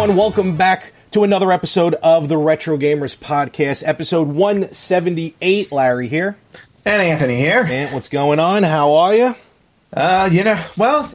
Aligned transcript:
Everyone, 0.00 0.16
welcome 0.16 0.56
back 0.56 0.94
to 1.10 1.24
another 1.24 1.52
episode 1.52 1.92
of 1.96 2.26
the 2.30 2.38
Retro 2.38 2.78
Gamers 2.78 3.14
Podcast, 3.14 3.86
episode 3.86 4.28
178. 4.28 5.70
Larry 5.70 6.08
here. 6.08 6.38
And 6.86 7.02
Anthony 7.02 7.36
here. 7.36 7.66
And 7.68 7.92
what's 7.92 8.08
going 8.08 8.40
on? 8.40 8.62
How 8.62 8.94
are 8.94 9.14
you? 9.14 9.34
Uh, 9.92 10.30
you 10.32 10.42
know, 10.42 10.58
well, 10.78 11.12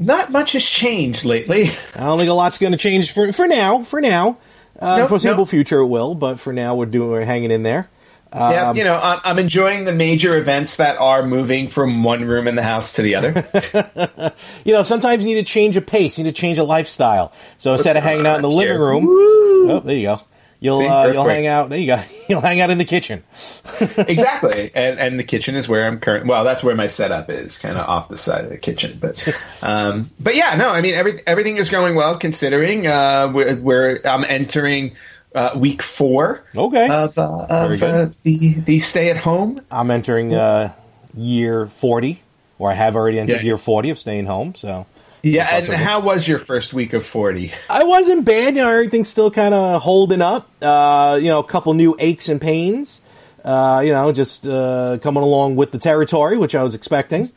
not 0.00 0.32
much 0.32 0.50
has 0.52 0.68
changed 0.68 1.24
lately. 1.24 1.70
I 1.94 2.00
don't 2.00 2.18
think 2.18 2.28
a 2.28 2.32
lot's 2.32 2.58
going 2.58 2.72
to 2.72 2.78
change 2.78 3.12
for 3.12 3.32
for 3.32 3.46
now. 3.46 3.84
For 3.84 4.00
now, 4.00 4.38
uh, 4.80 4.98
Nope, 4.98 5.10
foreseeable 5.10 5.42
nope. 5.42 5.50
future 5.50 5.78
it 5.78 5.86
will, 5.86 6.16
but 6.16 6.40
for 6.40 6.52
now 6.52 6.74
we're 6.74 6.86
doing 6.86 7.10
we're 7.10 7.24
hanging 7.24 7.52
in 7.52 7.62
there. 7.62 7.88
Yeah, 8.32 8.70
Um, 8.70 8.76
you 8.76 8.84
know, 8.84 8.98
I'm, 9.02 9.38
enjoying 9.38 9.84
the 9.84 9.94
major 9.94 10.36
events 10.36 10.76
that 10.76 10.98
are 10.98 11.26
moving 11.26 11.68
from 11.68 12.02
one 12.02 12.24
room 12.24 12.48
in 12.48 12.54
the 12.56 12.62
house 12.62 12.94
to 12.94 13.02
the 13.02 13.14
other. 13.14 14.32
You 14.64 14.74
know, 14.74 14.82
sometimes 14.82 15.26
you 15.26 15.34
need 15.34 15.46
to 15.46 15.50
change 15.50 15.76
a 15.76 15.80
pace, 15.80 16.18
you 16.18 16.24
need 16.24 16.34
to 16.34 16.40
change 16.40 16.58
a 16.58 16.64
lifestyle. 16.64 17.32
So 17.56 17.72
instead 17.72 17.96
of 17.96 18.02
hanging 18.02 18.26
out 18.26 18.36
in 18.36 18.42
the 18.42 18.50
on 18.50 18.56
living 18.56 18.74
here? 18.74 18.84
room, 18.84 19.06
oh, 19.08 19.80
there 19.80 19.96
you 19.96 20.06
go. 20.06 20.20
You'll 20.60 20.80
See, 20.80 20.86
uh, 20.86 21.12
you'll 21.12 21.24
hang 21.24 21.46
out. 21.46 21.68
There 21.70 21.78
you 21.78 21.86
go. 21.86 22.02
You'll 22.28 22.40
hang 22.40 22.60
out 22.60 22.70
in 22.70 22.78
the 22.78 22.84
kitchen. 22.84 23.22
exactly, 23.96 24.72
and 24.74 24.98
and 24.98 25.18
the 25.18 25.24
kitchen 25.24 25.54
is 25.54 25.68
where 25.68 25.86
I'm 25.86 26.00
current. 26.00 26.26
Well, 26.26 26.44
that's 26.44 26.64
where 26.64 26.74
my 26.74 26.88
setup 26.88 27.30
is, 27.30 27.56
kind 27.56 27.78
of 27.78 27.88
off 27.88 28.08
the 28.08 28.16
side 28.16 28.44
of 28.44 28.50
the 28.50 28.58
kitchen. 28.58 28.92
But, 29.00 29.26
um, 29.62 30.10
but 30.18 30.34
yeah, 30.34 30.56
no, 30.56 30.68
I 30.68 30.80
mean, 30.80 30.94
every, 30.94 31.22
everything 31.26 31.58
is 31.58 31.70
going 31.70 31.94
well 31.94 32.18
considering 32.18 32.86
uh, 32.86 33.30
we're, 33.32 33.56
we're 33.56 34.00
I'm 34.04 34.24
entering. 34.24 34.96
Uh, 35.34 35.50
week 35.56 35.82
four 35.82 36.42
Okay. 36.56 36.88
of, 36.88 37.16
uh, 37.18 37.46
of 37.50 37.82
uh, 37.82 38.08
the 38.22 38.54
the 38.54 38.80
stay 38.80 39.10
at 39.10 39.18
home 39.18 39.60
I'm 39.70 39.90
entering 39.90 40.34
uh, 40.34 40.72
year 41.14 41.66
forty, 41.66 42.22
or 42.58 42.70
I 42.70 42.74
have 42.74 42.96
already 42.96 43.20
entered 43.20 43.40
Yeah. 43.40 43.42
year 43.48 43.56
forty 43.58 43.90
of 43.90 43.98
staying 43.98 44.24
home. 44.26 44.54
So 44.54 44.86
yeah 45.22 45.56
and 45.56 45.66
how 45.74 46.00
was 46.00 46.26
your 46.28 46.38
first 46.38 46.72
week 46.72 46.92
of 46.92 47.04
40 47.04 47.52
I 47.68 47.82
wasn't 47.84 48.24
bad. 48.24 48.54
You 48.56 48.62
know, 48.62 48.70
everything's 48.70 49.08
still 49.10 49.30
kind 49.30 49.52
of 49.52 49.82
holding 49.82 50.22
up. 50.22 50.48
Uh, 50.62 51.18
you 51.20 51.28
know, 51.28 51.40
a 51.40 51.44
couple 51.44 51.74
new 51.74 51.94
aches 51.98 52.28
and 52.28 52.40
pains. 52.40 53.02
Uh, 53.44 53.82
you 53.84 53.92
know, 53.92 54.12
just 54.12 54.46
uh, 54.46 54.96
coming 55.02 55.22
along 55.22 55.56
with 55.56 55.72
the 55.72 55.78
territory, 55.78 56.38
which 56.38 56.54
I 56.54 56.62
was 56.62 56.74
expecting. 56.74 57.30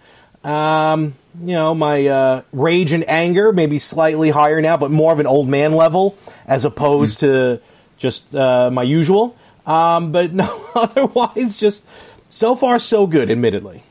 Um, 0.44 1.16
you 1.40 1.54
know, 1.54 1.74
my 1.76 2.06
uh, 2.08 2.42
rage 2.52 2.92
and 2.94 3.08
anger 3.10 3.52
maybe 3.52 3.80
slightly 3.80 4.30
higher 4.30 4.62
now, 4.62 4.78
but 4.78 4.92
more 4.92 5.12
of 5.14 5.20
an 5.20 5.28
old 5.28 5.48
man 5.50 5.74
level 5.74 6.16
as 6.48 6.66
opposed 6.66 7.20
to 7.22 7.60
just 8.02 8.36
uh, 8.36 8.70
my 8.72 8.84
usual. 8.84 9.38
Um, 9.66 10.12
but 10.12 10.34
no, 10.34 10.50
otherwise, 10.76 11.58
just 11.58 11.86
so 12.30 12.56
far 12.56 12.80
so 12.80 13.08
good. 13.08 13.30
Admittedly. 13.32 13.84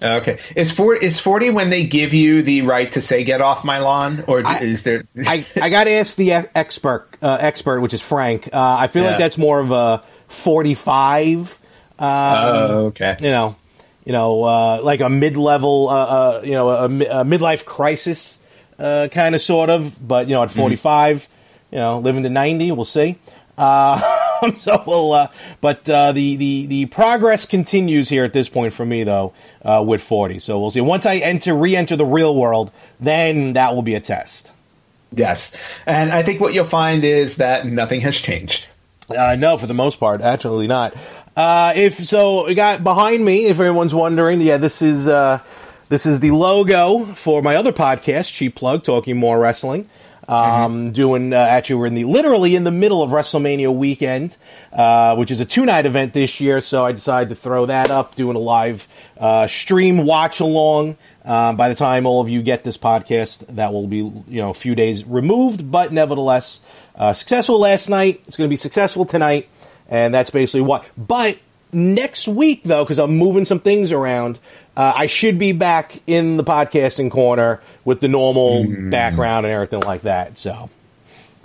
Okay. 0.00 0.38
Is 0.54 0.70
for 0.72 0.94
is 0.94 1.18
forty 1.18 1.50
when 1.50 1.70
they 1.70 1.84
give 1.84 2.14
you 2.14 2.42
the 2.42 2.62
right 2.62 2.90
to 2.92 3.00
say 3.00 3.24
"get 3.24 3.40
off 3.40 3.64
my 3.64 3.78
lawn," 3.80 4.24
or 4.28 4.46
I- 4.46 4.60
is 4.60 4.84
there? 4.84 5.04
I, 5.26 5.44
I 5.60 5.68
got 5.70 5.84
to 5.84 5.90
ask 5.90 6.16
the 6.16 6.32
expert, 6.54 7.08
uh, 7.20 7.36
expert, 7.40 7.80
which 7.80 7.92
is 7.94 8.00
Frank. 8.00 8.48
Uh, 8.52 8.76
I 8.78 8.86
feel 8.86 9.02
like 9.04 9.18
that's 9.18 9.36
more 9.38 9.58
of 9.60 9.70
a 9.72 10.02
forty-five. 10.28 11.58
oh, 11.98 12.86
okay. 12.86 13.16
You 13.20 13.30
know, 13.30 13.56
you 14.04 14.12
know, 14.12 14.44
uh, 14.44 14.80
like 14.82 15.00
a 15.00 15.08
mid-level, 15.08 15.88
uh, 15.88 15.94
uh, 15.94 16.40
you 16.44 16.52
know, 16.52 16.68
a, 16.70 16.84
a 16.84 17.24
midlife 17.24 17.64
crisis, 17.64 18.38
uh, 18.78 19.08
kind 19.10 19.34
of, 19.34 19.40
sort 19.40 19.68
of. 19.68 19.96
But 20.06 20.28
you 20.28 20.34
know, 20.34 20.42
at 20.44 20.50
forty-five, 20.52 21.28
you 21.72 21.78
know, 21.78 21.98
living 21.98 22.22
to 22.22 22.30
ninety, 22.30 22.70
we'll 22.72 22.84
see. 22.84 23.18
Uh, 23.58 24.00
so 24.58 24.82
we'll, 24.86 25.12
uh, 25.12 25.28
but 25.60 25.88
uh, 25.90 26.12
the, 26.12 26.36
the 26.36 26.66
the 26.66 26.86
progress 26.86 27.44
continues 27.44 28.08
here 28.08 28.24
at 28.24 28.32
this 28.32 28.48
point 28.48 28.72
for 28.72 28.86
me 28.86 29.04
though 29.04 29.32
uh, 29.62 29.84
with 29.86 30.02
forty. 30.02 30.38
So 30.38 30.58
we'll 30.60 30.70
see. 30.70 30.80
Once 30.80 31.04
I 31.04 31.16
enter 31.16 31.54
re-enter 31.54 31.96
the 31.96 32.06
real 32.06 32.34
world, 32.36 32.70
then 33.00 33.54
that 33.54 33.74
will 33.74 33.82
be 33.82 33.94
a 33.94 34.00
test. 34.00 34.52
Yes, 35.10 35.56
and 35.86 36.12
I 36.12 36.22
think 36.22 36.40
what 36.40 36.54
you'll 36.54 36.64
find 36.64 37.02
is 37.02 37.36
that 37.36 37.66
nothing 37.66 38.00
has 38.02 38.16
changed. 38.16 38.68
Uh, 39.10 39.36
no, 39.38 39.56
for 39.56 39.66
the 39.66 39.74
most 39.74 39.98
part, 39.98 40.20
actually 40.20 40.66
not. 40.66 40.94
Uh, 41.34 41.72
if 41.74 41.94
so, 41.94 42.46
we 42.46 42.54
got 42.54 42.84
behind 42.84 43.24
me. 43.24 43.46
If 43.46 43.58
anyone's 43.58 43.94
wondering, 43.94 44.40
yeah, 44.40 44.58
this 44.58 44.82
is 44.82 45.08
uh, 45.08 45.42
this 45.88 46.04
is 46.04 46.20
the 46.20 46.30
logo 46.32 46.98
for 46.98 47.42
my 47.42 47.56
other 47.56 47.72
podcast, 47.72 48.34
Cheap 48.34 48.54
Plug, 48.54 48.82
talking 48.82 49.16
more 49.16 49.38
wrestling. 49.38 49.88
Um, 50.28 50.92
Doing 50.92 51.32
uh, 51.32 51.36
actually, 51.36 51.76
we're 51.76 51.86
in 51.86 51.94
the 51.94 52.04
literally 52.04 52.54
in 52.54 52.64
the 52.64 52.70
middle 52.70 53.02
of 53.02 53.10
WrestleMania 53.10 53.74
weekend, 53.74 54.36
uh, 54.72 55.16
which 55.16 55.30
is 55.30 55.40
a 55.40 55.46
two 55.46 55.64
night 55.64 55.86
event 55.86 56.12
this 56.12 56.38
year. 56.38 56.60
So 56.60 56.84
I 56.84 56.92
decided 56.92 57.30
to 57.30 57.34
throw 57.34 57.66
that 57.66 57.90
up, 57.90 58.14
doing 58.14 58.36
a 58.36 58.40
live 58.40 58.86
uh, 59.18 59.46
stream 59.46 60.04
watch 60.04 60.40
along. 60.40 60.98
Uh, 61.24 61.54
by 61.54 61.68
the 61.68 61.74
time 61.74 62.06
all 62.06 62.20
of 62.20 62.28
you 62.28 62.42
get 62.42 62.62
this 62.62 62.76
podcast, 62.76 63.46
that 63.56 63.72
will 63.72 63.86
be 63.86 63.96
you 63.96 64.24
know 64.28 64.50
a 64.50 64.54
few 64.54 64.74
days 64.74 65.04
removed, 65.04 65.70
but 65.70 65.92
nevertheless 65.92 66.60
uh, 66.94 67.14
successful 67.14 67.58
last 67.58 67.88
night. 67.88 68.22
It's 68.26 68.36
going 68.36 68.48
to 68.48 68.52
be 68.52 68.56
successful 68.56 69.06
tonight, 69.06 69.48
and 69.88 70.12
that's 70.12 70.30
basically 70.30 70.60
what. 70.62 70.84
But 70.96 71.38
next 71.72 72.28
week, 72.28 72.64
though, 72.64 72.84
because 72.84 72.98
I'm 72.98 73.16
moving 73.16 73.44
some 73.44 73.60
things 73.60 73.92
around, 73.92 74.38
uh, 74.76 74.92
I 74.96 75.06
should 75.06 75.38
be 75.38 75.52
back 75.52 76.00
in 76.06 76.36
the 76.36 76.44
podcasting 76.44 77.10
corner 77.10 77.60
with 77.84 78.00
the 78.00 78.08
normal 78.08 78.64
background 78.90 79.46
and 79.46 79.54
everything 79.54 79.80
like 79.80 80.02
that. 80.02 80.38
So 80.38 80.52
All 80.52 80.70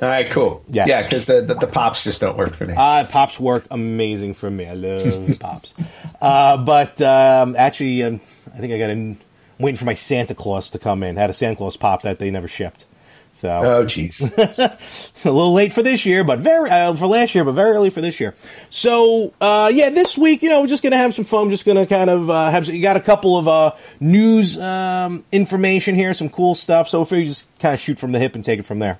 right, 0.01 0.29
cool. 0.29 0.63
Yes. 0.67 0.87
Yeah, 0.87 1.01
because 1.03 1.25
the, 1.25 1.41
the 1.41 1.53
the 1.55 1.67
pops 1.67 2.03
just 2.03 2.21
don't 2.21 2.37
work 2.37 2.55
for 2.55 2.65
me. 2.65 2.73
Uh, 2.75 3.05
pops 3.05 3.39
work 3.39 3.65
amazing 3.71 4.33
for 4.33 4.49
me. 4.51 4.67
I 4.67 4.73
love 4.73 5.39
pops. 5.39 5.73
Uh, 6.21 6.55
but 6.55 7.01
um, 7.01 7.53
actually, 7.57 8.01
um, 8.01 8.21
I 8.53 8.57
think 8.59 8.71
I 8.71 8.77
got 8.77 8.89
in. 8.89 9.17
Waiting 9.59 9.77
for 9.77 9.83
my 9.85 9.93
Santa 9.93 10.33
Claus 10.33 10.69
to 10.69 10.79
come 10.79 11.03
in. 11.03 11.17
Had 11.17 11.29
a 11.29 11.33
Santa 11.33 11.57
Claus 11.57 11.75
pop 11.75 12.01
that 12.03 12.17
they 12.17 12.31
never 12.31 12.47
shipped. 12.47 12.85
So 13.33 13.49
oh, 13.49 13.83
jeez. 13.83 14.21
a 15.25 15.31
little 15.31 15.53
late 15.53 15.73
for 15.73 15.81
this 15.81 16.05
year, 16.05 16.23
but 16.23 16.39
very 16.39 16.69
uh, 16.69 16.95
for 16.95 17.07
last 17.07 17.33
year, 17.33 17.43
but 17.43 17.53
very 17.53 17.71
early 17.71 17.89
for 17.89 17.99
this 17.99 18.19
year. 18.19 18.35
So 18.69 19.33
uh, 19.41 19.71
yeah, 19.73 19.89
this 19.89 20.17
week, 20.17 20.43
you 20.43 20.49
know, 20.49 20.61
we're 20.61 20.67
just 20.67 20.83
gonna 20.83 20.97
have 20.97 21.15
some 21.15 21.25
fun. 21.25 21.49
Just 21.49 21.65
gonna 21.65 21.87
kind 21.87 22.09
of 22.09 22.29
uh, 22.29 22.51
have. 22.51 22.67
You 22.67 22.81
got 22.81 22.95
a 22.95 23.01
couple 23.01 23.37
of 23.37 23.47
uh, 23.47 23.73
news 23.99 24.57
um, 24.59 25.25
information 25.31 25.95
here, 25.95 26.13
some 26.13 26.29
cool 26.29 26.53
stuff. 26.53 26.87
So 26.87 27.01
if 27.01 27.11
you 27.11 27.25
just 27.25 27.47
kind 27.59 27.73
of 27.73 27.79
shoot 27.79 27.97
from 27.97 28.11
the 28.11 28.19
hip 28.19 28.35
and 28.35 28.43
take 28.43 28.59
it 28.59 28.65
from 28.65 28.79
there. 28.79 28.99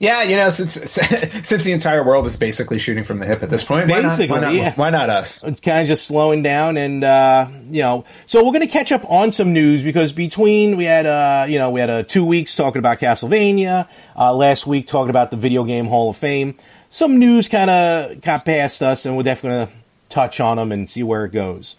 Yeah, 0.00 0.22
you 0.22 0.34
know, 0.34 0.48
since 0.48 0.74
since 1.44 1.62
the 1.62 1.72
entire 1.72 2.02
world 2.02 2.26
is 2.26 2.36
basically 2.36 2.78
shooting 2.78 3.04
from 3.04 3.18
the 3.18 3.26
hip 3.26 3.42
at 3.42 3.50
this 3.50 3.62
point, 3.62 3.88
why 3.88 4.00
not- 4.00 4.08
Basically, 4.08 4.28
why 4.30 4.40
not, 4.40 4.54
yeah. 4.54 4.72
why 4.74 4.90
not 4.90 5.10
us? 5.10 5.40
kind 5.42 5.82
of 5.82 5.86
just 5.86 6.06
slowing 6.06 6.42
down 6.42 6.76
and 6.78 7.04
uh, 7.04 7.46
you 7.70 7.82
know 7.82 8.04
so 8.26 8.42
we're 8.44 8.50
going 8.52 8.66
to 8.66 8.72
catch 8.72 8.90
up 8.92 9.08
on 9.10 9.30
some 9.30 9.52
news 9.52 9.84
because 9.84 10.12
between 10.12 10.76
we 10.78 10.84
had 10.84 11.04
uh, 11.06 11.44
you 11.48 11.58
know 11.58 11.70
we 11.70 11.78
had 11.80 11.90
uh, 11.90 12.02
two 12.02 12.24
weeks 12.24 12.56
talking 12.56 12.78
about 12.78 12.98
castlevania 12.98 13.86
uh, 14.16 14.34
last 14.34 14.66
week 14.66 14.86
talking 14.86 15.10
about 15.10 15.30
the 15.30 15.36
video 15.36 15.64
game 15.64 15.84
hall 15.86 16.08
of 16.10 16.16
fame 16.16 16.54
some 16.88 17.18
news 17.18 17.46
kind 17.48 17.68
of 17.70 18.20
got 18.22 18.44
past 18.46 18.82
us 18.82 19.04
and 19.04 19.16
we're 19.16 19.22
definitely 19.22 19.56
going 19.58 19.68
to 19.68 19.74
touch 20.08 20.40
on 20.40 20.56
them 20.56 20.72
and 20.72 20.88
see 20.88 21.02
where 21.02 21.24
it 21.26 21.30
goes 21.32 21.76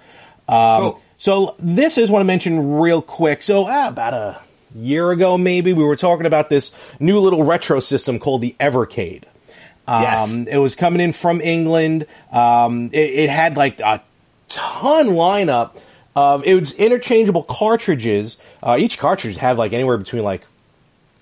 um, 0.48 0.81
Cool. 0.81 1.01
so 1.18 1.56
this 1.60 1.98
is 1.98 2.12
what 2.12 2.19
i 2.22 2.24
mentioned 2.24 2.80
real 2.81 3.01
quick 3.01 3.42
so 3.42 3.66
uh, 3.66 3.88
about 3.90 4.13
a 4.13 4.40
year 4.75 5.12
ago 5.12 5.38
maybe 5.38 5.73
we 5.73 5.83
were 5.83 5.95
talking 5.95 6.25
about 6.25 6.50
this 6.50 6.73
new 7.00 7.19
little 7.19 7.44
retro 7.44 7.79
system 7.79 8.18
called 8.19 8.41
the 8.41 8.56
evercade 8.59 9.23
Yes. 9.88 10.31
um, 10.31 10.47
it 10.47 10.57
was 10.57 10.75
coming 10.75 11.01
in 11.01 11.12
from 11.12 11.41
England. 11.41 12.06
Um, 12.31 12.91
it, 12.94 13.00
it 13.25 13.29
had 13.29 13.57
like 13.57 13.81
a 13.81 14.01
ton 14.47 15.07
lineup 15.07 15.77
of 16.15 16.45
it 16.45 16.53
was 16.57 16.71
interchangeable 16.73 17.44
cartridges. 17.44 18.38
Uh, 18.63 18.77
each 18.79 18.97
cartridge 19.00 19.35
had 19.35 19.57
like 19.57 19.73
anywhere 19.73 19.97
between 19.97 20.23
like 20.23 20.44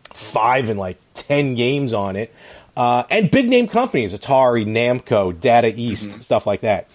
five 0.04 0.70
and 0.70 0.80
like 0.80 0.98
ten 1.16 1.56
games 1.56 1.94
on 1.94 2.16
it, 2.16 2.32
uh, 2.78 3.04
and 3.10 3.32
big 3.32 3.50
name 3.50 3.68
companies: 3.68 4.14
Atari, 4.14 4.68
Namco, 4.68 5.40
Data 5.40 5.74
East, 5.76 6.22
stuff 6.22 6.46
like 6.46 6.62
that. 6.62 6.88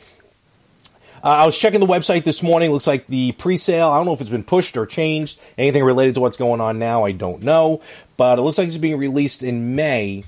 I 1.25 1.47
was 1.47 1.59
checking 1.59 1.81
the 1.81 1.87
website 1.87 2.25
this 2.25 2.43
morning. 2.43 2.71
Looks 2.71 2.87
like 2.87 3.07
the 3.07 3.33
pre-sale. 3.33 3.89
I 3.89 3.97
don't 3.97 4.05
know 4.05 4.13
if 4.13 4.21
it's 4.21 4.31
been 4.31 4.45
pushed 4.45 4.77
or 4.77 4.85
changed. 4.85 5.41
Anything 5.57 5.83
related 5.83 6.15
to 6.17 6.21
what's 6.21 6.37
going 6.37 6.61
on 6.61 6.79
now, 6.79 7.05
I 7.05 7.13
don't 7.13 7.43
know. 7.43 7.81
But 8.19 8.39
it 8.39 8.43
looks 8.43 8.59
like 8.59 8.67
it's 8.67 8.77
being 8.77 8.99
released 8.99 9.43
in 9.43 9.75
May. 9.75 10.25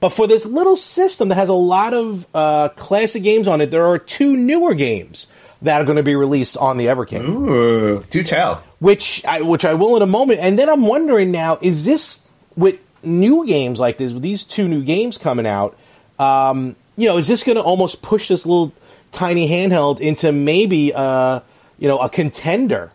But 0.00 0.08
for 0.10 0.26
this 0.26 0.44
little 0.44 0.76
system 0.76 1.28
that 1.28 1.36
has 1.36 1.48
a 1.48 1.54
lot 1.54 1.94
of 1.94 2.26
uh, 2.34 2.70
classic 2.70 3.22
games 3.22 3.46
on 3.46 3.60
it, 3.60 3.70
there 3.70 3.86
are 3.86 3.98
two 3.98 4.36
newer 4.36 4.74
games 4.74 5.28
that 5.62 5.80
are 5.80 5.84
going 5.84 5.96
to 5.96 6.02
be 6.02 6.16
released 6.16 6.56
on 6.56 6.78
the 6.78 6.86
Evercade. 6.86 7.26
Ooh, 7.26 8.04
do 8.10 8.22
tell. 8.22 8.62
Which 8.80 9.24
I, 9.24 9.40
which 9.40 9.64
I 9.64 9.74
will 9.74 9.96
in 9.96 10.02
a 10.02 10.06
moment. 10.06 10.40
And 10.40 10.58
then 10.58 10.68
I'm 10.68 10.82
wondering 10.82 11.30
now, 11.30 11.58
is 11.62 11.84
this 11.84 12.28
with 12.56 12.80
new 13.04 13.46
games 13.46 13.78
like 13.80 13.98
this, 13.98 14.12
with 14.12 14.22
these 14.22 14.42
two 14.44 14.68
new 14.68 14.82
games 14.82 15.16
coming 15.16 15.46
out, 15.46 15.78
um, 16.18 16.76
you 16.96 17.08
know, 17.08 17.16
is 17.16 17.28
this 17.28 17.42
going 17.42 17.56
to 17.56 17.62
almost 17.62 18.02
push 18.02 18.28
this 18.28 18.44
little 18.44 18.72
tiny 19.14 19.48
handheld 19.48 20.00
into 20.00 20.32
maybe, 20.32 20.92
uh, 20.94 21.40
you 21.78 21.88
know, 21.88 21.98
a 21.98 22.08
contender 22.08 22.90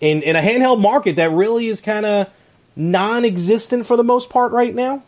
in, 0.00 0.22
in 0.22 0.36
a 0.36 0.40
handheld 0.40 0.80
market 0.80 1.16
that 1.16 1.30
really 1.30 1.68
is 1.68 1.80
kind 1.80 2.04
of 2.04 2.28
non-existent 2.74 3.86
for 3.86 3.96
the 3.96 4.04
most 4.04 4.30
part 4.30 4.52
right 4.52 4.74
now? 4.74 5.02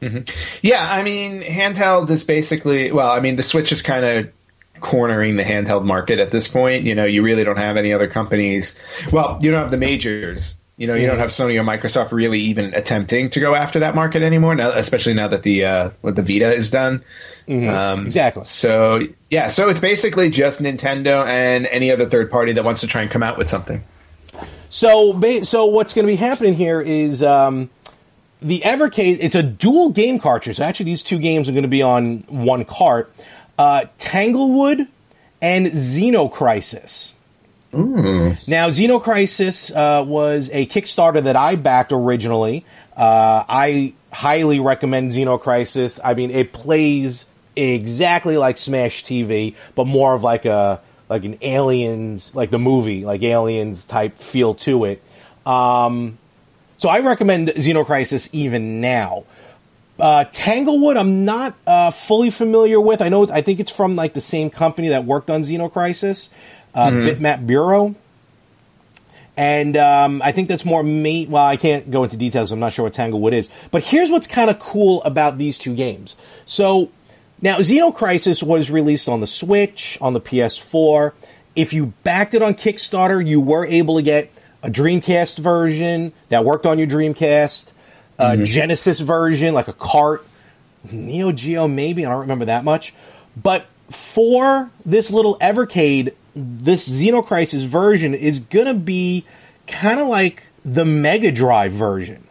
Mm-hmm. 0.00 0.66
Yeah, 0.66 0.82
I 0.82 1.02
mean, 1.02 1.42
handheld 1.42 2.10
is 2.10 2.24
basically 2.24 2.90
well. 2.90 3.10
I 3.10 3.20
mean, 3.20 3.36
the 3.36 3.42
Switch 3.42 3.70
is 3.70 3.82
kind 3.82 4.04
of 4.04 4.32
cornering 4.80 5.36
the 5.36 5.44
handheld 5.44 5.84
market 5.84 6.18
at 6.18 6.32
this 6.32 6.48
point. 6.48 6.84
You 6.84 6.94
know, 6.94 7.04
you 7.04 7.22
really 7.22 7.44
don't 7.44 7.56
have 7.56 7.76
any 7.76 7.92
other 7.92 8.08
companies. 8.08 8.78
Well, 9.12 9.38
you 9.40 9.52
don't 9.52 9.60
have 9.60 9.70
the 9.70 9.76
majors. 9.76 10.56
You 10.76 10.88
know, 10.88 10.94
you 10.94 11.06
don't 11.06 11.18
have 11.18 11.30
Sony 11.30 11.60
or 11.60 11.64
Microsoft 11.64 12.10
really 12.10 12.40
even 12.40 12.74
attempting 12.74 13.30
to 13.30 13.40
go 13.40 13.54
after 13.54 13.80
that 13.80 13.94
market 13.94 14.22
anymore. 14.22 14.56
Now, 14.56 14.72
especially 14.72 15.14
now 15.14 15.28
that 15.28 15.44
the 15.44 15.64
uh, 15.64 15.90
what 16.00 16.16
the 16.16 16.22
Vita 16.22 16.52
is 16.52 16.70
done. 16.70 17.04
Mm-hmm. 17.48 17.68
Um, 17.68 18.06
exactly. 18.06 18.44
So 18.44 19.00
yeah, 19.30 19.48
so 19.48 19.68
it's 19.68 19.80
basically 19.80 20.30
just 20.30 20.60
Nintendo 20.60 21.26
and 21.26 21.66
any 21.66 21.90
other 21.90 22.08
third 22.08 22.30
party 22.30 22.52
that 22.52 22.64
wants 22.64 22.82
to 22.82 22.86
try 22.86 23.02
and 23.02 23.10
come 23.10 23.22
out 23.22 23.38
with 23.38 23.48
something. 23.48 23.82
So, 24.68 25.20
so 25.42 25.66
what's 25.66 25.92
going 25.92 26.06
to 26.06 26.12
be 26.12 26.16
happening 26.16 26.54
here 26.54 26.80
is. 26.80 27.22
Um, 27.22 27.70
the 28.42 28.60
Evercade, 28.60 29.18
it's 29.20 29.34
a 29.34 29.42
dual 29.42 29.90
game 29.90 30.18
cartridge. 30.18 30.56
So 30.56 30.64
actually, 30.64 30.86
these 30.86 31.02
two 31.02 31.18
games 31.18 31.48
are 31.48 31.52
going 31.52 31.62
to 31.62 31.68
be 31.68 31.82
on 31.82 32.18
one 32.28 32.64
cart. 32.64 33.14
Uh, 33.58 33.84
Tanglewood 33.98 34.88
and 35.40 35.66
Xenocrisis. 35.66 37.14
Mm. 37.72 38.36
Now, 38.46 38.68
Xenocrisis 38.68 39.74
uh, 39.74 40.04
was 40.04 40.50
a 40.52 40.66
Kickstarter 40.66 41.22
that 41.22 41.36
I 41.36 41.56
backed 41.56 41.92
originally. 41.92 42.64
Uh, 42.96 43.44
I 43.48 43.94
highly 44.12 44.60
recommend 44.60 45.12
Xenocrisis. 45.12 46.00
I 46.04 46.14
mean, 46.14 46.30
it 46.30 46.52
plays 46.52 47.26
exactly 47.56 48.36
like 48.36 48.58
Smash 48.58 49.04
TV, 49.04 49.54
but 49.74 49.86
more 49.86 50.14
of 50.14 50.22
like 50.22 50.44
a 50.44 50.80
like 51.08 51.24
an 51.24 51.36
aliens, 51.42 52.34
like 52.34 52.50
the 52.50 52.58
movie, 52.58 53.04
like 53.04 53.22
aliens 53.22 53.84
type 53.84 54.16
feel 54.16 54.54
to 54.54 54.84
it. 54.86 55.02
Um, 55.44 56.18
so 56.78 56.88
I 56.88 57.00
recommend 57.00 57.48
Xenocrisis 57.48 58.30
even 58.32 58.80
now. 58.80 59.24
Uh, 60.00 60.24
Tanglewood, 60.24 60.96
I'm 60.96 61.24
not 61.24 61.54
uh, 61.66 61.90
fully 61.90 62.30
familiar 62.30 62.80
with. 62.80 63.02
I 63.02 63.08
know, 63.08 63.26
I 63.28 63.42
think 63.42 63.60
it's 63.60 63.70
from 63.70 63.94
like 63.94 64.14
the 64.14 64.20
same 64.20 64.50
company 64.50 64.88
that 64.88 65.04
worked 65.04 65.28
on 65.28 65.42
Xenocrisis, 65.42 66.30
uh, 66.74 66.88
mm-hmm. 66.88 67.06
Bitmap 67.06 67.46
Bureau. 67.46 67.94
And 69.36 69.76
um, 69.76 70.20
I 70.22 70.32
think 70.32 70.48
that's 70.48 70.64
more 70.64 70.82
me. 70.82 71.26
Well, 71.26 71.44
I 71.44 71.56
can't 71.56 71.90
go 71.90 72.04
into 72.04 72.16
details. 72.16 72.52
I'm 72.52 72.60
not 72.60 72.72
sure 72.72 72.84
what 72.84 72.92
Tanglewood 72.92 73.32
is. 73.32 73.48
But 73.70 73.84
here's 73.84 74.10
what's 74.10 74.26
kind 74.26 74.50
of 74.50 74.58
cool 74.58 75.02
about 75.04 75.38
these 75.38 75.58
two 75.58 75.74
games. 75.74 76.16
So 76.46 76.90
now, 77.42 77.58
Xenocrisis 77.58 78.40
was 78.40 78.70
released 78.70 79.08
on 79.08 79.18
the 79.18 79.26
Switch, 79.26 79.98
on 80.00 80.12
the 80.12 80.20
PS4. 80.20 81.12
If 81.56 81.72
you 81.72 81.86
backed 82.04 82.34
it 82.34 82.40
on 82.40 82.54
Kickstarter, 82.54 83.24
you 83.24 83.40
were 83.40 83.66
able 83.66 83.96
to 83.96 84.02
get 84.02 84.32
a 84.62 84.70
Dreamcast 84.70 85.40
version 85.40 86.12
that 86.28 86.44
worked 86.44 86.66
on 86.66 86.78
your 86.78 86.86
Dreamcast, 86.86 87.72
a 88.18 88.24
mm-hmm. 88.24 88.44
Genesis 88.44 89.00
version, 89.00 89.54
like 89.54 89.66
a 89.66 89.72
cart, 89.72 90.24
Neo 90.92 91.32
Geo, 91.32 91.66
maybe. 91.66 92.06
I 92.06 92.10
don't 92.10 92.20
remember 92.20 92.44
that 92.44 92.62
much. 92.62 92.94
But 93.36 93.66
for 93.90 94.70
this 94.86 95.10
little 95.10 95.36
Evercade, 95.40 96.14
this 96.36 96.88
Xenocrisis 96.88 97.66
version 97.66 98.14
is 98.14 98.38
going 98.38 98.66
to 98.66 98.74
be 98.74 99.26
kind 99.66 99.98
of 99.98 100.06
like 100.06 100.44
the 100.64 100.84
Mega 100.84 101.32
Drive 101.32 101.72
version. 101.72 102.28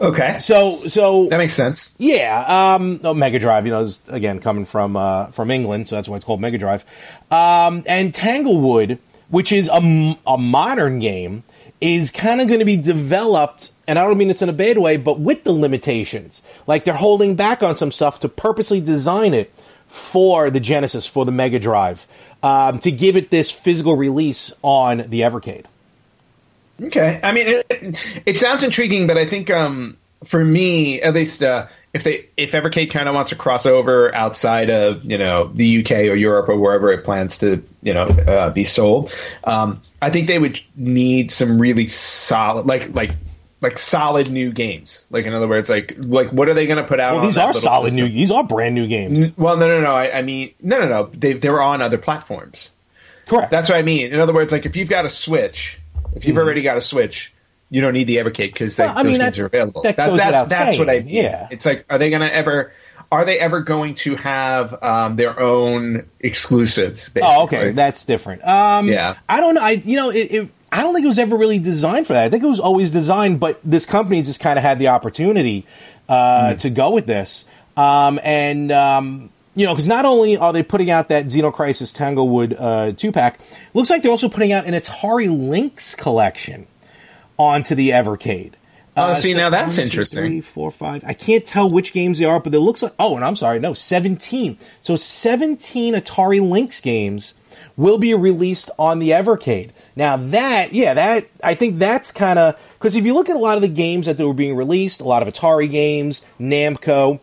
Okay. 0.00 0.38
So 0.38 0.86
so 0.86 1.26
that 1.28 1.38
makes 1.38 1.54
sense. 1.54 1.94
Yeah. 1.98 2.74
Um, 2.74 3.00
oh, 3.02 3.14
Mega 3.14 3.38
Drive, 3.38 3.64
you 3.66 3.72
know, 3.72 3.80
is 3.80 4.00
again 4.08 4.40
coming 4.40 4.64
from 4.64 4.96
uh, 4.96 5.26
from 5.26 5.50
England, 5.50 5.88
so 5.88 5.96
that's 5.96 6.08
why 6.08 6.16
it's 6.16 6.24
called 6.24 6.40
Mega 6.40 6.58
Drive. 6.58 6.84
Um, 7.30 7.82
and 7.86 8.12
Tanglewood 8.12 8.98
which 9.28 9.52
is 9.52 9.68
a, 9.68 10.18
a 10.26 10.38
modern 10.38 10.98
game, 10.98 11.42
is 11.80 12.10
kind 12.10 12.40
of 12.40 12.48
going 12.48 12.60
to 12.60 12.64
be 12.66 12.76
developed, 12.76 13.70
and 13.86 13.98
I 13.98 14.06
don't 14.06 14.16
mean 14.16 14.30
it's 14.30 14.42
in 14.42 14.48
a 14.48 14.54
bad 14.54 14.78
way, 14.78 14.96
but 14.96 15.20
with 15.20 15.44
the 15.44 15.52
limitations. 15.52 16.42
Like 16.66 16.84
they're 16.84 16.94
holding 16.94 17.34
back 17.34 17.62
on 17.62 17.76
some 17.76 17.92
stuff 17.92 18.20
to 18.20 18.28
purposely 18.28 18.80
design 18.80 19.34
it 19.34 19.52
for 19.86 20.50
the 20.50 20.60
Genesis, 20.60 21.06
for 21.06 21.24
the 21.24 21.32
Mega 21.32 21.58
Drive, 21.58 22.06
um, 22.42 22.78
to 22.80 22.90
give 22.90 23.16
it 23.16 23.30
this 23.30 23.50
physical 23.50 23.96
release 23.96 24.52
on 24.62 24.98
the 25.08 25.20
Evercade. 25.20 25.66
Okay, 26.82 27.20
I 27.22 27.32
mean, 27.32 27.46
it, 27.48 28.22
it 28.26 28.38
sounds 28.38 28.62
intriguing, 28.62 29.06
but 29.06 29.16
I 29.16 29.24
think 29.24 29.50
um, 29.50 29.96
for 30.24 30.44
me, 30.44 31.00
at 31.00 31.14
least, 31.14 31.42
uh, 31.42 31.66
if 31.94 32.04
they 32.04 32.26
if 32.36 32.52
Evercade 32.52 32.90
kind 32.90 33.08
of 33.08 33.14
wants 33.14 33.30
to 33.30 33.36
cross 33.36 33.64
over 33.64 34.14
outside 34.14 34.70
of 34.70 35.04
you 35.04 35.18
know 35.18 35.50
the 35.54 35.80
UK 35.80 35.90
or 35.92 36.14
Europe 36.14 36.48
or 36.48 36.56
wherever 36.56 36.92
it 36.92 37.04
plans 37.04 37.38
to 37.38 37.62
you 37.82 37.94
know 37.94 38.04
uh, 38.04 38.50
be 38.50 38.64
sold, 38.64 39.14
um, 39.44 39.80
I 40.02 40.10
think 40.10 40.28
they 40.28 40.38
would 40.38 40.60
need 40.76 41.30
some 41.30 41.58
really 41.58 41.86
solid 41.86 42.66
like 42.66 42.94
like 42.94 43.12
like 43.60 43.78
solid 43.78 44.30
new 44.30 44.52
games. 44.52 45.06
Like 45.10 45.24
in 45.24 45.32
other 45.32 45.48
words, 45.48 45.70
like 45.70 45.94
like 45.96 46.30
what 46.30 46.48
are 46.48 46.54
they 46.54 46.66
going 46.66 46.82
to 46.82 46.84
put 46.84 47.00
out? 47.00 47.14
Well, 47.14 47.26
these 47.26 47.38
are 47.38 47.54
solid 47.54 47.90
system? 47.90 48.04
new. 48.04 48.12
These 48.12 48.30
are 48.30 48.44
brand 48.44 48.74
new 48.74 48.86
games. 48.86 49.36
Well, 49.36 49.56
no, 49.56 49.68
no, 49.68 49.80
no. 49.80 49.94
I, 49.94 50.18
I 50.18 50.22
mean, 50.22 50.54
no, 50.60 50.78
no, 50.80 50.88
no. 50.88 51.06
They 51.06 51.32
they 51.34 51.50
were 51.50 51.62
on 51.62 51.80
other 51.80 51.98
platforms. 51.98 52.72
Correct. 53.26 53.50
That's 53.50 53.68
what 53.68 53.78
I 53.78 53.82
mean. 53.82 54.12
In 54.12 54.20
other 54.20 54.34
words, 54.34 54.52
like 54.52 54.66
if 54.66 54.76
you've 54.76 54.88
got 54.88 55.04
a 55.04 55.10
Switch, 55.10 55.80
if 56.16 56.24
you've 56.24 56.34
mm-hmm. 56.34 56.44
already 56.44 56.62
got 56.62 56.76
a 56.76 56.80
Switch, 56.80 57.32
you 57.70 57.80
don't 57.80 57.92
need 57.92 58.04
the 58.04 58.16
Evercade 58.16 58.52
because 58.52 58.78
well, 58.78 58.94
those 59.02 59.18
games 59.18 59.38
are 59.38 59.46
available. 59.46 59.82
That 59.82 59.96
that, 59.96 60.16
that's 60.16 60.48
that's 60.48 60.70
saying. 60.70 60.78
what 60.78 60.90
I 60.90 61.00
mean. 61.00 61.08
Yeah. 61.08 61.48
It's 61.50 61.66
like, 61.66 61.84
are 61.90 61.98
they 61.98 62.10
going 62.10 62.22
to 62.22 62.34
ever? 62.34 62.72
Are 63.12 63.24
they 63.24 63.38
ever 63.38 63.60
going 63.60 63.94
to 63.96 64.16
have 64.16 64.82
um, 64.82 65.14
their 65.14 65.38
own 65.38 66.08
exclusives? 66.18 67.08
Basically? 67.08 67.22
Oh, 67.22 67.44
okay, 67.44 67.70
that's 67.70 68.04
different. 68.04 68.44
Um, 68.44 68.88
yeah, 68.88 69.16
I 69.28 69.40
don't 69.40 69.54
know. 69.54 69.62
I 69.62 69.70
you 69.72 69.96
know 69.96 70.10
it, 70.10 70.32
it, 70.32 70.50
I 70.72 70.82
don't 70.82 70.92
think 70.92 71.04
it 71.04 71.08
was 71.08 71.18
ever 71.18 71.36
really 71.36 71.60
designed 71.60 72.08
for 72.08 72.14
that. 72.14 72.24
I 72.24 72.30
think 72.30 72.42
it 72.42 72.48
was 72.48 72.58
always 72.58 72.90
designed, 72.90 73.38
but 73.38 73.60
this 73.62 73.86
company 73.86 74.22
just 74.22 74.40
kind 74.40 74.58
of 74.58 74.64
had 74.64 74.80
the 74.80 74.88
opportunity 74.88 75.66
uh, 76.08 76.50
mm. 76.50 76.58
to 76.58 76.70
go 76.70 76.90
with 76.90 77.06
this. 77.06 77.44
Um, 77.76 78.18
and 78.24 78.72
um, 78.72 79.30
you 79.56 79.64
know, 79.64 79.72
because 79.72 79.88
not 79.88 80.04
only 80.04 80.36
are 80.36 80.52
they 80.52 80.62
putting 80.62 80.90
out 80.90 81.08
that 81.08 81.26
Xenocrisis 81.26 81.96
Tanglewood 81.96 82.54
uh, 82.58 82.92
two 82.92 83.10
pack, 83.10 83.40
looks 83.74 83.90
like 83.90 84.02
they're 84.02 84.12
also 84.12 84.28
putting 84.28 84.52
out 84.52 84.66
an 84.66 84.74
Atari 84.74 85.26
Lynx 85.26 85.94
collection 85.94 86.66
onto 87.38 87.74
the 87.74 87.90
Evercade. 87.90 88.52
Oh, 88.98 89.08
uh, 89.08 89.14
see, 89.14 89.32
so 89.32 89.38
now 89.38 89.50
that's 89.50 89.76
one, 89.76 89.86
interesting. 89.86 90.18
Three, 90.18 90.40
four, 90.40 90.70
five. 90.70 91.04
I 91.04 91.14
can't 91.14 91.44
tell 91.44 91.70
which 91.70 91.92
games 91.92 92.18
they 92.18 92.26
are, 92.26 92.38
but 92.38 92.54
it 92.54 92.60
looks 92.60 92.82
like. 92.82 92.94
Oh, 92.98 93.16
and 93.16 93.24
I'm 93.24 93.36
sorry, 93.36 93.58
no, 93.58 93.72
17. 93.74 94.58
So 94.82 94.96
17 94.96 95.94
Atari 95.94 96.40
Lynx 96.40 96.80
games 96.80 97.34
will 97.76 97.98
be 97.98 98.14
released 98.14 98.70
on 98.78 98.98
the 98.98 99.10
Evercade. 99.10 99.70
Now 99.96 100.16
that, 100.16 100.72
yeah, 100.72 100.94
that 100.94 101.28
I 101.42 101.54
think 101.54 101.76
that's 101.76 102.12
kind 102.12 102.38
of 102.38 102.60
because 102.74 102.96
if 102.96 103.04
you 103.04 103.14
look 103.14 103.30
at 103.30 103.36
a 103.36 103.38
lot 103.38 103.56
of 103.56 103.62
the 103.62 103.68
games 103.68 104.06
that 104.06 104.18
were 104.18 104.34
being 104.34 104.56
released, 104.56 105.00
a 105.00 105.04
lot 105.04 105.26
of 105.26 105.32
Atari 105.32 105.70
games, 105.70 106.24
Namco, 106.38 107.20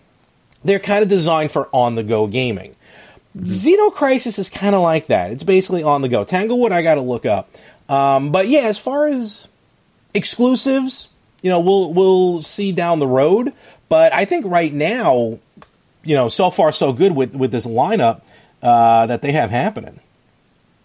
they're 0.64 0.80
kind 0.80 1.04
of 1.04 1.10
designed 1.10 1.52
for 1.52 1.70
on-the-go 1.72 2.28
gaming. 2.28 2.76
Mm-hmm. 3.36 3.44
Xenocrisis 3.44 4.38
is 4.38 4.50
kind 4.50 4.76
of 4.76 4.82
like 4.82 5.08
that. 5.08 5.32
It's 5.32 5.44
basically 5.44 5.84
on 5.84 6.02
the 6.02 6.10
go. 6.10 6.24
Tanglewood, 6.24 6.72
I 6.72 6.82
got 6.82 6.96
to 6.96 7.02
look 7.02 7.26
up. 7.26 7.50
Um, 7.90 8.32
but 8.32 8.48
yeah, 8.48 8.62
as 8.62 8.78
far 8.78 9.08
as 9.08 9.48
exclusives, 10.14 11.10
you 11.42 11.50
know, 11.50 11.60
we'll 11.60 11.94
we'll 11.94 12.42
see 12.42 12.72
down 12.72 13.00
the 13.00 13.08
road. 13.08 13.54
But 13.90 14.14
I 14.14 14.26
think 14.26 14.46
right 14.46 14.74
now, 14.74 15.40
you 16.04 16.16
know, 16.16 16.30
so 16.30 16.50
far 16.50 16.72
so 16.72 16.94
good 16.94 17.16
with 17.16 17.36
with 17.36 17.52
this 17.52 17.68
lineup 17.68 18.22
uh, 18.62 19.08
that 19.08 19.22
they 19.22 19.32
have 19.32 19.50
happening. 19.50 20.00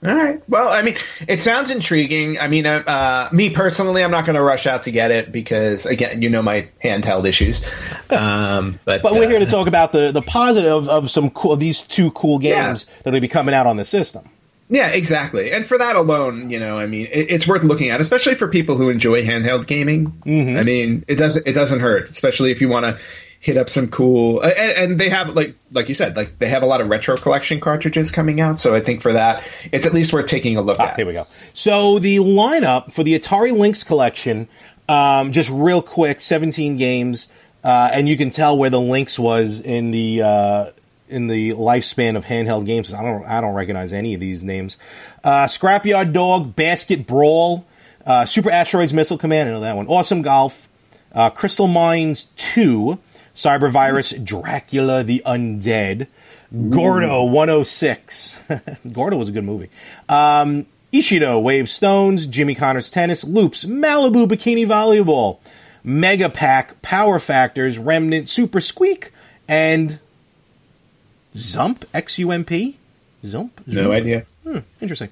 All 0.04 0.14
right. 0.14 0.40
Well, 0.48 0.68
I 0.68 0.82
mean, 0.82 0.96
it 1.26 1.42
sounds 1.42 1.70
intriguing. 1.70 2.38
I 2.38 2.46
mean, 2.46 2.66
uh, 2.66 2.78
uh 2.86 3.28
me 3.32 3.50
personally, 3.50 4.04
I'm 4.04 4.12
not 4.12 4.26
going 4.26 4.36
to 4.36 4.42
rush 4.42 4.66
out 4.66 4.84
to 4.84 4.92
get 4.92 5.10
it 5.10 5.32
because, 5.32 5.86
again, 5.86 6.22
you 6.22 6.30
know 6.30 6.40
my 6.40 6.68
handheld 6.82 7.26
issues. 7.26 7.64
Um, 8.08 8.78
but 8.84 9.02
but 9.02 9.14
we're 9.14 9.28
here 9.28 9.40
to 9.40 9.46
uh, 9.46 9.48
talk 9.48 9.66
about 9.66 9.92
the 9.92 10.12
the 10.12 10.22
positive 10.22 10.88
of 10.88 11.10
some 11.10 11.30
cool 11.30 11.56
these 11.56 11.80
two 11.80 12.12
cool 12.12 12.38
games 12.38 12.86
yeah. 12.86 12.94
that'll 13.02 13.20
be 13.20 13.28
coming 13.28 13.54
out 13.54 13.66
on 13.66 13.76
the 13.76 13.84
system. 13.84 14.28
Yeah, 14.70 14.88
exactly. 14.88 15.50
And 15.50 15.66
for 15.66 15.78
that 15.78 15.96
alone, 15.96 16.50
you 16.50 16.60
know, 16.60 16.78
I 16.78 16.86
mean, 16.86 17.06
it, 17.06 17.30
it's 17.30 17.48
worth 17.48 17.64
looking 17.64 17.90
at, 17.90 18.00
especially 18.00 18.34
for 18.34 18.48
people 18.48 18.76
who 18.76 18.90
enjoy 18.90 19.24
handheld 19.24 19.66
gaming. 19.66 20.08
Mm-hmm. 20.08 20.58
I 20.58 20.62
mean, 20.62 21.04
it 21.08 21.16
doesn't 21.16 21.46
it 21.46 21.54
doesn't 21.54 21.80
hurt, 21.80 22.10
especially 22.10 22.50
if 22.50 22.60
you 22.60 22.68
want 22.68 22.84
to 22.84 22.98
hit 23.40 23.56
up 23.56 23.68
some 23.68 23.88
cool 23.88 24.40
and, 24.40 24.52
and, 24.52 25.00
they 25.00 25.08
have 25.08 25.28
like 25.30 25.56
like 25.70 25.88
you 25.88 25.94
said 25.94 26.16
like 26.16 26.38
they 26.38 26.48
have 26.48 26.62
a 26.62 26.66
lot 26.66 26.80
of 26.80 26.88
retro 26.88 27.16
collection 27.16 27.60
cartridges 27.60 28.10
coming 28.10 28.40
out. 28.40 28.58
So 28.58 28.74
i 28.74 28.80
think 28.80 29.00
for 29.00 29.12
that 29.12 29.44
it's 29.70 29.86
at 29.86 29.94
least 29.94 30.12
worth 30.12 30.26
taking 30.26 30.56
a 30.56 30.62
look 30.62 30.78
ah, 30.80 30.88
at. 30.88 30.96
here 30.96 31.06
we 31.06 31.12
go. 31.12 31.26
So 31.54 31.98
the 31.98 32.16
lineup 32.16 32.92
for 32.92 33.04
the 33.04 33.18
atari 33.18 33.56
lynx 33.56 33.84
collection 33.84 34.48
um, 34.88 35.32
just 35.32 35.50
real 35.50 35.82
quick 35.82 36.20
17 36.20 36.76
games 36.76 37.28
uh, 37.62 37.90
and 37.92 38.08
you 38.08 38.16
can 38.16 38.30
tell 38.30 38.56
where 38.56 38.70
the 38.70 38.80
lynx 38.80 39.18
was 39.18 39.60
in 39.60 39.90
the 39.90 40.22
uh, 40.22 40.66
in 41.08 41.26
the 41.26 41.52
lifespan 41.54 42.16
of 42.16 42.24
handheld 42.24 42.66
games. 42.66 42.92
I 42.92 43.02
don't 43.02 43.24
i 43.24 43.40
don't 43.40 43.54
recognize 43.54 43.92
any 43.92 44.14
of 44.14 44.20
these 44.20 44.42
names. 44.42 44.76
Uh, 45.22 45.44
scrapyard 45.44 46.12
dog 46.12 46.56
basket 46.56 47.06
brawl 47.06 47.66
uh, 48.04 48.24
super 48.24 48.50
asteroids 48.50 48.92
missile 48.92 49.18
command 49.18 49.48
i 49.48 49.52
know 49.52 49.60
that 49.60 49.76
one. 49.76 49.86
Awesome 49.86 50.22
golf 50.22 50.68
uh, 51.12 51.30
crystal 51.30 51.66
mines 51.66 52.24
2 52.36 52.98
Cybervirus, 53.38 54.24
Dracula 54.24 55.04
the 55.04 55.22
Undead, 55.24 56.08
Gordo 56.70 57.22
106. 57.22 58.36
Gordo 58.92 59.16
was 59.16 59.28
a 59.28 59.32
good 59.32 59.44
movie. 59.44 59.70
Um, 60.08 60.66
Ishido, 60.92 61.40
Wave 61.40 61.68
Stones, 61.68 62.26
Jimmy 62.26 62.56
Connors 62.56 62.90
Tennis, 62.90 63.22
Loopz, 63.22 63.64
Malibu 63.64 64.26
Bikini 64.26 64.66
Volleyball, 64.66 65.38
Mega 65.84 66.28
Pack, 66.28 66.82
Power 66.82 67.20
Factors, 67.20 67.78
Remnant, 67.78 68.28
Super 68.28 68.60
Squeak, 68.60 69.12
and 69.46 70.00
Zump, 71.32 71.84
X 71.94 72.18
U 72.18 72.32
M 72.32 72.44
P? 72.44 72.76
Zump? 73.22 73.50
No 73.68 73.92
idea. 73.92 74.26
Hmm, 74.42 74.58
interesting. 74.80 75.10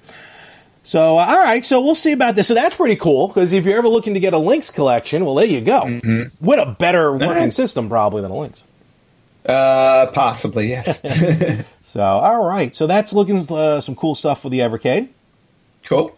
So, 0.87 1.17
uh, 1.17 1.25
all 1.27 1.39
right, 1.39 1.65
so 1.65 1.81
we'll 1.81 1.95
see 1.95 2.13
about 2.13 2.35
this. 2.35 2.47
So 2.47 2.53
that's 2.53 2.77
pretty 2.77 2.95
cool 2.95 3.27
because 3.27 3.51
if 3.51 3.65
you're 3.65 3.77
ever 3.77 3.89
looking 3.89 4.13
to 4.13 4.21
get 4.21 4.33
a 4.33 4.37
Lynx 4.37 4.69
collection, 4.69 5.25
well, 5.25 5.35
there 5.35 5.45
you 5.45 5.59
go. 5.59 5.81
Mm-hmm. 5.81 6.45
With 6.45 6.59
a 6.65 6.77
better 6.79 7.11
working 7.11 7.27
right. 7.27 7.53
system, 7.53 7.89
probably 7.89 8.21
than 8.21 8.31
a 8.31 8.37
Lynx. 8.37 8.63
Uh, 9.45 10.05
possibly 10.13 10.69
yes. 10.69 11.01
so, 11.81 12.01
all 12.01 12.41
right, 12.41 12.73
so 12.73 12.87
that's 12.87 13.11
looking 13.11 13.45
uh, 13.53 13.81
some 13.81 13.95
cool 13.95 14.15
stuff 14.15 14.41
for 14.41 14.49
the 14.49 14.59
Evercade. 14.59 15.09
Cool. 15.83 16.15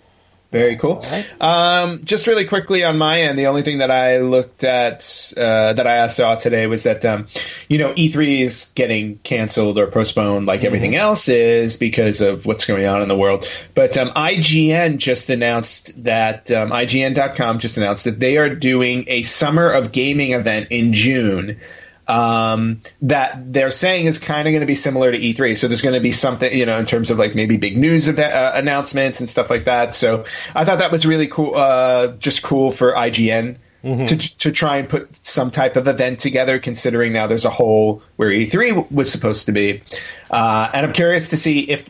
Very 0.52 0.78
cool. 0.78 1.02
Right. 1.02 1.28
Um, 1.40 2.04
just 2.04 2.26
really 2.26 2.46
quickly 2.46 2.84
on 2.84 2.98
my 2.98 3.22
end, 3.22 3.38
the 3.38 3.46
only 3.46 3.62
thing 3.62 3.80
that 3.80 3.92
I 3.92 4.18
looked 4.18 4.64
at 4.64 5.32
uh, 5.38 5.74
that 5.74 5.86
I 5.86 6.08
saw 6.08 6.36
today 6.36 6.66
was 6.66 6.84
that 6.84 7.06
um, 7.06 7.28
you 7.68 7.78
know 7.78 7.94
E3 7.94 8.46
is 8.46 8.72
getting 8.74 9.20
canceled 9.20 9.78
or 9.78 9.86
postponed, 9.86 10.48
like 10.48 10.60
mm-hmm. 10.60 10.66
everything 10.66 10.96
else 10.96 11.30
is, 11.30 11.78
because 11.78 12.22
of 12.22 12.48
what's 12.48 12.66
going 12.66 12.88
on 12.88 13.04
in 13.04 13.10
the 13.10 13.18
world. 13.18 13.48
But 13.76 13.96
um, 13.98 14.10
IGN 14.10 14.98
just 14.98 15.30
announced 15.30 16.04
that 16.04 16.50
um, 16.50 16.72
IGN.com 16.72 17.60
just 17.60 17.78
announced 17.78 18.06
that 18.06 18.20
they 18.20 18.38
are 18.38 18.50
doing 18.56 19.06
a 19.08 19.22
summer 19.22 19.70
of 19.70 19.92
gaming 19.92 20.32
event 20.32 20.70
in 20.72 20.94
June 20.94 21.60
um, 22.10 22.82
that 23.04 23.54
they're 23.54 23.72
saying 23.72 24.08
is 24.08 24.18
kind 24.18 24.48
of 24.48 24.52
going 24.52 24.62
to 24.62 24.68
be 24.68 24.76
similar 24.76 25.12
to 25.12 25.18
E3. 25.18 25.58
So 25.58 25.68
there's 25.68 25.82
going 25.82 25.94
to 25.94 26.02
be 26.02 26.12
something, 26.12 26.52
you 26.52 26.66
know, 26.66 26.80
in 26.80 26.86
terms 26.86 27.12
of 27.12 27.20
like 27.20 27.36
maybe 27.36 27.58
big 27.58 27.78
news 27.78 28.08
event, 28.08 28.34
uh, 28.34 28.52
announcements 28.56 29.20
and 29.20 29.30
stuff 29.30 29.50
like 29.50 29.66
that. 29.66 29.94
So 29.94 30.26
I 30.56 30.66
thought 30.66 30.80
that 30.80 30.92
was 30.92 31.06
really 31.06 31.28
cool, 31.28 31.56
uh, 31.56 32.08
just 32.08 32.42
cool 32.42 32.72
for 32.72 32.94
IGN. 32.94 33.58
Mm-hmm. 33.82 34.06
To, 34.08 34.38
to 34.40 34.52
try 34.52 34.76
and 34.76 34.90
put 34.90 35.26
some 35.26 35.52
type 35.52 35.78
of 35.78 35.88
event 35.88 36.20
together, 36.20 36.60
considering 36.60 37.14
now 37.14 37.28
there's 37.28 37.46
a 37.46 37.50
hole 37.50 38.02
where 38.18 38.30
E3 38.30 38.92
was 38.92 39.10
supposed 39.10 39.46
to 39.46 39.54
be, 39.54 39.82
uh, 40.30 40.70
and 40.74 40.86
I'm 40.86 40.92
curious 40.92 41.30
to 41.30 41.38
see 41.38 41.62
if 41.62 41.90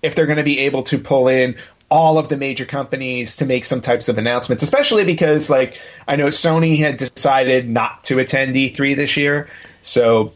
if 0.00 0.14
they're 0.14 0.24
going 0.24 0.38
to 0.38 0.44
be 0.44 0.60
able 0.60 0.84
to 0.84 0.98
pull 0.98 1.28
in 1.28 1.56
all 1.88 2.18
of 2.18 2.28
the 2.28 2.36
major 2.36 2.64
companies 2.64 3.36
to 3.36 3.46
make 3.46 3.64
some 3.64 3.80
types 3.80 4.08
of 4.08 4.18
announcements, 4.18 4.62
especially 4.62 5.04
because 5.04 5.48
like 5.48 5.80
I 6.06 6.16
know 6.16 6.26
Sony 6.26 6.78
had 6.78 6.96
decided 6.96 7.68
not 7.68 8.04
to 8.04 8.18
attend 8.18 8.54
E3 8.54 8.96
this 8.96 9.16
year. 9.16 9.48
So 9.82 10.32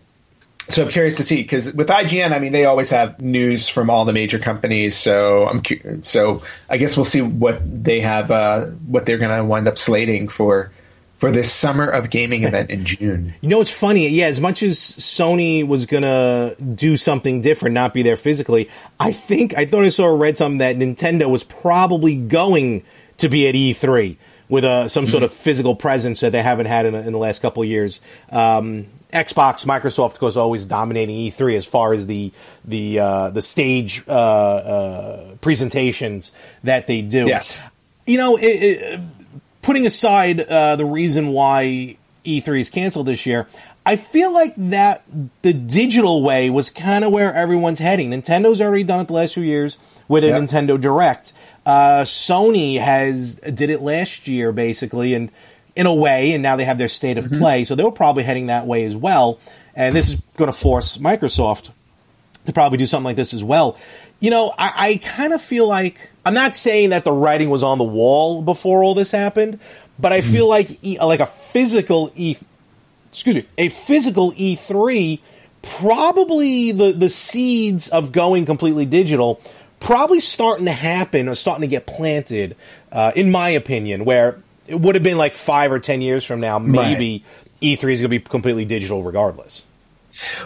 so 0.68 0.84
I'm 0.84 0.90
curious 0.90 1.16
to 1.16 1.24
see 1.24 1.36
because 1.36 1.72
with 1.72 1.88
IGN, 1.88 2.32
I 2.32 2.38
mean, 2.38 2.52
they 2.52 2.64
always 2.64 2.90
have 2.90 3.20
news 3.20 3.68
from 3.68 3.90
all 3.90 4.04
the 4.04 4.12
major 4.12 4.38
companies. 4.38 4.96
So 4.96 5.48
I'm 5.48 5.62
cu- 5.62 6.02
so 6.02 6.44
I 6.68 6.76
guess 6.76 6.96
we'll 6.96 7.04
see 7.04 7.22
what 7.22 7.60
they 7.64 8.00
have, 8.00 8.30
uh, 8.30 8.66
what 8.86 9.04
they're 9.04 9.18
going 9.18 9.36
to 9.36 9.44
wind 9.44 9.66
up 9.66 9.78
slating 9.78 10.28
for 10.28 10.70
for 11.20 11.30
this 11.30 11.52
summer 11.52 11.84
of 11.84 12.08
gaming 12.08 12.44
event 12.44 12.70
in 12.70 12.84
June. 12.84 13.34
You 13.42 13.48
know, 13.48 13.60
it's 13.60 13.70
funny. 13.70 14.08
Yeah, 14.08 14.26
as 14.26 14.40
much 14.40 14.62
as 14.62 14.78
Sony 14.78 15.66
was 15.66 15.86
gonna 15.86 16.54
do 16.56 16.96
something 16.96 17.42
different, 17.42 17.74
not 17.74 17.92
be 17.92 18.02
there 18.02 18.16
physically, 18.16 18.70
I 18.98 19.12
think 19.12 19.56
I 19.56 19.66
thought 19.66 19.84
I 19.84 19.90
saw 19.90 20.06
or 20.06 20.16
read 20.16 20.38
something 20.38 20.58
that 20.58 20.76
Nintendo 20.76 21.28
was 21.28 21.44
probably 21.44 22.16
going 22.16 22.84
to 23.18 23.28
be 23.28 23.46
at 23.48 23.54
E3 23.54 24.16
with 24.48 24.64
a, 24.64 24.68
uh, 24.68 24.88
some 24.88 25.04
mm-hmm. 25.04 25.10
sort 25.10 25.22
of 25.22 25.32
physical 25.32 25.76
presence 25.76 26.20
that 26.20 26.32
they 26.32 26.42
haven't 26.42 26.66
had 26.66 26.86
in, 26.86 26.94
in 26.94 27.12
the 27.12 27.18
last 27.18 27.42
couple 27.42 27.62
of 27.62 27.68
years. 27.68 28.00
Um, 28.30 28.86
Xbox, 29.12 29.66
Microsoft, 29.66 30.12
of 30.12 30.18
course, 30.18 30.36
always 30.36 30.66
dominating 30.66 31.16
E3 31.16 31.56
as 31.56 31.66
far 31.66 31.92
as 31.92 32.06
the 32.06 32.32
the 32.64 32.98
uh, 32.98 33.30
the 33.30 33.42
stage 33.42 34.04
uh, 34.08 34.12
uh, 34.12 35.34
presentations 35.36 36.32
that 36.64 36.86
they 36.86 37.02
do. 37.02 37.26
Yes, 37.26 37.68
you 38.06 38.18
know, 38.18 38.36
it, 38.36 38.42
it, 38.44 39.00
putting 39.62 39.86
aside 39.86 40.40
uh, 40.40 40.76
the 40.76 40.84
reason 40.84 41.28
why 41.28 41.96
E3 42.24 42.60
is 42.60 42.70
canceled 42.70 43.06
this 43.06 43.26
year, 43.26 43.46
I 43.84 43.96
feel 43.96 44.32
like 44.32 44.54
that 44.56 45.02
the 45.42 45.52
digital 45.52 46.22
way 46.22 46.50
was 46.50 46.70
kind 46.70 47.04
of 47.04 47.12
where 47.12 47.34
everyone's 47.34 47.78
heading. 47.78 48.10
Nintendo's 48.10 48.60
already 48.60 48.84
done 48.84 49.00
it 49.00 49.06
the 49.08 49.14
last 49.14 49.34
few 49.34 49.42
years 49.42 49.78
with 50.06 50.24
a 50.24 50.28
yep. 50.28 50.42
Nintendo 50.42 50.80
Direct. 50.80 51.32
Uh, 51.64 52.02
Sony 52.02 52.80
has 52.80 53.36
did 53.36 53.70
it 53.70 53.80
last 53.80 54.28
year 54.28 54.52
basically, 54.52 55.14
and 55.14 55.30
in 55.76 55.86
a 55.86 55.94
way, 55.94 56.32
and 56.32 56.42
now 56.42 56.56
they 56.56 56.64
have 56.64 56.78
their 56.78 56.88
state 56.88 57.16
of 57.16 57.26
mm-hmm. 57.26 57.38
play, 57.38 57.64
so 57.64 57.74
they 57.74 57.84
were 57.84 57.92
probably 57.92 58.22
heading 58.22 58.46
that 58.46 58.66
way 58.66 58.84
as 58.84 58.96
well. 58.96 59.38
And 59.74 59.94
this 59.94 60.08
is 60.08 60.20
going 60.36 60.50
to 60.50 60.56
force 60.56 60.98
Microsoft 60.98 61.70
to 62.46 62.52
probably 62.52 62.78
do 62.78 62.86
something 62.86 63.04
like 63.04 63.16
this 63.16 63.32
as 63.32 63.44
well. 63.44 63.78
You 64.18 64.30
know, 64.30 64.52
I, 64.58 64.72
I 64.76 64.96
kind 64.96 65.32
of 65.32 65.40
feel 65.40 65.66
like 65.66 66.09
I'm 66.24 66.34
not 66.34 66.54
saying 66.54 66.90
that 66.90 67.04
the 67.04 67.12
writing 67.12 67.50
was 67.50 67.62
on 67.62 67.78
the 67.78 67.84
wall 67.84 68.42
before 68.42 68.84
all 68.84 68.94
this 68.94 69.10
happened, 69.10 69.58
but 69.98 70.12
I 70.12 70.20
feel 70.20 70.48
like 70.48 70.82
e, 70.84 70.98
like 70.98 71.20
a 71.20 71.26
physical 71.26 72.12
E, 72.14 72.36
excuse 73.10 73.36
me, 73.36 73.46
a 73.56 73.68
physical 73.70 74.32
E3, 74.32 75.18
probably 75.62 76.72
the 76.72 76.92
the 76.92 77.08
seeds 77.08 77.88
of 77.88 78.12
going 78.12 78.44
completely 78.44 78.84
digital, 78.84 79.40
probably 79.78 80.20
starting 80.20 80.66
to 80.66 80.72
happen 80.72 81.28
or 81.28 81.34
starting 81.34 81.62
to 81.62 81.68
get 81.68 81.86
planted, 81.86 82.56
uh, 82.92 83.12
in 83.16 83.30
my 83.30 83.48
opinion, 83.50 84.04
where 84.04 84.42
it 84.66 84.78
would 84.78 84.94
have 84.94 85.04
been 85.04 85.18
like 85.18 85.34
five 85.34 85.72
or 85.72 85.78
ten 85.78 86.02
years 86.02 86.24
from 86.24 86.40
now, 86.40 86.58
maybe 86.58 87.24
right. 87.62 87.78
E3 87.78 87.92
is 87.92 88.00
going 88.00 88.02
to 88.02 88.08
be 88.08 88.20
completely 88.20 88.64
digital 88.64 89.02
regardless. 89.02 89.64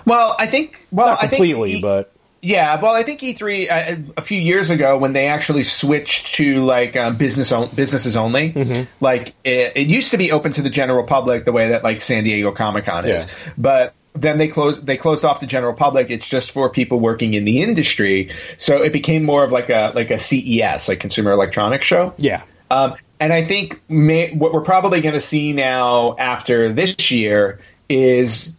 Well, 0.04 0.36
I 0.38 0.46
think 0.46 0.76
well, 0.90 1.06
Not 1.08 1.20
completely, 1.20 1.70
I 1.70 1.72
think, 1.74 1.82
but 1.82 2.12
yeah, 2.44 2.78
well, 2.78 2.92
I 2.92 3.02
think 3.02 3.20
E3 3.20 3.70
uh, 3.70 4.12
a 4.18 4.20
few 4.20 4.38
years 4.38 4.68
ago 4.68 4.98
when 4.98 5.14
they 5.14 5.28
actually 5.28 5.64
switched 5.64 6.34
to 6.34 6.62
like 6.62 6.94
um, 6.94 7.16
business 7.16 7.50
on- 7.50 7.70
businesses 7.74 8.18
only, 8.18 8.52
mm-hmm. 8.52 8.82
like 9.02 9.34
it, 9.44 9.72
it, 9.74 9.86
used 9.86 10.10
to 10.10 10.18
be 10.18 10.30
open 10.30 10.52
to 10.52 10.60
the 10.60 10.68
general 10.68 11.04
public 11.04 11.46
the 11.46 11.52
way 11.52 11.70
that 11.70 11.82
like 11.82 12.02
San 12.02 12.22
Diego 12.22 12.52
Comic 12.52 12.84
Con 12.84 13.08
is, 13.08 13.26
yeah. 13.26 13.52
but 13.56 13.94
then 14.12 14.36
they 14.36 14.48
closed 14.48 14.84
they 14.84 14.98
closed 14.98 15.24
off 15.24 15.40
the 15.40 15.46
general 15.46 15.72
public. 15.72 16.10
It's 16.10 16.28
just 16.28 16.50
for 16.50 16.68
people 16.68 17.00
working 17.00 17.32
in 17.32 17.44
the 17.44 17.62
industry, 17.62 18.30
so 18.58 18.82
it 18.82 18.92
became 18.92 19.24
more 19.24 19.42
of 19.42 19.50
like 19.50 19.70
a 19.70 19.92
like 19.94 20.10
a 20.10 20.18
CES, 20.18 20.86
like 20.88 21.00
Consumer 21.00 21.32
Electronics 21.32 21.86
Show. 21.86 22.12
Yeah. 22.18 22.42
Um, 22.70 22.94
and 23.20 23.32
I 23.32 23.42
think 23.42 23.80
may, 23.88 24.32
what 24.34 24.52
we're 24.52 24.60
probably 24.60 25.00
going 25.00 25.14
to 25.14 25.20
see 25.20 25.52
now 25.52 26.14
after 26.18 26.72
this 26.72 27.10
year 27.10 27.60
is 27.88 28.52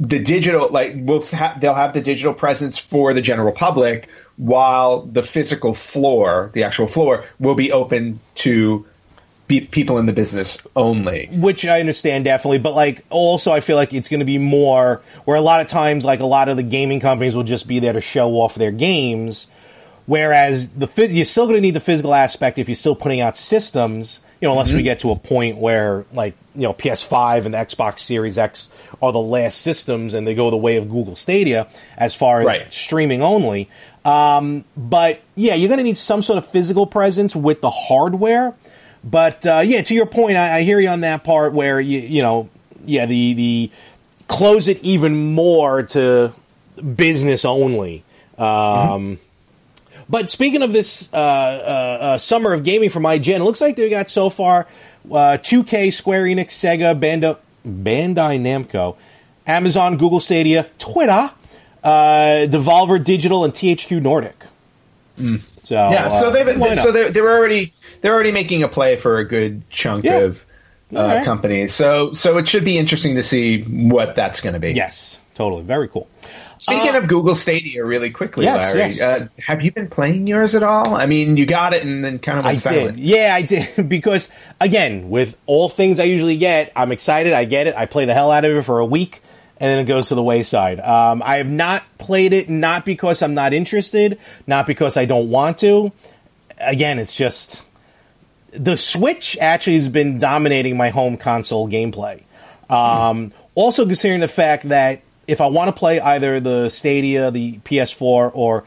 the 0.00 0.18
digital 0.18 0.68
like 0.70 0.92
we'll 0.96 1.22
ha- 1.22 1.56
they'll 1.60 1.74
have 1.74 1.92
the 1.92 2.00
digital 2.00 2.32
presence 2.32 2.78
for 2.78 3.12
the 3.12 3.20
general 3.20 3.52
public 3.52 4.08
while 4.36 5.02
the 5.02 5.22
physical 5.22 5.74
floor 5.74 6.50
the 6.54 6.62
actual 6.62 6.86
floor 6.86 7.24
will 7.40 7.56
be 7.56 7.72
open 7.72 8.20
to 8.36 8.86
be- 9.48 9.62
people 9.62 9.98
in 9.98 10.06
the 10.06 10.12
business 10.12 10.58
only 10.76 11.28
which 11.32 11.66
i 11.66 11.80
understand 11.80 12.24
definitely 12.24 12.58
but 12.58 12.74
like 12.74 13.04
also 13.10 13.50
i 13.50 13.58
feel 13.58 13.76
like 13.76 13.92
it's 13.92 14.08
going 14.08 14.20
to 14.20 14.26
be 14.26 14.38
more 14.38 15.02
where 15.24 15.36
a 15.36 15.40
lot 15.40 15.60
of 15.60 15.66
times 15.66 16.04
like 16.04 16.20
a 16.20 16.26
lot 16.26 16.48
of 16.48 16.56
the 16.56 16.62
gaming 16.62 17.00
companies 17.00 17.34
will 17.34 17.42
just 17.42 17.66
be 17.66 17.80
there 17.80 17.92
to 17.92 18.00
show 18.00 18.30
off 18.34 18.54
their 18.54 18.70
games 18.70 19.48
whereas 20.06 20.68
the 20.74 20.86
phys- 20.86 21.12
you're 21.12 21.24
still 21.24 21.46
going 21.46 21.56
to 21.56 21.60
need 21.60 21.74
the 21.74 21.80
physical 21.80 22.14
aspect 22.14 22.58
if 22.58 22.68
you're 22.68 22.76
still 22.76 22.94
putting 22.94 23.20
out 23.20 23.36
systems 23.36 24.20
you 24.40 24.46
know, 24.46 24.52
unless 24.52 24.68
mm-hmm. 24.68 24.78
we 24.78 24.82
get 24.84 25.00
to 25.00 25.10
a 25.10 25.16
point 25.16 25.58
where 25.58 26.04
like 26.12 26.34
you 26.58 26.64
know 26.64 26.74
PS5 26.74 27.44
and 27.44 27.54
the 27.54 27.58
Xbox 27.58 28.00
Series 28.00 28.36
X 28.36 28.68
are 29.00 29.12
the 29.12 29.20
last 29.20 29.60
systems 29.60 30.12
and 30.12 30.26
they 30.26 30.34
go 30.34 30.50
the 30.50 30.56
way 30.56 30.76
of 30.76 30.88
Google 30.88 31.14
Stadia 31.14 31.68
as 31.96 32.16
far 32.16 32.40
as 32.40 32.46
right. 32.46 32.74
streaming 32.74 33.22
only. 33.22 33.70
Um, 34.04 34.64
but 34.76 35.20
yeah, 35.36 35.54
you're 35.54 35.68
going 35.68 35.78
to 35.78 35.84
need 35.84 35.96
some 35.96 36.20
sort 36.20 36.36
of 36.36 36.46
physical 36.46 36.84
presence 36.84 37.36
with 37.36 37.60
the 37.60 37.70
hardware. 37.70 38.54
But 39.04 39.46
uh, 39.46 39.62
yeah, 39.64 39.82
to 39.82 39.94
your 39.94 40.06
point, 40.06 40.36
I, 40.36 40.58
I, 40.58 40.62
hear 40.62 40.80
you 40.80 40.88
on 40.88 41.02
that 41.02 41.22
part 41.22 41.52
where 41.52 41.80
you 41.80 42.00
you 42.00 42.22
know 42.22 42.50
yeah 42.84 43.06
the 43.06 43.34
the 43.34 43.70
close 44.26 44.66
it 44.66 44.82
even 44.82 45.34
more 45.34 45.84
to 45.84 46.32
business 46.96 47.44
only. 47.44 48.02
Um, 48.36 48.46
mm-hmm. 48.46 49.14
But 50.08 50.30
speaking 50.30 50.62
of 50.62 50.72
this 50.72 51.08
uh, 51.12 51.16
uh, 51.16 51.20
uh, 51.20 52.18
summer 52.18 52.52
of 52.52 52.64
gaming 52.64 52.90
from 52.90 53.04
IGN, 53.04 53.36
it 53.36 53.42
looks 53.42 53.60
like 53.60 53.76
they 53.76 53.90
got 53.90 54.08
so 54.10 54.30
far 54.30 54.66
2K, 55.06 55.88
uh, 55.88 55.90
Square 55.90 56.24
Enix, 56.24 56.48
Sega, 56.48 56.98
Banda, 56.98 57.38
Bandai 57.66 58.40
Namco, 58.40 58.96
Amazon, 59.46 59.96
Google 59.96 60.20
Stadia, 60.20 60.68
Twitter, 60.78 61.30
uh, 61.82 62.46
Devolver 62.48 63.02
Digital, 63.02 63.44
and 63.44 63.52
THQ 63.52 64.02
Nordic. 64.02 64.44
So 65.16 65.74
Yeah, 65.74 66.08
so 66.08 66.28
uh, 66.28 66.30
they've 66.30 66.58
why 66.60 66.74
so 66.74 66.92
they're, 66.92 67.10
they're 67.10 67.28
already 67.28 67.72
they're 68.00 68.14
already 68.14 68.32
making 68.32 68.62
a 68.62 68.68
play 68.68 68.96
for 68.96 69.18
a 69.18 69.24
good 69.24 69.68
chunk 69.70 70.04
Yeah. 70.04 70.18
of 70.18 70.44
uh, 70.94 71.00
right. 71.00 71.24
companies. 71.24 71.74
So 71.74 72.12
so 72.12 72.38
it 72.38 72.46
should 72.48 72.64
be 72.64 72.78
interesting 72.78 73.16
to 73.16 73.22
see 73.22 73.62
what 73.62 74.14
that's 74.14 74.40
going 74.40 74.54
to 74.54 74.60
be. 74.60 74.72
yes, 74.72 75.18
totally, 75.34 75.62
very 75.62 75.88
cool. 75.88 76.08
Speaking 76.58 76.94
of 76.96 77.08
Google 77.08 77.34
Stadia, 77.34 77.84
really 77.84 78.10
quickly, 78.10 78.44
Yes, 78.44 78.74
Larry, 78.74 78.88
yes. 78.90 79.00
Uh, 79.00 79.28
have 79.46 79.62
you 79.62 79.70
been 79.72 79.88
playing 79.88 80.26
yours 80.26 80.54
at 80.54 80.62
all? 80.62 80.96
I 80.96 81.06
mean, 81.06 81.36
you 81.36 81.46
got 81.46 81.72
it 81.74 81.84
and 81.84 82.04
then 82.04 82.18
kind 82.18 82.38
of 82.38 82.46
I 82.46 82.56
silent. 82.56 82.96
did. 82.96 83.04
Yeah, 83.04 83.34
I 83.34 83.42
did. 83.42 83.68
Because, 83.88 84.30
again, 84.60 85.08
with 85.10 85.36
all 85.46 85.68
things 85.68 86.00
I 86.00 86.04
usually 86.04 86.36
get, 86.36 86.72
I'm 86.74 86.92
excited. 86.92 87.32
I 87.32 87.44
get 87.44 87.66
it. 87.68 87.76
I 87.76 87.86
play 87.86 88.04
the 88.04 88.14
hell 88.14 88.30
out 88.32 88.44
of 88.44 88.56
it 88.56 88.62
for 88.62 88.80
a 88.80 88.86
week, 88.86 89.22
and 89.58 89.70
then 89.70 89.78
it 89.78 89.84
goes 89.84 90.08
to 90.08 90.14
the 90.14 90.22
wayside. 90.22 90.80
Um, 90.80 91.22
I 91.24 91.36
have 91.36 91.48
not 91.50 91.82
played 91.98 92.32
it, 92.32 92.48
not 92.48 92.84
because 92.84 93.22
I'm 93.22 93.34
not 93.34 93.52
interested, 93.54 94.18
not 94.46 94.66
because 94.66 94.96
I 94.96 95.04
don't 95.04 95.30
want 95.30 95.58
to. 95.58 95.92
Again, 96.58 96.98
it's 96.98 97.16
just. 97.16 97.62
The 98.50 98.76
Switch 98.76 99.36
actually 99.40 99.74
has 99.74 99.88
been 99.88 100.18
dominating 100.18 100.76
my 100.76 100.88
home 100.90 101.16
console 101.18 101.68
gameplay. 101.68 102.22
Um, 102.70 103.32
also, 103.54 103.84
considering 103.86 104.20
the 104.20 104.28
fact 104.28 104.68
that 104.70 105.02
if 105.28 105.40
I 105.40 105.46
want 105.46 105.68
to 105.68 105.78
play 105.78 106.00
either 106.00 106.40
the 106.40 106.68
Stadia, 106.68 107.30
the 107.30 107.58
PS4, 107.58 108.32
or 108.34 108.64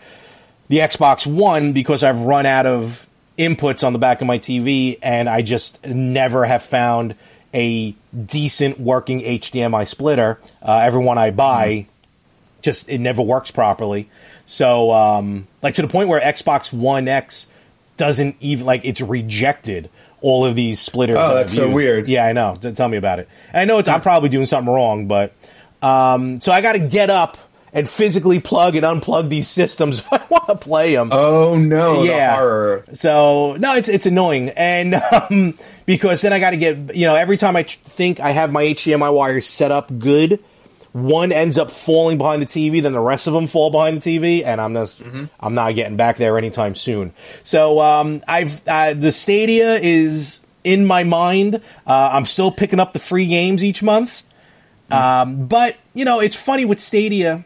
the 0.69 0.77
Xbox 0.77 1.27
One 1.27 1.73
because 1.73 2.03
I've 2.03 2.21
run 2.21 2.45
out 2.45 2.65
of 2.65 3.09
inputs 3.37 3.85
on 3.85 3.91
the 3.91 3.99
back 3.99 4.21
of 4.21 4.27
my 4.27 4.39
TV 4.39 4.97
and 5.01 5.27
I 5.27 5.41
just 5.41 5.85
never 5.85 6.45
have 6.45 6.63
found 6.63 7.15
a 7.53 7.93
decent 8.25 8.79
working 8.79 9.19
HDMI 9.21 9.85
splitter. 9.87 10.39
Uh, 10.61 10.77
every 10.77 11.03
one 11.03 11.17
I 11.17 11.31
buy, 11.31 11.87
just 12.61 12.87
it 12.87 12.99
never 12.99 13.21
works 13.21 13.51
properly. 13.51 14.09
So, 14.45 14.91
um, 14.91 15.47
like 15.61 15.73
to 15.75 15.81
the 15.81 15.87
point 15.87 16.09
where 16.09 16.21
Xbox 16.21 16.71
One 16.71 17.07
X 17.07 17.49
doesn't 17.97 18.35
even 18.39 18.65
like 18.65 18.85
it's 18.85 19.01
rejected 19.01 19.89
all 20.21 20.45
of 20.45 20.55
these 20.55 20.79
splitters. 20.79 21.17
Oh, 21.19 21.35
that's 21.35 21.53
so 21.53 21.69
weird. 21.69 22.07
Yeah, 22.07 22.25
I 22.25 22.33
know. 22.33 22.55
Tell 22.55 22.87
me 22.87 22.97
about 22.97 23.19
it. 23.19 23.27
I 23.53 23.65
know 23.65 23.79
it's 23.79 23.89
I'm 23.89 24.01
probably 24.01 24.29
doing 24.29 24.45
something 24.45 24.71
wrong, 24.71 25.07
but 25.07 25.33
um, 25.81 26.39
so 26.39 26.51
I 26.51 26.61
got 26.61 26.73
to 26.73 26.79
get 26.79 27.09
up 27.09 27.37
and 27.73 27.87
physically 27.87 28.39
plug 28.41 28.75
and 28.75 28.85
unplug 28.85 29.29
these 29.29 29.47
systems 29.47 29.99
if 30.01 30.11
I 30.11 30.21
want 30.29 30.47
to 30.47 30.55
play 30.55 30.93
them. 30.95 31.09
Oh 31.11 31.55
no, 31.57 32.03
Yeah. 32.03 32.31
the 32.31 32.37
horror. 32.37 32.83
So 32.93 33.55
no, 33.57 33.75
it's 33.75 33.89
it's 33.89 34.05
annoying, 34.05 34.49
and 34.49 34.95
um, 35.11 35.57
because 35.85 36.21
then 36.21 36.33
I 36.33 36.39
got 36.39 36.51
to 36.51 36.57
get 36.57 36.95
you 36.95 37.05
know 37.05 37.15
every 37.15 37.37
time 37.37 37.55
I 37.55 37.63
tr- 37.63 37.79
think 37.79 38.19
I 38.19 38.31
have 38.31 38.51
my 38.51 38.63
HDMI 38.63 39.13
wires 39.13 39.47
set 39.47 39.71
up 39.71 39.97
good, 39.99 40.43
one 40.91 41.31
ends 41.31 41.57
up 41.57 41.71
falling 41.71 42.17
behind 42.17 42.41
the 42.41 42.45
TV, 42.45 42.81
then 42.81 42.91
the 42.91 42.99
rest 42.99 43.25
of 43.27 43.33
them 43.33 43.47
fall 43.47 43.71
behind 43.71 44.01
the 44.01 44.19
TV, 44.19 44.43
and 44.45 44.59
I'm 44.59 44.73
just 44.73 45.03
I'm 45.39 45.55
not 45.55 45.73
getting 45.75 45.95
back 45.95 46.17
there 46.17 46.37
anytime 46.37 46.75
soon. 46.75 47.13
So 47.43 47.79
um, 47.79 48.21
I've 48.27 48.67
uh, 48.67 48.93
the 48.93 49.13
Stadia 49.13 49.75
is 49.75 50.41
in 50.65 50.85
my 50.85 51.05
mind. 51.05 51.55
Uh, 51.87 52.09
I'm 52.13 52.25
still 52.25 52.51
picking 52.51 52.79
up 52.81 52.91
the 52.91 52.99
free 52.99 53.27
games 53.27 53.63
each 53.63 53.81
month, 53.81 54.23
um, 54.91 55.47
but 55.47 55.77
you 55.93 56.05
know 56.05 56.19
it's 56.19 56.35
funny 56.35 56.65
with 56.65 56.79
Stadia 56.79 57.45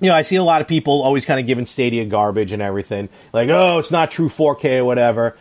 you 0.00 0.08
know, 0.08 0.14
I 0.14 0.22
see 0.22 0.36
a 0.36 0.44
lot 0.44 0.60
of 0.60 0.68
people 0.68 1.02
always 1.02 1.24
kind 1.24 1.40
of 1.40 1.46
giving 1.46 1.64
Stadia 1.64 2.04
garbage 2.04 2.52
and 2.52 2.60
everything. 2.60 3.08
Like, 3.32 3.48
oh, 3.48 3.78
it's 3.78 3.90
not 3.90 4.10
true 4.10 4.28
4K 4.28 4.78
or 4.78 4.84
whatever. 4.84 5.36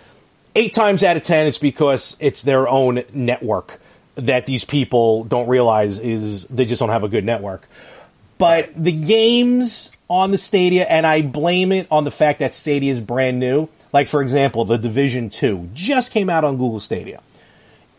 Eight 0.55 0.73
times 0.73 1.03
out 1.03 1.17
of 1.17 1.23
ten, 1.23 1.47
it's 1.47 1.57
because 1.57 2.15
it's 2.21 2.41
their 2.41 2.67
own 2.67 3.03
network 3.11 3.81
that 4.15 4.45
these 4.45 4.63
people 4.63 5.25
don't 5.25 5.49
realize 5.49 5.99
is 5.99 6.45
they 6.45 6.63
just 6.63 6.79
don't 6.79 6.89
have 6.89 7.03
a 7.03 7.09
good 7.09 7.25
network. 7.25 7.67
But 8.37 8.69
the 8.81 8.93
games 8.93 9.91
on 10.09 10.31
the 10.31 10.37
Stadia, 10.37 10.85
and 10.85 11.05
I 11.05 11.21
blame 11.21 11.73
it 11.73 11.87
on 11.91 12.05
the 12.05 12.11
fact 12.11 12.39
that 12.39 12.53
Stadia 12.53 12.91
is 12.91 13.01
brand 13.01 13.39
new. 13.39 13.67
Like, 13.91 14.07
for 14.07 14.21
example, 14.21 14.63
The 14.63 14.77
Division 14.77 15.29
2 15.29 15.71
just 15.73 16.13
came 16.13 16.29
out 16.29 16.45
on 16.45 16.55
Google 16.57 16.79
Stadia. 16.79 17.21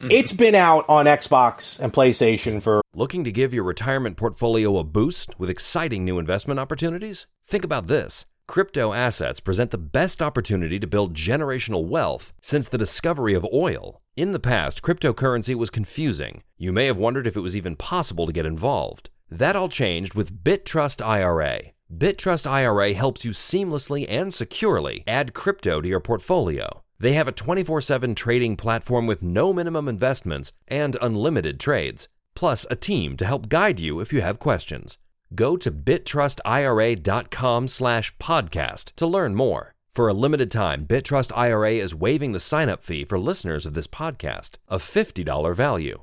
Mm-hmm. 0.07 0.19
It's 0.19 0.33
been 0.33 0.55
out 0.55 0.85
on 0.89 1.07
Xbox 1.07 1.81
and 1.81 1.93
PlayStation 1.93 2.63
for 2.63 2.81
Looking 2.95 3.25
to 3.25 3.33
give 3.33 3.53
your 3.53 3.65
retirement 3.65 4.17
portfolio 4.17 4.79
a 4.79 4.85
boost 4.85 5.39
with 5.39 5.51
exciting 5.51 6.05
new 6.05 6.21
investment 6.21 6.61
opportunities? 6.61 7.27
Think 7.45 7.65
about 7.65 7.89
this. 7.89 8.25
Crypto 8.47 8.93
assets 8.93 9.41
present 9.41 9.73
the 9.73 9.79
best 9.79 10.23
opportunity 10.23 10.79
to 10.79 10.87
build 10.87 11.13
generational 11.13 11.85
wealth 11.85 12.33
since 12.41 12.69
the 12.69 12.79
discovery 12.79 13.35
of 13.35 13.45
oil. 13.53 14.01
In 14.15 14.31
the 14.31 14.39
past, 14.39 14.81
cryptocurrency 14.81 15.57
was 15.57 15.71
confusing. 15.71 16.45
You 16.57 16.73
may 16.73 16.87
have 16.87 16.99
wondered 16.99 17.27
if 17.27 17.37
it 17.37 17.41
was 17.41 17.57
even 17.57 17.75
possible 17.75 18.27
to 18.27 18.33
get 18.33 18.47
involved. 18.47 19.11
That 19.29 19.57
all 19.57 19.69
changed 19.69 20.15
with 20.15 20.45
BitTrust 20.45 21.05
IRA. 21.05 21.73
BitTrust 21.93 22.49
IRA 22.49 22.95
helps 22.95 23.25
you 23.25 23.33
seamlessly 23.33 24.07
and 24.09 24.33
securely 24.33 25.03
add 25.09 25.35
crypto 25.35 25.81
to 25.81 25.89
your 25.89 26.01
portfolio. 26.01 26.85
They 26.99 27.13
have 27.13 27.29
a 27.29 27.33
24 27.33 27.81
7 27.81 28.15
trading 28.15 28.57
platform 28.57 29.07
with 29.07 29.23
no 29.23 29.53
minimum 29.53 29.89
investments 29.89 30.53
and 30.69 30.97
unlimited 31.01 31.61
trades, 31.61 32.09
plus 32.35 32.67
a 32.71 32.77
team 32.77 33.17
to 33.17 33.27
help 33.27 33.49
guide 33.49 33.81
you 33.81 34.01
if 34.01 34.13
you 34.13 34.21
have 34.23 34.39
questions. 34.39 34.99
Go 35.35 35.57
to 35.57 35.73
bittrustira.com 35.73 37.69
slash 37.69 38.17
podcast 38.19 38.93
to 38.97 39.07
learn 39.07 39.35
more. 39.35 39.73
For 39.91 40.09
a 40.09 40.15
limited 40.15 40.51
time, 40.51 40.87
Bittrust 40.87 41.33
IRA 41.35 41.73
is 41.73 41.95
waiving 41.95 42.33
the 42.33 42.39
sign-up 42.39 42.85
fee 42.85 43.07
for 43.07 43.19
listeners 43.19 43.65
of 43.65 43.73
this 43.73 43.87
podcast, 43.87 44.57
a 44.69 44.77
$50 44.77 45.55
value. 45.55 46.03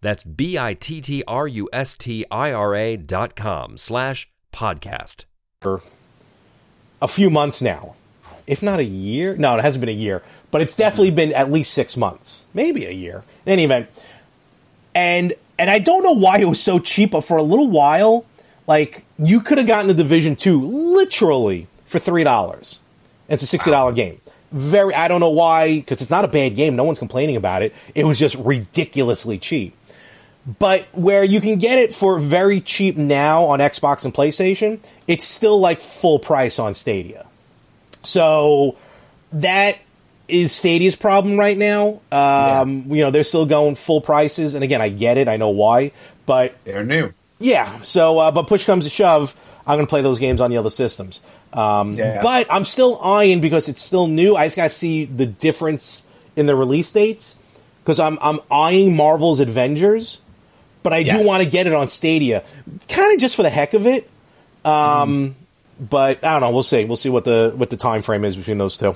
That's 0.00 0.24
B-I-T-T-R-U-S-T-I-R-A 0.24 2.96
dot 2.96 3.36
com 3.36 3.76
slash 3.76 4.28
podcast. 4.52 5.24
a 7.00 7.08
few 7.08 7.30
months 7.30 7.62
now, 7.62 7.94
if 8.52 8.62
not 8.62 8.78
a 8.78 8.84
year. 8.84 9.36
No, 9.36 9.56
it 9.58 9.62
hasn't 9.62 9.80
been 9.80 9.88
a 9.88 9.98
year, 9.98 10.22
but 10.50 10.60
it's 10.60 10.74
definitely 10.74 11.10
been 11.10 11.32
at 11.32 11.50
least 11.50 11.74
six 11.74 11.96
months, 11.96 12.44
maybe 12.54 12.86
a 12.86 12.90
year. 12.90 13.24
In 13.46 13.52
any 13.52 13.64
event, 13.64 13.88
and 14.94 15.34
and 15.58 15.70
I 15.70 15.78
don't 15.78 16.02
know 16.02 16.12
why 16.12 16.38
it 16.38 16.44
was 16.44 16.62
so 16.62 16.78
cheap, 16.78 17.12
but 17.12 17.22
for 17.22 17.36
a 17.36 17.42
little 17.42 17.68
while, 17.68 18.24
like 18.66 19.04
you 19.18 19.40
could 19.40 19.58
have 19.58 19.66
gotten 19.66 19.88
the 19.88 19.94
Division 19.94 20.36
Two 20.36 20.62
literally 20.62 21.66
for 21.86 21.98
three 21.98 22.24
dollars. 22.24 22.78
It's 23.28 23.42
a 23.42 23.46
sixty 23.46 23.70
dollar 23.70 23.92
game. 23.92 24.20
Very, 24.52 24.94
I 24.94 25.08
don't 25.08 25.20
know 25.20 25.30
why, 25.30 25.76
because 25.76 26.02
it's 26.02 26.10
not 26.10 26.26
a 26.26 26.28
bad 26.28 26.54
game. 26.54 26.76
No 26.76 26.84
one's 26.84 26.98
complaining 26.98 27.36
about 27.36 27.62
it. 27.62 27.74
It 27.94 28.04
was 28.04 28.18
just 28.18 28.34
ridiculously 28.34 29.38
cheap 29.38 29.74
but 30.58 30.86
where 30.92 31.22
you 31.22 31.40
can 31.40 31.58
get 31.58 31.78
it 31.78 31.94
for 31.94 32.18
very 32.18 32.60
cheap 32.60 32.96
now 32.96 33.44
on 33.44 33.60
Xbox 33.60 34.04
and 34.04 34.12
PlayStation, 34.12 34.80
it's 35.06 35.24
still 35.24 35.58
like 35.60 35.80
full 35.80 36.18
price 36.18 36.58
on 36.58 36.74
Stadia. 36.74 37.26
So 38.02 38.76
that 39.32 39.78
is 40.28 40.52
Stadia's 40.52 40.96
problem 40.96 41.36
right 41.38 41.56
now. 41.58 42.00
Um, 42.10 42.84
You 42.88 43.02
know, 43.04 43.10
they're 43.10 43.24
still 43.24 43.46
going 43.46 43.74
full 43.74 44.00
prices, 44.00 44.54
and 44.54 44.64
again, 44.64 44.80
I 44.80 44.88
get 44.88 45.18
it, 45.18 45.28
I 45.28 45.36
know 45.36 45.50
why, 45.50 45.92
but 46.26 46.54
They're 46.64 46.84
new. 46.84 47.12
yeah. 47.38 47.80
So, 47.82 48.18
uh, 48.18 48.30
but 48.30 48.46
push 48.46 48.64
comes 48.64 48.84
to 48.84 48.90
shove, 48.90 49.34
I'm 49.66 49.76
going 49.76 49.86
to 49.86 49.90
play 49.90 50.02
those 50.02 50.18
games 50.18 50.40
on 50.40 50.50
the 50.50 50.56
other 50.56 50.70
systems. 50.70 51.20
Um, 51.52 51.92
Yeah. 51.92 52.20
But 52.22 52.46
I'm 52.50 52.64
still 52.64 53.00
eyeing 53.02 53.40
because 53.40 53.68
it's 53.68 53.82
still 53.82 54.06
new. 54.06 54.34
I 54.36 54.46
just 54.46 54.56
got 54.56 54.64
to 54.64 54.70
see 54.70 55.04
the 55.04 55.26
difference 55.26 56.04
in 56.34 56.46
the 56.46 56.56
release 56.56 56.90
dates 56.90 57.36
because 57.84 58.00
I'm 58.00 58.18
I'm 58.22 58.40
eyeing 58.50 58.96
Marvel's 58.96 59.38
Avengers, 59.40 60.18
but 60.82 60.92
I 60.94 61.02
do 61.02 61.26
want 61.26 61.42
to 61.44 61.48
get 61.50 61.66
it 61.66 61.74
on 61.74 61.88
Stadia, 61.88 62.42
kind 62.88 63.12
of 63.14 63.20
just 63.20 63.36
for 63.36 63.42
the 63.42 63.50
heck 63.50 63.74
of 63.74 63.86
it. 63.86 64.08
Um, 64.64 65.34
But 65.88 66.22
I 66.24 66.32
don't 66.32 66.40
know. 66.42 66.50
We'll 66.50 66.62
see. 66.62 66.84
We'll 66.84 66.96
see 66.96 67.08
what 67.10 67.24
the 67.24 67.52
what 67.56 67.70
the 67.70 67.76
time 67.76 68.02
frame 68.02 68.24
is 68.24 68.36
between 68.36 68.58
those 68.58 68.76
two. 68.76 68.94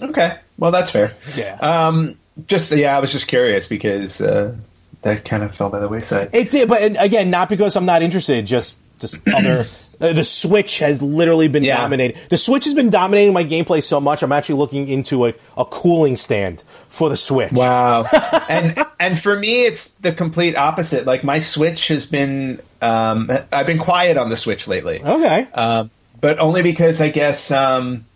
Okay, 0.00 0.36
well 0.58 0.70
that's 0.70 0.90
fair. 0.90 1.14
Yeah. 1.36 1.54
Um, 1.56 2.16
just 2.46 2.70
yeah, 2.72 2.96
I 2.96 3.00
was 3.00 3.12
just 3.12 3.28
curious 3.28 3.66
because 3.66 4.20
uh, 4.20 4.54
that 5.02 5.24
kind 5.24 5.42
of 5.42 5.54
fell 5.54 5.70
by 5.70 5.78
the 5.80 5.88
wayside. 5.88 6.30
It 6.32 6.50
did, 6.50 6.68
but 6.68 6.82
again, 7.02 7.30
not 7.30 7.48
because 7.48 7.76
I'm 7.76 7.86
not 7.86 8.02
interested. 8.02 8.46
Just 8.46 8.78
just 8.98 9.16
other. 9.34 9.66
Uh, 9.98 10.12
the 10.12 10.24
Switch 10.24 10.80
has 10.80 11.00
literally 11.00 11.48
been 11.48 11.62
Yeah. 11.64 11.78
dominating. 11.78 12.20
The 12.28 12.36
Switch 12.36 12.64
has 12.64 12.74
been 12.74 12.90
dominating 12.90 13.32
my 13.32 13.44
gameplay 13.44 13.82
so 13.82 13.98
much. 13.98 14.22
I'm 14.22 14.30
actually 14.32 14.56
looking 14.58 14.88
into 14.88 15.24
a, 15.26 15.32
a 15.56 15.64
cooling 15.64 16.16
stand 16.16 16.62
for 16.90 17.08
the 17.08 17.16
Switch. 17.16 17.52
Wow. 17.52 18.02
and 18.50 18.84
and 19.00 19.18
for 19.18 19.34
me, 19.38 19.64
it's 19.64 19.92
the 19.92 20.12
complete 20.12 20.54
opposite. 20.54 21.06
Like 21.06 21.24
my 21.24 21.38
Switch 21.38 21.88
has 21.88 22.04
been, 22.04 22.60
um, 22.82 23.30
I've 23.50 23.66
been 23.66 23.78
quiet 23.78 24.18
on 24.18 24.28
the 24.28 24.36
Switch 24.36 24.68
lately, 24.68 25.02
Okay. 25.02 25.48
um, 25.54 25.90
but 26.20 26.38
only 26.38 26.62
because 26.62 27.00
I 27.00 27.10
guess 27.10 27.50
um, 27.50 28.06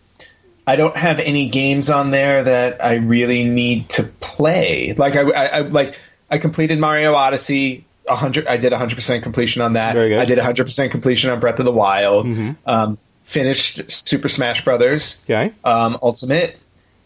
I 0.66 0.76
don't 0.76 0.96
have 0.96 1.18
any 1.18 1.48
games 1.48 1.90
on 1.90 2.10
there 2.10 2.44
that 2.44 2.84
I 2.84 2.94
really 2.96 3.44
need 3.44 3.88
to 3.90 4.04
play. 4.04 4.94
Like 4.94 5.16
I, 5.16 5.22
I, 5.22 5.46
I 5.46 5.60
like 5.60 5.98
I 6.30 6.38
completed 6.38 6.78
Mario 6.78 7.14
Odyssey. 7.14 7.84
hundred, 8.08 8.46
I 8.46 8.56
did 8.56 8.72
hundred 8.72 8.96
percent 8.96 9.22
completion 9.22 9.62
on 9.62 9.74
that. 9.74 9.96
Mm-hmm. 9.96 10.20
I 10.20 10.24
did 10.24 10.38
hundred 10.38 10.64
percent 10.64 10.92
completion 10.92 11.30
on 11.30 11.40
Breath 11.40 11.58
of 11.58 11.64
the 11.64 11.72
Wild. 11.72 12.26
Um, 12.66 12.98
finished 13.22 14.08
Super 14.08 14.28
Smash 14.28 14.64
Brothers 14.64 15.20
okay. 15.24 15.52
um, 15.64 15.98
Ultimate. 16.02 16.58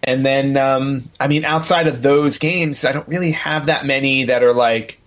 And 0.03 0.25
then, 0.25 0.57
um, 0.59 1.11
I 1.19 1.29
mean, 1.29 1.47
outside 1.47 1.87
of 1.87 2.03
those 2.03 2.37
games, 2.37 2.85
I 2.85 2.93
don't 2.93 3.09
really 3.09 3.33
have 3.33 3.67
that 3.67 3.87
many 3.87 4.25
that 4.25 4.43
are 4.43 4.53
like 4.53 5.01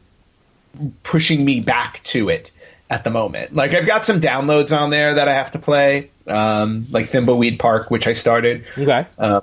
pushing 1.04 1.44
me 1.44 1.60
back 1.60 2.04
to 2.06 2.30
it 2.30 2.52
at 2.90 3.04
the 3.04 3.10
moment. 3.10 3.54
Like 3.54 3.74
I've 3.74 3.86
got 3.86 4.06
some 4.06 4.22
downloads 4.22 4.76
on 4.78 4.90
there 4.90 5.16
that 5.16 5.28
I 5.28 5.34
have 5.34 5.52
to 5.52 5.60
play, 5.60 6.10
um, 6.26 6.86
like 6.92 7.06
Thimbleweed 7.08 7.60
Park, 7.60 7.92
which 7.92 8.08
I 8.08 8.14
started. 8.14 8.66
Okay. 8.78 9.06
Uh, 9.18 9.42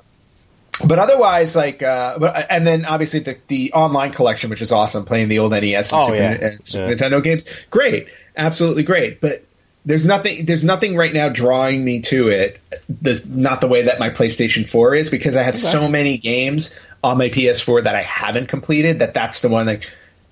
but 0.85 0.99
otherwise, 0.99 1.55
like, 1.55 1.83
uh, 1.83 2.19
but, 2.19 2.47
and 2.51 2.67
then 2.67 2.85
obviously 2.85 3.21
the, 3.21 3.39
the 3.49 3.73
online 3.75 4.13
collection, 4.13 4.51
which 4.51 4.63
is 4.63 4.73
awesome, 4.73 5.05
playing 5.05 5.29
the 5.29 5.39
old 5.39 5.53
NES 5.53 5.93
and 5.93 6.01
Oh, 6.01 6.07
Super, 6.07 6.17
yeah. 6.17 6.31
and 6.33 6.67
Super 6.67 6.89
Yeah. 6.89 6.95
Nintendo 6.95 7.23
games, 7.23 7.49
great, 7.71 8.09
absolutely 8.37 8.83
great. 8.83 9.21
But 9.21 9.45
there's 9.85 10.05
nothing, 10.07 10.47
there's 10.47 10.65
nothing 10.65 10.97
right 10.97 11.13
now 11.13 11.29
drawing 11.29 11.85
me 11.85 12.01
to 12.01 12.29
it. 12.29 12.59
The, 12.89 13.23
not 13.29 13.61
the 13.61 13.69
way 13.69 13.83
that 13.83 13.99
my 14.01 14.11
PlayStation 14.11 14.67
4 14.69 14.95
is, 14.95 15.11
because 15.11 15.37
I 15.37 15.43
have 15.43 15.57
so 15.59 15.89
many 15.89 16.17
games 16.17 16.75
on 17.05 17.19
my 17.19 17.29
PS4 17.29 17.85
that 17.85 17.95
I 17.95 18.03
haven't 18.03 18.49
completed. 18.49 18.99
That 19.01 19.13
that's 19.15 19.43
the 19.43 19.49
one 19.51 19.67
that. 19.67 19.87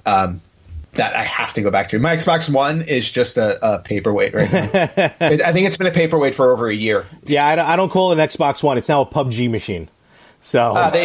Um, 0.07 0.41
that 0.95 1.15
I 1.17 1.25
have 1.25 1.55
to 1.55 1.63
go 1.63 1.71
back 1.71 1.89
to. 1.89 1.99
My 1.99 2.17
Xbox 2.17 2.53
One 2.53 2.83
is 2.83 3.11
just 3.11 3.39
a, 3.39 3.75
a 3.77 3.79
paperweight 3.79 4.35
right 4.35 4.53
now. 4.53 4.71
It- 5.21 5.43
I 5.43 5.53
think 5.53 5.67
it's 5.67 5.77
been 5.79 5.87
a 5.87 5.91
paperweight 5.93 6.35
for 6.35 6.53
over 6.53 6.69
a 6.69 6.75
year. 6.75 7.07
Yeah, 7.25 7.47
I 7.47 7.57
don't, 7.57 7.67
I 7.67 7.77
don't 7.77 7.91
call 7.91 8.13
it 8.13 8.19
an 8.19 8.29
Xbox 8.29 8.63
One. 8.63 8.77
It's 8.79 8.89
now 8.89 9.01
a 9.03 9.07
PUBG 9.07 9.51
machine. 9.51 9.89
So 10.45 10.61
Uh, 10.75 10.91
they, 10.91 11.05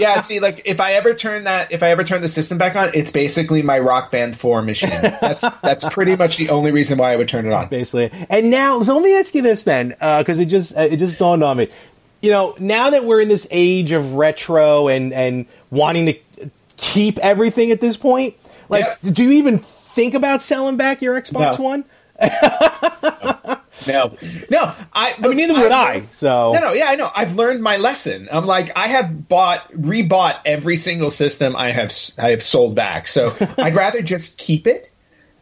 yeah, 0.00 0.22
see, 0.22 0.40
like 0.40 0.62
if 0.64 0.80
I 0.80 0.94
ever 0.94 1.12
turn 1.12 1.44
that, 1.44 1.70
if 1.70 1.82
I 1.82 1.90
ever 1.90 2.02
turn 2.02 2.22
the 2.22 2.28
system 2.28 2.56
back 2.56 2.74
on, 2.76 2.92
it's 2.94 3.10
basically 3.10 3.60
my 3.62 3.78
Rock 3.78 4.10
Band 4.10 4.38
Four 4.38 4.62
machine. 4.62 4.88
That's 4.88 5.44
that's 5.62 5.84
pretty 5.90 6.16
much 6.16 6.38
the 6.38 6.48
only 6.48 6.72
reason 6.72 6.96
why 6.96 7.12
I 7.12 7.16
would 7.16 7.28
turn 7.28 7.44
it 7.46 7.52
on. 7.52 7.68
basically. 7.68 8.10
And 8.30 8.50
now, 8.50 8.80
so 8.80 8.94
let 8.94 9.04
me 9.04 9.14
ask 9.18 9.34
you 9.34 9.42
this 9.42 9.64
then, 9.64 9.88
because 9.90 10.40
it 10.40 10.46
just 10.46 10.74
uh, 10.76 10.80
it 10.80 10.96
just 10.96 11.18
dawned 11.18 11.44
on 11.44 11.58
me. 11.58 11.68
You 12.22 12.30
know, 12.30 12.56
now 12.58 12.88
that 12.88 13.04
we're 13.04 13.20
in 13.20 13.28
this 13.28 13.46
age 13.50 13.92
of 13.92 14.14
retro 14.14 14.88
and 14.88 15.12
and 15.12 15.44
wanting 15.70 16.06
to 16.06 16.14
keep 16.78 17.18
everything 17.18 17.70
at 17.70 17.82
this 17.82 17.98
point, 17.98 18.34
like, 18.68 18.84
Yep. 19.02 19.14
do 19.14 19.22
you 19.24 19.32
even 19.32 19.58
think 19.58 20.14
about 20.14 20.42
selling 20.42 20.76
back 20.76 21.02
your 21.02 21.20
Xbox 21.20 21.58
No. 21.58 21.64
One? 21.64 21.84
No, 23.86 24.16
no, 24.50 24.72
I. 24.94 25.14
I 25.18 25.18
mean, 25.28 25.36
neither 25.36 25.60
would 25.60 25.72
I. 25.72 26.04
So 26.12 26.52
No, 26.54 26.60
no, 26.60 26.72
yeah, 26.72 26.86
I 26.86 26.94
know. 26.96 27.10
I've 27.14 27.34
learned 27.34 27.62
my 27.62 27.76
lesson. 27.76 28.28
I'm 28.30 28.46
like, 28.46 28.70
I 28.78 28.86
have 28.86 29.28
bought, 29.28 29.70
rebought 29.72 30.36
every 30.46 30.76
single 30.76 31.10
system 31.10 31.54
I 31.56 31.70
have, 31.72 31.92
I 32.16 32.30
have 32.30 32.42
sold 32.42 32.74
back. 32.76 33.08
So 33.08 33.34
I'd 33.58 33.74
rather 33.74 34.00
just 34.00 34.38
keep 34.38 34.66
it. 34.66 34.90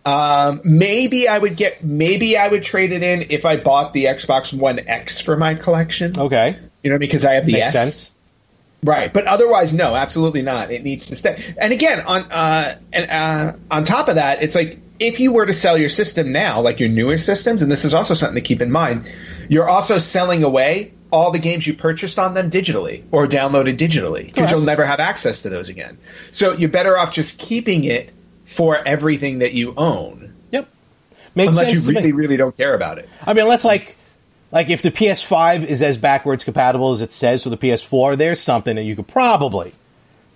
Um, 0.04 0.60
maybe 0.64 1.28
I 1.28 1.38
would 1.38 1.56
get, 1.56 1.84
maybe 1.84 2.36
I 2.36 2.48
would 2.48 2.64
trade 2.64 2.90
it 2.90 3.04
in 3.04 3.26
if 3.30 3.44
I 3.44 3.58
bought 3.58 3.92
the 3.92 4.06
Xbox 4.06 4.52
One 4.52 4.80
X 4.80 5.20
for 5.20 5.36
my 5.36 5.54
collection. 5.54 6.18
okay, 6.18 6.56
You 6.82 6.90
know, 6.90 6.98
because 6.98 7.24
I 7.24 7.34
have 7.34 7.46
the 7.46 7.52
makes 7.52 7.68
S. 7.68 7.72
sense. 7.74 8.10
Right, 8.84 9.12
but 9.12 9.26
otherwise, 9.26 9.72
no, 9.72 9.94
absolutely 9.94 10.42
not. 10.42 10.72
It 10.72 10.82
needs 10.82 11.06
to 11.06 11.16
stay. 11.16 11.54
And 11.56 11.72
again, 11.72 12.00
on 12.00 12.22
uh, 12.32 12.78
and 12.92 13.10
uh, 13.10 13.52
on 13.70 13.84
top 13.84 14.08
of 14.08 14.16
that, 14.16 14.42
it's 14.42 14.56
like 14.56 14.78
if 14.98 15.20
you 15.20 15.32
were 15.32 15.46
to 15.46 15.52
sell 15.52 15.78
your 15.78 15.88
system 15.88 16.32
now, 16.32 16.60
like 16.60 16.80
your 16.80 16.88
newer 16.88 17.16
systems, 17.16 17.62
and 17.62 17.70
this 17.70 17.84
is 17.84 17.94
also 17.94 18.14
something 18.14 18.42
to 18.42 18.46
keep 18.46 18.60
in 18.60 18.72
mind, 18.72 19.08
you're 19.48 19.68
also 19.68 19.98
selling 19.98 20.42
away 20.42 20.92
all 21.12 21.30
the 21.30 21.38
games 21.38 21.64
you 21.64 21.74
purchased 21.74 22.18
on 22.18 22.34
them 22.34 22.50
digitally 22.50 23.04
or 23.12 23.26
downloaded 23.28 23.76
digitally 23.76 24.24
because 24.26 24.50
you'll 24.50 24.62
never 24.62 24.84
have 24.84 24.98
access 24.98 25.42
to 25.42 25.48
those 25.48 25.68
again. 25.68 25.98
So 26.32 26.52
you're 26.52 26.70
better 26.70 26.98
off 26.98 27.12
just 27.12 27.38
keeping 27.38 27.84
it 27.84 28.10
for 28.46 28.76
everything 28.76 29.40
that 29.40 29.52
you 29.52 29.74
own, 29.76 30.34
Yep, 30.50 30.68
makes 31.36 31.50
unless 31.50 31.68
sense. 31.68 31.86
you 31.86 31.94
really, 31.94 32.12
really 32.12 32.36
don't 32.36 32.56
care 32.56 32.74
about 32.74 32.98
it. 32.98 33.08
I 33.26 33.32
mean, 33.32 33.44
unless 33.44 33.64
like 33.64 33.96
like 34.52 34.70
if 34.70 34.82
the 34.82 34.90
PS5 34.90 35.64
is 35.64 35.82
as 35.82 35.98
backwards 35.98 36.44
compatible 36.44 36.90
as 36.92 37.02
it 37.02 37.10
says 37.12 37.42
for 37.42 37.50
the 37.50 37.56
PS4, 37.56 38.16
there's 38.16 38.40
something 38.40 38.76
that 38.76 38.82
you 38.84 38.94
could 38.94 39.08
probably 39.08 39.72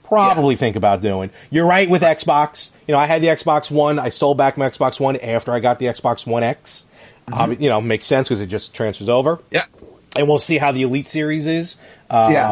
probably 0.03 0.55
Yeah. 0.55 0.59
think 0.61 0.77
about 0.77 1.01
doing. 1.03 1.31
You're 1.51 1.67
right 1.67 1.89
with 1.91 2.03
Xbox. 2.03 2.71
You 2.87 2.93
know, 2.93 2.99
I 2.99 3.07
had 3.07 3.23
the 3.23 3.27
Xbox 3.29 3.71
One. 3.71 3.99
I 3.99 4.09
sold 4.09 4.39
back 4.39 4.57
my 4.57 4.69
Xbox 4.69 4.99
One 5.01 5.17
after 5.17 5.53
I 5.53 5.59
got 5.61 5.79
the 5.81 5.87
Xbox 5.87 6.27
One 6.27 6.43
X. 6.45 6.85
Obvi- 7.29 7.61
you 7.61 7.69
know, 7.69 7.81
makes 7.81 8.05
sense 8.05 8.29
because 8.29 8.41
it 8.41 8.47
just 8.47 8.73
transfers 8.73 9.09
over. 9.09 9.41
Yeah. 9.51 9.65
And 10.15 10.29
we'll 10.29 10.39
see 10.39 10.59
how 10.59 10.71
the 10.73 10.83
Elite 10.83 11.09
Series 11.09 11.47
is. 11.49 11.77
Um, 12.09 12.33
Yeah. 12.33 12.51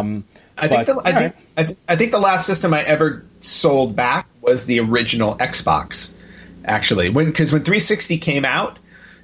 I 0.59 0.68
think, 0.68 0.87
but- 0.87 1.03
the, 1.05 1.09
I, 1.09 1.12
all 1.12 1.18
think, 1.20 1.35
I, 1.57 1.62
th- 1.64 1.79
I 1.88 1.96
think 1.96 2.11
the 2.12 2.18
last 2.18 2.46
system 2.46 2.74
I 2.74 2.83
ever 2.83 3.24
sold 3.40 3.94
back 3.94 4.27
was 4.40 4.66
the 4.66 4.81
original 4.81 5.37
Xbox. 5.38 6.11
Actually, 6.64 7.09
when 7.11 7.27
because 7.27 7.53
when 7.53 7.62
360 7.62 8.18
came 8.18 8.44
out, 8.44 8.79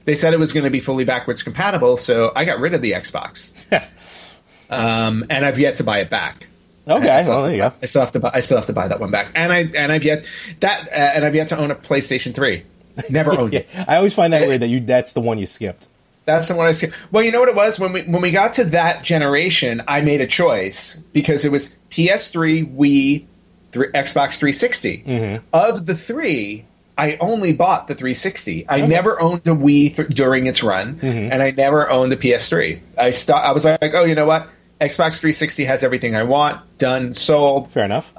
they 0.05 0.15
said 0.15 0.33
it 0.33 0.39
was 0.39 0.53
going 0.53 0.65
to 0.65 0.71
be 0.71 0.81
fully 0.81 1.05
backwards 1.05 1.43
compatible, 1.43 1.97
so 1.97 2.33
I 2.35 2.45
got 2.45 2.61
rid 2.61 2.75
of 2.75 2.83
the 2.83 2.93
Xbox. 2.93 3.53
um, 4.71 5.27
and 5.31 5.45
I've 5.45 5.59
yet 5.59 5.77
to 5.77 5.85
buy 5.85 5.99
it 6.01 6.11
back. 6.11 6.47
Okay, 6.89 7.09
I 7.09 7.23
still 7.23 7.35
well, 7.35 7.45
have 7.45 7.51
there 7.51 7.51
to 7.51 7.57
you 7.57 7.63
buy- 7.63 7.69
go. 7.71 7.75
I 7.83 7.87
still 7.87 8.01
have 8.01 8.13
to 8.13 8.21
buy. 8.21 8.31
I 8.35 8.41
still 8.41 8.57
have 8.57 8.67
to 8.67 8.73
buy 8.73 8.89
that 8.89 9.01
one 9.01 9.11
back, 9.11 9.33
and 9.35 9.53
I 9.53 9.59
and 9.77 9.93
I've 9.93 10.05
yet 10.05 10.25
that 10.61 10.89
uh, 10.89 10.91
and 10.93 11.25
I've 11.25 11.35
yet 11.35 11.49
to 11.49 11.59
own 11.59 11.71
a 11.71 11.75
PlayStation 11.75 12.35
3. 12.35 12.65
Never 13.11 13.33
owned 13.39 13.53
Yeah, 13.55 13.61
it. 13.61 13.69
I 13.89 13.97
always 13.97 14.15
find 14.15 14.33
that 14.33 14.47
weird 14.49 14.63
that 14.63 14.69
you 14.69 14.81
that's 14.81 15.13
the 15.13 15.21
one 15.21 15.39
you 15.39 15.47
skipped. 15.47 15.89
That's 16.25 16.49
the 16.49 16.57
one 16.57 16.67
I 16.67 16.73
skipped. 16.73 16.95
Well, 17.13 17.23
you 17.23 17.33
know 17.33 17.41
what 17.41 17.49
it 17.49 17.55
was 17.55 17.79
when 17.79 17.93
we 17.93 18.03
when 18.03 18.23
we 18.23 18.31
got 18.31 18.55
to 18.55 18.65
that 18.65 19.05
generation, 19.05 19.83
I 19.87 20.01
made 20.01 20.21
a 20.21 20.27
choice 20.27 20.97
because 21.13 21.45
it 21.45 21.53
was 21.53 21.77
PS3, 21.91 22.75
Wii, 22.75 23.25
three, 23.73 23.89
Xbox 23.89 24.39
360. 24.39 25.05
Mm-hmm. 25.07 25.47
Of 25.53 25.87
the 25.87 25.95
three, 25.95 26.65
I 27.01 27.17
only 27.21 27.53
bought 27.53 27.89
the 27.89 27.95
360. 27.95 28.67
I 28.69 28.83
never 28.83 29.21
owned 29.21 29.43
the 29.45 29.55
Wii 29.55 29.97
th- 29.97 30.09
during 30.11 30.47
its 30.47 30.63
run, 30.63 30.97
Mm-hmm. 30.97 31.33
and 31.33 31.43
I 31.43 31.51
never 31.51 31.89
owned 31.91 32.13
the 32.13 32.17
PS3. 32.17 32.79
I 32.99 33.11
st- 33.11 33.37
I 33.39 33.53
was 33.53 33.65
like, 33.65 33.95
oh, 33.95 34.05
you 34.05 34.15
know 34.15 34.27
what? 34.27 34.49
Xbox 34.81 35.21
360 35.21 35.65
has 35.65 35.83
everything 35.85 36.15
I 36.15 36.23
want. 36.25 36.61
Done, 36.79 37.13
sold. 37.15 37.71
Fair 37.71 37.85
enough. 37.85 38.13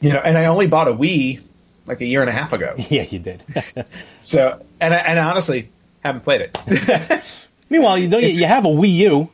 You 0.00 0.12
know, 0.12 0.18
and 0.20 0.36
I 0.36 0.46
only 0.46 0.66
bought 0.66 0.88
a 0.88 0.92
Wii 0.92 1.40
like 1.86 2.00
a 2.00 2.04
year 2.06 2.20
and 2.20 2.28
a 2.30 2.32
half 2.32 2.52
ago. 2.52 2.72
yeah, 2.90 3.02
you 3.02 3.18
did. 3.18 3.42
So, 4.22 4.64
and 4.80 4.94
I, 4.94 4.98
and 4.98 5.18
I 5.18 5.24
honestly 5.30 5.68
haven't 6.04 6.22
played 6.22 6.40
it. 6.42 6.58
Meanwhile, 7.70 7.98
you 7.98 8.08
don't. 8.08 8.22
You 8.22 8.44
have 8.46 8.64
a 8.64 8.68
Wii 8.68 8.90
U. 8.90 9.28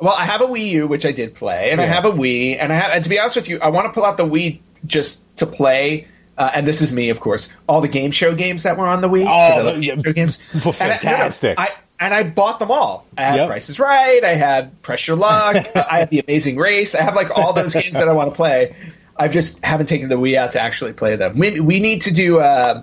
Well, 0.00 0.14
I 0.16 0.24
have 0.24 0.40
a 0.40 0.46
Wii 0.46 0.66
U, 0.66 0.86
which 0.86 1.04
I 1.06 1.12
did 1.12 1.34
play, 1.34 1.70
and 1.70 1.80
I 1.80 1.86
have 1.86 2.04
a 2.04 2.10
Wii, 2.10 2.56
and 2.60 2.72
I 2.72 2.76
have. 2.76 2.90
And 2.92 3.02
to 3.04 3.10
be 3.10 3.18
honest 3.18 3.36
with 3.36 3.48
you, 3.48 3.58
I 3.60 3.68
want 3.68 3.86
to 3.86 3.92
pull 3.92 4.04
out 4.04 4.16
the 4.16 4.26
Wii 4.26 4.60
just 4.86 5.22
to 5.38 5.46
play. 5.46 6.06
Uh, 6.36 6.50
and 6.54 6.66
this 6.66 6.82
is 6.82 6.92
me, 6.92 7.10
of 7.10 7.20
course. 7.20 7.48
All 7.68 7.80
the 7.80 7.88
game 7.88 8.10
show 8.10 8.34
games 8.34 8.64
that 8.64 8.76
were 8.76 8.86
on 8.86 9.00
the 9.00 9.08
Wii. 9.08 9.24
love 9.24 9.82
yeah. 9.82 9.94
show 10.00 10.12
games. 10.12 10.40
Well, 10.64 10.74
And 10.80 10.90
I- 10.92 10.94
no, 10.94 10.94
no, 10.94 10.98
fantastic. 10.98 11.58
I, 11.58 11.70
and 12.00 12.12
I 12.12 12.24
bought 12.24 12.58
them 12.58 12.70
all. 12.72 13.06
I 13.16 13.22
had 13.22 13.36
Yep. 13.36 13.46
Price 13.48 13.68
is 13.70 13.78
Right. 13.78 14.24
I 14.24 14.34
had 14.34 14.82
Press 14.82 15.06
Your 15.06 15.16
Luck. 15.16 15.56
I 15.76 16.00
had 16.00 16.10
The 16.10 16.18
Amazing 16.20 16.56
Race. 16.56 16.94
I 16.96 17.02
have 17.02 17.14
like 17.14 17.30
all 17.36 17.52
those 17.52 17.72
games 17.72 17.92
that 17.94 18.08
I 18.08 18.12
want 18.12 18.30
to 18.30 18.34
play. 18.36 18.74
I 19.16 19.28
just 19.28 19.64
haven't 19.64 19.86
taken 19.86 20.08
the 20.08 20.16
Wii 20.16 20.36
out 20.36 20.52
to 20.52 20.60
actually 20.60 20.92
play 20.92 21.14
them. 21.14 21.38
We 21.38 21.60
we 21.60 21.78
need 21.78 22.02
to 22.02 22.12
do. 22.12 22.40
Uh, 22.40 22.82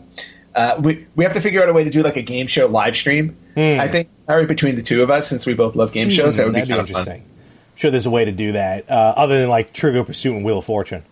uh, 0.55 0.75
we 0.79 1.05
we 1.17 1.25
have 1.25 1.33
to 1.33 1.41
figure 1.41 1.61
out 1.61 1.67
a 1.67 1.73
way 1.73 1.83
to 1.83 1.89
do 1.89 2.03
like 2.03 2.15
a 2.15 2.21
game 2.21 2.47
show 2.47 2.67
live 2.67 2.95
stream. 2.95 3.35
I 3.57 3.89
think 3.89 4.07
probably 4.25 4.45
between 4.45 4.75
the 4.77 4.81
two 4.81 5.03
of 5.03 5.11
us, 5.11 5.27
since 5.27 5.45
we 5.45 5.55
both 5.55 5.75
love 5.75 5.91
game 5.91 6.09
shows, 6.09 6.37
that 6.37 6.45
would 6.45 6.53
be 6.55 6.61
Hmm, 6.61 6.69
That'd 6.69 6.75
kind 6.77 6.87
be 6.87 6.93
of 6.93 6.97
interesting. 6.99 7.21
fun. 7.23 7.31
I'm 7.73 7.77
sure 7.77 7.91
there's 7.91 8.05
a 8.05 8.09
way 8.11 8.23
to 8.23 8.31
do 8.31 8.53
that, 8.53 8.89
uh, 8.89 9.13
other 9.17 9.41
than 9.41 9.49
like 9.49 9.73
Trivial 9.73 10.05
Pursuit 10.05 10.35
and 10.37 10.45
Wheel 10.45 10.59
of 10.59 10.65
Fortune. 10.65 11.03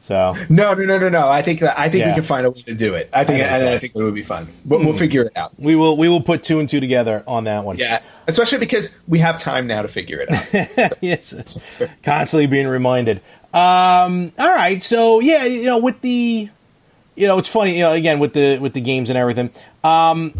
So 0.00 0.34
No, 0.48 0.72
no, 0.74 0.84
no, 0.84 0.98
no, 0.98 1.08
no. 1.08 1.28
I 1.28 1.42
think 1.42 1.60
that 1.60 1.78
I 1.78 1.88
think 1.88 2.02
Yeah. 2.02 2.08
we 2.10 2.14
can 2.14 2.22
find 2.22 2.46
a 2.46 2.50
way 2.50 2.62
to 2.62 2.74
do 2.74 2.94
it. 2.94 3.08
I 3.12 3.24
think, 3.24 3.42
I 3.42 3.46
and 3.46 3.60
so. 3.60 3.72
I 3.72 3.78
think 3.78 3.96
it 3.96 4.02
would 4.02 4.14
be 4.14 4.22
fun. 4.22 4.46
But 4.64 4.80
we'll 4.80 4.94
figure 4.94 5.22
it 5.22 5.32
out. 5.36 5.52
we 5.58 5.74
will 5.74 5.96
we 5.96 6.08
will 6.08 6.22
put 6.22 6.42
two 6.44 6.60
and 6.60 6.68
two 6.68 6.78
together 6.80 7.24
on 7.26 7.44
that 7.44 7.64
one. 7.64 7.76
Yeah, 7.78 8.00
especially 8.28 8.58
because 8.58 8.94
we 9.08 9.18
have 9.18 9.40
time 9.40 9.66
now 9.66 9.82
to 9.82 9.88
figure 9.88 10.24
it 10.26 10.30
out. 10.78 10.92
yes, 11.00 11.58
constantly 12.02 12.46
being 12.46 12.68
reminded. 12.68 13.20
Um, 13.52 14.32
all 14.38 14.52
right, 14.54 14.82
so 14.82 15.20
yeah, 15.20 15.44
you 15.44 15.64
know, 15.64 15.78
with 15.78 16.00
the, 16.02 16.50
you 17.16 17.26
know, 17.26 17.38
it's 17.38 17.48
funny, 17.48 17.74
you 17.74 17.80
know, 17.80 17.92
again 17.92 18.18
with 18.18 18.32
the 18.34 18.58
with 18.58 18.74
the 18.74 18.80
games 18.82 19.08
and 19.10 19.18
everything. 19.18 19.50
Um, 19.82 20.34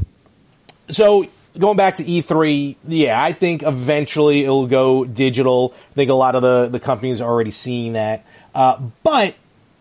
so 0.89 1.27
going 1.59 1.77
back 1.77 1.97
to 1.97 2.05
E3, 2.05 2.77
yeah, 2.87 3.21
I 3.21 3.33
think 3.33 3.63
eventually 3.63 4.45
it'll 4.45 4.67
go 4.67 5.05
digital. 5.05 5.75
I 5.91 5.95
think 5.95 6.11
a 6.11 6.15
lot 6.15 6.35
of 6.37 6.43
the 6.43 6.69
the 6.69 6.79
companies 6.79 7.21
are 7.21 7.29
already 7.29 7.51
seeing 7.51 7.95
that. 7.95 8.25
Uh, 8.55 8.79
but 9.03 9.35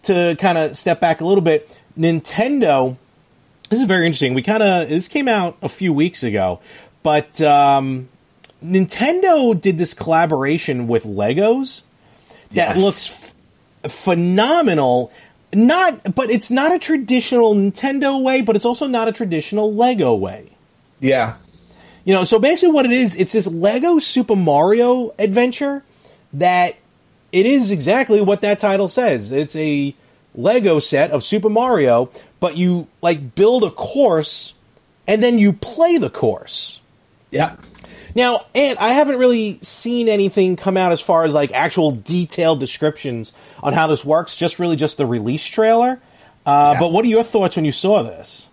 to 0.06 0.36
kind 0.40 0.58
of 0.58 0.76
step 0.78 1.00
back 1.00 1.22
a 1.22 1.26
little 1.26 1.42
bit, 1.44 1.78
Nintendo. 1.98 2.98
This 3.70 3.80
is 3.80 3.86
very 3.86 4.06
interesting. 4.06 4.34
We 4.34 4.42
kind 4.42 4.62
of 4.64 4.90
this 4.90 5.08
came 5.08 5.28
out 5.28 5.58
a 5.62 5.70
few 5.70 5.92
weeks 5.94 6.24
ago, 6.24 6.60
but 7.04 7.42
um, 7.42 8.10
Nintendo 8.64 9.60
did 9.60 9.78
this 9.78 9.94
collaboration 9.94 10.88
with 10.88 11.04
Legos 11.06 11.82
that 12.52 12.76
Yes. 12.76 12.78
looks 12.80 13.34
f- 13.84 13.92
phenomenal. 13.92 15.12
Not, 15.54 16.16
but 16.16 16.30
it's 16.30 16.52
not 16.52 16.74
a 16.74 16.80
traditional 16.80 17.54
Nintendo 17.56 18.22
way, 18.22 18.42
but 18.42 18.56
it's 18.58 18.66
also 18.66 18.88
not 18.88 19.08
a 19.08 19.12
traditional 19.14 19.74
Lego 19.74 20.14
way. 20.14 20.50
yeah, 21.00 21.36
You 22.04 22.14
know, 22.14 22.24
so 22.26 22.40
basically 22.40 22.74
what 22.74 22.86
it 22.86 22.92
is, 22.92 23.16
it's 23.16 23.32
this 23.34 23.48
Lego 23.48 24.00
Super 24.00 24.36
Mario 24.36 25.14
adventure 25.18 25.84
that 26.34 26.76
it 27.36 27.46
is 27.46 27.70
exactly 27.70 28.22
what 28.22 28.40
that 28.44 28.60
title 28.60 28.88
says. 28.88 29.34
It's 29.34 29.58
a 29.58 29.94
Lego 30.34 30.80
set 30.80 31.12
of 31.12 31.22
Super 31.22 31.50
Mario, 31.50 32.10
but 32.40 32.56
you 32.56 32.88
like 33.02 33.36
build 33.36 33.66
a 33.66 33.72
course 33.72 34.54
and 35.06 35.22
then 35.22 35.38
you 35.38 35.52
play 35.52 35.98
the 35.98 36.10
course. 36.10 36.80
yeah, 37.32 37.58
Now, 38.16 38.46
and 38.56 38.80
I 38.80 38.90
haven't 38.94 39.20
really 39.20 39.60
seen 39.62 40.08
anything 40.08 40.56
come 40.56 40.78
out 40.78 40.94
as 40.94 41.02
far 41.02 41.26
as 41.26 41.34
like 41.34 41.52
actual 41.52 41.92
detailed 41.92 42.62
descriptions 42.62 43.34
on 43.62 43.74
how 43.74 43.88
this 43.88 44.06
works. 44.06 44.38
Just 44.38 44.58
really 44.58 44.78
just 44.78 44.98
the 44.98 45.06
release 45.06 45.46
trailer. 45.46 46.00
Uh, 46.46 46.72
yeah. 46.74 46.80
But 46.80 46.94
what 46.94 47.04
are 47.04 47.10
your 47.10 47.24
thoughts 47.24 47.58
when 47.58 47.66
you 47.66 47.74
saw 47.74 48.02
this? 48.02 48.48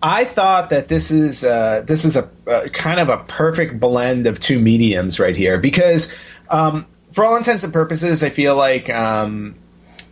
I 0.00 0.26
thought 0.26 0.70
that 0.70 0.86
this 0.86 1.10
is 1.10 1.44
uh, 1.44 1.82
this 1.84 2.04
is 2.04 2.16
a, 2.16 2.30
a, 2.46 2.70
kind 2.70 3.00
of 3.00 3.08
a 3.08 3.18
perfect 3.24 3.80
blend 3.80 4.28
of 4.28 4.38
two 4.38 4.60
mediums 4.60 5.18
right 5.18 5.36
here 5.36 5.58
because, 5.58 6.12
um, 6.50 6.86
for 7.12 7.24
all 7.24 7.36
intents 7.36 7.64
and 7.64 7.72
purposes, 7.72 8.22
I 8.22 8.30
feel 8.30 8.56
like 8.56 8.90
um, 8.90 9.54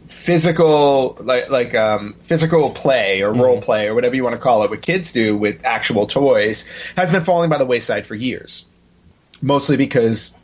physical 0.07 1.17
like 1.21 1.51
like 1.51 1.75
um, 1.75 2.15
physical 2.21 2.71
play 2.71 3.23
or 3.23 3.33
mm-hmm. 3.33 3.41
role 3.41 3.63
play 3.63 3.87
or 3.87 3.95
whatever 3.95 4.15
you 4.15 4.25
want 4.25 4.35
to 4.35 4.41
call 4.41 4.65
it, 4.65 4.71
what 4.71 4.83
kids 4.83 5.13
do 5.13 5.37
with 5.37 5.65
actual 5.65 6.07
toys, 6.07 6.69
has 6.97 7.13
been 7.13 7.25
falling 7.25 7.51
by 7.51 7.59
the 7.59 7.67
wayside 7.67 8.07
for 8.07 8.15
years. 8.15 8.67
Mostly 9.43 9.77
because 9.77 10.35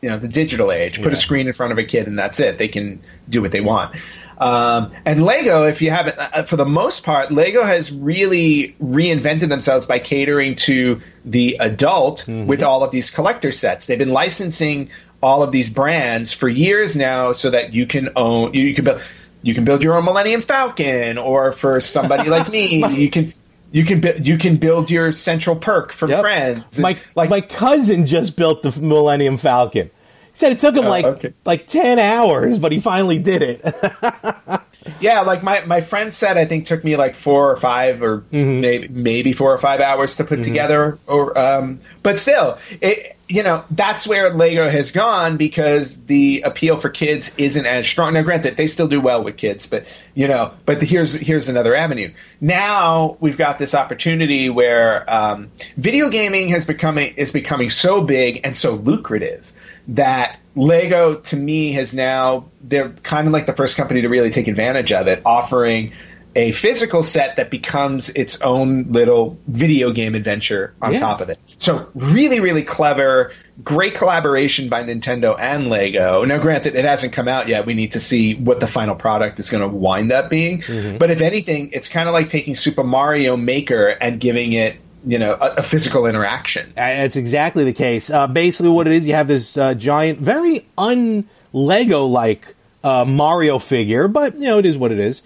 you 0.00 0.10
know 0.10 0.18
the 0.18 0.28
digital 0.28 0.70
age. 0.70 0.98
Put 0.98 1.06
yeah. 1.06 1.12
a 1.12 1.16
screen 1.16 1.46
in 1.46 1.52
front 1.52 1.72
of 1.72 1.78
a 1.78 1.84
kid 1.84 2.06
and 2.06 2.18
that's 2.18 2.38
it. 2.40 2.58
They 2.58 2.68
can 2.68 3.00
do 3.28 3.42
what 3.42 3.52
they 3.52 3.60
want. 3.60 3.96
Um, 4.38 4.92
and 5.04 5.24
Lego, 5.24 5.64
if 5.64 5.80
you 5.80 5.90
haven't, 5.90 6.18
uh, 6.18 6.42
for 6.42 6.56
the 6.56 6.66
most 6.66 7.04
part, 7.04 7.30
Lego 7.30 7.62
has 7.62 7.92
really 7.92 8.74
reinvented 8.82 9.48
themselves 9.48 9.86
by 9.86 10.00
catering 10.00 10.56
to 10.56 11.00
the 11.24 11.56
adult 11.60 12.24
mm-hmm. 12.26 12.46
with 12.46 12.62
all 12.62 12.82
of 12.82 12.90
these 12.90 13.10
collector 13.10 13.52
sets. 13.52 13.86
They've 13.86 13.98
been 13.98 14.12
licensing 14.12 14.90
all 15.24 15.42
of 15.42 15.52
these 15.52 15.70
brands 15.70 16.34
for 16.34 16.48
years 16.48 16.94
now, 16.94 17.32
so 17.32 17.50
that 17.50 17.72
you 17.72 17.86
can 17.86 18.10
own, 18.14 18.52
you, 18.52 18.64
you 18.64 18.74
can 18.74 18.84
build, 18.84 19.02
you 19.42 19.54
can 19.54 19.64
build 19.64 19.82
your 19.82 19.96
own 19.96 20.04
Millennium 20.04 20.42
Falcon, 20.42 21.16
or 21.16 21.50
for 21.50 21.80
somebody 21.80 22.28
like 22.28 22.50
me, 22.50 22.86
you 22.94 23.10
can 23.10 23.32
you 23.72 23.84
can 23.84 24.00
bu- 24.00 24.20
you 24.22 24.36
can 24.36 24.58
build 24.58 24.90
your 24.90 25.10
Central 25.12 25.56
Perk 25.56 25.92
from 25.92 26.10
yep. 26.10 26.20
Friends. 26.20 26.78
My 26.78 26.98
like 27.14 27.30
my 27.30 27.40
cousin 27.40 28.06
just 28.06 28.36
built 28.36 28.62
the 28.62 28.78
Millennium 28.78 29.38
Falcon. 29.38 29.86
He 29.86 29.90
said 30.34 30.52
it 30.52 30.58
took 30.58 30.76
him 30.76 30.84
oh, 30.84 30.90
like 30.90 31.04
okay. 31.06 31.32
like 31.44 31.66
ten 31.66 31.98
hours, 31.98 32.58
but 32.58 32.70
he 32.70 32.80
finally 32.80 33.18
did 33.18 33.42
it. 33.42 33.62
yeah, 35.00 35.22
like 35.22 35.42
my, 35.42 35.64
my 35.64 35.80
friend 35.80 36.12
said, 36.12 36.36
I 36.36 36.44
think 36.44 36.66
took 36.66 36.84
me 36.84 36.96
like 36.96 37.14
four 37.14 37.50
or 37.50 37.56
five, 37.56 38.02
or 38.02 38.18
mm-hmm. 38.20 38.60
maybe 38.60 38.88
maybe 38.88 39.32
four 39.32 39.52
or 39.52 39.58
five 39.58 39.80
hours 39.80 40.16
to 40.16 40.24
put 40.24 40.40
mm-hmm. 40.40 40.48
together. 40.48 40.98
Or 41.06 41.36
um, 41.38 41.80
but 42.02 42.18
still, 42.18 42.58
it 42.80 43.16
you 43.28 43.42
know 43.42 43.64
that's 43.70 44.06
where 44.06 44.30
Lego 44.30 44.68
has 44.68 44.90
gone 44.90 45.36
because 45.36 46.04
the 46.04 46.42
appeal 46.42 46.76
for 46.76 46.90
kids 46.90 47.32
isn't 47.38 47.64
as 47.64 47.86
strong. 47.86 48.14
Now, 48.14 48.22
granted, 48.22 48.56
they 48.56 48.66
still 48.66 48.88
do 48.88 49.00
well 49.00 49.24
with 49.24 49.36
kids, 49.36 49.66
but 49.66 49.86
you 50.14 50.28
know, 50.28 50.52
but 50.66 50.80
the, 50.80 50.86
here's 50.86 51.14
here's 51.14 51.48
another 51.48 51.74
avenue. 51.74 52.10
Now 52.40 53.16
we've 53.20 53.38
got 53.38 53.58
this 53.58 53.74
opportunity 53.74 54.50
where 54.50 55.10
um, 55.10 55.50
video 55.76 56.10
gaming 56.10 56.48
has 56.48 56.66
becoming 56.66 57.14
is 57.16 57.32
becoming 57.32 57.70
so 57.70 58.02
big 58.02 58.40
and 58.44 58.54
so 58.56 58.72
lucrative 58.72 59.52
that 59.88 60.38
Lego 60.56 61.16
to 61.16 61.36
me 61.36 61.72
has 61.72 61.94
now 61.94 62.44
they're 62.62 62.90
kind 62.90 63.26
of 63.26 63.32
like 63.32 63.46
the 63.46 63.54
first 63.54 63.76
company 63.76 64.02
to 64.02 64.08
really 64.08 64.30
take 64.30 64.48
advantage 64.48 64.92
of 64.92 65.06
it, 65.06 65.22
offering 65.24 65.92
a 66.36 66.50
physical 66.52 67.02
set 67.02 67.36
that 67.36 67.50
becomes 67.50 68.10
its 68.10 68.40
own 68.40 68.90
little 68.92 69.38
video 69.46 69.92
game 69.92 70.14
adventure 70.14 70.74
on 70.82 70.92
yeah. 70.92 71.00
top 71.00 71.20
of 71.20 71.30
it. 71.30 71.38
So 71.58 71.88
really, 71.94 72.40
really 72.40 72.62
clever, 72.62 73.32
great 73.62 73.94
collaboration 73.94 74.68
by 74.68 74.82
Nintendo 74.82 75.38
and 75.38 75.70
Lego. 75.70 76.24
Now, 76.24 76.38
granted, 76.38 76.74
it 76.74 76.84
hasn't 76.84 77.12
come 77.12 77.28
out 77.28 77.48
yet. 77.48 77.66
We 77.66 77.74
need 77.74 77.92
to 77.92 78.00
see 78.00 78.34
what 78.34 78.60
the 78.60 78.66
final 78.66 78.94
product 78.94 79.38
is 79.38 79.48
going 79.48 79.62
to 79.62 79.68
wind 79.68 80.12
up 80.12 80.30
being. 80.30 80.62
Mm-hmm. 80.62 80.98
But 80.98 81.10
if 81.10 81.20
anything, 81.20 81.70
it's 81.72 81.88
kind 81.88 82.08
of 82.08 82.12
like 82.12 82.28
taking 82.28 82.54
Super 82.54 82.84
Mario 82.84 83.36
Maker 83.36 83.88
and 83.88 84.18
giving 84.18 84.52
it 84.52 84.76
you 85.06 85.18
know 85.18 85.34
a, 85.34 85.56
a, 85.56 85.62
physical 85.62 86.06
interaction. 86.06 86.72
That's 86.74 87.16
exactly 87.16 87.64
the 87.64 87.72
case. 87.72 88.10
Uh, 88.10 88.26
basically, 88.26 88.70
what 88.70 88.86
it 88.86 88.94
is, 88.94 89.06
you 89.06 89.14
have 89.14 89.28
this 89.28 89.56
uh, 89.56 89.74
giant, 89.74 90.18
very 90.18 90.66
un 90.78 91.28
Lego 91.52 92.06
like 92.06 92.54
uh, 92.82 93.04
Mario 93.04 93.58
figure, 93.58 94.08
but 94.08 94.38
you 94.38 94.46
know 94.46 94.58
it 94.58 94.66
is 94.66 94.78
what 94.78 94.92
it 94.92 94.98
is. 94.98 95.22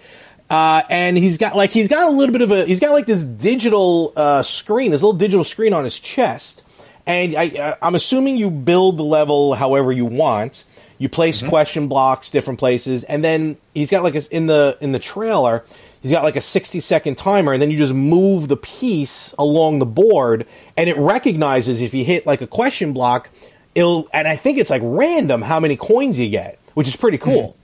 Uh, 0.49 0.81
and 0.89 1.15
he's 1.15 1.37
got 1.37 1.55
like 1.55 1.69
he's 1.69 1.87
got 1.87 2.07
a 2.07 2.11
little 2.11 2.33
bit 2.33 2.41
of 2.41 2.51
a 2.51 2.65
he's 2.65 2.79
got 2.79 2.91
like 2.91 3.05
this 3.05 3.23
digital 3.23 4.13
uh, 4.15 4.41
screen, 4.41 4.91
this 4.91 5.03
little 5.03 5.17
digital 5.17 5.43
screen 5.43 5.73
on 5.73 5.83
his 5.83 5.99
chest, 5.99 6.63
and 7.05 7.35
I, 7.35 7.77
I'm 7.81 7.93
assuming 7.93 8.37
you 8.37 8.49
build 8.49 8.97
the 8.97 9.03
level 9.03 9.53
however 9.53 9.91
you 9.91 10.05
want. 10.05 10.63
You 10.97 11.07
place 11.07 11.39
mm-hmm. 11.39 11.49
question 11.49 11.87
blocks 11.87 12.29
different 12.29 12.59
places, 12.59 13.03
and 13.03 13.23
then 13.23 13.57
he's 13.73 13.89
got 13.89 14.03
like 14.03 14.15
a, 14.15 14.35
in 14.35 14.47
the 14.47 14.77
in 14.81 14.91
the 14.91 14.99
trailer 14.99 15.63
he's 16.01 16.11
got 16.11 16.23
like 16.23 16.35
a 16.35 16.41
60 16.41 16.79
second 16.79 17.17
timer 17.17 17.53
and 17.53 17.61
then 17.61 17.71
you 17.71 17.77
just 17.77 17.93
move 17.93 18.47
the 18.47 18.57
piece 18.57 19.33
along 19.37 19.79
the 19.79 19.85
board 19.85 20.45
and 20.77 20.89
it 20.89 20.97
recognizes 20.97 21.81
if 21.81 21.93
you 21.93 22.05
hit 22.05 22.25
like 22.25 22.41
a 22.41 22.47
question 22.47 22.93
block 22.93 23.29
it'll 23.75 24.07
and 24.13 24.27
i 24.27 24.35
think 24.35 24.57
it's 24.57 24.69
like 24.69 24.81
random 24.83 25.41
how 25.41 25.59
many 25.59 25.75
coins 25.75 26.19
you 26.19 26.29
get 26.29 26.57
which 26.73 26.87
is 26.87 26.95
pretty 26.95 27.17
cool 27.17 27.49
mm. 27.49 27.58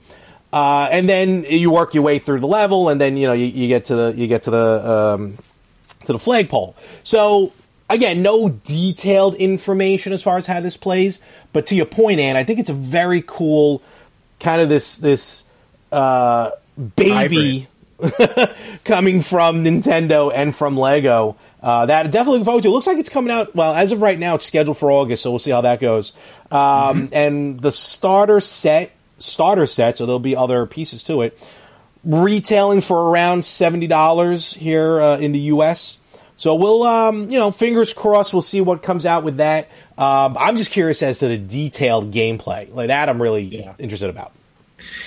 Uh, 0.52 0.88
and 0.90 1.08
then 1.08 1.44
you 1.44 1.70
work 1.70 1.94
your 1.94 2.02
way 2.02 2.18
through 2.18 2.40
the 2.40 2.46
level 2.46 2.88
and 2.88 3.00
then 3.00 3.16
you 3.16 3.26
know 3.26 3.32
you, 3.32 3.46
you 3.46 3.68
get 3.68 3.86
to 3.86 3.94
the 3.94 4.14
you 4.16 4.26
get 4.26 4.42
to 4.42 4.50
the 4.50 4.90
um, 4.90 5.32
to 6.04 6.12
the 6.12 6.18
flagpole 6.18 6.76
so 7.02 7.52
again 7.90 8.22
no 8.22 8.48
detailed 8.48 9.34
information 9.36 10.12
as 10.12 10.22
far 10.22 10.36
as 10.36 10.46
how 10.46 10.60
this 10.60 10.76
plays 10.76 11.20
but 11.52 11.66
to 11.66 11.74
your 11.74 11.86
point 11.86 12.20
ann 12.20 12.36
i 12.36 12.44
think 12.44 12.58
it's 12.58 12.70
a 12.70 12.74
very 12.74 13.22
cool 13.26 13.82
kind 14.40 14.60
of 14.60 14.68
this 14.68 14.98
this 14.98 15.44
uh, 15.92 16.50
baby 16.96 17.68
coming 18.84 19.22
from 19.22 19.64
Nintendo 19.64 20.30
and 20.34 20.54
from 20.54 20.76
Lego. 20.76 21.36
Uh, 21.62 21.86
that 21.86 22.10
definitely 22.10 22.44
forward 22.44 22.62
to. 22.62 22.68
It 22.68 22.72
looks 22.72 22.86
like 22.86 22.98
it's 22.98 23.08
coming 23.08 23.30
out. 23.30 23.54
Well, 23.54 23.74
as 23.74 23.92
of 23.92 24.02
right 24.02 24.18
now, 24.18 24.36
it's 24.36 24.46
scheduled 24.46 24.78
for 24.78 24.90
August, 24.90 25.22
so 25.22 25.30
we'll 25.30 25.38
see 25.38 25.50
how 25.50 25.62
that 25.62 25.80
goes. 25.80 26.12
Um, 26.50 26.58
mm-hmm. 26.58 27.06
And 27.14 27.60
the 27.60 27.72
starter 27.72 28.40
set, 28.40 28.92
starter 29.18 29.66
set, 29.66 29.98
so 29.98 30.06
there'll 30.06 30.18
be 30.18 30.36
other 30.36 30.66
pieces 30.66 31.04
to 31.04 31.22
it, 31.22 31.38
retailing 32.04 32.80
for 32.80 33.10
around 33.10 33.44
seventy 33.44 33.86
dollars 33.86 34.54
here 34.54 35.00
uh, 35.00 35.18
in 35.18 35.32
the 35.32 35.40
U.S. 35.40 35.98
So 36.36 36.54
we'll, 36.54 36.82
um, 36.82 37.30
you 37.30 37.38
know, 37.38 37.50
fingers 37.50 37.94
crossed. 37.94 38.34
We'll 38.34 38.42
see 38.42 38.60
what 38.60 38.82
comes 38.82 39.06
out 39.06 39.24
with 39.24 39.38
that. 39.38 39.68
Um, 39.96 40.36
I'm 40.38 40.56
just 40.56 40.70
curious 40.70 41.02
as 41.02 41.18
to 41.20 41.28
the 41.28 41.38
detailed 41.38 42.12
gameplay. 42.12 42.72
Like 42.72 42.88
that, 42.88 43.08
I'm 43.08 43.20
really 43.20 43.42
yeah. 43.42 43.74
interested 43.78 44.10
about. 44.10 44.32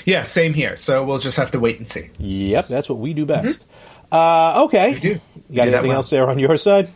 Yeah, 0.06 0.24
same 0.24 0.54
here. 0.54 0.76
So 0.76 1.06
we'll 1.06 1.20
just 1.20 1.38
have 1.38 1.52
to 1.52 1.60
wait 1.60 1.78
and 1.78 1.88
see. 1.88 2.10
Yep, 2.18 2.68
that's 2.68 2.90
what 2.90 2.98
we 2.98 3.14
do 3.14 3.26
best. 3.28 3.62
Mm-hmm. 3.62 3.76
Uh, 4.12 4.64
okay. 4.66 4.94
We 4.94 5.00
do. 5.00 5.20
You 5.50 5.56
got 5.56 5.68
anything 5.68 5.90
well. 5.90 5.98
else 5.98 6.10
there 6.10 6.28
on 6.28 6.40
your 6.40 6.58
side? 6.58 6.90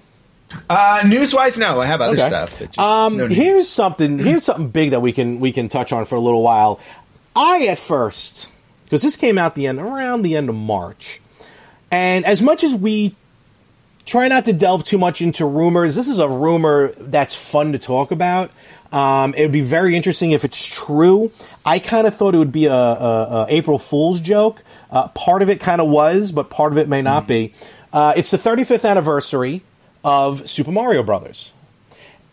Uh, 0.69 1.03
news 1.05 1.33
wise, 1.33 1.57
no. 1.57 1.79
I 1.79 1.85
have 1.85 2.01
other 2.01 2.13
okay. 2.13 2.27
stuff. 2.27 2.59
Just, 2.59 2.79
um, 2.79 3.17
no 3.17 3.27
here's 3.27 3.69
something. 3.69 4.19
Here's 4.19 4.43
something 4.43 4.69
big 4.69 4.91
that 4.91 5.01
we 5.01 5.11
can 5.11 5.39
we 5.39 5.51
can 5.51 5.69
touch 5.69 5.91
on 5.91 6.05
for 6.05 6.15
a 6.15 6.19
little 6.19 6.41
while. 6.43 6.79
I 7.35 7.67
at 7.67 7.79
first 7.79 8.49
because 8.83 9.01
this 9.01 9.15
came 9.15 9.37
out 9.37 9.55
the 9.55 9.67
end 9.67 9.79
around 9.79 10.21
the 10.21 10.35
end 10.35 10.49
of 10.49 10.55
March, 10.55 11.21
and 11.91 12.25
as 12.25 12.41
much 12.41 12.63
as 12.63 12.75
we 12.75 13.15
try 14.05 14.27
not 14.27 14.45
to 14.45 14.53
delve 14.53 14.83
too 14.83 14.97
much 14.97 15.21
into 15.21 15.45
rumors, 15.45 15.95
this 15.95 16.07
is 16.07 16.19
a 16.19 16.27
rumor 16.27 16.91
that's 16.97 17.35
fun 17.35 17.71
to 17.71 17.79
talk 17.79 18.11
about. 18.11 18.51
Um, 18.91 19.33
it 19.33 19.41
would 19.41 19.51
be 19.51 19.61
very 19.61 19.95
interesting 19.95 20.31
if 20.31 20.43
it's 20.43 20.63
true. 20.63 21.31
I 21.65 21.79
kind 21.79 22.05
of 22.05 22.15
thought 22.15 22.35
it 22.35 22.37
would 22.37 22.51
be 22.51 22.65
a, 22.65 22.73
a, 22.73 22.75
a 22.75 23.45
April 23.49 23.79
Fool's 23.79 24.19
joke. 24.19 24.63
Uh, 24.91 25.07
part 25.09 25.41
of 25.41 25.49
it 25.49 25.59
kind 25.59 25.81
of 25.81 25.89
was, 25.89 26.31
but 26.31 26.49
part 26.49 26.71
of 26.71 26.77
it 26.77 26.87
may 26.87 27.01
not 27.01 27.23
mm. 27.23 27.27
be. 27.27 27.53
Uh, 27.91 28.13
it's 28.15 28.31
the 28.31 28.37
35th 28.37 28.87
anniversary 28.87 29.61
of 30.03 30.47
Super 30.47 30.71
Mario 30.71 31.01
Brothers. 31.03 31.51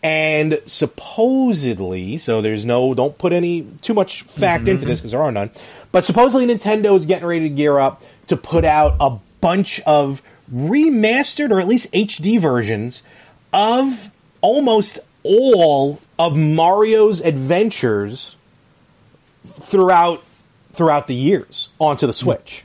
And 0.03 0.59
supposedly, 0.65 2.17
so 2.17 2.41
there's 2.41 2.65
no, 2.65 2.93
don't 2.95 3.17
put 3.17 3.33
any 3.33 3.67
too 3.81 3.93
much 3.93 4.23
fact 4.23 4.63
mm-hmm. 4.63 4.71
into 4.71 4.85
this 4.85 4.99
because 4.99 5.11
there 5.11 5.21
are 5.21 5.31
none. 5.31 5.51
But 5.91 6.03
supposedly, 6.03 6.47
Nintendo 6.47 6.95
is 6.95 7.05
getting 7.05 7.27
ready 7.27 7.49
to 7.49 7.55
gear 7.55 7.77
up 7.77 8.01
to 8.27 8.35
put 8.35 8.65
out 8.65 8.95
a 8.99 9.19
bunch 9.41 9.79
of 9.81 10.23
remastered 10.51 11.51
or 11.51 11.59
at 11.59 11.67
least 11.67 11.91
HD 11.93 12.39
versions 12.39 13.03
of 13.53 14.11
almost 14.41 14.99
all 15.23 15.99
of 16.17 16.35
Mario's 16.35 17.21
adventures 17.21 18.35
throughout 19.47 20.23
throughout 20.73 21.07
the 21.07 21.15
years 21.15 21.69
onto 21.79 22.07
the 22.07 22.13
Switch. 22.13 22.63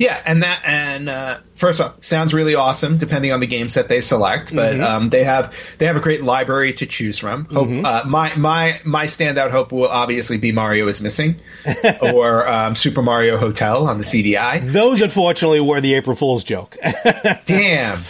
Yeah, 0.00 0.18
and 0.24 0.42
that 0.44 0.62
and 0.64 1.10
uh, 1.10 1.40
first 1.56 1.78
off, 1.78 2.02
sounds 2.02 2.32
really 2.32 2.54
awesome. 2.54 2.96
Depending 2.96 3.32
on 3.32 3.40
the 3.40 3.46
game 3.46 3.68
set 3.68 3.90
they 3.90 4.00
select, 4.00 4.54
but 4.54 4.72
mm-hmm. 4.72 4.82
um, 4.82 5.10
they 5.10 5.24
have 5.24 5.54
they 5.76 5.84
have 5.84 5.96
a 5.96 6.00
great 6.00 6.24
library 6.24 6.72
to 6.72 6.86
choose 6.86 7.18
from. 7.18 7.44
Hope 7.44 7.68
mm-hmm. 7.68 7.84
uh, 7.84 8.04
my 8.06 8.34
my 8.34 8.80
my 8.82 9.04
standout 9.04 9.50
hope 9.50 9.72
will 9.72 9.88
obviously 9.88 10.38
be 10.38 10.52
Mario 10.52 10.88
is 10.88 11.02
missing, 11.02 11.38
or 12.00 12.48
um, 12.48 12.74
Super 12.76 13.02
Mario 13.02 13.36
Hotel 13.36 13.86
on 13.88 13.98
the 13.98 14.04
CDI. 14.04 14.72
Those 14.72 15.02
unfortunately 15.02 15.60
were 15.60 15.82
the 15.82 15.92
April 15.92 16.16
Fool's 16.16 16.44
joke. 16.44 16.78
damn, 17.44 18.00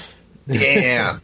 damn. 0.47 1.21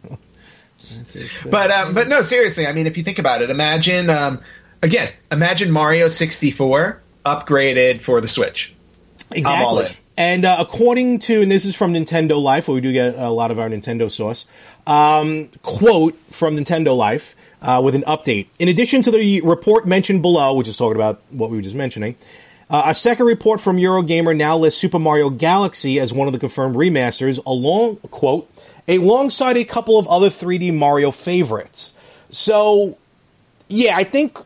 but 1.48 1.70
um, 1.70 1.94
but 1.94 2.08
no, 2.08 2.22
seriously. 2.22 2.66
I 2.66 2.72
mean, 2.72 2.88
if 2.88 2.96
you 2.96 3.04
think 3.04 3.20
about 3.20 3.40
it, 3.40 3.50
imagine 3.50 4.10
um, 4.10 4.40
again, 4.82 5.12
imagine 5.30 5.70
Mario 5.70 6.08
sixty 6.08 6.50
four 6.50 7.00
upgraded 7.24 8.00
for 8.00 8.20
the 8.20 8.26
Switch. 8.26 8.74
Exactly. 9.30 9.96
And 10.16 10.44
uh, 10.44 10.56
according 10.58 11.18
to, 11.20 11.42
and 11.42 11.50
this 11.50 11.64
is 11.64 11.76
from 11.76 11.92
Nintendo 11.92 12.40
Life, 12.40 12.68
where 12.68 12.74
we 12.74 12.80
do 12.80 12.92
get 12.92 13.16
a 13.16 13.30
lot 13.30 13.50
of 13.50 13.58
our 13.58 13.68
Nintendo 13.68 14.10
source, 14.10 14.46
um, 14.86 15.50
quote 15.62 16.16
from 16.30 16.56
Nintendo 16.56 16.96
Life 16.96 17.36
uh, 17.60 17.80
with 17.84 17.94
an 17.94 18.02
update. 18.02 18.46
In 18.58 18.68
addition 18.68 19.02
to 19.02 19.10
the 19.10 19.40
report 19.42 19.86
mentioned 19.86 20.22
below, 20.22 20.54
which 20.54 20.68
is 20.68 20.76
talking 20.76 20.96
about 20.96 21.20
what 21.30 21.50
we 21.50 21.56
were 21.56 21.62
just 21.62 21.76
mentioning, 21.76 22.16
Uh, 22.68 22.82
a 22.86 22.94
second 22.94 23.26
report 23.26 23.60
from 23.60 23.76
Eurogamer 23.76 24.36
now 24.36 24.58
lists 24.58 24.80
Super 24.80 24.98
Mario 24.98 25.30
Galaxy 25.30 26.00
as 26.00 26.12
one 26.12 26.26
of 26.26 26.32
the 26.32 26.40
confirmed 26.40 26.74
remasters, 26.74 27.38
along 27.46 27.96
quote 28.10 28.50
alongside 28.88 29.56
a 29.56 29.64
couple 29.64 30.00
of 30.00 30.08
other 30.08 30.30
3D 30.30 30.74
Mario 30.74 31.12
favorites. 31.12 31.94
So, 32.30 32.98
yeah, 33.68 33.96
I 33.96 34.02
think 34.02 34.38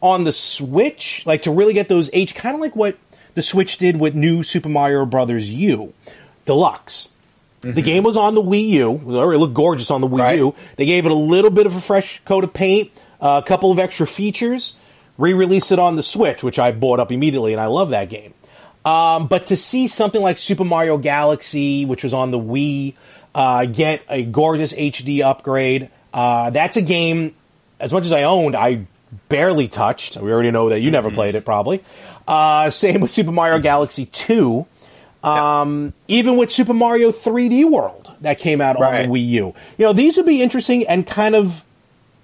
on 0.00 0.22
the 0.22 0.30
Switch, 0.30 1.24
like 1.26 1.42
to 1.42 1.50
really 1.50 1.74
get 1.74 1.88
those 1.88 2.10
H, 2.12 2.36
kind 2.36 2.54
of 2.54 2.60
like 2.60 2.76
what 2.76 2.96
the 3.34 3.42
Switch 3.42 3.78
did 3.78 3.98
with 3.98 4.14
New 4.14 4.42
Super 4.42 4.68
Mario 4.68 5.04
Brothers 5.06 5.50
U 5.50 5.92
Deluxe. 6.44 7.10
Mm-hmm. 7.60 7.74
The 7.74 7.82
game 7.82 8.02
was 8.04 8.16
on 8.16 8.34
the 8.34 8.42
Wii 8.42 8.68
U. 8.68 8.92
It 8.92 9.38
looked 9.38 9.54
gorgeous 9.54 9.90
on 9.90 10.00
the 10.00 10.08
Wii 10.08 10.18
right. 10.20 10.38
U. 10.38 10.54
They 10.76 10.86
gave 10.86 11.06
it 11.06 11.12
a 11.12 11.16
little 11.16 11.50
bit 11.50 11.66
of 11.66 11.74
a 11.74 11.80
fresh 11.80 12.20
coat 12.24 12.44
of 12.44 12.52
paint, 12.52 12.90
uh, 13.20 13.40
a 13.44 13.46
couple 13.46 13.72
of 13.72 13.78
extra 13.78 14.06
features, 14.06 14.74
re-released 15.16 15.72
it 15.72 15.78
on 15.78 15.96
the 15.96 16.02
Switch, 16.02 16.42
which 16.42 16.58
I 16.58 16.72
bought 16.72 17.00
up 17.00 17.10
immediately, 17.10 17.52
and 17.52 17.60
I 17.60 17.66
love 17.66 17.90
that 17.90 18.08
game. 18.08 18.34
Um, 18.84 19.28
but 19.28 19.46
to 19.46 19.56
see 19.56 19.86
something 19.86 20.20
like 20.20 20.36
Super 20.36 20.64
Mario 20.64 20.98
Galaxy, 20.98 21.86
which 21.86 22.04
was 22.04 22.12
on 22.12 22.30
the 22.30 22.38
Wii, 22.38 22.94
uh, 23.34 23.64
get 23.64 24.02
a 24.10 24.24
gorgeous 24.24 24.72
HD 24.74 25.22
upgrade, 25.22 25.90
uh, 26.12 26.50
that's 26.50 26.76
a 26.76 26.82
game. 26.82 27.34
As 27.80 27.92
much 27.92 28.04
as 28.04 28.12
I 28.12 28.24
owned, 28.24 28.54
I 28.54 28.86
barely 29.28 29.68
touched. 29.68 30.16
We 30.16 30.30
already 30.30 30.50
know 30.50 30.68
that 30.68 30.80
you 30.80 30.90
never 30.90 31.08
mm-hmm. 31.08 31.16
played 31.16 31.34
it, 31.34 31.44
probably. 31.44 31.82
Uh, 32.26 32.70
same 32.70 33.00
with 33.00 33.10
Super 33.10 33.32
Mario 33.32 33.58
Galaxy 33.58 34.06
2. 34.06 34.66
Um, 35.22 35.94
Even 36.06 36.36
with 36.36 36.50
Super 36.50 36.74
Mario 36.74 37.10
3D 37.10 37.70
World 37.70 38.12
that 38.20 38.38
came 38.38 38.60
out 38.60 38.78
right. 38.78 39.04
on 39.04 39.08
the 39.08 39.14
Wii 39.14 39.26
U. 39.28 39.54
You 39.78 39.86
know, 39.86 39.92
these 39.92 40.16
would 40.16 40.26
be 40.26 40.42
interesting 40.42 40.86
and 40.86 41.06
kind 41.06 41.34
of 41.34 41.64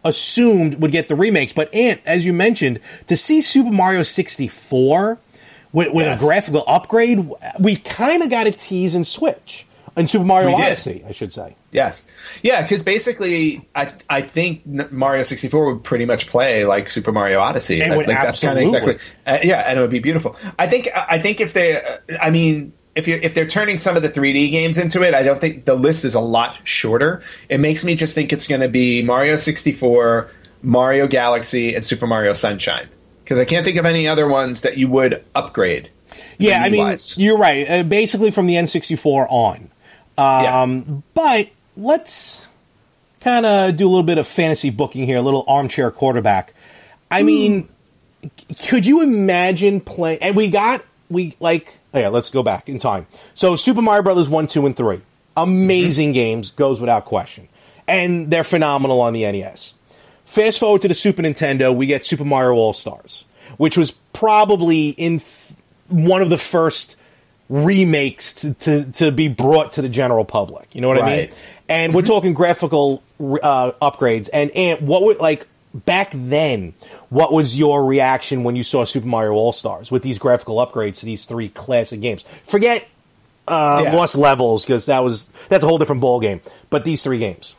assumed 0.05 0.81
would 0.81 0.93
get 0.93 1.09
the 1.09 1.17
remakes. 1.17 1.53
But, 1.53 1.75
Ant, 1.75 2.01
as 2.05 2.25
you 2.27 2.33
mentioned, 2.33 2.81
to 3.07 3.17
see 3.17 3.41
Super 3.41 3.71
Mario 3.71 4.03
64 4.03 5.19
with, 5.73 5.95
with 5.95 6.07
yes. 6.07 6.21
a 6.21 6.25
graphical 6.25 6.65
upgrade, 6.67 7.31
we 7.59 7.77
kind 7.77 8.23
of 8.23 8.31
got 8.31 8.47
a 8.47 8.53
tease 8.53 8.95
in 8.95 9.05
Switch. 9.05 9.67
In 10.01 10.09
Super 10.09 10.25
Mario 10.25 10.55
Odyssey, 10.55 11.05
I 11.07 11.13
should 11.13 11.33
say. 11.33 11.57
Yes, 11.71 12.07
yeah, 12.43 12.63
because 12.63 12.83
basically, 12.83 13.69
I 13.75 13.93
I 14.09 14.23
think 14.23 14.67
Mario 14.67 15.23
sixty 15.23 15.49
four 15.49 15.73
would 15.73 15.85
pretty 15.85 16.07
much 16.07 16.27
play 16.27 16.65
like 16.65 16.89
Super 16.89 17.13
Mario 17.13 17.41
Odyssey. 17.41 17.81
And 17.81 17.93
I 17.93 17.97
think 17.97 18.19
that's 18.19 18.41
kind 18.41 18.59
of 18.59 18.65
exactly, 18.65 18.99
uh, 19.27 19.39
yeah, 19.43 19.61
and 19.61 19.79
it 19.79 19.83
would 19.83 19.91
be 19.91 19.99
beautiful. 19.99 20.37
I 20.59 20.67
think 20.67 20.89
I 20.95 21.21
think 21.21 21.41
if 21.41 21.53
they, 21.53 21.81
uh, 21.81 21.99
I 22.21 22.31
mean, 22.31 22.73
if 22.95 23.07
you 23.07 23.21
if 23.23 23.35
they're 23.35 23.47
turning 23.47 23.79
some 23.79 23.97
of 23.97 24.03
the 24.03 24.11
3D 24.11 24.51
games 24.51 24.79
into 24.79 25.03
it, 25.03 25.15
I 25.15 25.23
don't 25.23 25.41
think 25.41 25.65
the 25.65 25.75
list 25.75 26.05
is 26.05 26.15
a 26.15 26.21
lot 26.21 26.59
shorter. 26.65 27.23
It 27.49 27.59
makes 27.61 27.85
me 27.85 27.95
just 27.95 28.15
think 28.15 28.33
it's 28.33 28.47
going 28.47 28.63
to 28.63 28.69
be 28.69 29.03
Mario 29.03 29.37
64, 29.37 30.31
Mario 30.63 31.07
Galaxy, 31.07 31.75
and 31.75 31.85
Super 31.85 32.07
Mario 32.07 32.33
Sunshine 32.33 32.89
because 33.31 33.39
I 33.39 33.45
can't 33.45 33.65
think 33.65 33.77
of 33.77 33.87
any 33.87 34.09
other 34.09 34.27
ones 34.27 34.63
that 34.63 34.77
you 34.77 34.89
would 34.89 35.25
upgrade. 35.37 35.89
Yeah, 36.39 36.63
I 36.65 36.69
mean, 36.69 36.99
you're 37.17 37.39
right. 37.39 37.71
Uh, 37.71 37.83
basically, 37.85 38.33
from 38.33 38.47
the 38.47 38.55
N64 38.55 39.27
on. 39.31 39.71
Um, 40.21 40.43
yeah. 40.45 41.01
But 41.15 41.51
let's 41.77 42.49
kind 43.21 43.47
of 43.47 43.77
do 43.77 43.87
a 43.87 43.91
little 43.91 44.03
bit 44.03 44.19
of 44.19 44.27
fantasy 44.27 44.71
booking 44.71 45.07
here, 45.07 45.19
a 45.19 45.23
little 45.23 45.45
armchair 45.49 45.91
quarterback. 45.91 46.55
I 47.11 47.23
Ooh. 47.23 47.25
mean, 47.25 47.69
could 48.67 48.87
you 48.87 49.03
imagine 49.03 49.81
playing? 49.81 50.23
And 50.23 50.37
we 50.37 50.51
got 50.51 50.85
we 51.09 51.37
like 51.41 51.81
Oh, 51.93 51.99
yeah, 51.99 52.09
let's 52.09 52.31
go 52.31 52.43
back 52.43 52.69
in 52.69 52.79
time. 52.79 53.07
So 53.35 53.57
Super 53.57 53.83
Mario 53.83 54.03
Brothers 54.03 54.29
1, 54.29 54.47
2, 54.47 54.67
and 54.67 54.77
3. 54.77 55.01
Amazing 55.37 56.09
mm-hmm. 56.09 56.15
games, 56.15 56.51
goes 56.53 56.81
without 56.81 57.05
question. 57.05 57.49
And 57.89 58.31
they're 58.31 58.45
phenomenal 58.45 59.01
on 59.01 59.13
the 59.13 59.23
NES. 59.31 59.75
Fast 60.25 60.61
forward 60.61 60.83
to 60.83 60.89
the 60.89 60.95
Super 60.95 61.23
Nintendo, 61.23 61.75
we 61.75 61.87
get 61.87 62.07
Super 62.07 62.25
Mario 62.25 62.55
All 62.55 62.73
Stars, 62.73 63.25
which 63.57 63.77
was 63.77 63.91
probably 64.13 64.91
in 64.91 65.19
th- 65.19 65.55
one 65.89 66.23
of 66.23 66.31
the 66.31 66.39
first 66.39 66.95
remakes 67.51 68.33
to, 68.35 68.55
to, 68.55 68.93
to, 68.93 69.11
be 69.11 69.29
brought 69.29 69.73
to 69.73 69.83
the 69.83 69.89
general 69.89 70.25
public. 70.25 70.73
You 70.73 70.81
know 70.81 70.89
what 70.89 71.01
right. 71.01 71.13
I 71.13 71.17
mean? 71.17 71.31
And 71.69 71.91
mm-hmm. 71.91 71.97
we're 71.97 72.03
talking 72.03 72.33
graphical 72.33 73.03
uh, 73.21 73.73
upgrades. 73.83 74.31
And, 74.33 74.51
and 74.53 74.87
what 74.87 75.03
would, 75.03 75.19
like, 75.19 75.47
back 75.75 76.13
then, 76.15 76.75
what 77.11 77.33
was 77.33 77.59
your 77.59 77.85
reaction 77.85 78.45
when 78.45 78.57
you 78.57 78.63
saw 78.63 78.85
Super 78.85 79.07
Mario 79.07 79.33
All 79.33 79.53
Stars 79.53 79.91
with 79.91 80.03
these 80.03 80.19
graphical 80.19 80.57
upgrades 80.57 81.01
to 81.01 81.07
these 81.07 81.25
three 81.25 81.49
classic 81.49 82.01
games? 82.01 82.23
Forget 82.45 82.89
uh, 83.49 83.83
yeah. 83.85 83.97
Lost 83.97 84.17
Levels 84.17 84.65
because 84.65 84.87
that 84.87 85.03
was 85.03 85.27
that's 85.49 85.65
a 85.65 85.67
whole 85.67 85.79
different 85.79 86.01
ball 86.01 86.21
game. 86.21 86.41
But 86.71 86.85
these 86.85 87.03
three 87.03 87.19
games. 87.19 87.57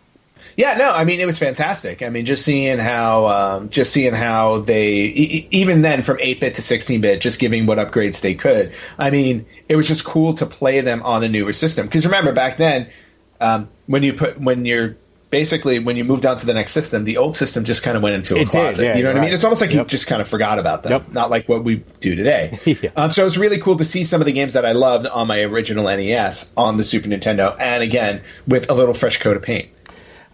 Yeah, 0.61 0.77
no, 0.77 0.91
I 0.91 1.05
mean 1.05 1.19
it 1.19 1.25
was 1.25 1.39
fantastic. 1.39 2.03
I 2.03 2.09
mean, 2.09 2.27
just 2.27 2.45
seeing 2.45 2.77
how, 2.77 3.25
um, 3.29 3.69
just 3.71 3.91
seeing 3.91 4.13
how 4.13 4.59
they, 4.59 4.89
e- 4.89 5.47
even 5.49 5.81
then 5.81 6.03
from 6.03 6.19
eight 6.19 6.39
bit 6.39 6.53
to 6.53 6.61
sixteen 6.61 7.01
bit, 7.01 7.19
just 7.19 7.39
giving 7.39 7.65
what 7.65 7.79
upgrades 7.79 8.21
they 8.21 8.35
could. 8.35 8.71
I 8.99 9.09
mean, 9.09 9.47
it 9.67 9.75
was 9.75 9.87
just 9.87 10.05
cool 10.05 10.35
to 10.35 10.45
play 10.45 10.81
them 10.81 11.01
on 11.01 11.21
the 11.21 11.29
newer 11.29 11.51
system. 11.51 11.87
Because 11.87 12.05
remember, 12.05 12.31
back 12.31 12.57
then, 12.57 12.91
um, 13.39 13.69
when 13.87 14.03
you 14.03 14.13
put 14.13 14.39
when 14.39 14.65
you're 14.65 14.97
basically 15.31 15.79
when 15.79 15.97
you 15.97 16.03
moved 16.03 16.27
on 16.27 16.37
to 16.37 16.45
the 16.45 16.53
next 16.53 16.73
system, 16.73 17.05
the 17.05 17.17
old 17.17 17.35
system 17.35 17.63
just 17.63 17.81
kind 17.81 17.97
of 17.97 18.03
went 18.03 18.13
into 18.13 18.35
a 18.35 18.41
it 18.41 18.49
closet. 18.49 18.83
yeah, 18.83 18.95
you 18.95 19.01
know 19.01 19.09
what 19.09 19.15
right. 19.15 19.21
I 19.23 19.25
mean? 19.25 19.33
It's 19.33 19.43
almost 19.43 19.61
like 19.61 19.71
yep. 19.71 19.85
you 19.85 19.89
just 19.89 20.05
kind 20.05 20.21
of 20.21 20.27
forgot 20.27 20.59
about 20.59 20.83
them. 20.83 20.91
Yep. 20.91 21.11
Not 21.11 21.31
like 21.31 21.49
what 21.49 21.63
we 21.63 21.77
do 22.01 22.15
today. 22.15 22.59
yeah. 22.65 22.91
um, 22.95 23.09
so 23.09 23.23
it 23.23 23.25
was 23.25 23.39
really 23.39 23.57
cool 23.57 23.77
to 23.77 23.85
see 23.85 24.03
some 24.03 24.21
of 24.21 24.25
the 24.27 24.31
games 24.31 24.53
that 24.53 24.63
I 24.63 24.73
loved 24.73 25.07
on 25.07 25.25
my 25.25 25.41
original 25.41 25.85
NES 25.85 26.53
on 26.55 26.77
the 26.77 26.83
Super 26.83 27.07
Nintendo, 27.07 27.55
and 27.59 27.81
again 27.81 28.21
with 28.45 28.69
a 28.69 28.75
little 28.75 28.93
fresh 28.93 29.17
coat 29.17 29.37
of 29.37 29.41
paint. 29.41 29.69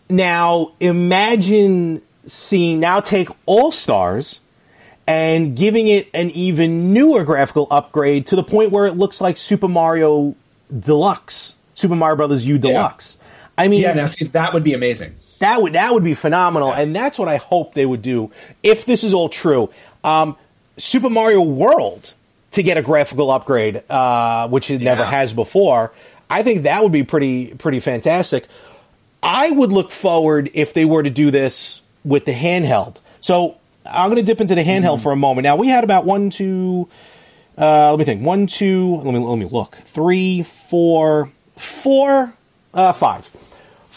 Now 0.09 0.73
imagine 0.79 2.01
seeing 2.25 2.79
now 2.79 2.99
take 2.99 3.29
All 3.45 3.71
Stars 3.71 4.39
and 5.07 5.55
giving 5.55 5.87
it 5.87 6.09
an 6.13 6.29
even 6.31 6.93
newer 6.93 7.23
graphical 7.23 7.67
upgrade 7.71 8.27
to 8.27 8.35
the 8.35 8.43
point 8.43 8.71
where 8.71 8.85
it 8.85 8.93
looks 8.93 9.21
like 9.21 9.37
Super 9.37 9.67
Mario 9.67 10.35
Deluxe, 10.77 11.55
Super 11.73 11.95
Mario 11.95 12.17
Brothers 12.17 12.45
U 12.45 12.57
Deluxe. 12.57 13.17
Yeah. 13.19 13.27
I 13.57 13.67
mean, 13.69 13.81
yeah. 13.81 13.93
Now, 13.93 14.05
see, 14.05 14.25
that 14.25 14.53
would 14.53 14.63
be 14.63 14.73
amazing. 14.73 15.15
That 15.39 15.61
would 15.61 15.73
that 15.73 15.93
would 15.93 16.03
be 16.03 16.13
phenomenal, 16.13 16.69
yeah. 16.69 16.81
and 16.81 16.95
that's 16.95 17.19
what 17.19 17.27
I 17.27 17.37
hope 17.37 17.73
they 17.73 17.85
would 17.85 18.01
do 18.01 18.31
if 18.63 18.85
this 18.85 19.03
is 19.03 19.13
all 19.13 19.29
true. 19.29 19.69
Um, 20.03 20.35
Super 20.77 21.09
Mario 21.09 21.41
World 21.41 22.13
to 22.51 22.63
get 22.63 22.77
a 22.77 22.81
graphical 22.81 23.29
upgrade, 23.29 23.83
uh, 23.89 24.47
which 24.47 24.71
it 24.71 24.81
yeah. 24.81 24.95
never 24.95 25.05
has 25.05 25.33
before. 25.33 25.91
I 26.29 26.43
think 26.43 26.63
that 26.63 26.83
would 26.83 26.91
be 26.91 27.03
pretty 27.03 27.53
pretty 27.55 27.79
fantastic. 27.79 28.47
I 29.21 29.49
would 29.51 29.71
look 29.71 29.91
forward 29.91 30.49
if 30.53 30.73
they 30.73 30.85
were 30.85 31.03
to 31.03 31.09
do 31.09 31.31
this 31.31 31.81
with 32.03 32.25
the 32.25 32.33
handheld. 32.33 32.97
So 33.19 33.57
I'm 33.85 34.09
going 34.09 34.17
to 34.17 34.23
dip 34.23 34.39
into 34.41 34.55
the 34.55 34.63
handheld 34.63 34.95
mm-hmm. 34.95 35.03
for 35.03 35.11
a 35.11 35.17
moment. 35.17 35.43
Now 35.43 35.55
we 35.55 35.67
had 35.67 35.83
about 35.83 36.05
one, 36.05 36.29
two. 36.29 36.87
Uh, 37.57 37.89
let 37.91 37.99
me 37.99 38.05
think. 38.05 38.21
One, 38.21 38.47
two. 38.47 38.97
Let 38.97 39.13
me 39.13 39.19
let 39.19 39.37
me 39.37 39.45
look. 39.45 39.75
Three, 39.83 40.43
four, 40.43 41.31
four, 41.55 42.33
uh, 42.73 42.93
five 42.93 43.31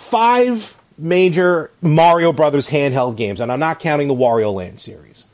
five 0.00 0.78
major 0.96 1.70
Mario 1.82 2.32
Brothers 2.32 2.68
handheld 2.68 3.16
games, 3.16 3.40
and 3.40 3.52
I'm 3.52 3.60
not 3.60 3.80
counting 3.80 4.08
the 4.08 4.14
Wario 4.14 4.52
Land 4.52 4.80
series. 4.80 5.26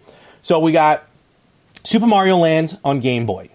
So 0.43 0.59
we 0.59 0.73
got 0.73 1.05
Super 1.85 2.07
Mario 2.07 2.37
Land 2.37 2.79
on 2.85 3.01
Game 3.01 3.27
Boy, 3.27 3.51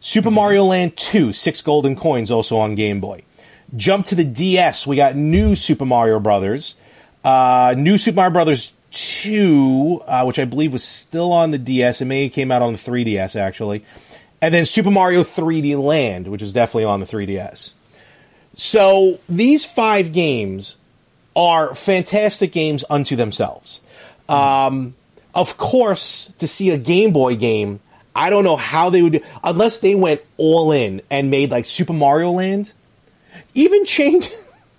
Super 0.00 0.28
mm-hmm. 0.28 0.36
Mario 0.36 0.64
Land 0.64 0.96
2, 0.96 1.32
six 1.32 1.60
golden 1.60 1.96
coins 1.96 2.30
also 2.30 2.56
on 2.56 2.74
Game 2.74 3.00
Boy. 3.00 3.22
Jump 3.76 4.06
to 4.06 4.14
the 4.14 4.24
DS, 4.24 4.86
we 4.86 4.96
got 4.96 5.16
New 5.16 5.54
Super 5.54 5.84
Mario 5.84 6.20
Brothers, 6.20 6.76
uh, 7.24 7.74
New 7.76 7.98
Super 7.98 8.16
Mario 8.16 8.32
Brothers 8.32 8.72
2, 8.92 10.02
uh, 10.06 10.24
which 10.24 10.38
I 10.38 10.44
believe 10.44 10.72
was 10.72 10.84
still 10.84 11.32
on 11.32 11.50
the 11.50 11.58
DS. 11.58 12.00
It 12.00 12.04
may 12.04 12.28
came 12.28 12.50
out 12.50 12.62
on 12.62 12.72
the 12.72 12.78
3DS 12.78 13.36
actually. 13.36 13.84
And 14.40 14.52
then 14.52 14.66
Super 14.66 14.90
Mario 14.90 15.22
3D 15.22 15.82
Land, 15.82 16.28
which 16.28 16.42
is 16.42 16.52
definitely 16.52 16.84
on 16.84 17.00
the 17.00 17.06
3DS. 17.06 17.72
So 18.56 19.18
these 19.28 19.64
five 19.64 20.12
games 20.12 20.76
are 21.34 21.74
fantastic 21.74 22.52
games 22.52 22.84
unto 22.88 23.16
themselves. 23.16 23.80
Um, 24.28 24.94
of 25.34 25.56
course, 25.56 26.32
to 26.38 26.46
see 26.46 26.70
a 26.70 26.78
Game 26.78 27.12
Boy 27.12 27.36
game, 27.36 27.80
I 28.14 28.30
don't 28.30 28.44
know 28.44 28.56
how 28.56 28.90
they 28.90 29.02
would 29.02 29.22
unless 29.42 29.80
they 29.80 29.94
went 29.94 30.20
all 30.36 30.70
in 30.70 31.02
and 31.10 31.30
made 31.30 31.50
like 31.50 31.66
Super 31.66 31.92
Mario 31.92 32.30
Land. 32.30 32.72
Even 33.54 33.84
change, 33.84 34.30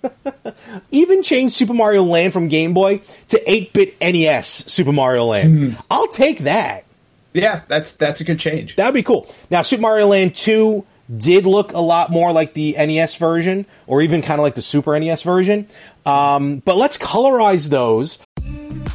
even 0.90 1.22
change 1.22 1.52
Super 1.52 1.74
Mario 1.74 2.02
Land 2.02 2.32
from 2.32 2.48
Game 2.48 2.74
Boy 2.74 3.00
to 3.28 3.42
8-bit 3.44 4.00
NES 4.00 4.46
Super 4.48 4.92
Mario 4.92 5.26
Land. 5.26 5.56
Mm. 5.56 5.84
I'll 5.90 6.08
take 6.08 6.40
that. 6.40 6.84
Yeah, 7.32 7.62
that's 7.68 7.92
that's 7.92 8.20
a 8.20 8.24
good 8.24 8.38
change. 8.38 8.76
That'd 8.76 8.94
be 8.94 9.02
cool. 9.02 9.28
Now, 9.50 9.62
Super 9.62 9.82
Mario 9.82 10.06
Land 10.06 10.34
2 10.34 10.84
did 11.14 11.46
look 11.46 11.72
a 11.72 11.80
lot 11.80 12.10
more 12.10 12.32
like 12.32 12.54
the 12.54 12.72
NES 12.78 13.16
version, 13.16 13.66
or 13.86 14.02
even 14.02 14.22
kind 14.22 14.40
of 14.40 14.42
like 14.42 14.54
the 14.54 14.62
Super 14.62 14.98
NES 14.98 15.22
version. 15.22 15.66
Um, 16.04 16.60
but 16.60 16.76
let's 16.76 16.96
colorize 16.96 17.68
those. 17.68 18.18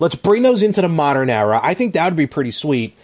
Let's 0.00 0.14
bring 0.14 0.42
those 0.42 0.62
into 0.62 0.80
the 0.80 0.88
modern 0.88 1.30
era. 1.30 1.60
I 1.62 1.74
think 1.74 1.94
that 1.94 2.04
would 2.06 2.16
be 2.16 2.26
pretty 2.26 2.50
sweet. 2.52 2.96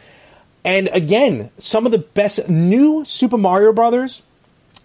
And 0.64 0.88
again, 0.92 1.50
some 1.58 1.86
of 1.86 1.92
the 1.92 1.98
best 1.98 2.48
new 2.48 3.04
Super 3.04 3.36
Mario 3.36 3.72
Brothers, 3.72 4.22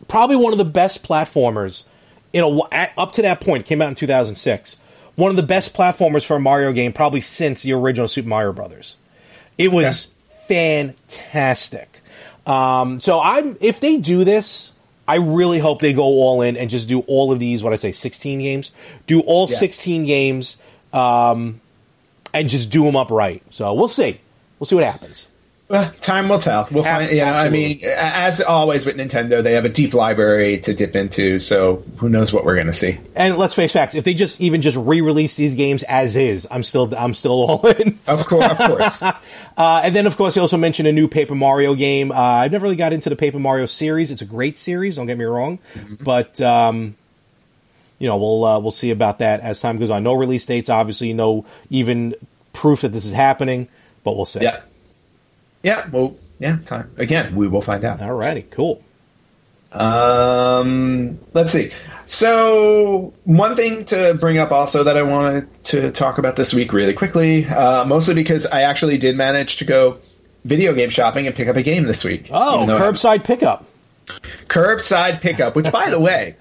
probably 0.08 0.36
one 0.36 0.52
of 0.52 0.58
the 0.58 0.66
best 0.66 1.04
platformers 1.08 1.86
in 2.34 2.44
a 2.44 2.74
at, 2.74 2.92
up 2.98 3.12
to 3.14 3.22
that 3.22 3.42
point. 3.42 3.66
Came 3.66 3.82
out 3.82 3.90
in 3.90 3.96
2006. 3.96 4.78
One 5.16 5.30
of 5.30 5.36
the 5.38 5.44
best 5.44 5.74
platformers 5.74 6.26
for 6.26 6.38
a 6.38 6.40
Mario 6.40 6.72
game 6.72 6.94
probably 6.94 7.22
since 7.22 7.64
the 7.64 7.74
original 7.74 8.08
Super 8.08 8.30
Mario 8.30 8.54
Brothers. 8.54 8.96
It 9.58 9.72
was 9.72 10.06
fantastic. 10.48 12.02
Um, 12.46 13.00
so 13.00 13.20
I'm 13.22 13.58
if 13.62 13.80
they 13.80 13.98
do 13.98 14.24
this, 14.24 14.74
I 15.08 15.16
really 15.16 15.60
hope 15.60 15.82
they 15.82 15.94
go 15.94 16.04
all 16.04 16.42
in 16.42 16.58
and 16.58 16.70
just 16.70 16.88
do 16.88 17.02
all 17.02 17.32
of 17.32 17.40
these. 17.40 17.64
What 17.64 17.74
I 17.74 17.76
say, 17.76 17.92
16 17.92 18.40
games. 18.40 18.72
Do 19.08 19.22
all 19.22 19.48
Yeah. 19.50 19.58
16 19.58 20.06
games. 20.06 20.58
Um, 20.94 21.62
and 22.34 22.50
just 22.50 22.70
do 22.70 22.84
them 22.84 22.96
upright. 22.96 23.44
So 23.50 23.74
we'll 23.74 23.88
see. 23.88 24.20
We'll 24.60 24.66
see 24.66 24.76
what 24.76 24.84
happens. 24.84 25.28
Well, 25.70 25.92
time 26.02 26.30
will 26.30 26.40
tell. 26.40 26.68
We'll 26.72 26.84
find. 26.84 27.12
You 27.12 27.18
know, 27.18 27.26
I 27.26 27.50
mean, 27.50 27.82
as 27.86 28.42
always 28.42 28.88
with 28.88 28.96
Nintendo, 28.96 29.44
they 29.44 29.54
have 29.54 29.66
a 29.66 29.70
deep 29.70 29.94
library 29.94 30.58
to 30.62 30.74
dip 30.74 30.96
into. 30.96 31.38
So 31.38 31.84
who 31.98 32.10
knows 32.10 32.34
what 32.34 32.44
we're 32.44 32.56
going 32.56 32.68
to 32.68 32.74
see? 32.74 32.98
And 33.16 33.38
let's 33.38 33.54
face 33.54 33.72
facts: 33.72 33.94
if 33.94 34.04
they 34.04 34.16
just 34.16 34.42
even 34.42 34.64
just 34.64 34.78
re-release 34.78 35.36
these 35.36 35.54
games 35.54 35.84
as 35.84 36.16
is, 36.16 36.48
I'm 36.50 36.64
still 36.64 36.92
I'm 36.98 37.14
still 37.14 37.32
all 37.48 37.68
in. 37.68 38.00
Of 38.08 38.26
course, 38.26 38.50
of 38.50 38.58
course. 38.58 39.04
Uh, 39.58 39.82
and 39.84 39.94
then, 39.94 40.08
of 40.08 40.16
course, 40.16 40.36
he 40.36 40.40
also 40.40 40.56
mentioned 40.56 40.88
a 40.88 40.92
new 40.94 41.10
Paper 41.10 41.36
Mario 41.36 41.76
game. 41.76 42.14
Uh, 42.14 42.16
I've 42.16 42.52
never 42.54 42.64
really 42.64 42.78
got 42.78 42.94
into 42.94 43.10
the 43.10 43.18
Paper 43.18 43.40
Mario 43.40 43.66
series. 43.66 44.10
It's 44.10 44.22
a 44.22 44.26
great 44.26 44.58
series. 44.58 44.96
Don't 44.96 45.06
get 45.06 45.18
me 45.18 45.26
wrong, 45.26 45.60
but 46.00 46.40
um, 46.40 46.96
you 48.00 48.08
know 48.08 48.18
we'll 48.18 48.44
uh, 48.44 48.60
we'll 48.60 48.72
see 48.72 48.92
about 48.92 49.20
that 49.20 49.42
as 49.42 49.60
time 49.62 49.78
goes 49.78 49.92
on. 49.92 50.04
No 50.04 50.14
release 50.14 50.46
dates, 50.46 50.70
obviously. 50.70 51.14
No 51.14 51.46
even 51.70 52.16
proof 52.54 52.82
that 52.82 52.90
this 52.90 53.06
is 53.06 53.14
happening, 53.14 53.68
but 54.04 54.16
we'll 54.16 54.26
see. 54.26 54.42
yeah, 54.42 54.62
yeah. 55.62 55.88
Well, 55.90 56.16
yeah. 56.40 56.58
Time 56.66 56.92
again. 56.98 57.36
We 57.36 57.48
will 57.48 57.62
find 57.62 57.86
out. 57.86 58.00
Alrighty, 58.00 58.50
cool. 58.50 58.82
Um, 59.72 61.20
let's 61.34 61.52
see. 61.52 61.72
So, 62.08 63.14
one 63.26 63.56
thing 63.56 63.86
to 63.86 64.16
bring 64.16 64.40
up 64.40 64.52
also 64.52 64.84
that 64.84 64.98
I 64.98 65.04
wanted 65.04 65.64
to 65.66 65.92
talk 65.92 66.18
about 66.18 66.36
this 66.36 66.54
week 66.56 66.74
really 66.74 66.94
quickly, 66.94 67.46
uh, 67.46 67.86
mostly 67.86 68.16
because 68.16 68.48
I 68.48 68.62
actually 68.64 68.98
did 68.98 69.16
manage 69.16 69.58
to 69.58 69.66
go 69.66 70.00
video 70.44 70.74
game 70.74 70.90
shopping 70.90 71.28
and 71.28 71.36
pick 71.36 71.48
up 71.48 71.56
a 71.56 71.62
game 71.62 71.84
this 71.84 72.04
week. 72.04 72.30
Oh, 72.32 72.66
curbside 72.68 73.24
pickup. 73.24 73.66
curbside 74.48 75.22
pickup, 75.22 75.56
which, 75.56 75.72
by 75.72 75.92
the 75.92 76.00
way, 76.00 76.36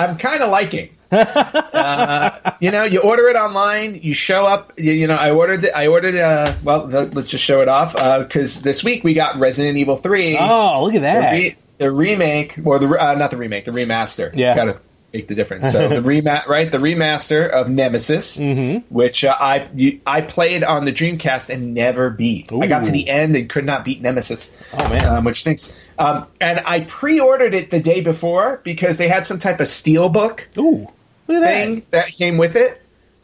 I'm 0.00 0.18
kind 0.18 0.42
of 0.42 0.50
liking. 0.50 0.90
uh, 1.12 2.52
you 2.60 2.70
know, 2.70 2.84
you 2.84 3.00
order 3.00 3.28
it 3.28 3.36
online, 3.36 3.96
you 3.96 4.14
show 4.14 4.44
up. 4.44 4.72
You, 4.78 4.92
you 4.92 5.06
know, 5.08 5.16
I 5.16 5.32
ordered. 5.32 5.68
I 5.74 5.88
ordered. 5.88 6.14
Uh, 6.16 6.54
well, 6.62 6.88
th- 6.88 7.14
let's 7.14 7.28
just 7.28 7.42
show 7.42 7.60
it 7.62 7.68
off 7.68 7.94
because 7.94 8.62
this 8.62 8.84
week 8.84 9.02
we 9.02 9.14
got 9.14 9.38
Resident 9.38 9.76
Evil 9.76 9.96
Three. 9.96 10.36
Oh, 10.38 10.84
look 10.84 10.94
at 10.94 10.98
the, 10.98 11.00
that. 11.00 11.32
re- 11.32 11.56
the 11.78 11.90
remake 11.90 12.58
or 12.64 12.78
the 12.78 12.88
uh, 12.88 13.14
not 13.14 13.32
the 13.32 13.38
remake, 13.38 13.64
the 13.64 13.72
remaster. 13.72 14.30
Yeah. 14.34 14.54
got 14.54 14.64
to 14.66 14.80
make 15.12 15.28
the 15.28 15.34
difference. 15.34 15.70
So 15.72 15.88
the 15.88 16.00
remat, 16.00 16.46
right? 16.46 16.70
The 16.70 16.78
remaster 16.78 17.48
of 17.48 17.68
Nemesis, 17.68 18.36
Mm-hmm. 18.38 18.92
which 18.94 19.24
uh, 19.24 19.36
I 19.38 19.68
you, 19.74 20.00
I 20.06 20.20
played 20.20 20.62
on 20.64 20.84
the 20.84 20.92
Dreamcast 20.92 21.50
and 21.50 21.74
never 21.74 22.10
beat. 22.10 22.52
I 22.52 22.66
got 22.66 22.84
to 22.84 22.90
the 22.92 23.08
end 23.08 23.34
and 23.36 23.48
could 23.48 23.64
not 23.66 23.84
beat 23.84 24.00
Nemesis. 24.02 24.56
Oh, 24.72 24.88
man. 24.88 25.04
um, 25.06 25.24
which 25.24 25.40
stinks. 25.40 25.72
Um, 25.98 26.26
and 26.40 26.60
I 26.64 26.80
pre-ordered 26.80 27.52
it 27.54 27.70
the 27.70 27.80
day 27.80 28.00
before 28.00 28.60
because 28.64 28.96
they 28.98 29.08
had 29.08 29.26
some 29.26 29.38
type 29.38 29.60
of 29.60 29.66
steelbook 29.66 30.44
Ooh, 30.56 30.88
look 31.28 31.42
at 31.42 31.42
thing 31.42 31.82
that 31.90 32.08
came 32.12 32.38
with 32.38 32.56
it. 32.56 32.80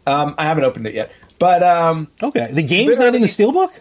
Um, 0.07 0.35
I 0.39 0.45
haven't 0.45 0.65
opened 0.65 0.87
it 0.87 0.95
yet, 0.95 1.11
but 1.39 1.63
um. 1.63 2.09
Okay, 2.23 2.51
the 2.53 2.63
game's 2.63 2.99
not 2.99 3.15
in 3.15 3.23
the 3.23 3.29
steelbook. 3.29 3.73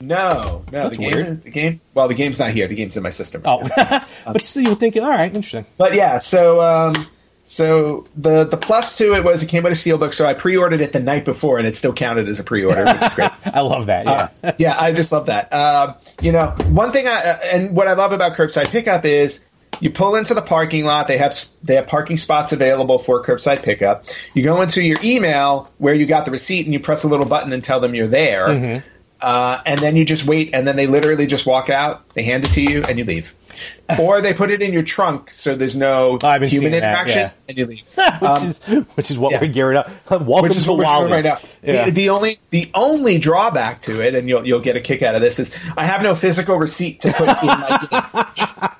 no, 0.00 0.64
no, 0.72 0.84
That's 0.84 0.96
the 0.96 1.02
game, 1.04 1.12
weird. 1.14 1.42
the 1.42 1.50
game. 1.50 1.80
Well, 1.94 2.08
the 2.08 2.14
game's 2.14 2.38
not 2.38 2.50
here. 2.50 2.66
The 2.66 2.74
game's 2.74 2.96
in 2.96 3.02
my 3.02 3.10
system. 3.10 3.42
right 3.44 3.60
Oh, 3.72 4.00
but 4.32 4.42
still, 4.42 4.62
you're 4.64 4.74
thinking, 4.74 5.02
all 5.02 5.10
right, 5.10 5.26
interesting. 5.34 5.66
But 5.78 5.94
yeah, 5.94 6.18
so 6.18 6.60
um, 6.60 7.06
so 7.44 8.04
the 8.16 8.44
the 8.44 8.56
plus 8.56 8.96
to 8.96 9.14
it 9.14 9.22
was 9.22 9.42
it 9.42 9.48
came 9.48 9.62
with 9.62 9.72
a 9.72 9.76
steelbook, 9.76 10.14
so 10.14 10.24
I 10.24 10.32
pre-ordered 10.32 10.80
it 10.80 10.94
the 10.94 11.00
night 11.00 11.26
before, 11.26 11.58
and 11.58 11.66
it 11.66 11.76
still 11.76 11.92
counted 11.92 12.26
as 12.26 12.40
a 12.40 12.44
pre-order, 12.44 12.86
which 12.86 13.02
is 13.02 13.12
great. 13.12 13.30
I 13.54 13.60
love 13.60 13.86
that. 13.86 14.06
Yeah. 14.06 14.28
Uh, 14.42 14.52
yeah, 14.58 14.80
I 14.80 14.92
just 14.92 15.12
love 15.12 15.26
that. 15.26 15.52
Um, 15.52 15.94
you 16.22 16.32
know, 16.32 16.54
one 16.68 16.90
thing 16.90 17.06
I 17.06 17.12
uh, 17.12 17.38
and 17.44 17.76
what 17.76 17.86
I 17.86 17.92
love 17.92 18.12
about 18.12 18.34
curbside 18.34 18.70
pickup 18.70 19.04
is 19.04 19.44
you 19.80 19.90
pull 19.90 20.14
into 20.16 20.32
the 20.32 20.40
parking 20.40 20.86
lot. 20.86 21.06
They 21.06 21.18
have 21.18 21.34
they 21.62 21.74
have 21.74 21.86
parking 21.86 22.16
spots 22.16 22.52
available 22.52 22.98
for 22.98 23.22
curbside 23.22 23.62
pickup. 23.62 24.06
You 24.32 24.42
go 24.42 24.62
into 24.62 24.82
your 24.82 24.96
email 25.04 25.70
where 25.76 25.94
you 25.94 26.06
got 26.06 26.24
the 26.24 26.30
receipt, 26.30 26.64
and 26.64 26.72
you 26.72 26.80
press 26.80 27.04
a 27.04 27.08
little 27.08 27.26
button 27.26 27.52
and 27.52 27.62
tell 27.62 27.78
them 27.78 27.94
you're 27.94 28.08
there. 28.08 28.46
Mm-hmm. 28.48 28.88
Uh, 29.24 29.62
and 29.64 29.80
then 29.80 29.96
you 29.96 30.04
just 30.04 30.26
wait, 30.26 30.50
and 30.52 30.68
then 30.68 30.76
they 30.76 30.86
literally 30.86 31.24
just 31.24 31.46
walk 31.46 31.70
out. 31.70 32.06
They 32.10 32.24
hand 32.24 32.44
it 32.44 32.48
to 32.48 32.60
you, 32.60 32.82
and 32.86 32.98
you 32.98 33.06
leave. 33.06 33.32
or 33.98 34.20
they 34.20 34.34
put 34.34 34.50
it 34.50 34.60
in 34.60 34.70
your 34.70 34.82
trunk, 34.82 35.30
so 35.30 35.54
there's 35.54 35.74
no 35.74 36.18
human 36.50 36.74
interaction, 36.74 37.18
yeah. 37.18 37.30
and 37.48 37.56
you 37.56 37.64
leave. 37.64 37.84
which 37.94 38.22
Um, 38.22 38.48
is 38.48 38.58
which 38.96 39.10
is 39.10 39.18
what 39.18 39.32
yeah. 39.32 39.40
we're 39.40 39.50
gearing 39.50 39.78
up. 39.78 39.88
Welcome 40.10 40.42
which 40.42 40.58
is 40.58 40.64
to 40.64 40.74
we're 40.74 40.84
right 40.84 41.24
now. 41.24 41.38
Yeah. 41.62 41.86
The, 41.86 41.90
the 41.92 42.10
only 42.10 42.38
the 42.50 42.70
only 42.74 43.16
drawback 43.16 43.80
to 43.82 44.02
it, 44.04 44.14
and 44.14 44.28
you'll 44.28 44.46
you'll 44.46 44.60
get 44.60 44.76
a 44.76 44.80
kick 44.80 45.00
out 45.00 45.14
of 45.14 45.22
this, 45.22 45.38
is 45.38 45.54
I 45.74 45.86
have 45.86 46.02
no 46.02 46.14
physical 46.14 46.58
receipt 46.58 47.00
to 47.00 47.12
put 47.14 47.28
in 47.28 47.46
my 47.46 47.88
game. 47.90 48.70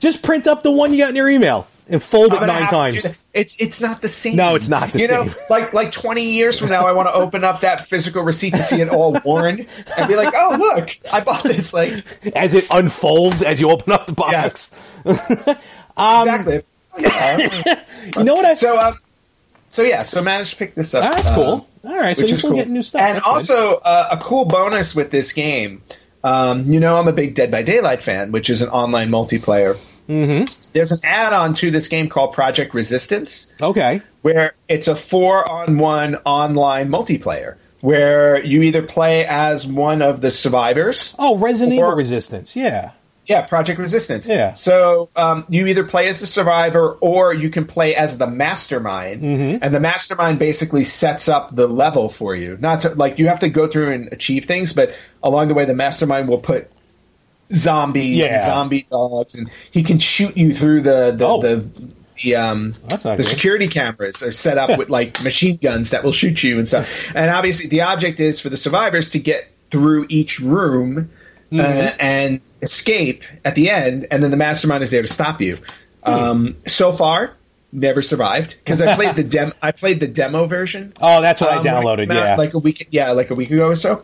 Just 0.00 0.22
print 0.22 0.46
up 0.46 0.62
the 0.62 0.70
one 0.70 0.92
you 0.92 0.98
got 0.98 1.10
in 1.10 1.16
your 1.16 1.28
email 1.28 1.66
and 1.88 2.02
fold 2.02 2.32
it 2.32 2.40
nine 2.40 2.48
have 2.48 2.70
to 2.70 2.74
times. 2.74 3.06
It's 3.32 3.60
it's 3.60 3.80
not 3.80 4.00
the 4.00 4.08
same. 4.08 4.36
No, 4.36 4.54
it's 4.54 4.68
not 4.68 4.92
the 4.92 5.00
you 5.00 5.08
know, 5.08 5.28
like 5.50 5.72
like 5.72 5.92
20 5.92 6.30
years 6.30 6.58
from 6.58 6.70
now, 6.70 6.86
I 6.86 6.92
want 6.92 7.08
to 7.08 7.14
open 7.14 7.44
up 7.44 7.60
that 7.60 7.86
physical 7.88 8.22
receipt 8.22 8.54
to 8.54 8.62
see 8.62 8.80
it 8.80 8.88
all 8.88 9.16
worn 9.24 9.66
and 9.96 10.08
be 10.08 10.16
like, 10.16 10.32
oh 10.36 10.56
look, 10.58 10.96
I 11.12 11.20
bought 11.20 11.42
this. 11.42 11.74
Like 11.74 12.04
As 12.34 12.54
it 12.54 12.66
unfolds 12.70 13.42
as 13.42 13.60
you 13.60 13.70
open 13.70 13.92
up 13.92 14.06
the 14.06 14.12
box. 14.12 14.70
exactly. 15.04 16.62
Oh. 16.62 16.70
You 18.16 18.22
know 18.22 18.34
what 18.34 18.44
I? 18.44 18.52
So 18.52 18.78
um, 18.78 18.98
so 19.70 19.82
yeah, 19.82 20.02
so 20.02 20.20
I 20.20 20.22
managed 20.22 20.50
to 20.50 20.56
pick 20.56 20.74
this 20.74 20.94
up. 20.94 21.04
Ah, 21.04 21.10
that's 21.16 21.28
um, 21.30 21.34
cool. 21.34 21.68
All 21.84 21.96
right, 21.96 22.16
so 22.16 22.24
you're 22.24 22.36
still 22.36 22.50
cool. 22.50 22.58
getting 22.58 22.74
new 22.74 22.82
stuff. 22.82 23.02
And 23.02 23.16
That's 23.16 23.26
also 23.26 23.76
uh, 23.76 24.08
a 24.12 24.18
cool 24.18 24.44
bonus 24.44 24.94
with 24.94 25.10
this 25.10 25.32
game. 25.32 25.82
Um, 26.24 26.64
you 26.72 26.80
know, 26.80 26.96
I'm 26.96 27.06
a 27.06 27.12
big 27.12 27.34
Dead 27.34 27.50
by 27.50 27.62
Daylight 27.62 28.02
fan, 28.02 28.32
which 28.32 28.48
is 28.48 28.62
an 28.62 28.70
online 28.70 29.10
multiplayer. 29.10 29.76
Mm-hmm. 30.08 30.70
There's 30.72 30.90
an 30.90 31.00
add-on 31.04 31.54
to 31.54 31.70
this 31.70 31.88
game 31.88 32.08
called 32.08 32.32
Project 32.32 32.74
Resistance, 32.74 33.52
okay. 33.60 34.00
where 34.22 34.54
it's 34.66 34.88
a 34.88 34.96
four-on-one 34.96 36.16
online 36.24 36.88
multiplayer, 36.88 37.56
where 37.82 38.42
you 38.42 38.62
either 38.62 38.82
play 38.82 39.26
as 39.26 39.66
one 39.66 40.00
of 40.00 40.22
the 40.22 40.30
survivors. 40.30 41.14
Oh, 41.18 41.36
Resident 41.36 41.74
Evil 41.74 41.92
Resistance. 41.92 42.56
Yeah. 42.56 42.92
Yeah, 43.26 43.42
Project 43.42 43.78
Resistance. 43.80 44.26
Yeah. 44.26 44.52
So 44.52 45.08
um, 45.16 45.46
you 45.48 45.66
either 45.66 45.84
play 45.84 46.08
as 46.08 46.20
the 46.20 46.26
survivor 46.26 46.92
or 47.00 47.32
you 47.32 47.48
can 47.48 47.66
play 47.66 47.94
as 47.94 48.18
the 48.18 48.26
mastermind, 48.26 49.22
Mm-hmm. 49.22 49.58
and 49.64 49.74
the 49.74 49.80
mastermind 49.80 50.38
basically 50.38 50.84
sets 50.84 51.26
up 51.28 51.54
the 51.56 51.66
level 51.66 52.08
for 52.10 52.36
you. 52.36 52.58
Not 52.60 52.80
to 52.80 52.90
like 52.90 53.18
you 53.18 53.28
have 53.28 53.40
to 53.40 53.48
go 53.48 53.66
through 53.66 53.92
and 53.92 54.12
achieve 54.12 54.44
things, 54.44 54.74
but 54.74 55.00
along 55.22 55.48
the 55.48 55.54
way, 55.54 55.64
the 55.64 55.74
mastermind 55.74 56.28
will 56.28 56.38
put 56.38 56.70
zombies 57.52 58.18
Yeah. 58.18 58.34
and 58.36 58.42
zombie 58.44 58.86
dogs, 58.90 59.34
and 59.34 59.50
he 59.70 59.82
can 59.82 59.98
shoot 59.98 60.36
you 60.36 60.52
through 60.52 60.82
the 60.82 61.12
the, 61.12 61.26
Oh. 61.26 61.40
the 61.40 61.64
the 62.22 62.36
um, 62.36 62.74
the 62.88 63.14
good. 63.16 63.24
security 63.24 63.66
cameras 63.68 64.22
are 64.22 64.32
set 64.32 64.56
up 64.58 64.78
with 64.78 64.88
like 64.90 65.22
machine 65.22 65.56
guns 65.56 65.90
that 65.90 66.04
will 66.04 66.12
shoot 66.12 66.42
you 66.42 66.58
and 66.58 66.68
stuff. 66.68 67.14
And 67.14 67.30
obviously, 67.30 67.68
the 67.68 67.82
object 67.82 68.20
is 68.20 68.40
for 68.40 68.50
the 68.50 68.56
survivors 68.56 69.10
to 69.10 69.18
get 69.18 69.50
through 69.70 70.06
each 70.08 70.38
room 70.40 71.10
uh, 71.54 71.62
Mm-hmm. 71.64 71.96
and 72.00 72.40
escape 72.62 73.22
at 73.44 73.54
the 73.54 73.70
end, 73.70 74.06
and 74.10 74.22
then 74.22 74.30
the 74.30 74.36
mastermind 74.36 74.82
is 74.82 74.90
there 74.90 75.02
to 75.02 75.08
stop 75.08 75.40
you. 75.40 75.58
Hmm. 76.04 76.10
Um, 76.12 76.56
so 76.66 76.92
far, 76.92 77.34
never 77.72 78.02
survived 78.02 78.56
because 78.58 78.80
I 78.82 78.94
played 78.94 79.16
the 79.16 79.24
dem. 79.36 79.52
I 79.62 79.72
played 79.72 80.00
the 80.00 80.06
demo 80.08 80.46
version. 80.46 80.92
Oh, 81.00 81.20
that's 81.20 81.40
what 81.40 81.50
I 81.52 81.56
um, 81.56 81.66
it 81.66 81.68
downloaded. 81.70 82.10
out, 82.10 82.16
Yeah. 82.24 82.36
like 82.36 82.54
a 82.54 82.58
week. 82.58 82.88
Yeah, 82.90 83.10
like 83.12 83.30
a 83.30 83.34
week 83.34 83.50
ago 83.50 83.68
or 83.68 83.74
so. 83.76 84.02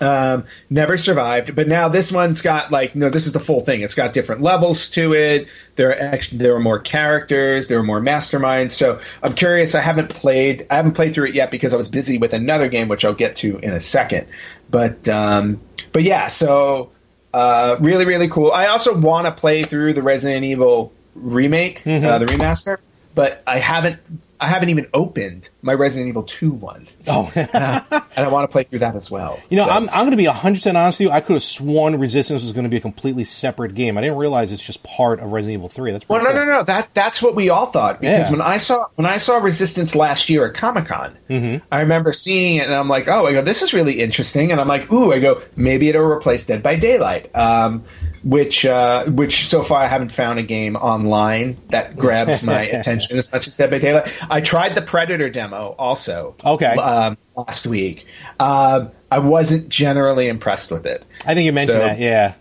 Um, 0.00 0.46
never 0.70 0.96
survived, 0.96 1.54
but 1.54 1.68
now 1.68 1.88
this 1.88 2.10
one's 2.10 2.42
got 2.42 2.72
like 2.72 2.96
no, 2.96 3.10
this 3.10 3.26
is 3.26 3.32
the 3.32 3.38
full 3.38 3.60
thing. 3.60 3.82
It's 3.82 3.94
got 3.94 4.12
different 4.12 4.42
levels 4.42 4.90
to 4.90 5.14
it. 5.14 5.46
There 5.76 5.90
are 5.90 5.98
actually 6.14 6.38
there 6.38 6.56
are 6.56 6.60
more 6.60 6.80
characters. 6.80 7.68
There 7.68 7.78
are 7.78 7.82
more 7.84 8.00
masterminds. 8.00 8.72
So 8.72 8.98
I'm 9.22 9.34
curious. 9.34 9.76
I 9.76 9.80
haven't 9.80 10.08
played. 10.10 10.66
I 10.68 10.76
haven't 10.76 10.92
played 10.94 11.14
through 11.14 11.26
it 11.28 11.34
yet 11.36 11.52
because 11.52 11.72
I 11.72 11.76
was 11.76 11.88
busy 11.88 12.18
with 12.18 12.32
another 12.32 12.68
game, 12.68 12.88
which 12.88 13.04
I'll 13.04 13.14
get 13.14 13.36
to 13.36 13.58
in 13.58 13.72
a 13.72 13.78
second. 13.78 14.26
But 14.68 15.08
um, 15.08 15.60
but 15.94 16.02
yeah, 16.02 16.26
so 16.28 16.90
uh, 17.32 17.76
really 17.80 18.04
really 18.04 18.28
cool. 18.28 18.52
I 18.52 18.66
also 18.66 18.94
want 18.94 19.26
to 19.26 19.32
play 19.32 19.62
through 19.62 19.94
the 19.94 20.02
Resident 20.02 20.44
Evil 20.44 20.92
remake, 21.14 21.80
uh, 21.86 22.18
the 22.18 22.26
remaster, 22.26 22.78
but 23.14 23.42
I 23.46 23.58
haven't. 23.58 24.00
I 24.40 24.48
haven't 24.48 24.70
even 24.70 24.88
opened 24.92 25.48
my 25.62 25.72
Resident 25.74 26.08
Evil 26.08 26.22
2 26.24 26.50
one 26.52 26.86
oh, 27.06 27.30
and 27.34 27.48
I 27.54 28.28
want 28.28 28.48
to 28.48 28.52
play 28.52 28.64
through 28.64 28.80
that 28.80 28.96
as 28.96 29.10
well. 29.10 29.40
you 29.48 29.56
know, 29.56 29.64
So- 29.66 29.70
I'm 29.70 29.88
I'm 29.90 30.00
going 30.00 30.10
to 30.10 30.16
be 30.16 30.26
100 30.26 30.54
percent 30.56 30.76
honest 30.76 30.98
with 31.00 31.08
you. 31.08 31.12
I 31.12 31.20
could 31.20 31.34
have 31.34 31.42
sworn 31.42 31.98
Resistance 31.98 32.42
was 32.42 32.52
going 32.52 32.64
to 32.64 32.68
be 32.70 32.76
a 32.76 32.80
completely 32.80 33.24
separate 33.24 33.74
game. 33.74 33.96
I 33.96 34.00
didn't 34.00 34.16
realize 34.18 34.52
it's 34.52 34.62
just 34.64 34.82
part 34.82 35.20
of 35.20 35.32
Resident 35.32 35.58
Evil 35.60 35.68
3. 35.68 35.92
That's 35.92 36.08
well, 36.08 36.22
no, 36.22 36.30
cool. 36.32 36.40
no, 36.46 36.52
no. 36.52 36.62
That 36.62 36.92
that's 36.94 37.22
what 37.22 37.34
we 37.34 37.50
all 37.50 37.66
thought 37.66 38.00
because 38.00 38.26
Yeah. 38.26 38.30
when 38.32 38.40
I 38.42 38.56
saw 38.58 38.84
when 38.96 39.06
I 39.06 39.16
saw 39.18 39.38
Resistance 39.38 39.94
last 39.94 40.28
year 40.30 40.46
at 40.46 40.54
Comic 40.54 40.86
Con, 40.86 41.16
Mm-hmm. 41.30 41.64
I 41.72 41.80
remember 41.80 42.12
seeing 42.12 42.56
it 42.56 42.64
and 42.64 42.74
I'm 42.74 42.88
like, 42.88 43.08
oh, 43.08 43.26
I 43.26 43.32
go, 43.32 43.42
this 43.42 43.62
is 43.62 43.72
really 43.72 44.00
interesting, 44.00 44.52
and 44.52 44.60
I'm 44.60 44.68
like, 44.68 44.92
ooh, 44.92 45.12
I 45.12 45.18
go, 45.20 45.40
maybe 45.56 45.88
it'll 45.88 46.04
replace 46.04 46.44
Dead 46.46 46.62
by 46.62 46.76
Daylight, 46.76 47.34
um, 47.34 47.84
which 48.24 48.64
uh, 48.64 49.04
which 49.04 49.46
so 49.48 49.62
far 49.62 49.82
I 49.82 49.86
haven't 49.86 50.10
found 50.12 50.38
a 50.38 50.42
game 50.42 50.76
online 50.76 51.56
that 51.70 51.96
grabs 51.96 52.42
my 52.42 52.62
attention 52.66 53.18
as 53.18 53.30
much 53.32 53.46
as 53.46 53.56
Dead 53.56 53.70
by 53.70 53.78
Daylight. 53.78 54.12
I 54.30 54.40
tried 54.40 54.74
the 54.74 54.82
Predator 54.82 55.28
demo 55.30 55.74
also, 55.78 56.34
Okay. 56.44 56.66
um, 56.76 57.16
last 57.36 57.66
week. 57.66 58.06
Um 58.40 58.90
I 59.10 59.18
wasn't 59.20 59.68
generally 59.68 60.26
impressed 60.26 60.72
with 60.72 60.86
it. 60.86 61.04
I 61.24 61.34
think 61.34 61.44
you 61.46 61.52
mentioned 61.52 61.76
So- 61.78 61.86
that. 61.86 61.98
Yeah. 61.98 62.34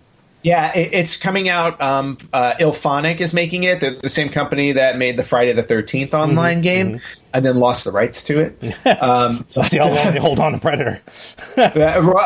Yeah, 0.46 0.74
it, 0.78 0.90
it's 0.92 1.16
coming 1.16 1.48
out. 1.48 1.80
Um, 1.80 2.18
uh, 2.34 2.56
IllFonic 2.56 3.22
is 3.22 3.34
making 3.34 3.64
it. 3.64 3.80
They're 3.80 3.92
the 3.96 4.10
same 4.10 4.28
company 4.28 4.74
that 4.74 4.98
made 4.98 5.16
the 5.16 5.24
Friday 5.24 5.54
the 5.54 5.64
13th 5.64 6.10
Mm-hmm, 6.10 6.16
online 6.16 6.60
game 6.60 7.00
and 7.34 7.46
then 7.46 7.60
lost 7.60 7.86
the 7.86 7.94
rights 7.94 8.26
to 8.26 8.40
it. 8.42 8.76
Um, 9.02 9.46
So 9.48 9.62
see 9.64 9.78
how 9.78 9.88
long 9.90 10.12
they 10.14 10.20
hold 10.20 10.42
on 10.42 10.52
to 10.52 10.58
Predator. 10.60 11.02
uh, 11.58 11.72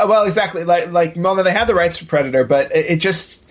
well, 0.08 0.24
exactly. 0.24 0.64
Like, 0.64 0.92
like, 0.92 1.14
well, 1.16 1.36
they 1.36 1.52
have 1.52 1.68
the 1.68 1.76
rights 1.76 1.98
for 1.98 2.06
Predator, 2.06 2.44
but 2.44 2.76
it, 2.76 2.86
it 2.88 2.96
just 2.96 3.47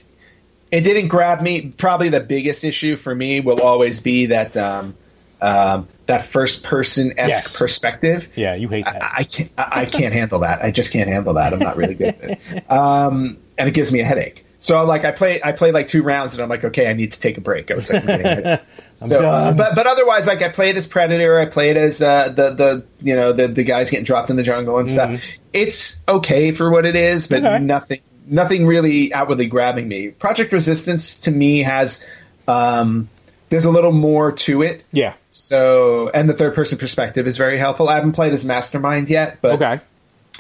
it 0.71 0.81
didn't 0.83 1.09
grab 1.09 1.41
me. 1.43 1.73
Probably 1.77 2.09
the 2.09 2.21
biggest 2.21 2.65
issue 2.65 2.97
for 2.97 3.15
me 3.15 3.41
will 3.41 3.61
always 3.63 4.01
be 4.01 4.27
that 4.27 4.57
um, 4.57 4.95
um, 5.41 5.89
that 6.07 6.25
first 6.27 6.63
person 6.65 7.13
esque 7.19 7.45
Yes. 7.45 7.59
perspective. 7.59 8.29
Yeah, 8.37 8.55
you 8.57 8.69
hate 8.69 8.85
that. 8.85 9.03
I, 9.03 9.15
I 9.19 9.25
can't. 9.25 9.51
I 9.59 9.69
I 9.83 9.85
can't 9.87 10.15
handle 10.15 10.41
that. 10.41 10.63
I 10.65 10.71
just 10.71 10.93
can't 10.93 11.09
handle 11.09 11.35
that. 11.35 11.53
I'm 11.53 11.61
not 11.61 11.77
really 11.77 11.95
good 11.95 12.15
at 12.21 12.39
it, 12.49 12.71
um, 12.71 13.37
and 13.59 13.69
it 13.69 13.73
gives 13.75 13.93
me 13.93 14.01
a 14.01 14.05
headache. 14.05 14.45
So 14.59 14.83
like 14.85 15.05
I 15.05 15.13
play, 15.13 15.41
I 15.45 15.53
played 15.53 15.75
like 15.75 15.87
two 15.87 16.03
rounds, 16.03 16.33
and 16.33 16.43
I'm 16.43 16.49
like, 16.49 16.65
okay, 16.65 16.89
I 16.89 16.95
need 16.95 17.13
to 17.13 17.21
take 17.21 17.37
a 17.37 17.43
break. 17.43 17.71
I 17.71 17.75
was 17.75 17.91
like, 17.93 18.03
I'm 18.09 18.09
headache. 18.21 18.61
so, 18.97 19.19
uh, 19.19 19.49
done. 19.49 19.57
but 19.57 19.75
but 19.75 19.87
otherwise, 19.87 20.27
like 20.27 20.41
I 20.43 20.49
played 20.49 20.77
as 20.77 20.87
Predator. 20.87 21.39
I 21.39 21.45
played 21.47 21.77
as 21.77 22.01
uh, 22.03 22.31
the 22.31 22.51
the 22.55 22.87
you 23.01 23.15
know 23.15 23.33
the 23.35 23.49
the 23.49 23.63
guys 23.63 23.91
getting 23.91 24.07
dropped 24.07 24.31
in 24.31 24.37
the 24.37 24.43
jungle 24.43 24.79
and 24.79 24.91
stuff. 24.91 25.23
It's 25.53 26.03
okay 26.09 26.53
for 26.53 26.71
what 26.71 26.87
it 26.87 26.97
is, 26.97 27.27
but 27.29 27.43
Mm-hmm. 27.43 27.55
Okay. 27.55 27.65
nothing 27.65 28.01
nothing 28.27 28.67
really 28.67 29.13
outwardly 29.15 29.47
grabbing 29.47 29.89
me. 29.89 30.09
Project 30.09 30.53
Resistance 30.53 31.21
to 31.21 31.31
me 31.31 31.63
has 31.63 32.05
um, 32.49 33.09
there's 33.49 33.65
a 33.65 33.71
little 33.71 33.93
more 33.93 34.33
to 34.33 34.63
it. 34.63 34.85
yeah. 34.93 35.15
So, 35.33 36.09
and 36.15 36.29
the 36.29 36.33
third 36.35 36.55
person 36.55 36.79
perspective 36.79 37.27
is 37.27 37.37
very 37.37 37.59
helpful. 37.59 37.89
I 37.91 37.95
haven't 37.97 38.13
played 38.13 38.33
as 38.33 38.45
Mastermind 38.45 39.11
yet, 39.11 39.39
but 39.43 39.53
Okay. 39.63 39.81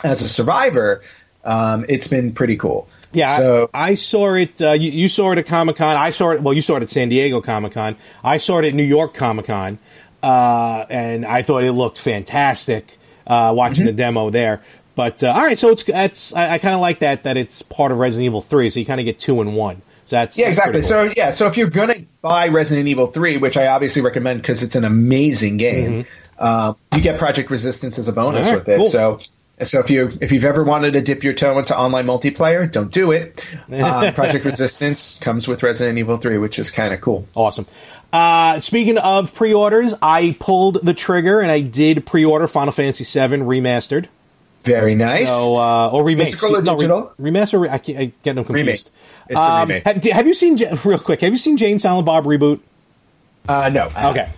as 0.02 0.22
a 0.22 0.28
survivor, 0.28 1.02
um, 1.44 1.84
it's 1.88 2.08
been 2.08 2.32
pretty 2.32 2.56
cool. 2.56 2.88
Yeah, 3.12 3.30
I- 3.30 3.36
So, 3.36 3.70
I, 3.74 3.94
saw 3.94 4.34
it. 4.34 4.60
Uh, 4.62 4.72
you, 4.72 4.90
you 4.90 5.08
saw 5.08 5.32
it 5.32 5.38
at 5.38 5.46
Comic 5.46 5.76
Con. 5.76 5.96
I 5.96 6.08
saw 6.10 6.30
it. 6.30 6.40
Well, 6.40 6.54
you 6.54 6.62
saw 6.62 6.76
it 6.76 6.82
at 6.82 6.88
San 6.90 7.08
Diego 7.10 7.40
Comic 7.42 7.72
Con. 7.72 7.96
I 8.24 8.38
saw 8.38 8.58
it 8.58 8.64
at 8.64 8.74
New 8.74 8.82
York 8.84 9.12
Comic 9.14 9.46
Con, 9.46 9.78
uh, 10.22 10.86
and 10.88 11.24
I 11.26 11.42
thought 11.42 11.62
it 11.62 11.72
looked 11.72 12.00
fantastic. 12.00 12.98
Uh, 13.26 13.52
watching 13.56 13.78
Mm-hmm. 13.84 13.86
the 13.86 13.92
demo 13.92 14.30
there, 14.30 14.62
but 14.96 15.22
uh, 15.22 15.28
all 15.28 15.44
right. 15.44 15.56
So 15.58 15.68
it's 15.70 15.84
that's 15.84 16.34
I, 16.34 16.54
I 16.54 16.58
kind 16.58 16.74
of 16.74 16.80
like 16.80 16.98
that 16.98 17.22
that 17.22 17.36
it's 17.36 17.62
part 17.62 17.92
of 17.92 17.98
Resident 17.98 18.26
Evil 18.26 18.40
Three. 18.40 18.68
So 18.70 18.80
you 18.80 18.86
kind 18.86 18.98
of 19.00 19.04
get 19.04 19.20
two 19.20 19.40
in 19.40 19.54
one. 19.54 19.82
So 20.06 20.16
that's 20.16 20.38
yeah, 20.38 20.48
exactly. 20.48 20.80
cool. 20.82 20.88
So, 20.88 21.12
yeah, 21.16 21.30
so 21.30 21.48
if 21.48 21.56
you're 21.56 21.68
going 21.68 21.88
to 21.88 22.04
buy 22.22 22.46
Resident 22.46 22.86
Evil 22.86 23.08
3, 23.08 23.38
which 23.38 23.56
I 23.56 23.66
obviously 23.66 24.02
recommend 24.02 24.40
because 24.40 24.62
it's 24.62 24.76
an 24.76 24.84
amazing 24.84 25.56
game, 25.56 26.06
um, 26.38 26.76
you 26.94 27.00
get 27.00 27.18
Project 27.18 27.50
Resistance 27.50 27.98
as 27.98 28.06
a 28.06 28.12
bonus 28.12 28.46
Mm-hmm. 28.46 28.54
Right, 28.54 28.58
with 28.66 28.68
it. 28.68 28.76
cool. 28.76 28.86
So, 28.86 29.18
so 29.64 29.80
if 29.80 29.90
you 29.90 30.16
if 30.20 30.30
you've 30.30 30.44
ever 30.44 30.62
wanted 30.62 30.92
to 30.92 31.00
dip 31.00 31.24
your 31.24 31.32
toe 31.32 31.58
into 31.58 31.76
online 31.76 32.06
multiplayer, 32.06 32.70
don't 32.70 32.92
do 32.92 33.10
it. 33.10 33.44
Um, 33.72 34.14
Project 34.14 34.44
Resistance 34.44 35.18
comes 35.20 35.48
with 35.48 35.64
Resident 35.64 35.98
Evil 35.98 36.18
3, 36.18 36.38
which 36.38 36.60
is 36.60 36.70
kind 36.70 36.94
of 36.94 37.00
cool. 37.00 37.26
Awesome. 37.34 37.66
Uh, 38.12 38.60
speaking 38.60 38.98
of 38.98 39.34
pre-orders, 39.34 39.92
I 40.00 40.36
pulled 40.38 40.84
the 40.84 40.94
trigger 40.94 41.40
and 41.40 41.50
I 41.50 41.62
did 41.62 42.06
pre-order 42.06 42.46
Final 42.46 42.70
Fantasy 42.72 43.02
VII 43.02 43.38
Remastered. 43.38 44.06
Very 44.66 44.94
nice. 44.94 45.28
So, 45.28 45.56
uh, 45.56 45.90
or 45.92 46.04
remake. 46.04 46.26
Physical 46.28 46.56
or 46.56 46.62
No, 46.62 46.76
re- 47.18 47.30
remaster. 47.30 47.60
Re- 47.60 47.68
I, 47.70 47.78
can't- 47.78 47.98
I 47.98 48.04
get 48.22 48.34
them 48.34 48.44
confused. 48.44 48.56
Remake. 48.66 48.80
It's 49.28 49.38
a 49.38 49.40
Um, 49.40 49.68
remake. 49.68 49.84
Have, 49.84 50.04
have 50.04 50.26
you 50.26 50.34
seen 50.34 50.56
real 50.84 50.98
quick? 50.98 51.20
Have 51.22 51.32
you 51.32 51.38
seen 51.38 51.56
Jay 51.56 51.70
and 51.72 51.80
Silent 51.80 52.04
Bob 52.06 52.24
reboot? 52.24 52.60
uh, 53.48 53.68
no. 53.70 53.90
Okay, 54.10 54.28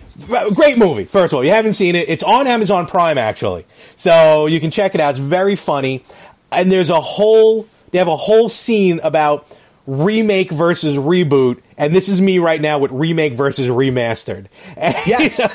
great 0.53 0.77
movie. 0.77 1.05
First 1.05 1.33
of 1.33 1.37
all, 1.37 1.43
you 1.43 1.51
haven't 1.51 1.73
seen 1.73 1.95
it. 1.95 2.07
It's 2.09 2.23
on 2.23 2.45
Amazon 2.47 2.85
Prime 2.85 3.17
actually, 3.17 3.65
so 3.95 4.45
you 4.45 4.59
can 4.59 4.69
check 4.71 4.93
it 4.95 5.01
out. 5.01 5.11
It's 5.11 5.19
very 5.19 5.55
funny, 5.55 6.03
and 6.51 6.71
there's 6.71 6.89
a 6.91 7.01
whole. 7.01 7.67
They 7.91 7.97
have 7.97 8.07
a 8.07 8.15
whole 8.17 8.49
scene 8.49 8.99
about 9.03 9.47
remake 9.89 10.51
versus 10.51 10.95
reboot, 10.95 11.59
and 11.77 11.93
this 11.95 12.09
is 12.09 12.21
me 12.21 12.37
right 12.37 12.61
now 12.61 12.77
with 12.77 12.91
remake 12.91 13.33
versus 13.33 13.67
remastered. 13.67 14.45
Yes. 14.77 15.39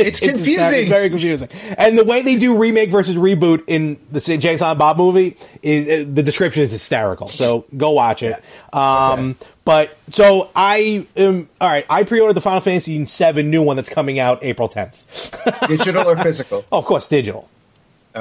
It's 0.00 0.20
confusing. 0.20 0.88
very 0.88 1.08
confusing. 1.10 1.48
And 1.76 1.98
the 1.98 2.04
way 2.04 2.22
they 2.22 2.36
do 2.36 2.56
remake 2.56 2.90
versus 2.90 3.16
reboot 3.16 3.64
in 3.66 3.98
the 4.12 4.20
Silent 4.20 4.78
Bob 4.78 4.96
movie 4.96 5.36
is 5.62 5.88
uh, 5.88 6.10
the 6.12 6.22
description 6.22 6.62
is 6.62 6.70
hysterical. 6.70 7.28
So 7.30 7.64
go 7.76 7.90
watch 7.90 8.22
it. 8.22 8.42
Um, 8.72 9.36
But 9.64 9.96
so 10.10 10.50
I 10.56 11.06
am 11.16 11.48
all 11.60 11.68
right. 11.68 11.84
I 11.90 12.04
pre-ordered 12.04 12.34
the 12.34 12.40
Final 12.40 12.60
Fantasy 12.60 13.04
VII 13.04 13.42
new 13.42 13.62
one 13.62 13.76
that's 13.76 13.88
coming 13.90 14.18
out 14.18 14.42
April 14.42 14.68
10th. 14.68 15.66
digital 15.68 16.08
or 16.08 16.16
physical? 16.16 16.64
oh, 16.72 16.78
of 16.78 16.84
course, 16.84 17.08
digital. 17.08 17.48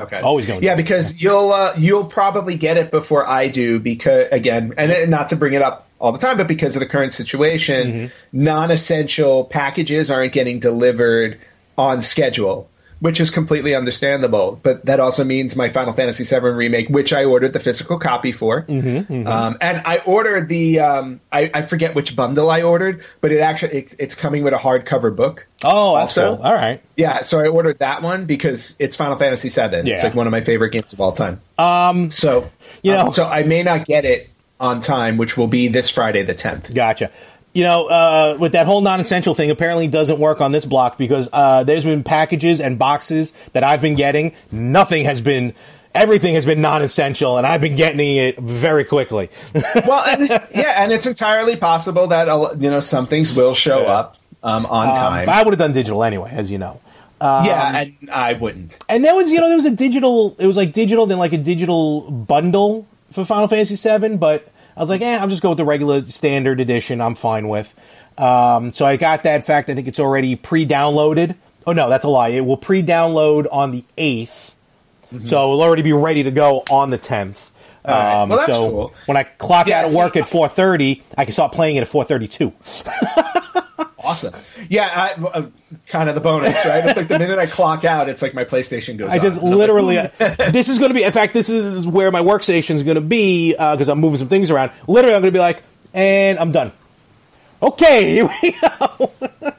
Okay. 0.04 0.18
Always 0.20 0.46
going 0.46 0.64
Yeah, 0.64 0.72
down. 0.72 0.78
because 0.78 1.22
you'll 1.22 1.52
uh, 1.52 1.74
you'll 1.78 2.06
probably 2.06 2.56
get 2.56 2.78
it 2.78 2.92
before 2.92 3.28
I 3.28 3.48
do 3.48 3.80
because 3.80 4.28
again, 4.32 4.74
and 4.78 4.92
it- 4.92 5.10
not 5.10 5.30
to 5.30 5.36
bring 5.36 5.54
it 5.54 5.62
up 5.62 5.88
all 6.00 6.12
the 6.12 6.20
time, 6.20 6.38
but 6.38 6.48
because 6.48 6.76
of 6.76 6.80
the 6.80 6.86
current 6.86 7.12
situation, 7.14 7.88
Mm-hmm. 7.92 8.44
non-essential 8.44 9.46
packages 9.46 10.12
aren't 10.12 10.34
getting 10.34 10.60
delivered 10.60 11.40
on 11.78 12.02
schedule, 12.02 12.70
which 13.00 13.20
is 13.20 13.30
completely 13.30 13.76
understandable. 13.76 14.60
But 14.64 14.86
that 14.86 15.00
also 15.00 15.24
means 15.24 15.56
my 15.56 15.70
Final 15.70 15.94
Fantasy 15.94 16.24
VII 16.24 16.46
remake, 16.48 16.90
which 16.90 17.14
I 17.14 17.26
ordered 17.26 17.54
the 17.54 17.60
physical 17.60 18.00
copy 18.00 18.32
for, 18.32 18.64
Mm-hmm, 18.64 19.28
Um, 19.28 19.58
and 19.62 19.82
I 19.86 19.98
ordered 20.00 20.48
the 20.50 20.80
um, 20.80 21.20
I, 21.32 21.50
I 21.54 21.62
forget 21.64 21.96
which 21.96 22.16
bundle 22.16 22.50
I 22.50 22.62
ordered, 22.64 23.04
but 23.22 23.32
it 23.32 23.40
actually 23.40 23.78
it, 23.80 23.96
it's 24.00 24.16
coming 24.16 24.44
with 24.44 24.54
a 24.54 24.58
hardcover 24.58 25.16
book. 25.16 25.46
Oh, 25.64 25.96
that's 25.98 26.18
Also- 26.18 26.36
cool. 26.38 26.46
All 26.46 26.54
right. 26.54 26.82
Yeah, 26.96 27.22
so 27.22 27.40
I 27.40 27.48
ordered 27.48 27.80
that 27.80 28.02
one 28.02 28.26
because 28.26 28.76
it's 28.80 28.96
Final 28.96 29.18
Fantasy 29.18 29.50
VII. 29.50 29.88
Yeah. 29.88 29.94
It's 29.96 30.04
like 30.04 30.16
one 30.16 30.28
of 30.28 30.32
my 30.32 30.42
favorite 30.42 30.72
games 30.72 30.94
of 30.94 31.02
all 31.02 31.12
time. 31.12 31.40
Um, 31.58 32.12
so 32.12 32.50
you 32.82 32.92
know- 32.94 33.08
um, 33.08 33.14
so 33.14 33.26
I 33.26 33.44
may 33.44 33.64
not 33.64 33.86
get 33.86 34.06
it 34.06 34.30
on 34.60 34.82
time, 34.82 35.18
which 35.18 35.38
will 35.38 35.48
be 35.48 35.68
this 35.68 35.90
Friday 35.90 36.24
the 36.24 36.34
tenth. 36.34 36.74
Gotcha. 36.74 37.12
You 37.58 37.64
know, 37.64 37.88
uh, 37.88 38.38
with 38.40 38.52
that 38.52 38.68
whole 38.68 38.82
non-essential 38.82 39.34
thing, 39.34 39.50
apparently 39.50 39.88
doesn't 39.88 40.20
work 40.20 40.42
on 40.42 40.52
this 40.52 40.64
block 40.64 40.96
because 41.00 41.28
uh, 41.34 41.64
there's 41.64 41.84
been 41.84 42.04
packages 42.04 42.62
and 42.62 42.78
boxes 42.78 43.34
that 43.54 43.64
I've 43.64 43.82
been 43.82 43.96
getting. 43.96 44.34
Nothing 44.52 45.06
has 45.06 45.22
been, 45.22 45.56
everything 45.96 46.36
has 46.36 46.46
been 46.46 46.62
non-essential, 46.62 47.36
and 47.36 47.48
I've 47.48 47.60
been 47.60 47.76
getting 47.76 48.16
it 48.16 48.38
very 48.38 48.86
quickly. 48.86 49.32
well, 49.88 50.06
and, 50.08 50.30
yeah, 50.54 50.84
and 50.84 50.92
it's 50.92 51.08
entirely 51.08 51.56
possible 51.56 52.06
that 52.10 52.30
uh, 52.30 52.54
you 52.60 52.70
know 52.70 52.80
some 52.80 53.08
things 53.08 53.36
will 53.36 53.56
show 53.56 53.82
Yeah. 53.82 53.88
up 54.02 54.18
um, 54.44 54.68
on 54.68 54.96
time. 54.96 55.26
but 55.26 55.34
I 55.34 55.42
would 55.42 55.52
have 55.54 55.58
done 55.60 55.74
digital 55.74 56.04
anyway, 56.04 56.30
as 56.32 56.52
you 56.52 56.60
know. 56.60 56.80
yeah, 57.20 57.76
and 57.76 58.12
I 58.12 58.34
wouldn't. 58.34 58.78
And 58.88 59.04
there 59.04 59.16
was, 59.16 59.32
you 59.32 59.40
know, 59.40 59.48
there 59.48 59.56
was 59.56 59.66
a 59.66 59.72
digital. 59.72 60.36
It 60.38 60.46
was 60.46 60.58
like 60.58 60.74
digital, 60.74 61.08
then 61.08 61.18
like 61.18 61.34
a 61.34 61.40
digital 61.40 62.02
bundle 62.12 62.86
for 63.12 63.26
Final 63.26 63.48
Fantasy 63.48 63.74
VII. 63.98 64.18
But 64.18 64.48
I 64.78 64.80
was 64.80 64.90
like, 64.90 65.02
eh, 65.02 65.18
I'll 65.18 65.28
just 65.28 65.42
go 65.42 65.50
with 65.50 65.58
the 65.58 65.66
regular 65.66 66.06
standard 66.06 66.60
edition. 66.62 67.02
I'm 67.02 67.16
fine 67.16 67.50
with. 67.50 67.74
Um, 68.18 68.72
so 68.72 68.86
I 68.86 68.96
got 68.96 69.24
that. 69.24 69.36
In 69.36 69.42
fact, 69.42 69.70
I 69.70 69.76
think 69.76 69.88
it's 69.88 70.00
already 70.00 70.36
pre-downloaded. 70.36 71.36
Oh 71.66 71.74
no, 71.74 71.90
that's 71.90 72.06
a 72.06 72.10
lie. 72.10 72.30
It 72.30 72.46
will 72.46 72.58
pre-download 72.58 73.48
on 73.52 73.72
the 73.72 73.84
8th 73.98 74.54
so 75.26 75.54
it'll 75.54 75.62
already 75.62 75.84
be 75.84 75.94
ready 75.94 76.24
to 76.24 76.32
go 76.32 76.64
on 76.70 76.90
the 76.90 76.98
tenth. 76.98 77.50
Mm-hmm. 77.86 77.92
right. 77.92 78.22
Um, 78.24 78.30
Well, 78.30 78.46
so 78.46 78.70
cool. 78.70 78.94
when 79.06 79.16
I 79.16 79.24
clock 79.24 79.68
Yeah, 79.68 79.80
out 79.80 79.86
of 79.86 79.96
work 79.96 80.18
at 80.18 80.28
four 80.28 80.50
thirty, 80.50 81.02
I 81.18 81.24
can 81.24 81.32
start 81.32 81.54
playing 81.54 81.78
it 81.78 81.82
at 81.82 81.88
four 81.88 82.04
thirty-two. 82.04 82.52
Awesome. 84.08 84.34
Yeah, 84.70 85.14
I, 85.18 85.22
uh, 85.22 85.46
kind 85.88 86.10
of 86.10 86.16
the 86.16 86.22
bonus, 86.22 86.54
right? 86.66 86.86
It's 86.86 86.98
like 86.98 87.08
the 87.08 87.20
minute 87.20 87.40
I 87.40 87.46
clock 87.46 87.86
out, 87.86 88.10
it's 88.10 88.22
like 88.22 88.34
my 88.34 88.46
PlayStation 88.46 88.98
goes. 88.98 89.12
I 89.12 89.20
just. 89.20 89.40
And 89.40 89.50
like, 89.50 89.58
literally, 89.58 89.96
this 90.52 90.70
is 90.70 90.80
going 90.80 90.90
to 90.90 90.96
be. 90.96 91.04
In 91.04 91.12
fact, 91.12 91.34
this 91.34 91.50
is 91.50 91.86
where 91.86 92.12
my 92.12 92.22
workstation 92.22 92.72
is 92.72 92.84
going 92.84 92.96
to 92.96 93.02
be 93.02 93.52
because 93.52 93.90
I'm 93.90 94.00
moving 94.00 94.18
some 94.18 94.30
things 94.30 94.52
around. 94.52 94.72
Literally, 94.88 95.16
I'm 95.16 95.22
going 95.22 95.34
to 95.34 95.38
be 95.38 95.42
like, 95.42 95.64
and 95.94 96.40
I'm 96.40 96.52
done. 96.52 96.72
Okay, 97.62 98.14
here 98.14 98.30
we 98.42 98.52
go. 98.52 99.12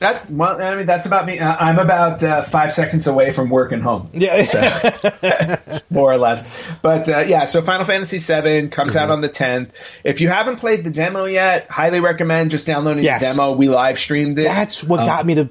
That 0.00 0.30
well, 0.30 0.60
I 0.62 0.76
mean, 0.76 0.86
that's 0.86 1.06
about 1.06 1.26
me. 1.26 1.40
I'm 1.40 1.78
about 1.78 2.22
uh, 2.22 2.42
five 2.42 2.72
seconds 2.72 3.06
away 3.06 3.30
from 3.30 3.50
work 3.50 3.72
and 3.72 3.82
home. 3.82 4.08
Yeah. 4.12 5.60
more 5.90 6.10
or 6.12 6.16
less. 6.16 6.44
But 6.82 7.08
uh, 7.08 7.18
yeah, 7.20 7.44
so 7.44 7.62
Final 7.62 7.84
Fantasy 7.84 8.18
VII 8.18 8.68
comes 8.68 8.92
Mm-hmm. 8.92 8.98
out 8.98 9.10
on 9.10 9.20
the 9.20 9.28
10th. 9.28 9.70
If 10.04 10.20
you 10.20 10.28
haven't 10.28 10.56
played 10.56 10.84
the 10.84 10.90
demo 10.90 11.24
yet, 11.26 11.70
highly 11.70 12.00
recommend 12.00 12.50
just 12.50 12.66
downloading 12.66 13.04
Yes. 13.04 13.20
the 13.20 13.26
demo. 13.26 13.52
We 13.54 13.68
live 13.68 13.98
streamed 13.98 14.38
it. 14.38 14.44
That's 14.44 14.82
what 14.82 14.98
got 14.98 15.26
me 15.26 15.34
to. 15.34 15.50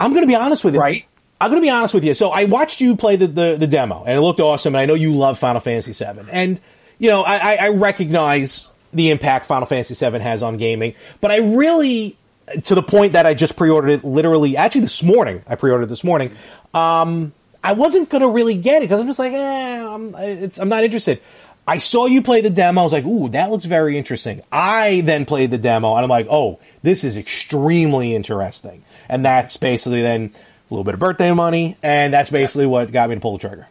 I'm 0.00 0.10
going 0.12 0.22
to 0.22 0.28
be 0.28 0.34
honest 0.36 0.64
with 0.64 0.74
you. 0.74 0.80
Um, 0.80 0.84
Right. 0.84 1.04
I'm 1.40 1.50
going 1.50 1.60
to 1.62 1.66
be 1.66 1.70
honest 1.70 1.94
with 1.94 2.04
you. 2.04 2.14
So 2.14 2.30
I 2.30 2.44
watched 2.46 2.80
you 2.80 2.96
play 2.96 3.14
the, 3.16 3.26
the, 3.28 3.56
the 3.60 3.66
demo, 3.68 4.02
and 4.04 4.16
it 4.16 4.20
looked 4.20 4.40
awesome. 4.40 4.74
And 4.74 4.80
I 4.80 4.86
know 4.86 4.94
you 4.94 5.14
love 5.14 5.38
Final 5.38 5.60
Fantasy 5.60 5.92
VII, 5.92 6.22
and 6.32 6.60
you 6.98 7.08
know 7.10 7.22
I, 7.22 7.36
I, 7.36 7.54
I 7.66 7.68
recognize 7.68 8.68
the 8.92 9.10
impact 9.10 9.44
Final 9.44 9.66
Fantasy 9.66 9.94
VII 9.94 10.18
has 10.18 10.42
on 10.42 10.56
gaming. 10.56 10.94
But 11.20 11.30
I 11.30 11.36
really, 11.36 12.16
to 12.64 12.74
the 12.74 12.82
point 12.82 13.12
that 13.12 13.26
I 13.26 13.34
just 13.34 13.56
pre-ordered 13.56 13.90
it. 13.90 14.04
Literally, 14.04 14.56
actually 14.56 14.82
this 14.82 15.02
morning, 15.02 15.42
I 15.46 15.56
pre-ordered 15.56 15.88
this 15.88 16.04
morning. 16.04 16.32
Um, 16.74 17.32
I 17.62 17.72
wasn't 17.72 18.10
to 18.10 18.28
really 18.28 18.56
get 18.56 18.82
it 18.82 18.86
because 18.86 19.00
I'm 19.00 19.06
just 19.06 19.18
like, 19.18 19.32
eh, 19.32 19.86
I'm, 19.86 20.14
it's, 20.16 20.58
I'm 20.58 20.68
not 20.68 20.84
interested. 20.84 21.20
I 21.66 21.78
saw 21.78 22.06
you 22.06 22.22
play 22.22 22.40
the 22.40 22.50
demo. 22.50 22.80
I 22.80 22.84
was 22.84 22.92
like, 22.94 23.04
ooh, 23.04 23.28
that 23.30 23.50
looks 23.50 23.66
very 23.66 23.98
interesting. 23.98 24.40
I 24.50 25.02
then 25.02 25.26
played 25.26 25.50
the 25.50 25.58
demo, 25.58 25.94
and 25.94 26.02
I'm 26.02 26.08
like, 26.08 26.26
oh, 26.30 26.60
this 26.82 27.04
is 27.04 27.16
extremely 27.18 28.14
interesting. 28.14 28.84
And 29.08 29.24
that's 29.24 29.56
basically 29.58 30.00
then 30.00 30.32
a 30.34 30.74
little 30.74 30.84
bit 30.84 30.94
of 30.94 31.00
birthday 31.00 31.32
money, 31.32 31.76
and 31.82 32.12
that's 32.12 32.30
basically 32.30 32.66
what 32.66 32.90
got 32.90 33.10
me 33.10 33.16
to 33.16 33.20
pull 33.20 33.36
the 33.36 33.46
trigger. 33.46 33.66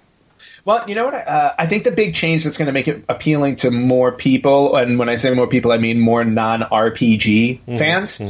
Well, 0.67 0.83
you 0.85 0.95
know 0.95 1.05
what? 1.05 1.13
Uh, 1.13 1.53
I 1.57 1.65
think 1.65 1.85
the 1.85 1.91
big 1.91 2.13
change 2.13 2.43
that's 2.43 2.57
going 2.57 2.65
to 2.65 2.73
make 2.73 2.89
it 2.89 3.05
appealing 3.07 3.55
to 3.57 3.71
more 3.71 4.11
people, 4.11 4.75
and 4.75 4.99
when 4.99 5.07
I 5.07 5.15
say 5.15 5.33
more 5.33 5.47
people, 5.47 5.71
I 5.71 5.77
mean 5.77 5.97
more 5.97 6.25
non 6.25 6.59
RPG 6.59 7.61
Mm-hmm. 7.61 7.77
fans, 7.77 8.21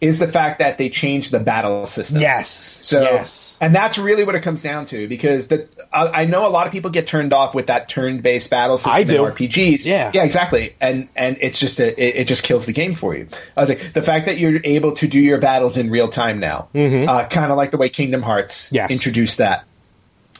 is 0.00 0.20
the 0.20 0.28
fact 0.28 0.60
that 0.60 0.78
they 0.78 0.88
changed 0.88 1.32
the 1.32 1.40
battle 1.40 1.86
system. 1.88 2.20
Yes. 2.20 2.48
So, 2.80 3.02
yes. 3.02 3.58
and 3.60 3.74
that's 3.74 3.98
really 3.98 4.22
what 4.22 4.36
it 4.36 4.42
comes 4.42 4.62
down 4.62 4.86
to 4.86 5.08
because 5.08 5.48
the 5.48 5.66
I, 5.92 6.22
I 6.22 6.24
know 6.26 6.46
a 6.46 6.48
lot 6.50 6.66
of 6.68 6.72
people 6.72 6.90
get 6.92 7.08
turned 7.08 7.32
off 7.32 7.56
with 7.56 7.66
that 7.66 7.88
turn-based 7.88 8.48
battle 8.50 8.78
system 8.78 8.92
I 8.92 9.02
do. 9.02 9.26
in 9.26 9.32
RPGs. 9.32 9.84
Yeah. 9.84 10.12
yeah, 10.14 10.22
exactly, 10.22 10.76
and 10.80 11.08
and 11.16 11.38
it's 11.40 11.58
just 11.58 11.80
a, 11.80 11.88
it, 11.88 12.20
it 12.22 12.28
just 12.28 12.44
kills 12.44 12.66
the 12.66 12.72
game 12.72 12.94
for 12.94 13.16
you. 13.16 13.26
I 13.56 13.60
was 13.60 13.68
like, 13.68 13.92
the 13.94 14.02
fact 14.02 14.26
that 14.26 14.38
you're 14.38 14.60
able 14.62 14.92
to 14.92 15.08
do 15.08 15.18
your 15.18 15.38
battles 15.38 15.76
in 15.76 15.90
real 15.90 16.08
time 16.08 16.38
now, 16.38 16.68
uh, 16.72 17.26
kind 17.26 17.50
of 17.50 17.56
like 17.56 17.72
the 17.72 17.78
way 17.78 17.88
Kingdom 17.88 18.22
Hearts 18.22 18.66
Mm-hmm. 18.66 18.76
Yes. 18.76 18.90
introduced 18.92 19.38
that. 19.38 19.64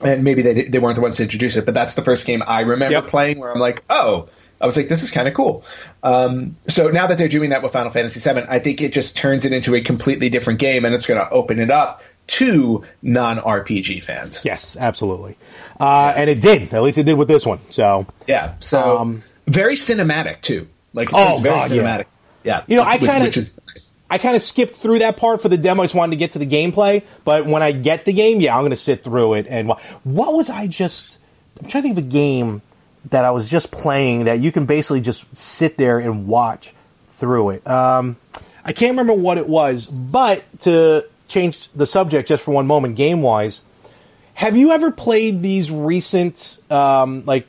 And 0.03 0.25
maybe 0.25 0.43
they 0.43 0.65
they 0.65 0.79
weren't 0.79 0.97
the 0.97 1.03
ones 1.03 1.17
to 1.17 1.23
introduce 1.23 1.57
it, 1.57 1.67
but 1.67 1.75
that's 1.75 1.95
the 1.95 2.03
first 2.03 2.27
game 2.27 2.43
I 2.47 2.61
remember 2.61 2.93
Yep. 2.95 3.07
playing 3.09 3.39
where 3.39 3.53
I'm 3.53 3.61
like, 3.61 3.85
oh. 3.91 4.29
I 4.63 4.67
was 4.67 4.77
like, 4.77 4.89
this 4.91 5.03
is 5.03 5.11
kind 5.11 5.27
of 5.27 5.33
cool. 5.33 5.65
Um, 6.03 6.55
so 6.69 6.89
now 6.91 7.07
that 7.07 7.17
they're 7.17 7.29
doing 7.29 7.49
that 7.49 7.63
with 7.63 7.73
Final 7.73 7.91
Fantasy 7.91 8.21
VII, 8.21 8.43
I 8.47 8.59
think 8.59 8.83
it 8.83 8.93
just 8.93 9.17
turns 9.17 9.47
it 9.47 9.55
into 9.55 9.75
a 9.75 9.81
completely 9.81 10.29
different 10.29 10.59
game, 10.59 10.85
and 10.85 10.95
it's 10.95 11.07
going 11.07 11.19
to 11.19 11.31
open 11.31 11.61
it 11.61 11.71
up 11.71 12.03
to 12.27 12.85
non 13.01 13.39
RPG 13.39 14.03
fans. 14.03 14.45
Yes, 14.45 14.77
absolutely. 14.79 15.39
Uh, 15.81 16.13
and 16.15 16.29
it 16.29 16.43
did. 16.43 16.75
At 16.75 16.83
least 16.83 16.99
it 16.99 17.05
did 17.05 17.15
with 17.15 17.27
this 17.27 17.47
one. 17.47 17.59
So, 17.71 18.07
Yeah. 18.27 18.53
So 18.61 18.99
Um, 18.99 19.23
very 19.47 19.77
cinematic 19.77 20.43
too. 20.43 20.69
Like 20.93 21.09
Oh, 21.15 21.39
very 21.41 21.55
God, 21.55 21.71
cinematic. 21.71 22.05
Yeah. 22.45 22.63
You 22.67 22.77
know, 22.77 22.83
I 22.83 22.99
which 22.99 23.39
is 23.39 23.55
nice. 23.67 23.95
I 24.11 24.19
kind 24.19 24.35
of 24.35 24.43
skipped 24.43 24.75
through 24.75 24.99
that 24.99 25.17
part 25.17 25.41
for 25.41 25.49
the 25.49 25.57
demo. 25.57 25.83
I 25.83 25.85
just 25.87 25.95
wanted 25.95 26.11
to 26.11 26.17
get 26.17 26.33
to 26.33 26.41
the 26.41 26.47
gameplay. 26.47 27.05
But 27.25 27.47
when 27.47 27.63
I 27.63 27.71
get 27.71 28.05
the 28.05 28.13
game, 28.13 28.41
yeah, 28.41 28.57
I'm 28.57 28.63
going 28.63 28.71
to 28.71 28.77
sit 28.77 29.05
through 29.05 29.35
it. 29.35 29.47
And 29.49 29.69
what 30.03 30.35
was 30.35 30.51
I 30.51 30.67
just? 30.67 31.19
I'm 31.63 31.69
trying 31.69 31.83
to 31.83 31.89
think 31.89 31.99
of 31.99 32.05
a 32.05 32.09
game 32.09 32.63
that 33.07 33.25
I 33.25 33.31
was 33.31 33.49
just 33.49 33.71
playing 33.71 34.25
that 34.25 34.41
you 34.41 34.53
can 34.53 34.67
basically 34.67 35.01
just 35.01 35.25
sit 35.37 35.79
there 35.79 35.99
and 35.99 36.27
watch 36.27 36.75
through 37.07 37.51
it. 37.51 37.67
Um, 37.67 38.17
I 38.65 38.73
can't 38.73 38.91
remember 38.91 39.15
what 39.15 39.39
it 39.39 39.49
was, 39.49 39.87
but 39.87 40.45
to 40.61 41.07
change 41.29 41.69
the 41.69 41.87
subject 41.87 42.29
just 42.29 42.45
for 42.45 42.53
one 42.53 42.67
moment, 42.67 42.97
game 42.97 43.23
wise, 43.23 43.65
have 44.35 44.57
you 44.57 44.73
ever 44.73 44.91
played 44.91 45.41
these 45.41 45.71
recent, 45.71 46.59
um, 46.71 47.25
like, 47.25 47.47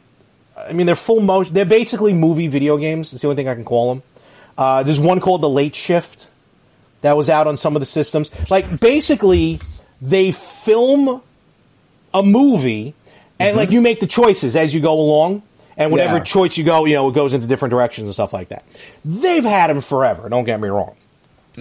I 0.58 0.74
mean, 0.74 0.86
they're 0.86 0.96
full 0.96 1.22
motion. 1.22 1.54
They're 1.54 1.66
basically 1.66 2.14
movie 2.14 2.48
video 2.48 2.78
games. 2.78 3.12
It's 3.14 3.22
the 3.22 3.28
only 3.28 3.36
thing 3.36 3.50
I 3.50 3.56
can 3.56 3.66
call 3.66 3.96
them. 3.96 4.04
Uh, 4.58 4.84
there's 4.84 5.00
one 5.00 5.20
called 5.20 5.42
The 5.42 5.50
Late 5.50 5.76
Shift 5.76 6.30
that 7.02 7.18
was 7.18 7.30
out 7.30 7.48
on 7.48 7.58
some 7.58 7.76
of 7.76 7.80
the 7.80 7.86
systems. 7.86 8.32
Like, 8.50 8.80
basically, 8.80 9.60
they 10.02 10.32
film 10.32 11.22
a 12.14 12.24
movie, 12.24 12.94
and 13.40 13.56
like 13.58 13.72
you 13.72 13.82
make 13.82 14.00
the 14.00 14.08
choices 14.08 14.56
as 14.56 14.74
you 14.74 14.80
go 14.82 14.94
along, 15.00 15.44
and 15.78 15.92
whatever 15.92 16.18
Yeah. 16.18 16.24
choice 16.24 16.58
you 16.58 16.64
go, 16.64 16.86
you 16.86 16.96
know, 16.96 17.10
it 17.10 17.14
goes 17.14 17.34
into 17.34 17.48
different 17.48 17.72
directions 17.72 18.08
and 18.08 18.14
stuff 18.14 18.34
like 18.34 18.50
that. 18.50 18.64
They've 19.06 19.44
had 19.44 19.70
them 19.70 19.82
forever. 19.82 20.28
Don't 20.30 20.44
get 20.44 20.60
me 20.60 20.68
wrong, 20.70 20.96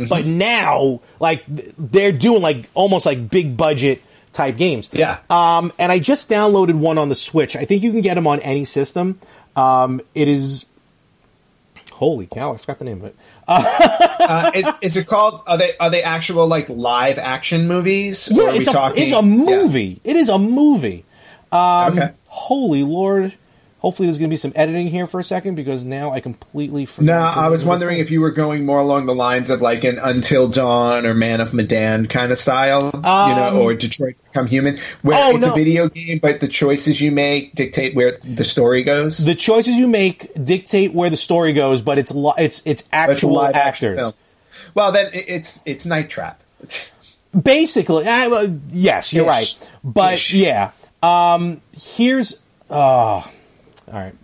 but 0.09 0.27
now, 0.27 1.01
like, 1.21 1.45
they're 1.47 2.13
doing 2.13 2.43
like 2.43 2.69
almost 2.75 3.07
like 3.07 3.31
big 3.31 3.57
budget 3.57 4.03
type 4.33 4.57
games. 4.57 4.89
Yeah. 4.93 5.19
Um, 5.31 5.73
and 5.79 5.91
I 5.91 5.99
just 5.99 6.29
downloaded 6.29 6.75
one 6.75 6.99
on 6.99 7.09
the 7.09 7.15
Switch. 7.15 7.57
I 7.57 7.65
think 7.65 7.83
you 7.83 7.91
can 7.93 8.01
get 8.01 8.15
them 8.15 8.27
on 8.27 8.41
any 8.41 8.65
system. 8.65 9.19
Um, 9.57 10.01
it 10.15 10.29
is. 10.29 10.67
Holy 12.01 12.27
cow! 12.27 12.55
I 12.55 12.57
forgot 12.57 12.79
the 12.79 12.87
name 12.87 13.03
of 13.03 13.05
it. 13.09 13.17
uh, 13.47 14.51
is, 14.55 14.67
is 14.81 14.97
it 14.97 15.07
called? 15.07 15.43
Are 15.47 15.59
they 15.59 15.77
are 15.77 15.91
they 15.91 16.03
actual 16.03 16.47
like 16.47 16.67
live 16.71 17.19
action 17.19 17.69
movies? 17.69 18.31
or 18.31 18.37
Yeah, 18.43 18.55
it's 18.55 18.69
a, 18.69 18.73
talking? 18.73 19.03
it's 19.03 19.13
a 19.13 19.21
movie. 19.21 20.01
It 20.03 20.17
is 20.17 20.31
a 20.31 20.39
movie. 20.39 21.05
Yeah. 21.53 21.89
okay. 21.93 22.11
Holy 22.29 22.83
Lord. 22.85 23.35
Hopefully, 23.81 24.07
there's 24.07 24.19
going 24.19 24.29
to 24.29 24.33
be 24.33 24.37
some 24.37 24.53
editing 24.55 24.89
here 24.89 25.07
for 25.07 25.19
a 25.21 25.25
second 25.25 25.55
because 25.55 25.85
now 25.85 26.13
I 26.13 26.21
completely 26.21 26.85
forgot. 26.85 27.07
No, 27.07 27.19
I 27.43 27.49
was 27.49 27.65
wondering 27.65 27.99
if 27.99 28.11
you 28.11 28.21
were 28.21 28.31
going 28.31 28.67
more 28.67 28.79
along 28.79 29.07
the 29.07 29.15
lines 29.15 29.49
of 29.49 29.63
like 29.63 29.85
an 29.85 29.99
Until 29.99 30.49
Dawn 30.49 31.07
or 31.07 31.15
Man 31.15 31.41
of 31.41 31.55
Medan 31.55 32.07
kind 32.07 32.31
of 32.31 32.37
style, 32.37 32.91
you 32.93 33.01
know, 33.01 33.59
or 33.63 33.73
Detroit 33.75 34.17
Become 34.25 34.49
Human, 34.49 34.77
where 35.01 35.17
Um, 35.17 35.23
oh, 35.25 35.37
it's 35.39 35.47
no. 35.47 35.53
a 35.53 35.57
video 35.57 35.89
game, 35.89 36.19
but 36.21 36.41
the 36.41 36.49
choices 36.49 37.01
you 37.01 37.11
make 37.11 37.55
dictate 37.55 37.95
where 37.95 38.19
the 38.23 38.45
story 38.45 38.83
goes. 38.83 39.17
the 39.25 39.35
choices 39.35 39.77
you 39.77 39.89
make 39.89 40.31
dictate 40.45 40.93
where 40.93 41.09
the 41.09 41.17
story 41.17 41.55
goes, 41.55 41.81
but 41.81 41.97
it's 41.97 42.13
li- 42.13 42.35
it's 42.37 42.59
it's 42.67 42.83
it's 42.83 42.89
actual 42.93 43.33
live 43.33 43.55
actors. 43.55 44.13
Well, 44.75 44.93
then 44.93 45.11
it's 45.15 45.61
it's 45.65 45.87
Night 45.87 46.11
Trap. 46.11 46.39
Basically, 47.41 48.07
uh, 48.07 48.29
well, 48.29 48.59
yes, 48.71 49.13
you're 49.13 49.25
Ish. 49.25 49.29
right. 49.31 49.69
But 49.85 50.15
Ish. 50.15 50.35
yeah, 50.35 50.73
um, 51.03 51.61
here's. 51.73 52.43
Uh, 52.69 53.23
all 53.91 53.99
right. 53.99 54.15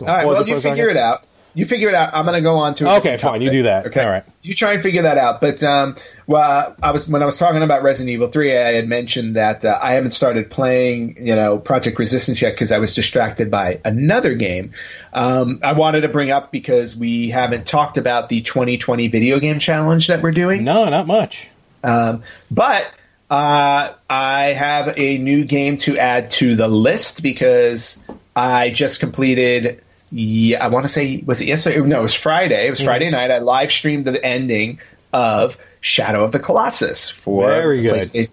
All 0.00 0.06
right, 0.08 0.26
well, 0.26 0.46
you 0.46 0.60
figure 0.60 0.88
it 0.88 0.96
out. 0.96 1.24
You 1.54 1.66
figure 1.66 1.88
it 1.90 1.94
out. 1.94 2.14
I'm 2.14 2.24
going 2.24 2.34
to 2.34 2.40
go 2.40 2.56
on 2.56 2.74
to 2.76 2.96
Okay, 2.96 3.18
fine, 3.18 3.42
you 3.42 3.50
do 3.50 3.64
that. 3.64 3.86
Okay, 3.86 4.02
All 4.02 4.10
right. 4.10 4.24
You 4.40 4.54
try 4.54 4.72
and 4.72 4.82
figure 4.82 5.02
that 5.02 5.18
out. 5.18 5.40
But 5.40 5.62
um, 5.62 5.96
well, 6.26 6.74
I 6.82 6.90
was 6.92 7.06
when 7.06 7.22
I 7.22 7.26
was 7.26 7.36
talking 7.36 7.62
about 7.62 7.82
Resident 7.82 8.10
Evil 8.10 8.26
Three, 8.26 8.56
I 8.56 8.72
had 8.72 8.88
mentioned 8.88 9.36
that 9.36 9.64
uh, 9.64 9.78
I 9.80 9.92
haven't 9.92 10.12
started 10.12 10.50
playing, 10.50 11.26
you 11.26 11.36
know, 11.36 11.58
Project 11.58 11.98
Resistance 11.98 12.40
yet 12.40 12.54
because 12.54 12.72
I 12.72 12.78
was 12.78 12.94
distracted 12.94 13.50
by 13.50 13.80
another 13.84 14.34
game. 14.34 14.72
Um, 15.12 15.60
I 15.62 15.74
wanted 15.74 16.00
to 16.00 16.08
bring 16.08 16.30
up 16.30 16.50
because 16.50 16.96
we 16.96 17.28
haven't 17.28 17.66
talked 17.66 17.98
about 17.98 18.30
the 18.30 18.40
2020 18.40 19.08
video 19.08 19.38
game 19.38 19.58
challenge 19.58 20.06
that 20.08 20.22
we're 20.22 20.30
doing. 20.32 20.64
No, 20.64 20.88
not 20.88 21.06
much. 21.06 21.50
Um, 21.84 22.22
but 22.50 22.90
uh, 23.30 23.92
I 24.10 24.42
have 24.54 24.94
a 24.96 25.18
new 25.18 25.44
game 25.44 25.76
to 25.78 25.98
add 25.98 26.30
to 26.32 26.56
the 26.56 26.68
list 26.68 27.22
because 27.22 28.02
I 28.36 28.70
just 28.70 29.00
completed. 29.00 29.82
Yeah, 30.10 30.62
I 30.64 30.68
want 30.68 30.84
to 30.84 30.88
say 30.92 31.22
was 31.24 31.40
it 31.40 31.46
yesterday? 31.48 31.80
No, 31.80 31.98
it 32.00 32.02
was 32.02 32.14
Friday. 32.14 32.66
It 32.66 32.70
was 32.70 32.80
Friday 32.82 33.10
night. 33.10 33.30
I 33.30 33.38
live 33.38 33.72
streamed 33.72 34.04
the 34.04 34.22
ending 34.24 34.78
of 35.12 35.56
Shadow 35.80 36.22
of 36.24 36.32
the 36.32 36.38
Colossus 36.38 37.08
for 37.10 37.46
Very 37.48 37.82
good. 37.82 37.94
PlayStation. 37.94 38.30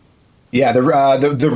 Yeah, 0.52 0.72
the 0.74 0.82
uh, 0.88 1.18
the, 1.18 1.36
the 1.36 1.48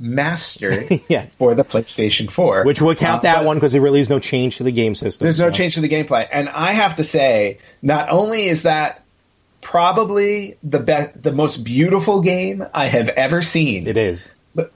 remaster 0.00 1.02
Yeah. 1.08 1.26
for 1.36 1.54
the 1.54 1.64
PlayStation 1.64 2.30
Four, 2.30 2.64
Which 2.64 2.80
would 2.80 2.96
count 2.98 3.20
Uh, 3.20 3.32
that 3.32 3.44
one 3.44 3.56
because 3.56 3.72
there 3.72 3.80
really 3.82 4.00
is 4.00 4.08
no 4.10 4.18
change 4.18 4.58
to 4.58 4.62
the 4.62 4.72
game 4.72 4.94
system. 4.94 5.24
there's 5.24 5.38
no 5.38 5.46
so. 5.46 5.56
change 5.56 5.74
to 5.74 5.80
the 5.80 5.88
gameplay, 5.88 6.26
and 6.30 6.48
I 6.48 6.72
have 6.72 6.96
to 6.96 7.04
say, 7.04 7.58
not 7.82 8.10
only 8.10 8.46
is 8.46 8.62
that 8.64 9.02
probably 9.60 10.56
the 10.62 10.78
best, 10.78 11.22
the 11.22 11.32
most 11.32 11.64
beautiful 11.64 12.20
game 12.20 12.64
I 12.72 12.86
have 12.86 13.08
ever 13.08 13.42
seen. 13.42 13.86
It 13.86 13.96
is. 13.96 14.28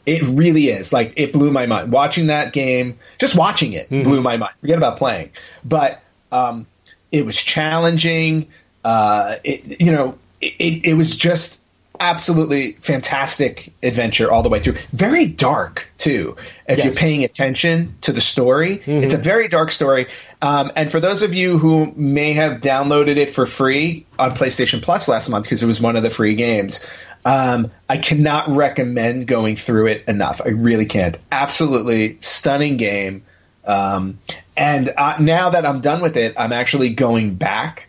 It 0.07 0.23
really 0.27 0.69
is. 0.71 0.93
Like 0.93 1.13
it 1.17 1.33
blew 1.33 1.51
my 1.53 1.67
mind. 1.67 1.93
Watching 1.93 2.27
that 2.29 2.53
game, 2.53 2.99
just 3.19 3.37
watching 3.37 3.73
it 3.73 3.89
Mm-hmm. 3.91 4.09
blew 4.09 4.21
my 4.21 4.37
mind. 4.37 4.53
Forget 4.61 4.79
about 4.79 4.97
playing. 4.97 5.31
But 5.65 6.03
um, 6.33 6.67
it 7.13 7.25
was 7.25 7.37
challenging. 7.37 8.49
uh, 8.85 9.37
it, 9.45 9.81
you 9.81 9.93
know, 9.93 10.19
it, 10.41 10.85
it 10.85 10.95
was 10.95 11.17
just 11.17 11.61
absolutely 12.01 12.73
fantastic 12.75 13.73
adventure 13.83 14.31
all 14.31 14.43
the 14.45 14.49
way 14.49 14.61
through. 14.61 14.75
Very 14.93 15.27
dark 15.27 15.89
too. 15.99 16.37
If 16.69 16.79
Yes. 16.79 16.85
you're 16.85 16.95
paying 16.95 17.25
attention 17.25 17.95
to 18.03 18.13
the 18.13 18.21
story, 18.21 18.79
Mm-hmm. 18.79 19.03
it's 19.03 19.15
a 19.15 19.19
very 19.19 19.49
dark 19.49 19.73
story. 19.73 20.07
Um, 20.41 20.71
and 20.77 20.93
for 20.93 21.01
those 21.01 21.23
of 21.23 21.35
you 21.35 21.59
who 21.59 21.93
may 21.97 22.33
have 22.35 22.61
downloaded 22.61 23.17
it 23.17 23.31
for 23.31 23.47
free 23.47 24.07
on 24.17 24.31
PlayStation 24.37 24.81
Plus 24.81 25.09
last 25.09 25.29
month 25.29 25.45
because 25.47 25.63
it 25.63 25.67
was 25.67 25.81
one 25.81 25.97
of 25.97 26.05
the 26.05 26.11
free 26.11 26.37
games. 26.37 26.87
Um, 27.25 27.71
I 27.89 27.99
cannot 27.99 28.49
recommend 28.49 29.27
going 29.27 29.57
through 29.57 29.89
it 29.89 30.05
enough. 30.09 30.41
I 30.45 30.49
really 30.49 30.87
can't. 30.87 31.17
Absolutely 31.31 32.19
stunning 32.21 32.77
game. 32.77 33.25
Um, 33.65 34.19
and 34.57 34.93
uh, 34.97 35.17
now 35.19 35.51
that 35.51 35.67
I'm 35.67 35.81
done 35.81 36.01
with 36.01 36.17
it, 36.17 36.35
I'm 36.39 36.53
actually 36.53 36.91
going 36.91 37.35
back 37.35 37.89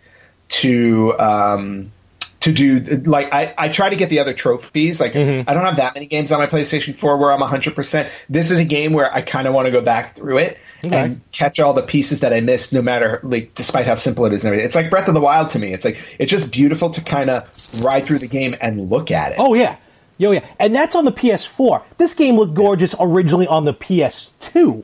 to 0.49 1.17
um, 1.19 1.91
to 2.41 2.51
do 2.51 2.79
like 3.05 3.33
I, 3.33 3.53
I 3.57 3.69
try 3.69 3.89
to 3.89 3.95
get 3.95 4.09
the 4.09 4.19
other 4.19 4.33
trophies. 4.33 4.99
Like 4.99 5.15
I 5.15 5.43
don't 5.43 5.65
have 5.65 5.77
that 5.77 5.93
many 5.93 6.05
games 6.05 6.31
on 6.31 6.39
my 6.39 6.47
PlayStation 6.47 6.95
4 6.95 7.17
where 7.17 7.31
I'm 7.31 7.39
100. 7.39 7.75
percent 7.75 8.11
This 8.29 8.51
is 8.51 8.59
a 8.59 8.65
game 8.65 8.93
where 8.93 9.13
I 9.13 9.21
kind 9.21 9.47
of 9.47 9.53
want 9.53 9.67
to 9.67 9.71
go 9.71 9.81
back 9.81 10.15
through 10.15 10.39
it 10.39 10.57
and 10.83 11.21
catch 11.31 11.59
all 11.59 11.73
the 11.73 11.81
pieces 11.81 12.21
that 12.21 12.33
I 12.33 12.41
missed, 12.41 12.73
no 12.73 12.81
matter 12.81 13.19
like 13.23 13.53
despite 13.55 13.85
how 13.85 13.95
simple 13.95 14.25
it 14.25 14.33
is 14.33 14.43
and 14.43 14.49
everything. 14.49 14.65
It's 14.65 14.75
like 14.75 14.89
Breath 14.89 15.07
of 15.07 15.13
the 15.13 15.21
Wild 15.21 15.49
to 15.51 15.59
me. 15.59 15.73
It's 15.73 15.85
like 15.85 15.99
it's 16.19 16.31
just 16.31 16.51
beautiful 16.51 16.89
to 16.91 17.01
kind 17.01 17.29
of 17.29 17.43
ride 17.81 18.05
through 18.05 18.19
the 18.19 18.27
game 18.27 18.55
and 18.61 18.89
look 18.89 19.11
at 19.11 19.33
it. 19.33 19.35
Oh 19.39 19.53
yeah, 19.53 19.77
yo 20.17 20.31
yeah, 20.31 20.45
and 20.59 20.73
that's 20.73 20.95
on 20.95 21.05
the 21.05 21.11
PS4. 21.11 21.83
This 21.97 22.13
game 22.13 22.35
looked 22.35 22.53
gorgeous 22.53 22.95
originally 22.99 23.47
on 23.47 23.65
the 23.65 23.73
PS2 23.73 24.83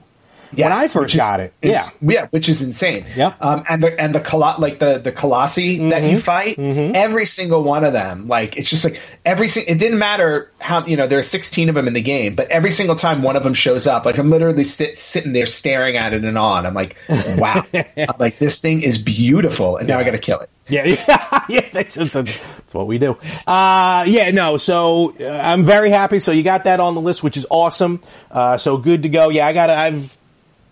when 0.54 0.72
I 0.72 0.88
first 0.88 1.14
is- 1.14 1.20
got 1.20 1.40
it. 1.40 1.54
Yeah, 1.62 1.82
yeah, 2.02 2.28
which 2.32 2.50
is 2.50 2.62
insane. 2.62 3.06
Yeah. 3.16 3.34
um, 3.42 3.64
and 3.68 3.82
the 3.84 4.00
and 4.00 4.14
the 4.14 4.20
colo- 4.20 4.56
like 4.60 4.80
the 4.80 5.00
the 5.00 5.12
colossi 5.12 5.90
that 5.90 6.02
Mm-hmm. 6.02 6.10
you 6.12 6.20
fight, 6.20 6.60
every 6.60 7.26
single 7.26 7.64
one 7.64 7.84
of 7.84 7.94
them, 7.94 8.26
like 8.28 8.58
it's 8.58 8.70
just 8.70 8.84
like 8.84 9.02
every 9.26 9.48
sing- 9.48 9.66
it 9.68 9.80
didn't 9.80 10.00
matter 10.00 10.52
how 10.60 10.86
you 10.86 10.98
know 10.98 11.08
there 11.08 11.20
are 11.20 11.24
sixteen 11.24 11.70
of 11.70 11.76
them 11.76 11.88
in 11.88 11.94
the 11.94 12.02
game, 12.02 12.36
but 12.36 12.50
every 12.50 12.72
single 12.72 12.96
time 12.96 13.22
one 13.22 13.36
of 13.36 13.44
them 13.44 13.54
shows 13.54 13.88
up, 13.88 14.06
like 14.06 14.18
I'm 14.18 14.30
literally 14.30 14.64
sit, 14.64 14.98
sitting 14.98 15.34
there 15.34 15.46
staring 15.46 15.96
at 15.98 16.14
it 16.14 16.24
and 16.24 16.38
on. 16.38 16.66
I'm 16.66 16.74
like, 16.74 16.96
wow, 17.10 17.64
I'm 17.74 18.16
like 18.20 18.38
this 18.40 18.62
thing 18.62 18.82
is 18.84 18.98
beautiful, 18.98 19.78
and 19.78 19.88
now 19.88 20.00
I 20.00 20.04
got 20.04 20.12
to 20.12 20.18
kill 20.20 20.40
it. 20.40 20.50
Yeah, 20.68 20.86
yeah, 20.86 21.46
yeah. 21.50 21.70
That's, 21.72 21.94
that's, 21.94 22.14
that's 22.14 22.74
what 22.74 22.88
we 22.88 22.98
do. 22.98 23.18
Uh, 23.46 24.04
yeah, 24.08 24.32
no. 24.32 24.58
So 24.58 25.14
uh, 25.20 25.26
I'm 25.28 25.64
very 25.64 25.92
happy. 25.92 26.18
So 26.18 26.32
you 26.32 26.42
got 26.42 26.64
that 26.64 26.80
on 26.80 26.96
the 26.96 27.02
list, 27.02 27.22
which 27.22 27.38
is 27.38 27.46
awesome. 27.52 28.02
Uh, 28.32 28.58
so 28.58 28.78
good 28.78 29.04
to 29.04 29.10
go. 29.10 29.30
Yeah, 29.30 29.46
I 29.46 29.54
got. 29.54 29.70
I've. 29.70 30.18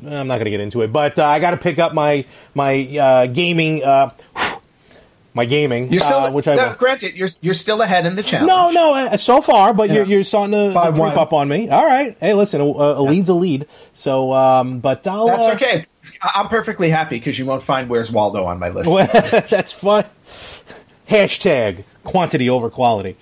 I'm 0.05 0.27
not 0.27 0.35
going 0.35 0.45
to 0.45 0.51
get 0.51 0.59
into 0.59 0.81
it, 0.81 0.91
but 0.91 1.19
uh, 1.19 1.25
I 1.25 1.39
got 1.39 1.51
to 1.51 1.57
pick 1.57 1.79
up 1.79 1.93
my 1.93 2.25
my 2.53 2.97
uh, 2.97 3.27
gaming. 3.27 3.83
Uh, 3.83 4.11
my 5.35 5.45
gaming, 5.45 5.91
You're 5.91 5.99
still, 5.99 6.19
uh, 6.19 6.31
which 6.31 6.47
I 6.47 6.53
no, 6.53 6.75
granted, 6.77 7.15
you're 7.15 7.29
you're 7.41 7.55
still 7.55 7.81
ahead 7.81 8.05
in 8.05 8.15
the 8.15 8.21
challenge. 8.21 8.47
No, 8.47 8.69
no, 8.69 8.93
uh, 8.93 9.17
so 9.17 9.41
far, 9.41 9.73
but 9.73 9.89
you're, 9.89 10.05
you're 10.05 10.21
starting 10.21 10.51
to, 10.51 10.73
By 10.75 10.91
to 10.91 10.93
creep 10.99 11.17
up 11.17 11.33
on 11.33 11.47
me. 11.49 11.69
All 11.69 11.83
right, 11.83 12.15
hey, 12.19 12.35
listen, 12.35 12.61
a, 12.61 12.65
a 12.65 13.01
lead's 13.01 13.29
a 13.29 13.33
lead. 13.33 13.65
So, 13.93 14.31
um, 14.31 14.79
but 14.79 15.07
I'll, 15.07 15.25
that's 15.25 15.47
uh, 15.47 15.53
okay. 15.53 15.87
I'm 16.21 16.49
perfectly 16.49 16.89
happy 16.89 17.17
because 17.17 17.39
you 17.39 17.45
won't 17.45 17.63
find 17.63 17.89
Where's 17.89 18.11
Waldo 18.11 18.45
on 18.45 18.59
my 18.59 18.69
list. 18.69 18.89
That's 19.49 19.71
fun. 19.71 20.05
Hashtag 21.09 21.83
quantity 22.03 22.49
over 22.49 22.69
quality. 22.69 23.17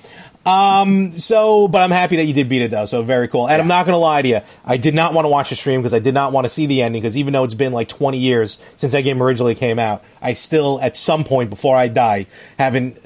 Um, 0.46 1.18
so, 1.18 1.68
but 1.68 1.84
I'm 1.84 1.92
happy 1.92 2.16
that 2.16 2.26
you 2.26 2.34
did 2.34 2.50
beat 2.50 2.64
it 2.64 2.72
though. 2.72 2.86
So 2.86 3.04
very 3.04 3.28
cool. 3.28 3.48
And 3.48 3.62
I'm 3.62 3.68
not 3.68 3.86
going 3.86 3.94
to 3.94 4.00
lie 4.00 4.22
to 4.22 4.28
you. 4.28 4.42
I 4.66 4.78
did 4.78 4.96
not 4.96 5.14
want 5.14 5.26
to 5.26 5.30
watch 5.30 5.50
the 5.50 5.56
stream 5.56 5.82
because 5.82 5.94
I 5.94 6.00
did 6.00 6.14
not 6.14 6.32
want 6.32 6.46
to 6.46 6.50
see 6.50 6.66
the 6.66 6.82
ending 6.82 7.02
because 7.02 7.16
even 7.16 7.34
though 7.34 7.44
it's 7.44 7.54
been 7.54 7.74
like 7.74 7.88
20 7.88 8.18
years 8.18 8.58
since 8.76 8.94
that 8.94 9.02
game 9.02 9.22
originally 9.22 9.56
came 9.56 9.78
out, 9.78 10.04
I 10.22 10.34
still, 10.34 10.80
at 10.82 10.98
some 10.98 11.24
point 11.24 11.50
before 11.50 11.76
I 11.76 11.88
die, 11.90 12.26
having 12.58 12.98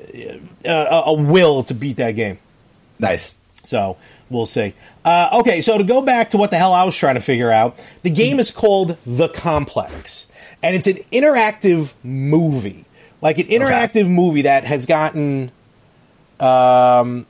uh, 0.66 0.70
a, 0.70 1.04
a 1.08 1.14
will 1.14 1.64
to 1.64 1.74
beat 1.74 1.98
that 1.98 2.12
game. 2.12 2.40
Nice. 3.00 3.38
So 3.64 3.98
we'll 4.30 4.46
see. 4.46 4.74
Uh, 5.04 5.30
okay, 5.40 5.60
so 5.60 5.78
to 5.78 5.84
go 5.84 6.02
back 6.02 6.30
to 6.32 6.38
what 6.38 6.52
the 6.52 6.58
hell 6.58 6.72
I 6.72 6.84
was 6.84 6.96
trying 6.96 7.16
to 7.16 7.22
figure 7.22 7.52
out, 7.52 7.78
the 8.04 8.10
game 8.10 8.40
is 8.40 8.52
called 8.52 8.98
The 9.06 9.28
Complex, 9.28 10.30
and 10.64 10.76
it's 10.76 10.88
an 10.88 10.98
interactive 11.12 11.94
movie, 12.04 12.86
like 13.22 13.40
an 13.40 13.48
interactive 13.48 14.10
movie 14.10 14.44
that 14.44 14.64
has 14.64 14.86
gotten 14.86 15.52
um, 16.40 17.26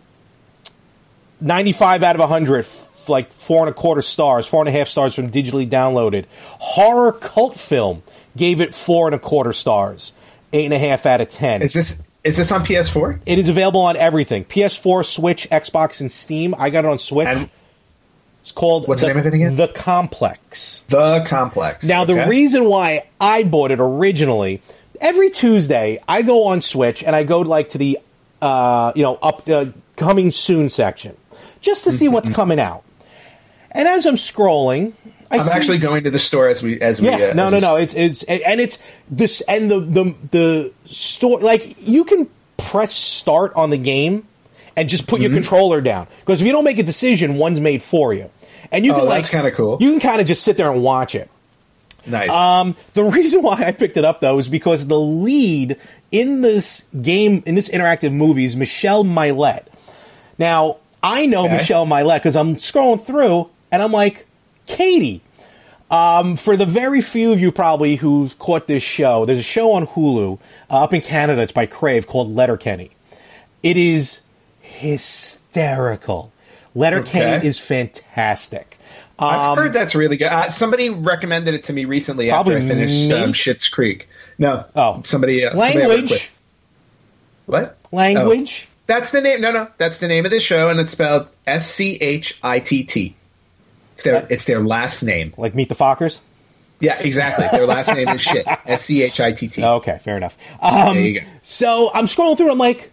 ninety-five 1.41 2.03
out 2.03 2.19
of 2.19 2.29
hundred, 2.29 2.59
f- 2.59 3.07
like 3.09 3.31
four 3.33 3.61
and 3.61 3.69
a 3.69 3.73
quarter 3.73 4.01
stars, 4.01 4.47
four 4.47 4.61
and 4.61 4.69
a 4.69 4.71
half 4.71 4.87
stars 4.87 5.15
from 5.15 5.29
digitally 5.29 5.67
downloaded. 5.69 6.25
Horror 6.59 7.11
cult 7.11 7.55
film 7.55 8.03
gave 8.35 8.61
it 8.61 8.73
four 8.73 9.07
and 9.07 9.15
a 9.15 9.19
quarter 9.19 9.53
stars, 9.53 10.13
eight 10.53 10.65
and 10.65 10.73
a 10.73 10.79
half 10.79 11.05
out 11.05 11.21
of 11.21 11.29
ten. 11.29 11.61
Is 11.61 11.73
this 11.73 11.99
is 12.23 12.37
this 12.37 12.51
on 12.51 12.65
PS4? 12.65 13.21
It 13.25 13.37
is 13.37 13.49
available 13.49 13.81
on 13.81 13.95
everything: 13.95 14.45
PS4, 14.45 15.05
Switch, 15.05 15.47
Xbox, 15.49 16.01
and 16.01 16.11
Steam. 16.11 16.55
I 16.57 16.69
got 16.69 16.85
it 16.85 16.89
on 16.89 16.99
Switch. 16.99 17.27
And 17.27 17.49
it's 18.45 18.51
called 18.51 18.87
What's 18.87 19.01
the 19.01 19.07
name 19.07 19.17
of 19.17 19.25
it 19.25 19.33
again? 19.33 19.55
The 19.55 19.69
Complex. 19.69 20.83
The 20.87 21.23
Complex. 21.27 21.83
Now, 21.83 22.05
the 22.05 22.27
reason 22.27 22.65
why 22.65 23.07
I 23.19 23.41
bought 23.43 23.71
it 23.71 23.79
originally, 23.79 24.61
every 25.01 25.31
Tuesday 25.31 25.99
I 26.07 26.21
go 26.21 26.43
on 26.45 26.61
Switch 26.61 27.03
and 27.03 27.15
I 27.15 27.23
go 27.23 27.39
like 27.39 27.69
to 27.69 27.79
the, 27.79 27.97
uh, 28.41 28.91
you 28.95 29.03
know, 29.03 29.15
up 29.21 29.45
the 29.45 29.73
coming 29.95 30.31
soon 30.31 30.69
section, 30.69 31.15
just 31.61 31.83
to 31.85 31.91
see 31.91 32.07
what's 32.07 32.29
coming 32.29 32.59
out. 32.59 32.83
And 33.71 33.87
as 33.87 34.05
I'm 34.05 34.15
scrolling, 34.15 34.93
I 35.31 35.35
I'm 35.35 35.41
see, 35.41 35.51
actually 35.51 35.77
going 35.79 36.03
to 36.05 36.11
the 36.11 36.19
store 36.19 36.47
as 36.47 36.63
we 36.63 36.79
as 36.81 37.01
we. 37.01 37.07
yeah, 37.07 37.31
uh, 37.31 37.33
no, 37.33 37.49
no, 37.49 37.59
no. 37.59 37.75
It's 37.75 37.93
it's 37.93 38.23
and 38.23 38.61
it's 38.61 38.79
this 39.09 39.41
and 39.41 39.69
the 39.69 39.79
the 39.79 40.15
the 40.31 40.73
store 40.85 41.39
like 41.39 41.75
you 41.87 42.03
can 42.05 42.29
press 42.57 42.93
start 42.93 43.53
on 43.55 43.69
the 43.69 43.77
game 43.77 44.27
and 44.77 44.87
just 44.89 45.07
put 45.07 45.19
your 45.21 45.29
Mm-hmm. 45.29 45.37
controller 45.37 45.81
down 45.81 46.07
because 46.21 46.41
if 46.41 46.47
you 46.47 46.53
don't 46.53 46.63
make 46.63 46.79
a 46.79 46.83
decision, 46.83 47.37
one's 47.37 47.59
made 47.59 47.81
for 47.81 48.13
you, 48.13 48.29
and 48.71 48.85
you 48.85 48.93
Oh, 48.93 48.99
can 48.99 49.09
that's 49.09 49.27
like 49.33 49.43
kinda 49.43 49.51
cool. 49.55 49.77
You 49.81 49.91
can 49.91 49.99
kind 49.99 50.21
of 50.21 50.27
just 50.27 50.43
sit 50.43 50.57
there 50.57 50.71
and 50.71 50.81
watch 50.83 51.15
it. 51.15 51.29
Nice. 52.07 52.31
Um, 52.31 52.75
the 52.93 53.03
reason 53.03 53.41
why 53.41 53.63
I 53.63 53.71
picked 53.71 53.97
it 53.97 54.05
up 54.05 54.19
though 54.19 54.37
is 54.37 54.47
because 54.49 54.87
the 54.87 54.99
lead 54.99 55.77
in 56.11 56.41
this 56.41 56.83
game 57.01 57.41
in 57.45 57.55
this 57.55 57.69
interactive 57.69 58.13
movie 58.13 58.43
is 58.45 58.55
Michelle 58.55 59.03
Mylett. 59.03 59.65
Now 60.37 60.77
I 61.01 61.25
know 61.25 61.45
Okay. 61.45 61.57
Michelle 61.57 61.85
Mylett 61.85 62.17
because 62.17 62.35
I'm 62.35 62.55
scrolling 62.57 63.03
through 63.03 63.49
and 63.71 63.81
I'm 63.81 63.91
like, 63.91 64.25
Katie. 64.67 65.21
Um, 65.91 66.35
for 66.35 66.57
the 66.57 66.65
very 66.65 67.01
few 67.01 67.31
of 67.31 67.39
you 67.39 67.51
probably 67.51 67.97
who've 67.97 68.37
caught 68.39 68.65
this 68.67 68.81
show, 68.81 69.23
there's 69.25 69.37
a 69.39 69.43
show 69.43 69.71
on 69.73 69.85
Hulu 69.85 70.39
uh, 70.69 70.83
up 70.83 70.93
in 70.93 71.01
Canada. 71.01 71.43
It's 71.43 71.51
by 71.51 71.67
Crave 71.67 72.07
called 72.07 72.33
Letterkenny. 72.35 72.89
It 73.61 73.77
is 73.77 74.21
hysterical. 74.61 76.31
Letterkenny 76.73 77.35
Okay. 77.37 77.47
is 77.47 77.59
fantastic. 77.59 78.74
I've 79.17 79.41
Um, 79.51 79.57
heard 79.57 79.73
that's 79.73 79.95
really 79.95 80.17
good. 80.17 80.27
Uh, 80.27 80.49
somebody 80.49 80.89
recommended 80.89 81.53
it 81.53 81.63
to 81.65 81.73
me 81.73 81.85
recently 81.85 82.31
after 82.31 82.55
I 82.57 82.59
finished 82.61 83.09
um, 83.11 83.31
Schitt's 83.33 83.69
Creek. 83.69 84.07
No, 84.37 84.65
Oh. 84.75 85.01
somebody. 85.05 85.45
Uh, 85.45 85.51
somebody 85.51 85.79
language, 85.79 86.11
with. 86.11 86.31
What? 87.45 87.77
language. 87.91 88.67
Oh. 88.67 88.71
That's 88.87 89.11
the 89.11 89.21
name. 89.21 89.41
No, 89.41 89.51
no, 89.51 89.67
that's 89.77 89.99
the 89.99 90.07
name 90.07 90.25
of 90.25 90.31
the 90.31 90.39
show, 90.39 90.69
and 90.69 90.79
it's 90.79 90.91
spelled 90.91 91.27
S 91.47 91.67
C 91.69 91.95
H 91.95 92.37
I 92.43 92.59
T 92.59 92.83
T. 92.83 93.15
It's 93.93 94.03
their 94.03 94.27
it's 94.29 94.45
their 94.45 94.59
last 94.59 95.01
name. 95.01 95.33
Like 95.37 95.55
Meet 95.55 95.69
the 95.69 95.75
Fockers. 95.75 96.19
Yeah, 96.81 96.99
exactly. 96.99 97.47
Their 97.51 97.65
last 97.65 97.93
name 97.93 98.09
is 98.09 98.21
shit. 98.21 98.45
S 98.65 98.83
C 98.83 99.01
H 99.01 99.19
I 99.21 99.31
T 99.31 99.47
T. 99.47 99.63
Okay, 99.63 99.97
fair 100.01 100.17
enough. 100.17 100.37
Um, 100.61 100.93
There 100.95 101.03
you 101.05 101.21
go. 101.21 101.27
So 101.41 101.89
I'm 101.93 102.05
scrolling 102.05 102.37
through. 102.37 102.51
I'm 102.51 102.57
like, 102.57 102.91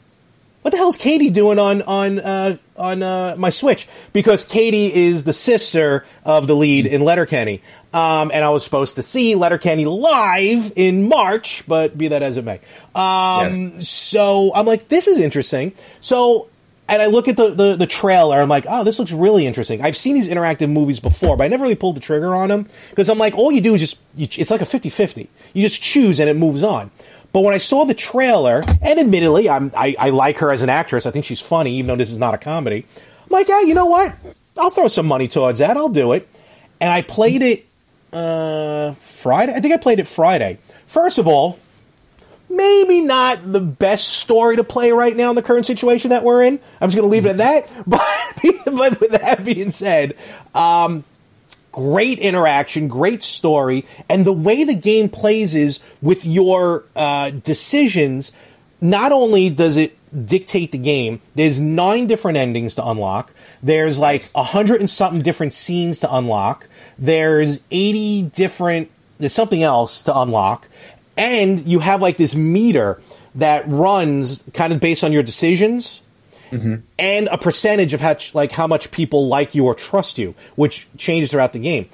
what 0.63 0.71
the 0.71 0.77
hell 0.79 0.89
is 0.89 0.97
Katie 0.97 1.31
doing 1.31 1.59
on 1.59 1.83
on 1.83 2.21
uh, 2.21 2.57
on 2.83 3.03
uh, 3.03 3.37
my 3.39 3.51
Switch? 3.51 3.89
Because 4.13 4.45
Katie 4.45 4.93
is 4.93 5.25
the 5.25 5.33
sister 5.33 6.05
of 6.25 6.47
the 6.47 6.57
lead 6.57 6.87
in 6.87 7.03
Letterkenny, 7.03 7.63
um, 7.95 8.31
and 8.35 8.45
I 8.45 8.51
was 8.51 8.65
supposed 8.65 8.97
to 8.97 9.03
see 9.03 9.35
Letterkenny 9.35 9.85
live 9.87 10.73
in 10.77 11.09
March, 11.09 11.65
but 11.67 11.97
be 11.97 12.09
that 12.09 12.23
as 12.23 12.37
it 12.37 12.45
may. 12.45 12.61
Um, 12.95 13.53
Yes. 13.53 13.89
So 13.89 14.53
I'm 14.55 14.67
like, 14.67 14.89
this 14.89 15.07
is 15.07 15.19
interesting. 15.19 15.73
So. 16.01 16.49
And 16.89 17.01
I 17.01 17.07
look 17.07 17.27
at 17.27 17.37
the, 17.39 17.55
the, 17.55 17.77
the 17.77 17.87
trailer. 17.87 18.43
I'm 18.43 18.51
like, 18.51 18.67
oh, 18.69 18.85
this 18.85 18.99
looks 18.99 19.13
really 19.13 19.47
interesting. 19.47 19.81
I've 19.81 19.97
seen 19.97 20.15
these 20.15 20.29
interactive 20.29 20.69
movies 20.69 21.01
before, 21.01 21.37
but 21.39 21.45
I 21.45 21.49
never 21.49 21.63
really 21.63 21.77
pulled 21.77 21.97
the 21.97 22.01
trigger 22.01 22.35
on 22.35 22.51
them 22.51 22.67
because 22.91 23.09
I'm 23.09 23.17
like, 23.17 23.35
all 23.35 23.51
you 23.51 23.63
do 23.63 23.73
is 23.73 23.81
just, 23.81 23.99
you, 24.15 24.27
it's 24.31 24.51
like 24.51 24.61
a 24.61 24.67
50 24.67 24.91
50. 24.91 25.31
You 25.55 25.63
just 25.63 25.81
choose 25.81 26.21
and 26.21 26.29
it 26.29 26.37
moves 26.37 26.63
on. 26.63 26.91
But 27.33 27.41
when 27.41 27.55
I 27.55 27.59
saw 27.59 27.85
the 27.85 27.95
trailer, 27.95 28.63
and 28.83 29.01
admittedly, 29.01 29.49
I'm, 29.49 29.73
I, 29.77 29.97
I 29.99 30.11
like 30.11 30.39
her 30.39 30.53
as 30.53 30.63
an 30.63 30.69
actress. 30.69 31.07
I 31.07 31.11
think 31.11 31.25
she's 31.25 31.41
funny, 31.41 31.77
even 31.77 31.89
though 31.89 31.97
this 31.97 32.11
is 32.11 32.19
not 32.19 32.35
a 32.35 32.39
comedy. 32.39 32.85
I'm 32.97 33.29
like, 33.31 33.49
yeah, 33.49 33.63
you 33.63 33.75
know 33.75 33.87
what? 33.87 34.15
I'll 34.59 34.71
throw 34.71 34.89
some 34.89 35.07
money 35.07 35.29
towards 35.29 35.61
that. 35.61 35.77
I'll 35.77 35.89
do 35.89 36.13
it. 36.13 36.29
And 36.81 36.93
I 36.93 37.01
played 37.01 37.43
it 37.43 37.67
uh, 38.13 38.93
Friday. 38.95 39.55
I 39.55 39.61
think 39.61 39.73
I 39.73 39.79
played 39.79 39.99
it 39.99 40.07
Friday. 40.07 40.59
First 40.87 41.19
of 41.19 41.27
all, 41.27 41.59
maybe 42.51 43.01
not 43.01 43.51
the 43.51 43.61
best 43.61 44.09
story 44.09 44.57
to 44.57 44.65
play 44.65 44.93
right 44.93 45.17
now 45.17 45.31
in 45.31 45.37
the 45.37 45.43
current 45.43 45.65
situation 45.65 46.11
that 46.11 46.23
we're 46.23 46.43
in. 46.43 46.61
I'm 46.81 46.91
just 46.91 46.97
going 46.97 47.09
to 47.09 47.13
leave 47.13 47.25
it 47.25 47.31
at 47.31 47.39
that. 47.39 47.71
But, 47.87 48.05
but 48.67 49.01
with 49.01 49.13
that 49.13 49.45
being 49.45 49.71
said, 49.71 50.17
um, 50.55 51.05
great 51.73 52.19
interaction, 52.19 52.87
great 52.87 53.23
story, 53.23 53.85
and 54.09 54.25
the 54.25 54.33
way 54.33 54.63
the 54.63 54.75
game 54.75 55.09
plays 55.09 55.55
is 55.55 55.81
with 56.01 56.25
your 56.25 56.85
uh, 56.95 57.31
decisions. 57.31 58.31
not 58.81 59.13
only 59.13 59.49
does 59.49 59.77
it 59.77 59.97
dictate 60.27 60.73
the 60.73 60.79
game, 60.79 61.21
there's 61.35 61.59
nine 61.59 62.07
different 62.07 62.37
endings 62.37 62.75
to 62.75 62.87
unlock. 62.87 63.33
There's 63.63 63.99
like 63.99 64.25
a 64.35 64.43
hundred 64.43 64.81
and 64.81 64.91
something 64.91 65.23
different 65.23 65.55
scenes 65.55 66.01
to 66.01 66.15
unlock. 66.15 66.69
There's 66.99 67.61
80 67.71 68.23
different, 68.23 68.91
there's 69.19 69.33
something 69.33 69.63
else 69.63 70.03
to 70.03 70.19
unlock. 70.19 70.69
And 71.17 71.61
you 71.67 71.79
have 71.79 72.03
like 72.03 72.17
this 72.17 72.35
meter 72.35 73.01
that 73.37 73.67
runs 73.69 74.45
kind 74.53 74.73
of 74.73 74.81
based 74.81 75.05
on 75.05 75.13
your 75.13 75.23
decisions 75.23 76.02
and 76.99 77.29
a 77.29 77.39
percentage 77.39 77.95
of 77.95 78.01
how 78.01 78.17
like 78.35 78.53
how 78.53 78.67
much 78.67 78.91
people 78.91 79.27
like 79.29 79.55
you 79.55 79.65
or 79.67 79.75
trust 79.75 80.19
you, 80.19 80.35
which 80.55 80.87
changes 80.99 81.31
throughout 81.31 81.53
the 81.53 81.59
game. 81.59 81.89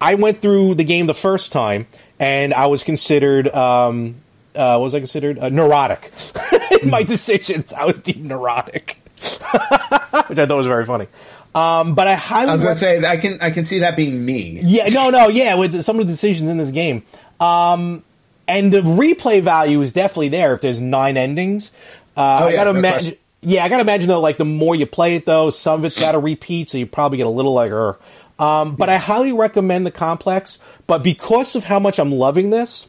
I 0.00 0.14
went 0.14 0.40
through 0.40 0.74
the 0.76 0.84
game 0.84 1.06
the 1.06 1.14
first 1.14 1.52
time, 1.52 1.86
and 2.20 2.54
I 2.54 2.66
was 2.66 2.84
considered 2.84 3.48
um, 3.48 4.16
uh, 4.54 4.76
what 4.76 4.82
was 4.84 4.94
I 4.94 4.98
considered 5.00 5.38
uh, 5.38 5.48
neurotic 5.48 6.12
in 6.82 6.90
my 6.90 7.02
decisions. 7.02 7.72
I 7.72 7.84
was 7.84 7.98
deemed 8.00 8.26
neurotic, 8.26 8.98
which 9.16 10.38
I 10.38 10.46
thought 10.46 10.50
was 10.56 10.66
very 10.66 10.84
funny. 10.84 11.06
Um, 11.54 11.94
but 11.94 12.06
I 12.06 12.14
highly 12.14 12.50
I 12.50 12.52
was 12.52 12.60
gonna 12.62 12.70
rec- 12.72 12.78
say 12.78 13.04
I 13.06 13.16
can 13.16 13.38
I 13.40 13.50
can 13.50 13.64
see 13.64 13.78
that 13.80 13.96
being 13.96 14.22
me. 14.24 14.60
yeah, 14.62 14.88
no, 14.88 15.08
no, 15.10 15.28
yeah, 15.28 15.54
with 15.54 15.82
some 15.82 15.98
of 15.98 16.06
the 16.06 16.12
decisions 16.12 16.50
in 16.50 16.58
this 16.58 16.70
game. 16.70 17.02
Um, 17.40 18.04
and 18.46 18.70
the 18.72 18.82
replay 18.82 19.40
value 19.40 19.80
is 19.80 19.92
definitely 19.94 20.28
there 20.28 20.52
if 20.54 20.60
there's 20.60 20.80
nine 20.80 21.16
endings. 21.16 21.72
Uh, 22.16 22.20
I 22.20 22.42
Oh, 22.44 22.48
yeah, 22.48 22.56
gotta 22.56 22.72
no 22.74 22.78
imagine. 22.78 23.14
Yeah, 23.48 23.64
I 23.64 23.68
gotta 23.68 23.82
imagine 23.82 24.08
though. 24.08 24.20
Like 24.20 24.38
the 24.38 24.44
more 24.44 24.74
you 24.74 24.86
play 24.86 25.14
it, 25.14 25.24
though, 25.24 25.50
some 25.50 25.78
of 25.78 25.84
it's 25.84 26.00
got 26.00 26.12
to 26.12 26.18
repeat, 26.18 26.68
so 26.68 26.78
you 26.78 26.86
probably 26.86 27.18
get 27.18 27.28
a 27.28 27.30
little 27.30 27.52
like 27.52 27.70
her. 27.70 27.96
Um, 28.40 28.74
but 28.74 28.88
I 28.88 28.96
highly 28.96 29.32
recommend 29.32 29.86
the 29.86 29.92
complex. 29.92 30.58
But 30.88 31.04
because 31.04 31.54
of 31.54 31.62
how 31.62 31.78
much 31.78 32.00
I'm 32.00 32.10
loving 32.10 32.50
this, 32.50 32.88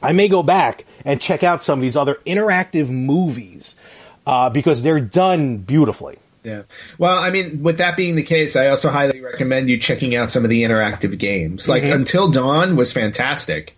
I 0.00 0.12
may 0.12 0.28
go 0.28 0.44
back 0.44 0.84
and 1.04 1.20
check 1.20 1.42
out 1.42 1.64
some 1.64 1.80
of 1.80 1.82
these 1.82 1.96
other 1.96 2.14
interactive 2.24 2.88
movies 2.88 3.74
uh, 4.24 4.50
because 4.50 4.84
they're 4.84 5.00
done 5.00 5.56
beautifully. 5.56 6.20
Yeah. 6.44 6.62
Well, 6.96 7.18
I 7.18 7.30
mean, 7.30 7.64
with 7.64 7.78
that 7.78 7.96
being 7.96 8.14
the 8.14 8.22
case, 8.22 8.54
I 8.54 8.68
also 8.68 8.90
highly 8.90 9.20
recommend 9.20 9.68
you 9.68 9.78
checking 9.78 10.14
out 10.14 10.30
some 10.30 10.44
of 10.44 10.50
the 10.50 10.62
interactive 10.62 11.18
games. 11.18 11.68
Like 11.68 11.82
Until 11.82 12.30
Dawn 12.30 12.76
was 12.76 12.92
fantastic. 12.92 13.76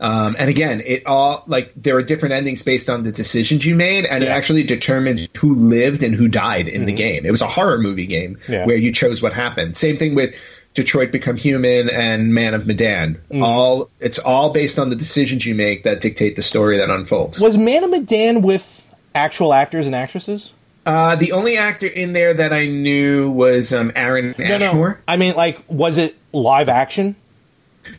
Um, 0.00 0.36
and 0.38 0.48
again, 0.48 0.80
it 0.84 1.06
all 1.06 1.42
like 1.46 1.72
there 1.76 1.96
are 1.96 2.02
different 2.02 2.34
endings 2.34 2.62
based 2.62 2.88
on 2.88 3.02
the 3.02 3.10
decisions 3.12 3.66
you 3.66 3.74
made, 3.74 4.04
and 4.04 4.22
it 4.22 4.28
actually 4.28 4.62
determined 4.62 5.28
who 5.36 5.54
lived 5.54 6.02
and 6.04 6.14
who 6.14 6.28
died 6.28 6.68
in 6.68 6.84
the 6.86 6.92
game. 6.92 7.26
It 7.26 7.30
was 7.30 7.42
a 7.42 7.48
horror 7.48 7.78
movie 7.78 8.06
game 8.06 8.38
Yeah. 8.48 8.64
where 8.64 8.76
you 8.76 8.92
chose 8.92 9.22
what 9.22 9.32
happened. 9.32 9.76
Same 9.76 9.96
thing 9.98 10.14
with 10.14 10.34
Detroit 10.74 11.10
Become 11.10 11.36
Human 11.36 11.90
and 11.90 12.32
Man 12.32 12.54
of 12.54 12.66
Medan. 12.66 13.20
All 13.42 13.90
it's 13.98 14.18
all 14.20 14.50
based 14.50 14.78
on 14.78 14.90
the 14.90 14.96
decisions 14.96 15.44
you 15.44 15.54
make 15.56 15.82
that 15.82 16.00
dictate 16.00 16.36
the 16.36 16.42
story 16.42 16.78
that 16.78 16.90
unfolds. 16.90 17.40
Was 17.40 17.58
Man 17.58 17.82
of 17.82 17.90
Medan 17.90 18.42
with 18.42 18.94
actual 19.14 19.52
actors 19.52 19.86
and 19.86 19.94
actresses? 19.96 20.52
Uh, 20.86 21.16
the 21.16 21.32
only 21.32 21.58
actor 21.58 21.86
in 21.86 22.12
there 22.12 22.32
that 22.32 22.52
I 22.52 22.66
knew 22.66 23.30
was 23.30 23.74
um, 23.74 23.92
Aaron 23.96 24.40
Ashmore. 24.40 25.00
I 25.06 25.16
mean, 25.16 25.34
like, 25.34 25.58
was 25.68 25.98
it 25.98 26.16
live 26.32 26.68
action? 26.68 27.16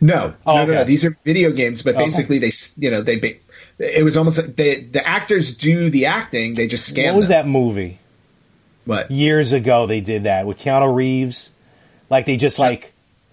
No, 0.01 0.33
Oh, 0.45 0.55
no, 0.57 0.65
no, 0.65 0.73
no. 0.75 0.83
These 0.83 1.05
are 1.05 1.17
video 1.25 1.51
games, 1.51 1.81
but 1.81 1.95
Okay. 1.95 2.05
basically 2.05 2.39
they, 2.39 2.51
you 2.77 2.89
know, 2.91 3.01
they. 3.01 3.39
It 3.79 4.03
was 4.03 4.17
almost 4.17 4.37
like 4.37 4.55
they, 4.55 4.81
the 4.83 5.05
actors 5.07 5.55
do 5.55 5.89
the 5.89 6.05
acting. 6.07 6.53
They 6.53 6.67
just 6.67 6.87
scan. 6.87 7.13
what 7.13 7.19
was 7.19 7.27
them. 7.29 7.45
that 7.45 7.49
movie? 7.49 7.99
What 8.85 9.09
Years 9.11 9.53
ago, 9.53 9.85
they 9.87 10.01
did 10.01 10.23
that 10.23 10.45
with 10.47 10.59
Keanu 10.59 10.93
Reeves. 10.93 11.51
Like, 12.09 12.25
they 12.25 12.37
just, 12.37 12.57
like, 12.59 12.91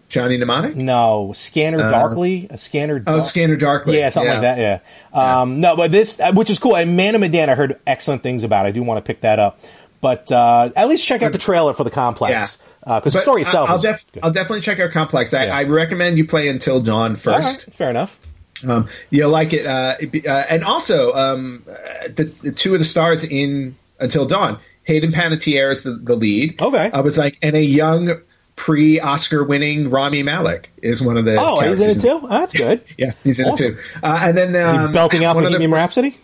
Johnny 0.09 0.36
Mnemonic? 0.36 0.76
no, 0.76 1.32
Scanner 1.34 1.78
Darkly? 1.78 2.46
A 2.50 2.59
Scanner 2.59 3.02
Oh, 3.07 3.20
Scanner 3.20 3.57
Darkly. 3.57 3.98
Yeah, 3.98 4.11
something 4.11 4.30
like 4.30 4.42
that, 4.42 4.59
yeah. 4.59 5.40
Um, 5.40 5.61
No, 5.61 5.74
but 5.74 5.90
this, 5.90 6.20
uh, 6.20 6.32
which 6.32 6.50
is 6.50 6.59
cool. 6.61 6.76
And 6.76 6.96
Man 6.96 7.14
of 7.14 7.20
Medan, 7.22 7.48
I 7.50 7.54
heard 7.54 7.80
excellent 7.86 8.22
things 8.22 8.44
about. 8.44 8.66
I 8.66 8.70
do 8.70 8.82
want 8.82 8.98
to 8.98 9.02
pick 9.02 9.22
that 9.22 9.38
up. 9.38 9.59
But 10.01 10.30
uh, 10.30 10.70
at 10.76 10.88
least 10.88 11.07
check 11.07 11.22
out 11.22 11.32
the 11.32 11.38
trailer 11.38 11.72
for 11.72 11.84
the 11.84 11.90
complex. 11.90 12.62
Because 12.84 13.14
the 13.14 13.18
story 13.20 13.42
itself 13.42 13.68
I, 13.68 13.72
will 13.72 13.78
is 13.80 13.82
def-. 13.84 14.05
I'll 14.22 14.30
definitely 14.30 14.61
check 14.61 14.78
out 14.78 14.92
Complex. 14.92 15.34
I, 15.34 15.47
Yeah. 15.47 15.57
I 15.57 15.64
recommend 15.64 16.18
you 16.18 16.24
play 16.26 16.47
Until 16.49 16.80
Dawn 16.80 17.16
first. 17.16 17.66
right, 17.66 17.74
fair 17.74 17.90
enough. 17.90 18.20
Um, 18.66 18.88
you'll 19.11 19.30
like 19.30 19.53
it. 19.53 19.66
Uh, 19.66 19.97
uh, 20.28 20.30
and 20.49 20.62
also, 20.64 21.12
um, 21.14 21.64
uh, 21.68 21.72
the, 22.14 22.24
the 22.42 22.53
two 22.53 22.74
of 22.74 22.78
the 22.78 22.84
stars 22.84 23.24
in 23.24 23.74
Until 23.99 24.24
Dawn, 24.24 24.59
Hayden 24.84 25.11
Panettiere 25.11 25.72
is 25.72 25.82
the, 25.82 25.92
the 25.94 26.14
lead. 26.14 26.61
Okay. 26.62 26.90
I 26.92 27.01
was 27.01 27.18
like, 27.18 27.38
and 27.42 27.57
a 27.57 27.62
young 27.62 28.20
pre-Oscar 28.55 29.44
winning 29.44 29.90
Rami 29.90 30.22
Malek 30.22 30.70
is 30.80 31.03
one 31.03 31.16
of 31.16 31.24
the. 31.24 31.36
Oh, 31.38 31.61
he's 31.61 31.80
in 31.80 31.90
it 31.90 32.01
too? 32.01 32.20
Oh, 32.22 32.28
that's 32.28 32.55
good. 32.55 32.82
Yeah, 32.97 33.12
he's 33.24 33.40
in 33.40 33.47
Awesome. 33.49 33.66
it 33.66 33.76
too. 33.76 33.78
Uh, 34.03 34.20
and 34.22 34.36
then 34.38 34.57
um, 34.57 34.92
belting 34.92 35.24
out 35.24 35.36
of 35.36 35.42
the- 35.42 35.49
Bohemian 35.51 35.72
Rhapsody? 35.72 36.16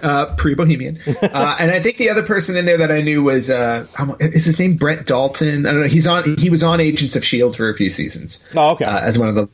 Uh, 0.00 0.26
pre-Bohemian. 0.36 0.98
uh, 1.22 1.56
and 1.58 1.70
I 1.70 1.80
think 1.80 1.96
the 1.96 2.10
other 2.10 2.22
person 2.22 2.56
in 2.56 2.64
there 2.64 2.78
that 2.78 2.90
I 2.92 3.02
knew 3.02 3.22
was 3.22 3.50
uh, 3.50 3.86
um, 3.98 4.16
is 4.20 4.44
his 4.44 4.58
name 4.58 4.76
Brett 4.76 5.06
Dalton. 5.06 5.66
I 5.66 5.72
don't 5.72 5.80
know. 5.82 5.86
He's 5.88 6.06
on. 6.06 6.36
He 6.36 6.50
was 6.50 6.62
on 6.62 6.80
Agents 6.80 7.16
of 7.16 7.24
Shield 7.24 7.56
for 7.56 7.68
a 7.68 7.74
few 7.74 7.90
seasons. 7.90 8.42
Oh, 8.54 8.70
okay. 8.70 8.84
Uh, 8.84 9.00
as 9.00 9.18
one 9.18 9.28
of 9.28 9.34
the. 9.34 9.48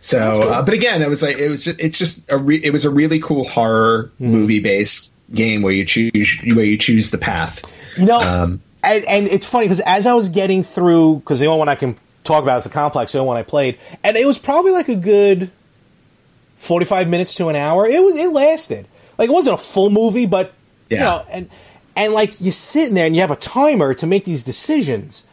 So, 0.00 0.40
cool. 0.42 0.50
uh, 0.50 0.62
but 0.62 0.74
again, 0.74 1.00
it 1.02 1.08
was 1.08 1.22
like 1.22 1.38
it 1.38 1.48
was. 1.48 1.64
Just, 1.64 1.78
it's 1.78 1.98
just 1.98 2.30
a. 2.30 2.36
Re- 2.38 2.60
it 2.62 2.72
was 2.72 2.84
a 2.84 2.90
really 2.90 3.20
cool 3.20 3.44
horror 3.44 4.10
Mm-hmm. 4.14 4.26
movie 4.32 4.60
based 4.60 5.10
game 5.32 5.62
where 5.62 5.72
you 5.72 5.84
choose 5.84 6.38
where 6.54 6.64
you 6.64 6.76
choose 6.78 7.10
the 7.10 7.18
path. 7.18 7.62
You 7.96 8.06
know, 8.06 8.20
Um, 8.20 8.60
and, 8.82 9.04
and 9.06 9.26
it's 9.28 9.46
funny 9.46 9.66
because 9.66 9.80
as 9.80 10.06
I 10.06 10.14
was 10.14 10.28
getting 10.28 10.62
through, 10.64 11.16
because 11.16 11.38
the 11.40 11.46
only 11.46 11.58
one 11.60 11.68
I 11.68 11.74
can 11.76 11.96
talk 12.24 12.42
about 12.42 12.58
is 12.58 12.64
the 12.64 12.70
complex, 12.70 13.12
the 13.12 13.18
only 13.18 13.28
one 13.28 13.36
I 13.36 13.42
played, 13.42 13.78
and 14.02 14.16
it 14.16 14.26
was 14.26 14.38
probably 14.38 14.72
like 14.72 14.88
a 14.88 14.96
good 14.96 15.50
forty-five 16.56 17.08
minutes 17.08 17.34
to 17.36 17.48
an 17.48 17.56
hour. 17.56 17.86
It 17.86 18.02
was 18.02 18.16
it 18.16 18.32
lasted 18.32 18.86
like 19.22 19.30
it 19.30 19.32
wasn't 19.32 19.54
a 19.58 19.62
full 19.62 19.88
movie, 19.90 20.26
but 20.26 20.52
you 20.90 20.98
Yeah. 20.98 21.04
know, 21.04 21.22
and 21.30 21.48
and 21.96 22.12
like 22.12 22.34
you're 22.40 22.52
sitting 22.52 22.94
there 22.94 23.06
and 23.06 23.14
you 23.14 23.20
have 23.22 23.30
a 23.30 23.36
timer 23.36 23.94
to 23.94 24.06
make 24.06 24.24
these 24.24 24.44
decisions. 24.44 25.26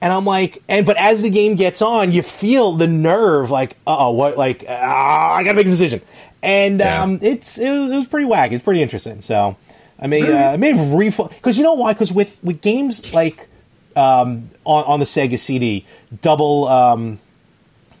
And 0.00 0.12
I'm 0.12 0.24
like, 0.26 0.62
and 0.68 0.84
but 0.84 0.96
as 0.98 1.22
the 1.22 1.30
game 1.30 1.54
gets 1.54 1.80
on, 1.80 2.12
you 2.12 2.22
feel 2.22 2.72
the 2.72 2.86
nerve, 2.86 3.50
like, 3.50 3.72
uh 3.86 3.96
oh, 3.98 4.10
what, 4.10 4.36
like, 4.36 4.64
ah, 4.68 5.34
I 5.34 5.42
gotta 5.42 5.56
make 5.56 5.66
a 5.66 5.70
decision, 5.70 6.00
and 6.42 6.80
Yeah. 6.80 7.02
um, 7.02 7.18
it's 7.22 7.56
it 7.58 7.70
was, 7.70 7.92
it 7.92 7.96
was 7.96 8.06
pretty 8.06 8.26
wacky, 8.26 8.52
it's 8.52 8.64
pretty 8.64 8.82
interesting. 8.82 9.20
So 9.22 9.56
I 9.98 10.06
may 10.06 10.30
uh, 10.30 10.52
I 10.52 10.56
may 10.58 10.72
have 10.72 10.86
refo 10.88 11.28
because 11.30 11.56
you 11.56 11.64
know 11.64 11.74
why? 11.74 11.92
Because 11.94 12.12
with 12.12 12.38
with 12.44 12.60
games 12.60 13.10
like 13.14 13.48
um, 13.96 14.50
on 14.64 14.84
on 14.84 14.98
the 15.00 15.06
Sega 15.06 15.38
CD, 15.38 15.86
double 16.20 16.68
um, 16.68 17.18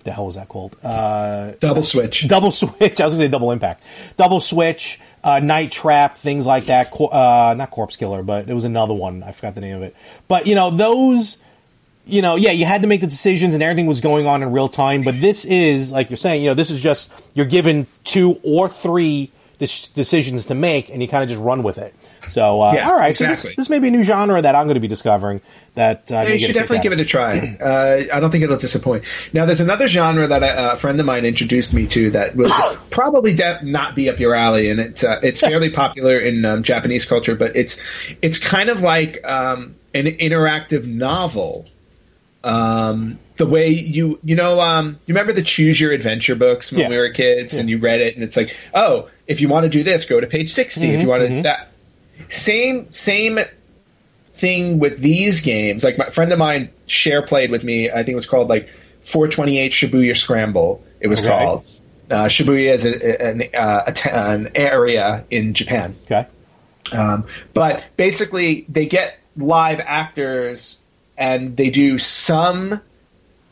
the 0.04 0.12
hell 0.12 0.26
was 0.26 0.34
that 0.34 0.48
called? 0.48 0.76
Uh, 0.84 1.52
double 1.60 1.82
switch. 1.82 2.28
double 2.28 2.50
switch. 2.50 3.00
I 3.00 3.04
was 3.06 3.14
gonna 3.14 3.24
say 3.24 3.28
double 3.28 3.50
impact. 3.52 3.82
Double 4.18 4.40
switch, 4.40 5.00
uh, 5.26 5.40
night 5.40 5.72
trap, 5.72 6.16
things 6.16 6.46
like 6.46 6.66
that. 6.66 6.92
Uh, 6.98 7.52
not 7.58 7.72
corpse 7.72 7.96
killer, 7.96 8.22
but 8.22 8.48
it 8.48 8.54
was 8.54 8.62
another 8.62 8.94
one. 8.94 9.24
I 9.24 9.32
forgot 9.32 9.56
the 9.56 9.60
name 9.60 9.76
of 9.76 9.82
it. 9.82 9.96
But 10.28 10.46
you 10.46 10.54
know 10.54 10.70
those. 10.70 11.38
You 12.08 12.22
know, 12.22 12.36
yeah, 12.36 12.52
you 12.52 12.66
had 12.66 12.82
to 12.82 12.86
make 12.86 13.00
the 13.00 13.08
decisions 13.08 13.52
and 13.54 13.60
everything 13.64 13.86
was 13.86 14.00
going 14.00 14.28
on 14.28 14.40
in 14.44 14.52
real 14.52 14.68
time. 14.68 15.02
But 15.02 15.20
this 15.20 15.44
is, 15.44 15.90
like 15.90 16.08
you're 16.08 16.16
saying, 16.16 16.44
you 16.44 16.50
know, 16.50 16.54
this 16.54 16.70
is 16.70 16.80
just 16.80 17.12
you're 17.34 17.46
given 17.46 17.88
two 18.04 18.38
or 18.44 18.68
three 18.68 19.32
decisions 19.58 20.46
to 20.46 20.54
make, 20.54 20.90
and 20.90 21.00
you 21.00 21.08
kind 21.08 21.22
of 21.22 21.28
just 21.30 21.40
run 21.40 21.62
with 21.62 21.78
it. 21.78 21.94
So, 22.28 22.60
uh, 22.60 22.74
Yeah, 22.74 22.90
all 22.90 22.96
right, 22.96 23.16
so 23.16 23.26
this, 23.26 23.54
this 23.56 23.68
may 23.70 23.78
be 23.78 23.88
a 23.88 23.90
new 23.90 24.02
genre 24.02 24.40
that 24.42 24.54
I'm 24.54 24.66
going 24.66 24.74
to 24.74 24.80
be 24.80 24.88
discovering. 24.88 25.40
That 25.74 26.10
uh, 26.12 26.16
Yeah, 26.22 26.28
you 26.34 26.38
should 26.40 26.54
definitely 26.54 26.80
give 26.80 26.92
it 26.92 27.00
a 27.00 27.04
try. 27.04 27.56
Uh, 27.60 28.02
I 28.12 28.20
don't 28.20 28.30
think 28.30 28.44
it'll 28.44 28.58
disappoint. 28.58 29.04
Now, 29.32 29.46
there's 29.46 29.60
another 29.62 29.88
genre 29.88 30.26
that 30.26 30.42
a, 30.42 30.72
a 30.72 30.76
friend 30.76 30.98
of 31.00 31.06
mine 31.06 31.24
introduced 31.24 31.72
me 31.74 31.86
to 31.88 32.10
that 32.10 32.36
will 32.36 32.50
probably 32.90 33.34
de- 33.34 33.60
not 33.64 33.94
be 33.94 34.10
up 34.10 34.18
your 34.18 34.34
alley, 34.34 34.68
and 34.68 34.78
it's 34.80 35.02
uh, 35.04 35.20
it's 35.22 35.40
fairly 35.46 35.70
popular 35.70 36.18
in 36.18 36.44
um, 36.44 36.62
Japanese 36.62 37.04
culture, 37.04 37.34
but 37.34 37.56
it's 37.56 37.80
it's 38.22 38.38
kind 38.38 38.68
of 38.68 38.82
like 38.82 39.26
um, 39.26 39.74
an 39.94 40.04
interactive 40.06 40.86
novel. 40.86 41.66
Um, 42.44 43.18
the 43.38 43.46
way 43.46 43.68
you 43.68 44.18
you 44.22 44.36
know 44.36 44.60
um, 44.60 44.98
you 45.06 45.12
remember 45.14 45.32
the 45.32 45.42
choose 45.42 45.80
your 45.80 45.92
adventure 45.92 46.36
books 46.36 46.70
when 46.70 46.82
Yeah. 46.82 46.88
we 46.90 46.96
were 46.98 47.10
kids, 47.10 47.54
and 47.54 47.68
you 47.68 47.78
read 47.78 48.00
it, 48.00 48.14
and 48.14 48.22
it's 48.24 48.36
like, 48.36 48.56
oh, 48.72 49.08
if 49.26 49.40
you 49.40 49.48
want 49.48 49.64
to 49.64 49.68
do 49.70 49.82
this, 49.82 50.04
go 50.04 50.20
to 50.20 50.26
page 50.26 50.52
60 50.52 50.88
If 50.88 51.02
you 51.02 51.08
want 51.08 51.22
to 51.22 51.28
do 51.28 51.42
that, 51.42 51.68
same 52.28 52.90
same 52.92 53.38
thing 54.34 54.78
with 54.78 55.00
these 55.00 55.40
games. 55.40 55.82
Like 55.84 55.98
my 55.98 56.10
friend 56.10 56.32
of 56.32 56.38
mine, 56.38 56.70
share 56.86 57.22
played 57.22 57.50
with 57.50 57.64
me. 57.64 57.90
I 57.90 57.96
think 57.96 58.10
it 58.10 58.14
was 58.14 58.26
called 58.26 58.48
like 58.48 58.68
428 59.04 59.72
Shibuya 59.72 60.16
Scramble. 60.16 60.82
It 61.00 61.08
was 61.08 61.20
Okay. 61.20 61.28
called. 61.28 61.64
Uh, 62.10 62.24
Shibuya 62.26 62.72
is 62.74 62.84
a, 62.86 63.22
an, 63.22 63.42
uh, 63.54 63.90
t- 63.90 64.10
an 64.10 64.50
area 64.54 65.24
in 65.30 65.54
Japan. 65.54 65.94
Okay. 66.04 66.26
Um, 66.92 67.24
but 67.52 67.84
basically, 67.96 68.64
they 68.68 68.86
get 68.86 69.18
live 69.36 69.80
actors 69.80 70.78
and 71.18 71.56
they 71.56 71.70
do 71.70 71.98
some 71.98 72.80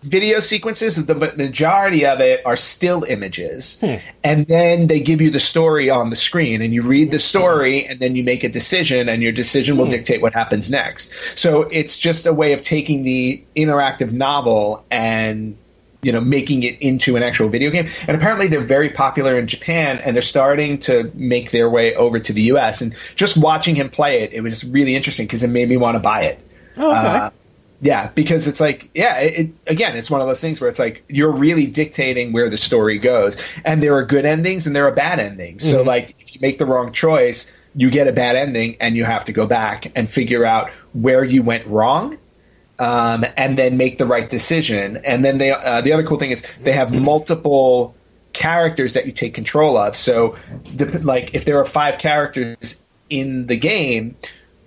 video 0.05 0.41
sequences. 0.41 0.97
The 0.97 1.15
majority 1.15 2.07
of 2.07 2.21
it 2.21 2.45
are 2.45 2.57
still 2.57 3.05
images. 3.05 3.79
Hmm. 3.81 3.97
And 4.23 4.47
then 4.47 4.87
they 4.87 5.01
give 5.01 5.21
you 5.21 5.31
the 5.31 5.41
story 5.41 5.91
on 5.91 6.11
the 6.11 6.17
screen, 6.17 6.63
and 6.63 6.73
you 6.73 6.83
read 6.83 7.11
the 7.11 7.19
story, 7.19 7.85
hmm. 7.85 7.93
and 7.93 8.01
then 8.01 8.15
you 8.17 8.23
make 8.23 8.45
a 8.45 8.49
decision, 8.49 9.09
and 9.09 9.23
your 9.23 9.33
decision 9.33 9.77
will 9.77 9.87
hmm. 9.87 9.93
dictate 9.93 10.23
what 10.23 10.35
happens 10.35 10.71
next. 10.71 11.13
So 11.39 11.63
it's 11.63 11.99
just 11.99 12.27
a 12.27 12.33
way 12.33 12.53
of 12.53 12.63
taking 12.63 13.05
the 13.05 13.43
interactive 13.57 14.13
novel 14.13 14.85
and 14.91 15.57
you 16.03 16.13
know 16.13 16.21
making 16.21 16.63
it 16.65 16.79
into 16.83 17.17
an 17.17 17.23
actual 17.23 17.49
video 17.49 17.71
game 17.71 17.89
and 18.07 18.15
apparently 18.15 18.47
they're 18.47 18.61
very 18.61 18.91
popular 18.91 19.39
in 19.39 19.47
japan 19.47 19.99
and 20.05 20.15
they're 20.15 20.21
starting 20.21 20.79
to 20.79 21.11
make 21.15 21.51
their 21.51 21.71
way 21.71 21.95
over 21.95 22.21
to 22.21 22.35
the 22.35 22.43
us 22.43 22.83
and 22.83 22.95
just 23.17 23.39
watching 23.39 23.75
him 23.75 23.89
play 23.89 24.21
it 24.21 24.35
it 24.35 24.43
was 24.43 24.65
really 24.65 24.95
interesting 24.95 25.25
because 25.25 25.43
it 25.43 25.49
made 25.49 25.67
me 25.67 25.79
want 25.79 25.95
to 25.95 25.99
buy 25.99 26.25
it 26.25 26.39
Oh, 26.77 26.91
okay. 26.91 27.09
Uh, 27.09 27.31
yeah 27.81 28.11
because 28.15 28.47
it's 28.47 28.61
like 28.61 28.89
yeah 28.95 29.19
it, 29.19 29.51
again 29.67 29.97
it's 29.97 30.11
one 30.11 30.21
of 30.21 30.27
those 30.27 30.41
things 30.41 30.61
where 30.61 30.71
it's 30.71 30.79
like 30.79 31.05
you're 31.09 31.33
really 31.33 31.67
dictating 31.67 32.33
where 32.33 32.49
the 32.49 32.57
story 32.57 32.99
goes 32.99 33.37
and 33.65 33.83
there 33.83 33.95
are 33.95 34.05
good 34.05 34.25
endings 34.25 34.67
and 34.67 34.75
there 34.75 34.87
are 34.87 34.93
bad 34.93 35.19
endings 35.19 35.69
so 35.69 35.83
like 35.83 36.15
if 36.21 36.35
you 36.35 36.41
make 36.41 36.59
the 36.59 36.67
wrong 36.67 36.93
choice 36.93 37.51
you 37.75 37.91
get 37.91 38.07
a 38.07 38.13
bad 38.13 38.37
ending 38.37 38.77
and 38.81 38.97
you 38.97 39.05
have 39.05 39.25
to 39.25 39.33
go 39.33 39.47
back 39.47 39.91
and 39.97 40.09
figure 40.09 40.45
out 40.45 40.71
where 40.93 41.25
you 41.25 41.43
went 41.43 41.67
wrong 41.67 42.17
um, 42.79 43.25
and 43.37 43.59
then 43.59 43.77
make 43.77 43.99
the 43.99 44.07
right 44.07 44.29
decision. 44.29 44.99
And 45.05 45.25
then 45.25 45.39
they, 45.39 45.51
uh, 45.51 45.81
the 45.81 45.93
other 45.93 46.03
cool 46.03 46.19
thing 46.19 46.31
is 46.31 46.45
they 46.63 46.73
have 46.73 46.93
multiple 46.95 47.95
characters 48.33 48.95
that 48.95 49.07
you 49.07 49.13
take 49.13 49.35
control 49.35 49.77
of. 49.77 49.97
So, 49.97 50.37
like 51.03 51.35
if 51.35 51.45
there 51.45 51.59
are 51.59 51.65
five 51.65 51.99
characters 51.99 52.81
in 53.11 53.47
the 53.47 53.57
game, 53.57 54.17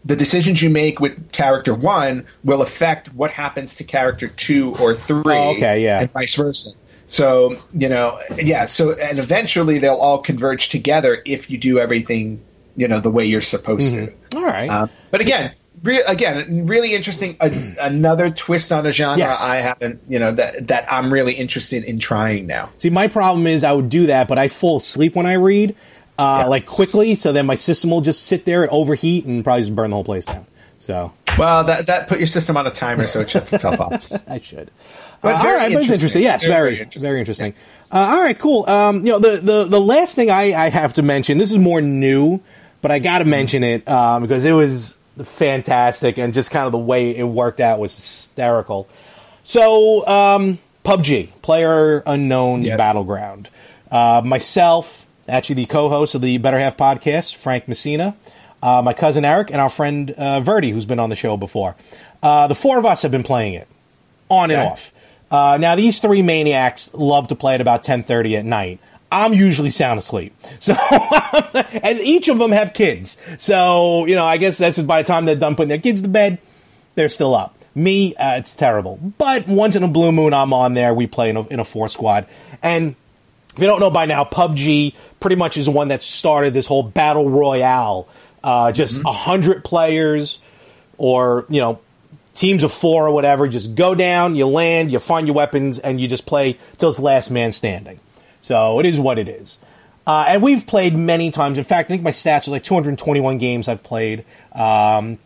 the 0.08 0.16
decisions 0.16 0.62
you 0.62 0.70
make 0.70 1.00
with 1.00 1.32
character 1.32 1.74
one 1.74 2.26
will 2.44 2.62
affect 2.62 3.14
what 3.14 3.30
happens 3.30 3.76
to 3.76 3.84
character 3.84 4.28
two 4.28 4.74
or 4.76 4.96
three. 4.96 5.22
Oh, 5.26 5.56
okay, 5.56 5.84
yeah. 5.84 6.02
and 6.02 6.12
vice 6.12 6.36
versa. 6.36 6.72
So 7.08 7.58
you 7.74 7.90
know, 7.90 8.20
yeah. 8.36 8.66
So 8.66 8.96
and 8.98 9.20
eventually 9.20 9.80
they'll 9.80 9.96
all 9.96 10.20
converge 10.20 10.70
together 10.70 11.22
if 11.26 11.50
you 11.50 11.58
do 11.58 11.80
everything 11.80 12.42
you 12.76 12.88
know 12.88 13.00
the 13.00 13.12
way 13.12 13.26
you're 13.26 13.42
supposed 13.42 13.94
to. 13.94 14.14
All 14.36 14.44
right. 14.44 14.70
Uh, 14.70 14.88
but 15.12 15.22
again, 15.22 15.54
re- 15.84 16.04
again, 16.08 16.68
really 16.68 16.94
interesting. 16.94 17.38
A, 17.40 17.76
another 17.80 18.30
twist 18.30 18.72
on 18.72 18.86
a 18.86 18.92
genre 18.92 19.20
Yes. 19.20 19.42
I 19.42 19.58
haven't, 19.58 20.02
you 20.08 20.20
know, 20.20 20.32
that 20.32 20.68
that 20.68 20.92
I'm 20.92 21.12
really 21.12 21.34
interested 21.34 21.84
in 21.84 22.00
trying 22.00 22.48
now. 22.48 22.70
See, 22.78 22.90
my 22.90 23.08
problem 23.08 23.48
is 23.48 23.64
I 23.64 23.74
would 23.74 23.90
do 23.90 24.08
that, 24.08 24.28
but 24.28 24.38
I 24.38 24.48
fall 24.48 24.78
asleep 24.78 25.16
when 25.16 25.26
I 25.26 25.34
read, 25.34 25.76
uh, 26.20 26.40
Yeah. 26.42 26.48
like 26.48 26.66
quickly. 26.66 27.16
So 27.16 27.32
then 27.32 27.46
my 27.46 27.56
system 27.56 27.90
will 27.90 28.02
just 28.02 28.24
sit 28.26 28.46
there, 28.46 28.64
and 28.64 28.72
overheat, 28.72 29.26
and 29.26 29.44
probably 29.44 29.62
just 29.64 29.76
burn 29.76 29.90
the 29.92 29.96
whole 29.96 30.04
place 30.04 30.26
down. 30.26 30.46
So 30.80 31.12
Well, 31.38 31.64
that 31.66 31.88
that 31.88 32.08
put 32.08 32.20
your 32.20 32.28
system 32.28 32.56
on 32.58 32.66
a 32.68 32.72
timer 32.72 33.08
so 33.08 33.20
it 33.22 33.30
shuts 33.30 33.52
itself 33.54 33.80
off. 33.80 34.12
I 34.28 34.40
should. 34.40 34.70
But 35.22 35.34
Uh, 35.34 35.38
all 35.38 35.44
very 35.44 35.58
right, 35.58 35.74
but 35.74 35.82
it's 35.84 35.92
interesting. 35.92 36.22
interesting. 36.22 36.22
Yes, 36.22 36.46
Very, 36.46 36.76
very, 36.76 36.76
very 36.86 37.02
very 37.02 37.20
interesting. 37.20 37.46
interesting. 37.48 37.54
Uh, 37.92 38.12
all 38.16 38.22
right, 38.22 38.38
cool. 38.38 38.70
Um, 38.70 38.98
you 39.06 39.12
know, 39.12 39.20
the, 39.20 39.38
the 39.38 39.64
the 39.66 39.82
last 39.82 40.14
thing 40.16 40.30
I, 40.30 40.54
I 40.54 40.70
have 40.70 40.94
to 40.94 41.02
mention. 41.02 41.40
This 41.40 41.52
is 41.52 41.58
more 41.58 41.82
new, 41.82 42.40
but 42.84 42.92
I 42.92 43.00
got 43.00 43.20
to 43.20 43.26
mention 43.26 43.64
it 43.64 43.88
um, 43.90 44.22
because 44.22 44.46
it 44.46 44.52
was 44.54 44.96
fantastic 45.24 46.20
and 46.20 46.34
just 46.36 46.52
kind 46.52 46.68
of 46.68 46.72
the 46.72 46.78
way 46.78 47.16
it 47.16 47.24
worked 47.24 47.60
out 47.60 47.80
was 47.80 47.96
hysterical. 47.96 48.88
So, 49.44 50.06
um, 50.08 50.60
PUBG, 50.84 51.30
Player 51.42 52.04
Unknown's 52.06 52.68
Yes. 52.68 52.78
Battleground. 52.78 53.50
Uh, 53.90 54.22
myself, 54.24 55.07
actually 55.28 55.56
the 55.56 55.66
co-host 55.66 56.16
of 56.16 56.22
the 56.22 56.38
Better 56.38 56.60
Half 56.60 56.78
podcast, 56.78 57.36
Frank 57.36 57.68
Messina, 57.68 58.16
uh, 58.62 58.82
my 58.82 58.94
cousin 58.94 59.26
Eric, 59.26 59.52
and 59.52 59.60
our 59.62 59.70
friend 59.70 60.12
uh, 60.12 60.40
Verdi, 60.42 60.72
who's 60.72 60.86
been 60.86 61.00
on 61.00 61.10
the 61.10 61.16
show 61.16 61.38
before. 61.38 61.76
Uh, 62.24 62.48
the 62.48 62.56
four 62.56 62.78
of 62.78 62.86
us 62.86 63.02
have 63.04 63.12
been 63.12 63.24
playing 63.24 63.54
it 63.54 63.68
on 64.30 64.52
and 64.52 64.60
Okay. 64.62 64.70
off. 64.70 64.92
Uh, 65.30 65.58
now 65.60 65.76
these 65.76 66.00
three 66.00 66.22
maniacs 66.22 66.94
love 66.94 67.28
to 67.28 67.36
play 67.36 67.54
at 67.56 67.62
about 67.62 67.84
ten 67.84 68.02
thirty 68.04 68.36
at 68.38 68.46
night. 68.46 68.80
I'm 69.12 69.34
usually 69.34 69.70
sound 69.70 69.98
asleep, 70.00 70.34
so 70.60 70.74
and 70.74 72.00
each 72.00 72.28
of 72.28 72.38
them 72.40 72.52
have 72.52 72.74
kids. 72.74 73.22
So 73.38 74.06
you 74.06 74.16
know, 74.16 74.26
I 74.26 74.38
guess 74.38 74.58
that's 74.58 74.80
by 74.80 75.02
the 75.02 75.08
time 75.08 75.26
they're 75.26 75.36
done 75.36 75.56
putting 75.56 75.70
their 75.70 75.78
kids 75.80 76.02
to 76.02 76.08
bed, 76.08 76.40
they're 76.96 77.10
still 77.10 77.36
up. 77.36 77.54
Me, 77.76 78.16
uh, 78.16 78.38
it's 78.38 78.56
terrible. 78.56 78.98
But 79.18 79.48
once 79.48 79.76
in 79.76 79.84
a 79.84 79.88
blue 79.88 80.12
moon, 80.12 80.34
I'm 80.34 80.52
on 80.54 80.74
there. 80.74 80.94
We 80.94 81.06
play 81.08 81.30
in 81.30 81.38
a, 81.38 81.46
in 81.48 81.60
a 81.60 81.66
four 81.66 81.88
squad, 81.90 82.26
and 82.64 82.96
if 83.58 83.62
you 83.62 83.68
don't 83.68 83.80
know 83.80 83.90
by 83.90 84.06
now, 84.06 84.24
PUBG 84.24 84.94
pretty 85.20 85.36
much 85.36 85.58
is 85.58 85.66
the 85.66 85.72
one 85.72 85.88
that 85.88 86.04
started 86.04 86.54
this 86.54 86.68
whole 86.68 86.84
battle 86.84 87.28
royale. 87.28 88.08
Uh, 88.44 88.72
just 88.72 89.02
a 89.04 89.12
hundred 89.12 89.64
players, 89.64 90.38
or 91.00 91.46
you 91.50 91.60
know, 91.60 91.80
teams 92.36 92.64
of 92.64 92.72
four 92.72 93.08
or 93.08 93.12
whatever. 93.12 93.48
Just 93.48 93.74
go 93.74 93.96
down, 93.96 94.36
you 94.36 94.46
land, 94.46 94.92
you 94.92 95.00
find 95.00 95.26
your 95.26 95.36
weapons, 95.36 95.80
and 95.80 96.00
you 96.00 96.08
just 96.08 96.28
play 96.28 96.60
till 96.78 96.92
it's 96.92 97.00
last 97.00 97.32
man 97.32 97.52
standing. 97.52 98.00
So 98.42 98.80
it 98.80 98.86
is 98.86 99.00
what 99.00 99.18
it 99.18 99.28
is. 99.28 99.58
Uh, 100.06 100.26
and 100.28 100.44
we've 100.44 100.68
played 100.68 100.96
many 100.96 101.32
times. 101.32 101.58
In 101.58 101.64
fact, 101.64 101.90
I 101.90 101.94
think 101.94 102.04
my 102.04 102.12
stats 102.12 102.48
are 102.48 102.52
like 102.52 102.64
221 102.64 103.40
games 103.40 103.68
I've 103.68 103.82
played. 103.82 104.24
Um, 104.54 105.18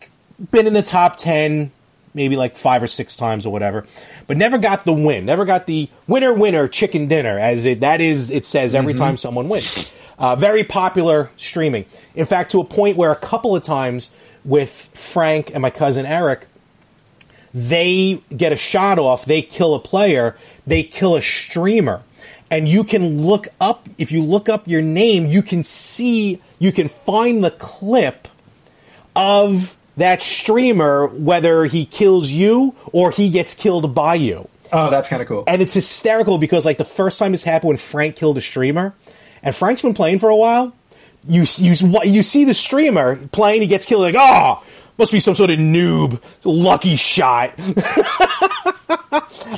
been 0.52 0.68
in 0.68 0.74
the 0.74 0.82
top 0.82 1.18
10 1.18 1.72
maybe 2.14 2.36
like 2.36 2.56
five 2.56 2.84
or 2.84 2.88
six 2.88 3.16
times 3.16 3.46
or 3.46 3.52
whatever, 3.52 3.86
but 4.28 4.38
never 4.38 4.58
got 4.58 4.86
the 4.86 4.94
win. 4.94 5.26
Never 5.26 5.46
got 5.46 5.66
the 5.66 5.90
winner, 6.08 6.34
winner, 6.34 6.68
chicken 6.68 7.08
dinner, 7.08 7.38
as 7.38 7.66
it 7.66 7.82
that 7.82 8.02
is. 8.02 8.30
It 8.30 8.46
says 8.46 8.76
every 8.76 8.94
time 8.94 9.18
someone 9.18 9.50
wins. 9.50 9.92
Uh, 10.18 10.36
very 10.36 10.64
popular 10.64 11.32
streaming. 11.36 11.86
In 12.14 12.26
fact, 12.26 12.52
to 12.52 12.60
a 12.60 12.64
point 12.64 12.96
where 12.96 13.12
a 13.12 13.16
couple 13.16 13.56
of 13.56 13.64
times 13.64 14.12
with 14.46 14.70
Frank 14.94 15.52
and 15.52 15.62
my 15.62 15.72
cousin 15.72 16.06
Eric, 16.06 16.46
they 17.54 18.22
get 18.36 18.52
a 18.52 18.56
shot 18.56 19.00
off, 19.00 19.26
they 19.26 19.42
kill 19.42 19.74
a 19.74 19.80
player, 19.80 20.38
they 20.68 20.84
kill 20.84 21.16
a 21.16 21.22
streamer. 21.22 22.04
And 22.50 22.68
you 22.68 22.84
can 22.84 23.26
look 23.26 23.48
up, 23.60 23.88
if 23.98 24.12
you 24.12 24.24
look 24.24 24.50
up 24.50 24.68
your 24.68 24.82
name, 24.82 25.26
you 25.26 25.42
can 25.42 25.64
see, 25.64 26.42
you 26.60 26.72
can 26.72 26.90
find 26.90 27.44
the 27.44 27.52
clip 27.52 28.28
of 29.16 29.76
that 30.02 30.22
streamer, 30.22 31.08
whether 31.08 31.66
he 31.66 31.86
kills 31.86 32.32
you 32.32 32.76
or 32.92 33.12
he 33.12 33.30
gets 33.30 33.54
killed 33.54 33.94
by 33.94 34.16
you. 34.16 34.48
Oh, 34.74 34.90
that's 34.90 35.10
kind 35.10 35.22
of 35.22 35.28
cool. 35.28 35.44
And 35.48 35.62
it's 35.62 35.74
hysterical 35.74 36.38
because, 36.38 36.66
like, 36.66 36.78
the 36.78 36.86
first 36.86 37.20
time 37.20 37.34
this 37.34 37.44
happened 37.44 37.70
when 37.70 37.78
Frank 37.78 38.16
killed 38.16 38.38
a 38.38 38.42
streamer, 38.42 38.96
and 39.44 39.56
Frank's 39.56 39.82
been 39.82 39.94
playing 39.94 40.20
for 40.20 40.30
a 40.30 40.36
while, 40.36 40.74
you, 41.28 41.46
you, 41.58 41.76
you 42.04 42.24
see 42.24 42.46
the 42.46 42.54
streamer 42.54 43.16
playing, 43.28 43.62
he 43.62 43.68
gets 43.68 43.86
killed, 43.86 44.02
like, 44.02 44.16
oh, 44.18 44.64
must 44.98 45.12
be 45.12 45.20
some 45.20 45.36
sort 45.36 45.50
of 45.50 45.60
noob, 45.60 46.22
lucky 46.46 46.96
shot. 46.96 47.54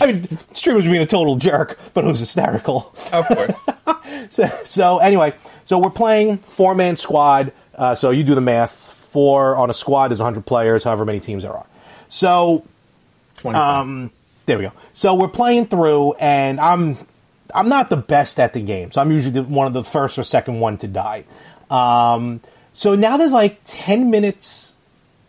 I 0.02 0.06
mean, 0.08 0.38
streamer's 0.54 0.86
being 0.86 1.02
a 1.02 1.06
total 1.06 1.36
jerk, 1.36 1.80
but 1.94 2.04
it 2.04 2.08
was 2.08 2.20
hysterical. 2.20 2.94
Of 3.12 3.28
course. 3.28 3.56
So, 4.30 4.48
so 4.64 4.98
anyway, 5.00 5.34
so 5.66 5.78
we're 5.78 5.90
playing 5.90 6.38
four 6.38 6.76
man 6.76 6.98
squad. 6.98 7.52
Uh, 7.76 7.94
so 7.94 8.12
you 8.12 8.24
do 8.24 8.36
the 8.36 8.42
math. 8.42 9.03
Four 9.14 9.56
on 9.56 9.70
a 9.70 9.74
squad 9.74 10.12
is 10.12 10.20
100 10.20 10.44
players, 10.44 10.84
however 10.84 11.06
many 11.06 11.20
teams 11.20 11.44
there 11.44 11.54
are. 11.54 11.68
So 12.10 12.66
20 13.38 13.58
um, 13.58 14.12
there 14.48 14.58
we 14.58 14.64
go. 14.64 14.74
So 14.94 15.14
we're 15.14 15.28
playing 15.28 15.68
through, 15.68 16.14
and 16.14 16.60
I'm 16.60 16.98
I'm 17.54 17.70
not 17.70 17.92
the 17.92 17.98
best 17.98 18.40
at 18.40 18.54
the 18.54 18.60
game, 18.60 18.92
so 18.92 19.02
I'm 19.02 19.12
usually 19.12 19.34
the, 19.34 19.44
one 19.44 19.68
of 19.68 19.74
the 19.74 19.84
first 19.84 20.18
or 20.18 20.24
second 20.24 20.60
one 20.60 20.78
to 20.78 20.88
die. 20.88 21.26
Um, 21.70 22.42
so 22.74 22.96
now 22.96 23.18
there's 23.18 23.34
like 23.34 23.62
10 23.66 24.10
minutes. 24.10 24.74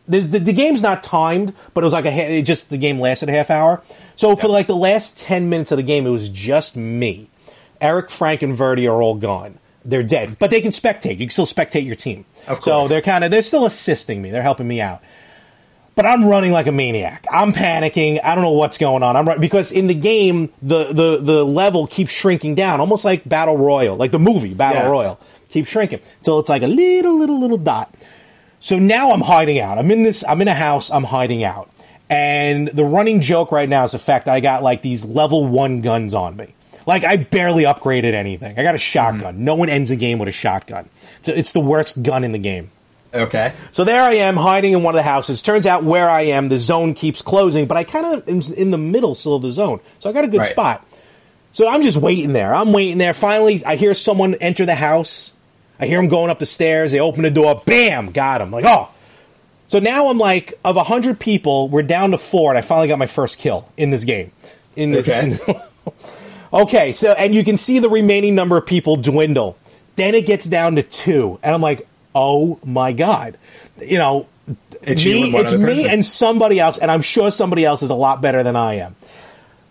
There's, 0.09 0.29
the, 0.29 0.39
the 0.39 0.55
game's 0.55 0.81
not 0.81 1.03
timed, 1.03 1.55
but 1.75 1.83
it 1.83 1.85
was 1.85 1.93
like 1.93 2.07
a 2.07 2.39
it 2.39 2.43
just 2.43 2.71
the 2.71 2.79
game 2.79 2.99
lasted 2.99 3.29
a 3.29 3.33
half 3.33 3.51
hour. 3.51 3.83
So 4.17 4.35
for 4.35 4.49
like 4.49 4.67
the 4.67 4.77
last 4.77 5.19
10 5.19 5.51
minutes 5.51 5.71
of 5.73 5.77
the 5.77 5.83
game, 5.83 6.07
it 6.07 6.11
was 6.11 6.31
just 6.31 6.75
me. 6.75 7.29
Eric, 7.81 8.11
Frank, 8.11 8.41
and 8.41 8.55
Verdi 8.55 8.89
are 8.89 9.03
all 9.03 9.15
gone. 9.15 9.59
They're 9.85 10.03
dead, 10.03 10.39
but 10.39 10.51
they 10.51 10.63
can 10.63 10.71
spectate. 10.71 11.19
You 11.19 11.27
can 11.27 11.31
still 11.31 11.47
spectate 11.47 11.85
your 11.85 11.95
team. 11.95 12.25
So 12.61 12.89
they're 12.89 13.03
kind 13.03 13.25
of 13.25 13.31
they're 13.31 13.43
still 13.43 13.67
assisting 13.67 14.21
me. 14.23 14.31
They're 14.31 14.43
helping 14.43 14.69
me 14.69 14.81
out 14.81 15.03
but 15.95 16.07
I'm 16.07 16.25
running 16.25 16.53
like 16.53 16.67
a 16.67 16.73
maniac. 16.73 17.25
I'm 17.31 17.53
panicking. 17.53 18.21
I 18.23 18.35
don't 18.35 18.43
know 18.43 18.51
what's 18.53 18.79
going 18.79 19.03
on. 19.03 19.17
I'm 19.17 19.29
run- 19.29 19.41
because 19.41 19.71
in 19.71 19.87
the 19.87 19.95
game 19.95 20.53
the 20.61 20.93
the 20.93 21.19
the 21.19 21.45
level 21.45 21.87
keeps 21.87 22.11
shrinking 22.13 22.55
down, 22.57 22.81
almost 22.81 23.05
like 23.05 23.29
Battle 23.29 23.57
Royale, 23.57 23.97
like 23.97 24.11
the 24.11 24.19
movie 24.19 24.55
Battle 24.55 24.83
Yes. 24.83 24.91
Royale, 24.91 25.21
keeps 25.51 25.69
shrinking 25.69 26.01
until 26.19 26.41
it's 26.41 26.49
like 26.49 26.63
a 26.63 26.67
little 26.67 27.17
little 27.17 27.39
little 27.39 27.59
dot. 27.59 27.95
So 28.61 28.79
now 28.79 29.13
I'm 29.13 29.21
hiding 29.21 29.61
out. 29.61 29.79
I'm 29.79 29.91
in 29.91 30.03
this. 30.03 30.25
I'm 30.27 30.41
in 30.43 30.49
a 30.49 30.55
house. 30.55 30.91
I'm 30.91 31.05
hiding 31.05 31.45
out. 31.45 31.71
And 32.11 32.69
the 32.69 32.85
running 32.85 33.21
joke 33.21 33.53
right 33.53 33.69
now 33.69 33.85
is 33.85 33.93
the 33.93 33.99
fact 33.99 34.27
that 34.27 34.35
I 34.35 34.41
got 34.41 34.63
like 34.63 34.83
these 34.83 35.05
level 35.05 35.47
one 35.47 35.81
guns 35.81 36.13
on 36.15 36.37
me. 36.37 36.55
Like 36.87 37.05
I 37.05 37.17
barely 37.17 37.65
upgraded 37.65 38.13
anything. 38.15 38.59
I 38.59 38.63
got 38.63 38.75
a 38.75 38.79
shotgun. 38.79 39.35
Mm-hmm. 39.35 39.45
No 39.45 39.55
one 39.55 39.69
ends 39.69 39.91
a 39.91 39.97
game 39.97 40.19
with 40.19 40.29
a 40.29 40.33
shotgun. 40.33 40.89
It's, 41.21 41.29
it's 41.29 41.53
the 41.53 41.61
worst 41.61 42.03
gun 42.03 42.25
in 42.25 42.33
the 42.33 42.39
game. 42.39 42.71
Okay. 43.13 43.53
So 43.73 43.85
there 43.85 44.03
I 44.03 44.15
am 44.15 44.37
hiding 44.37 44.73
in 44.73 44.83
one 44.83 44.95
of 44.95 44.99
the 44.99 45.03
houses. 45.05 45.41
Turns 45.41 45.67
out 45.67 45.85
where 45.85 46.11
I 46.11 46.23
am, 46.23 46.49
the 46.49 46.59
zone 46.59 46.95
keeps 46.95 47.23
closing, 47.23 47.67
but 47.67 47.77
I 47.77 47.85
kind 47.85 48.07
of 48.07 48.29
am 48.29 48.43
in 48.57 48.71
the 48.73 48.79
middle 48.79 49.15
still 49.15 49.37
of 49.37 49.43
the 49.43 49.53
zone. 49.53 49.81
So 50.01 50.11
I 50.11 50.13
got 50.13 50.25
a 50.25 50.29
good 50.29 50.41
Right. 50.41 50.51
spot. 50.51 50.87
So 51.53 51.69
I'm 51.69 51.83
just 51.83 51.97
waiting 51.97 52.33
there. 52.33 52.53
I'm 52.53 52.73
waiting 52.73 52.99
there. 52.99 53.15
Finally, 53.15 53.65
I 53.65 53.77
hear 53.77 53.95
someone 53.95 54.35
enter 54.35 54.67
the 54.67 54.75
house. 54.75 55.31
I 55.79 55.87
hear 55.87 55.99
them 55.99 56.09
going 56.09 56.29
up 56.31 56.41
the 56.41 56.47
stairs. 56.47 56.91
They 56.91 56.99
open 56.99 57.23
the 57.23 57.31
door. 57.31 57.63
Bam! 57.65 58.11
Got 58.11 58.41
him. 58.41 58.51
Like, 58.51 58.65
oh. 58.65 58.89
So 59.69 59.79
now 59.79 60.09
I'm 60.09 60.19
like, 60.19 60.55
of 60.65 60.75
100 60.75 61.19
people, 61.21 61.69
we're 61.69 61.83
down 61.83 62.11
to 62.11 62.19
four, 62.19 62.51
and 62.51 62.59
I 62.59 62.63
finally 62.63 62.89
got 62.89 62.99
my 62.99 63.07
first 63.07 63.39
kill 63.39 63.71
in 63.77 63.91
this 63.91 64.03
game. 64.05 64.33
In 64.75 64.91
this. 64.91 65.09
Okay. 65.09 65.39
in- 65.47 65.93
okay, 66.55 66.93
so, 66.93 67.13
and 67.13 67.35
you 67.35 67.45
can 67.45 67.57
see 67.59 67.79
the 67.81 67.89
remaining 67.91 68.35
number 68.35 68.57
of 68.57 68.65
people 68.67 68.97
dwindle. 68.97 69.59
Then 69.97 70.15
it 70.15 70.27
gets 70.27 70.45
down 70.47 70.77
to 70.77 70.83
two, 70.83 71.39
and 71.43 71.55
I'm 71.55 71.61
like, 71.61 71.87
oh 72.15 72.59
my 72.65 72.93
god. 72.93 73.37
You 73.81 73.99
know, 73.99 74.27
It's 74.83 75.05
me, 75.05 75.35
and 75.37 75.45
it's 75.45 75.53
me 75.53 75.67
person. 75.83 75.91
and 75.91 76.05
somebody 76.05 76.59
else, 76.61 76.79
and 76.79 76.91
I'm 76.91 77.03
sure 77.03 77.31
somebody 77.31 77.65
else 77.65 77.83
is 77.83 77.91
a 77.91 77.95
lot 77.95 78.21
better 78.21 78.43
than 78.43 78.57
I 78.57 78.75
am. 78.75 78.97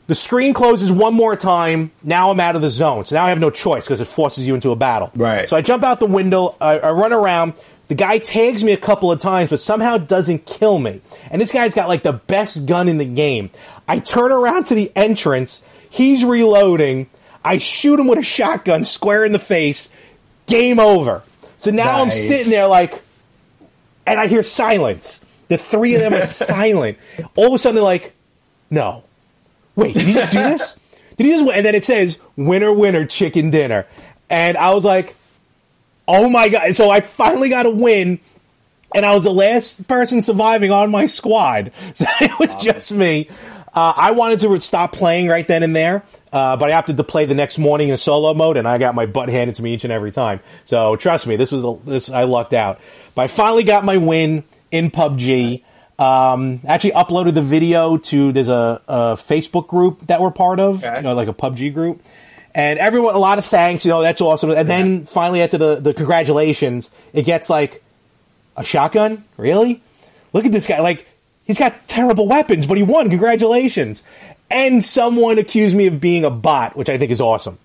The 0.07 0.15
screen 0.15 0.53
closes 0.53 0.91
one 0.91 1.13
more 1.13 1.35
time. 1.37 1.91
Now 2.03 2.29
I'm 2.31 2.39
out 2.41 2.57
of 2.57 2.61
the 2.61 2.69
zone. 2.69 3.05
So 3.05 3.15
now 3.15 3.25
I 3.25 3.29
have 3.29 3.39
no 3.39 3.49
choice 3.49 3.85
because 3.85 4.01
it 4.01 4.05
forces 4.05 4.45
you 4.45 4.53
into 4.53 4.71
a 4.71 4.75
battle. 4.75 5.11
Right. 5.15 5.47
So 5.47 5.55
I 5.55 5.61
jump 5.61 5.81
out 5.83 6.01
the 6.01 6.05
window. 6.05 6.55
I, 6.59 6.77
I 6.79 6.91
run 6.91 7.13
around. 7.13 7.53
The 7.87 7.95
guy 7.95 8.17
tags 8.17 8.65
me 8.65 8.73
a 8.73 8.77
couple 8.77 9.13
of 9.13 9.21
times, 9.21 9.49
but 9.49 9.61
somehow 9.61 9.97
doesn't 9.97 10.45
kill 10.45 10.77
me. 10.77 10.99
And 11.31 11.41
this 11.41 11.53
guy's 11.53 11.73
got 11.73 11.87
like 11.87 12.03
the 12.03 12.13
best 12.13 12.65
gun 12.65 12.89
in 12.89 12.97
the 12.97 13.05
game. 13.05 13.49
I 13.87 13.99
turn 13.99 14.33
around 14.33 14.65
to 14.67 14.75
the 14.75 14.91
entrance. 14.95 15.63
He's 15.93 16.25
reloading. 16.25 17.05
I 17.45 17.59
shoot 17.59 17.99
him 17.99 18.07
with 18.07 18.17
a 18.17 18.23
shotgun 18.23 18.83
square 18.83 19.25
in 19.25 19.31
the 19.31 19.37
face. 19.37 19.93
Game 20.47 20.79
over. 20.79 21.21
So 21.57 21.69
now 21.69 22.01
I'm 22.01 22.09
sitting 22.09 22.49
there 22.49 22.65
like, 22.65 22.99
and 24.07 24.19
I 24.19 24.25
hear 24.25 24.41
silence. 24.41 25.23
The 25.49 25.59
three 25.59 25.93
of 25.93 26.01
them 26.01 26.15
are 26.15 26.25
silent. 26.25 26.97
All 27.35 27.45
of 27.45 27.53
a 27.53 27.57
sudden, 27.59 27.75
they're 27.75 27.83
like, 27.83 28.15
no. 28.71 29.03
Wait, 29.75 29.93
did 29.93 30.07
he 30.07 30.13
just 30.13 30.31
do 30.31 30.39
this? 30.39 30.79
Did 31.17 31.27
he 31.27 31.31
just 31.33 31.45
win? 31.45 31.57
And 31.57 31.63
then 31.63 31.75
it 31.75 31.85
says, 31.85 32.17
winner, 32.35 32.73
winner, 32.73 33.05
chicken 33.05 33.51
dinner. 33.51 33.85
And 34.31 34.57
I 34.57 34.73
was 34.73 34.83
like, 34.83 35.15
oh 36.07 36.27
my 36.27 36.49
God. 36.49 36.75
So 36.75 36.89
I 36.89 37.01
finally 37.01 37.49
got 37.49 37.67
a 37.67 37.69
win. 37.69 38.19
And 38.95 39.05
I 39.05 39.13
was 39.13 39.25
the 39.25 39.33
last 39.33 39.87
person 39.87 40.23
surviving 40.23 40.71
on 40.71 40.89
my 40.89 41.05
squad. 41.05 41.71
So 41.93 42.05
it 42.19 42.39
was 42.39 42.55
just 42.55 42.91
me. 42.91 43.29
Uh, 43.75 43.93
I 43.95 44.11
wanted 44.11 44.39
to 44.41 44.59
stop 44.59 44.91
playing 44.93 45.27
right 45.27 45.47
then 45.47 45.63
and 45.63 45.75
there. 45.75 46.03
Uh, 46.31 46.57
but 46.57 46.71
I 46.71 46.73
opted 46.73 46.97
to 46.97 47.03
play 47.03 47.25
the 47.25 47.35
next 47.35 47.59
morning 47.59 47.89
in 47.89 47.97
solo 47.97 48.33
mode, 48.33 48.57
and 48.57 48.67
I 48.67 48.79
got 48.79 48.95
my 48.95 49.05
butt 49.05 49.29
handed 49.29 49.55
to 49.55 49.63
me 49.63 49.73
each 49.75 49.83
and 49.83 49.93
every 49.93 50.11
time. 50.11 50.39
So 50.65 50.95
trust 50.95 51.27
me, 51.27 51.35
this 51.35 51.51
was 51.51 51.63
a, 51.63 51.77
this 51.85 52.09
I 52.09 52.23
lucked 52.23 52.53
out. 52.53 52.79
But 53.13 53.23
I 53.23 53.27
finally 53.27 53.63
got 53.63 53.85
my 53.85 53.97
win 53.97 54.43
in 54.71 54.89
PUBG. 54.89 55.63
Um, 55.99 56.59
actually 56.67 56.93
uploaded 56.93 57.35
the 57.35 57.43
video 57.43 57.97
to 57.97 58.31
there's 58.31 58.47
a, 58.47 58.81
a 58.87 58.97
Facebook 59.13 59.67
group 59.67 60.07
that 60.07 60.19
we're 60.21 60.31
part 60.31 60.59
of, 60.59 60.83
Okay. 60.83 60.97
you 60.97 61.01
know, 61.03 61.13
like 61.13 61.27
a 61.27 61.33
PUBG 61.33 61.71
group. 61.71 62.01
And 62.55 62.79
everyone, 62.79 63.13
a 63.13 63.19
lot 63.19 63.37
of 63.37 63.45
thanks, 63.45 63.85
you 63.85 63.89
know, 63.91 64.01
that's 64.01 64.19
awesome. 64.19 64.49
And 64.49 64.67
then 64.67 65.05
finally, 65.05 65.43
after 65.43 65.59
the, 65.59 65.75
the 65.75 65.93
congratulations, 65.93 66.89
it 67.13 67.23
gets 67.23 67.47
like 67.49 67.83
a 68.57 68.63
shotgun. 68.63 69.23
Really? 69.37 69.83
Look 70.33 70.45
at 70.45 70.51
this 70.51 70.65
guy. 70.65 70.79
Like 70.79 71.07
he's 71.45 71.59
got 71.59 71.87
terrible 71.87 72.27
weapons, 72.27 72.65
but 72.65 72.77
he 72.77 72.83
won. 72.83 73.09
Congratulations! 73.09 74.03
And 74.49 74.83
someone 74.83 75.39
accused 75.39 75.75
me 75.75 75.87
of 75.87 75.99
being 75.99 76.23
a 76.25 76.29
bot, 76.29 76.75
which 76.75 76.89
I 76.89 76.97
think 76.97 77.11
is 77.11 77.21
awesome. 77.21 77.57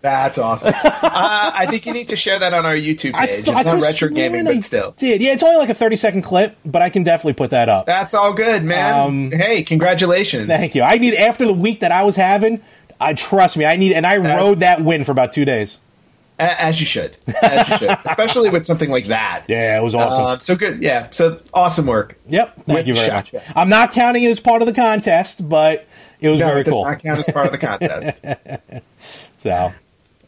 That's 0.00 0.38
awesome. 0.38 0.74
uh, 0.84 0.90
I 1.02 1.66
think 1.66 1.86
you 1.86 1.92
need 1.92 2.10
to 2.10 2.16
share 2.16 2.38
that 2.38 2.54
on 2.54 2.64
our 2.64 2.74
YouTube 2.74 3.14
I 3.14 3.26
page. 3.26 3.48
I 3.48 3.60
it's 3.60 3.66
not 3.66 3.82
retro 3.82 4.08
gaming, 4.08 4.44
but 4.44 4.62
still. 4.62 4.92
did. 4.92 5.20
Yeah, 5.20 5.32
it's 5.32 5.42
only 5.42 5.56
like 5.56 5.70
a 5.70 5.74
thirty 5.74 5.96
second 5.96 6.22
clip, 6.22 6.56
but 6.64 6.82
I 6.82 6.90
can 6.90 7.02
definitely 7.02 7.32
put 7.34 7.50
that 7.50 7.68
up. 7.68 7.86
That's 7.86 8.14
all 8.14 8.32
good, 8.32 8.62
man. 8.64 9.30
hey, 9.32 9.64
congratulations. 9.64 10.46
Thank 10.46 10.74
you. 10.74 10.82
I 10.82 10.98
need 10.98 11.14
after 11.14 11.46
the 11.46 11.52
week 11.52 11.80
that 11.80 11.92
I 11.92 12.04
was 12.04 12.16
having. 12.16 12.62
I 13.00 13.14
trust 13.14 13.56
me. 13.56 13.64
I 13.64 13.76
need, 13.76 13.92
and 13.92 14.06
I 14.06 14.16
rode 14.16 14.60
that 14.60 14.80
win 14.80 15.04
for 15.04 15.12
about 15.12 15.32
two 15.32 15.44
days. 15.44 15.78
A- 16.38 16.62
As 16.62 16.78
you 16.80 16.86
should. 16.86 17.16
As 17.42 17.68
you 17.68 17.76
should. 17.78 17.90
Especially 18.04 18.48
with 18.50 18.64
something 18.66 18.90
like 18.90 19.06
that. 19.08 19.44
Yeah, 19.48 19.78
it 19.78 19.82
was 19.82 19.94
awesome. 19.94 20.24
Um, 20.24 20.40
so 20.40 20.54
good. 20.56 20.80
Yeah. 20.82 21.08
So 21.10 21.40
awesome 21.52 21.86
work. 21.86 22.16
Yep. 22.28 22.54
Thank 22.64 22.66
With 22.78 22.88
you 22.88 22.94
very 22.94 23.06
shotgun. 23.08 23.42
much. 23.46 23.56
I'm 23.56 23.68
not 23.68 23.92
counting 23.92 24.22
it 24.24 24.28
as 24.30 24.38
part 24.40 24.62
of 24.62 24.66
the 24.66 24.74
contest, 24.74 25.48
but 25.48 25.86
it 26.20 26.28
was 26.28 26.40
No, 26.40 26.46
very 26.46 26.60
it 26.60 26.64
does 26.64 26.72
cool. 26.72 26.84
not 26.84 26.98
count 27.00 27.18
as 27.18 27.30
part 27.30 27.46
of 27.46 27.52
the 27.52 27.58
contest. 27.58 28.18
So 29.38 29.72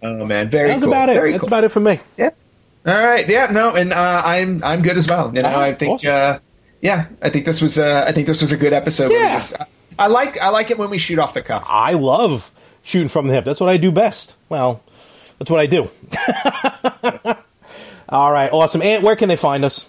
oh 0.03 0.25
man, 0.25 0.51
very 0.51 0.69
that 0.69 0.75
was 0.75 0.83
cool. 0.85 0.93
about 0.93 1.09
it. 1.09 1.15
Very 1.15 1.33
That's 1.33 1.41
cool. 1.43 1.49
about 1.49 1.65
it 1.65 1.71
for 1.71 1.81
me. 1.81 1.99
Yeah. 2.17 2.31
All 2.87 2.99
right. 2.99 3.29
Yeah. 3.29 3.47
No, 3.51 3.75
and 3.75 3.93
uh, 3.93 4.23
I'm 4.25 4.63
I'm 4.63 4.83
good 4.83 4.97
as 4.97 5.09
well. 5.09 5.35
You 5.35 5.43
know, 5.43 5.49
Ah, 5.53 5.61
I 5.61 5.75
think. 5.75 5.95
awesome. 5.95 6.11
Uh, 6.11 6.39
yeah, 6.81 7.07
I 7.21 7.29
think 7.29 7.45
this 7.45 7.61
was. 7.61 7.79
Uh, 7.79 8.05
I 8.07 8.13
think 8.13 8.27
this 8.27 8.41
was 8.41 8.53
a 8.53 8.57
good 8.57 8.73
episode. 8.73 9.11
Yeah. 9.13 9.33
just- 9.35 9.57
I 9.99 10.07
like 10.07 10.39
I 10.41 10.49
like 10.49 10.71
it 10.71 10.79
when 10.79 10.89
we 10.91 10.97
shoot 10.99 11.19
off 11.19 11.35
the 11.35 11.43
cuff. 11.43 11.65
I 11.69 11.93
love 11.93 12.53
shooting 12.83 13.09
from 13.09 13.27
the 13.27 13.35
hip. 13.35 13.45
That's 13.45 13.61
what 13.61 13.69
I 13.69 13.77
do 13.77 13.91
best. 13.93 14.35
Well, 14.49 14.83
that's 15.41 15.51
what 15.51 15.59
I 15.59 15.67
do. 15.67 15.91
All 18.11 18.31
right, 18.31 18.53
awesome. 18.53 18.83
And 18.83 19.03
where 19.03 19.17
can 19.17 19.29
they 19.29 19.37
find 19.37 19.65
us? 19.65 19.89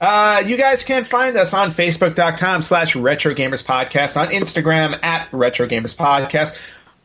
Uh, 0.00 0.42
you 0.44 0.58
guys 0.58 0.84
can 0.84 1.04
find 1.04 1.36
us 1.36 1.54
on 1.54 1.70
Facebook.com 1.70 2.60
slash 2.60 2.94
Retro 2.94 3.34
Gamers 3.34 3.64
Podcast, 3.64 4.20
on 4.20 4.28
Instagram 4.28 5.02
at 5.02 5.28
Retro 5.32 5.66
Gamers 5.66 5.96
Podcast, 5.96 6.58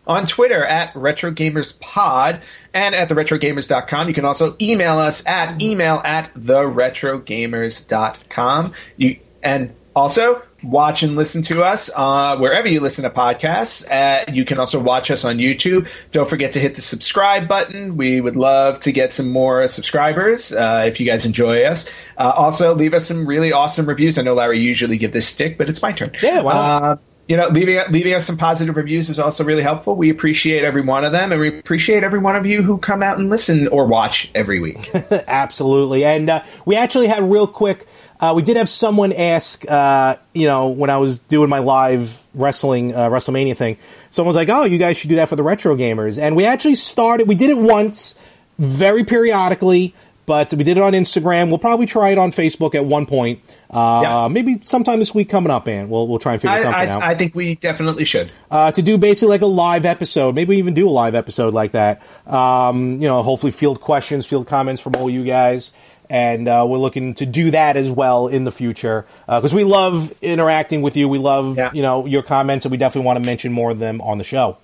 on 0.05 0.25
Twitter 0.25 0.65
at 0.65 0.93
Retro 0.95 1.31
Gamers 1.31 1.79
Pod, 1.79 2.41
and 2.73 2.93
at 2.93 3.07
theretrogamers.com. 3.07 4.09
You 4.09 4.13
can 4.13 4.25
also 4.25 4.57
email 4.59 4.99
us 4.99 5.25
at 5.25 5.61
email 5.61 6.01
at 6.03 6.33
theretrogamers.com. 6.33 8.73
You 8.97 9.17
and 9.43 9.73
also 9.95 10.41
watch 10.67 11.03
and 11.03 11.15
listen 11.15 11.41
to 11.43 11.63
us 11.63 11.89
uh, 11.95 12.37
wherever 12.37 12.67
you 12.67 12.79
listen 12.79 13.03
to 13.03 13.09
podcasts. 13.09 13.89
Uh, 13.89 14.31
you 14.31 14.45
can 14.45 14.59
also 14.59 14.79
watch 14.79 15.09
us 15.11 15.25
on 15.25 15.37
YouTube. 15.37 15.87
Don't 16.11 16.29
forget 16.29 16.53
to 16.53 16.59
hit 16.59 16.75
the 16.75 16.81
subscribe 16.81 17.47
button. 17.47 17.97
We 17.97 18.21
would 18.21 18.35
love 18.35 18.79
to 18.81 18.91
get 18.91 19.13
some 19.13 19.31
more 19.31 19.67
subscribers 19.67 20.51
uh, 20.51 20.83
if 20.87 20.99
you 20.99 21.05
guys 21.05 21.25
enjoy 21.25 21.63
us. 21.63 21.89
Uh, 22.17 22.31
also, 22.35 22.75
leave 22.75 22.93
us 22.93 23.05
some 23.05 23.25
really 23.25 23.51
awesome 23.51 23.85
reviews. 23.85 24.17
I 24.17 24.21
know 24.21 24.33
Larry 24.33 24.59
usually 24.59 24.97
give 24.97 25.11
this 25.11 25.27
stick, 25.27 25.57
but 25.57 25.69
it's 25.69 25.81
my 25.81 25.91
turn. 25.91 26.11
Yeah, 26.21 26.41
not? 26.41 26.83
Uh, 26.83 26.97
you 27.27 27.35
know, 27.35 27.47
leaving 27.49 27.79
leaving 27.91 28.13
us 28.13 28.25
some 28.25 28.37
positive 28.37 28.77
reviews 28.77 29.09
is 29.09 29.19
also 29.19 29.43
really 29.43 29.61
helpful. 29.61 29.95
We 29.95 30.09
appreciate 30.09 30.63
every 30.63 30.81
one 30.81 31.03
of 31.03 31.11
them, 31.11 31.31
and 31.31 31.41
we 31.41 31.59
appreciate 31.59 32.03
every 32.03 32.19
one 32.19 32.37
of 32.37 32.45
you 32.45 32.63
who 32.63 32.77
come 32.77 33.03
out 33.03 33.19
and 33.19 33.29
listen 33.29 33.67
or 33.67 33.85
watch 33.85 34.31
every 34.33 34.59
week. 34.59 34.89
Absolutely. 35.27 36.05
And 36.05 36.29
uh, 36.29 36.43
we 36.65 36.77
actually 36.77 37.07
had 37.07 37.23
real 37.23 37.47
quick. 37.47 37.85
Uh, 38.19 38.33
we 38.35 38.41
did 38.41 38.57
have 38.57 38.67
someone 38.69 39.13
ask, 39.13 39.63
uh, 39.69 40.15
you 40.33 40.47
know, 40.47 40.69
when 40.69 40.89
I 40.89 40.97
was 40.97 41.19
doing 41.19 41.49
my 41.49 41.59
live 41.59 42.19
wrestling 42.33 42.95
uh, 42.95 43.09
WrestleMania 43.09 43.55
thing. 43.55 43.77
Someone 44.09 44.29
was 44.29 44.35
like, 44.35 44.49
"Oh, 44.49 44.63
you 44.63 44.77
guys 44.77 44.97
should 44.97 45.09
do 45.09 45.17
that 45.17 45.29
for 45.29 45.35
the 45.35 45.43
retro 45.43 45.75
gamers." 45.75 46.19
And 46.21 46.35
we 46.35 46.45
actually 46.45 46.75
started. 46.75 47.27
We 47.27 47.35
did 47.35 47.49
it 47.51 47.57
once, 47.57 48.15
very 48.57 49.03
periodically, 49.03 49.93
but 50.25 50.51
we 50.53 50.63
did 50.63 50.77
it 50.77 50.83
on 50.83 50.93
Instagram. 50.93 51.49
We'll 51.49 51.59
probably 51.59 51.85
try 51.85 52.09
it 52.09 52.17
on 52.17 52.31
Facebook 52.31 52.73
at 52.75 52.83
one 52.85 53.05
point. 53.05 53.39
Uh, 53.69 53.99
Yeah. 54.03 54.27
Maybe 54.29 54.61
sometime 54.65 54.97
this 54.99 55.13
week 55.13 55.29
coming 55.29 55.51
up, 55.51 55.67
and 55.67 55.89
we'll 55.89 56.07
we'll 56.07 56.19
try 56.19 56.33
and 56.33 56.41
figure 56.41 56.57
I, 56.57 56.61
something 56.63 56.89
out 56.89 57.01
I, 57.03 57.11
I 57.11 57.15
think 57.15 57.35
we 57.35 57.55
definitely 57.55 58.05
should. 58.05 58.31
uh, 58.49 58.71
to 58.71 58.81
do 58.81 58.97
basically 58.97 59.29
like 59.29 59.41
a 59.41 59.45
live 59.45 59.85
episode. 59.85 60.33
Maybe 60.35 60.57
even 60.57 60.73
do 60.73 60.87
a 60.87 60.91
live 60.91 61.13
episode 61.15 61.53
like 61.53 61.71
that. 61.73 62.01
Um, 62.25 62.93
you 63.01 63.07
know, 63.07 63.21
hopefully 63.23 63.51
field 63.51 63.79
questions, 63.79 64.25
field 64.25 64.47
comments 64.47 64.81
from 64.81 64.95
all 64.95 65.09
you 65.09 65.23
guys. 65.23 65.71
And 66.09 66.47
uh, 66.47 66.65
we're 66.67 66.77
looking 66.77 67.13
to 67.15 67.25
do 67.25 67.51
that 67.51 67.75
as 67.75 67.89
well 67.91 68.27
in 68.27 68.45
the 68.45 68.51
future 68.51 69.05
because 69.25 69.53
we 69.53 69.63
love 69.65 70.13
interacting 70.21 70.81
with 70.81 70.95
you. 70.95 71.09
We 71.09 71.17
love 71.17 71.57
Yeah. 71.57 71.71
you 71.73 71.81
know 71.81 72.05
your 72.05 72.23
comments, 72.23 72.65
and 72.65 72.71
we 72.71 72.77
definitely 72.77 73.05
want 73.05 73.21
to 73.21 73.25
mention 73.25 73.51
more 73.51 73.71
of 73.71 73.79
them 73.79 73.99
on 74.01 74.17
the 74.17 74.23
show. 74.23 74.57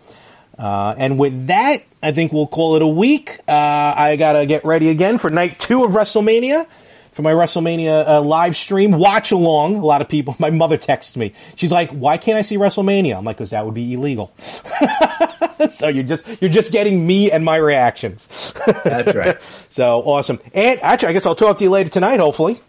Uh, 0.58 0.94
and 0.98 1.18
with 1.20 1.48
that, 1.48 1.84
I 2.02 2.12
think 2.12 2.32
we'll 2.32 2.48
call 2.48 2.76
it 2.76 2.82
a 2.82 2.88
week. 2.88 3.40
Uh, 3.48 3.52
I 3.52 4.16
gotta 4.18 4.46
get 4.46 4.64
ready 4.64 4.90
again 4.90 5.18
for 5.18 5.30
night 5.30 5.60
two 5.60 5.84
of 5.84 5.92
WrestleMania 5.92 6.68
for 7.14 7.22
my 7.22 7.32
WrestleMania 7.32 8.08
uh, 8.08 8.22
live 8.22 8.56
stream. 8.58 8.92
Watch 8.92 9.32
along. 9.32 9.78
A 9.78 9.86
lot 9.86 10.02
of 10.02 10.10
people. 10.10 10.36
My 10.40 10.50
mother 10.50 10.78
texts 10.78 11.16
me. 11.16 11.34
She's 11.56 11.72
like, 11.72 11.90
"Why 11.92 12.18
can't 12.18 12.38
I 12.38 12.42
see 12.42 12.58
WrestleMania?" 12.58 13.18
I'm 13.18 13.24
like, 13.24 13.38
"Cause 13.38 13.52
that 13.52 13.66
would 13.66 13.74
be 13.74 13.94
illegal." 13.94 14.34
so 15.70 15.88
you're 15.88 16.04
just 16.04 16.28
you're 16.42 16.50
just 16.50 16.72
getting 16.72 17.06
me 17.06 17.32
and 17.32 17.46
my 17.46 17.56
reactions. 17.56 18.54
That's 18.84 19.16
right. 19.16 19.42
so 19.70 20.02
awesome. 20.02 20.40
And 20.54 20.82
actually, 20.82 21.10
I 21.10 21.14
guess 21.14 21.26
I'll 21.26 21.36
talk 21.36 21.58
to 21.60 21.64
you 21.64 21.70
later 21.70 21.90
tonight. 21.90 22.20
Hopefully. 22.20 22.60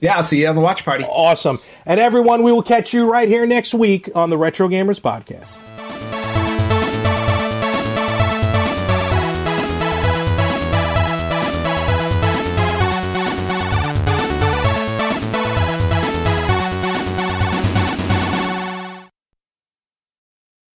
Yeah, 0.00 0.16
I'll 0.16 0.24
see 0.24 0.40
you 0.40 0.48
on 0.48 0.56
the 0.56 0.60
watch 0.60 0.84
party. 0.84 1.04
Awesome. 1.04 1.60
And 1.86 1.98
everyone, 1.98 2.42
we 2.42 2.52
will 2.52 2.62
catch 2.62 2.92
you 2.92 3.10
right 3.10 3.28
here 3.28 3.46
next 3.46 3.72
week 3.72 4.10
on 4.14 4.28
the 4.28 4.36
Retro 4.36 4.68
Gamers 4.68 5.00
Podcast. 5.00 5.73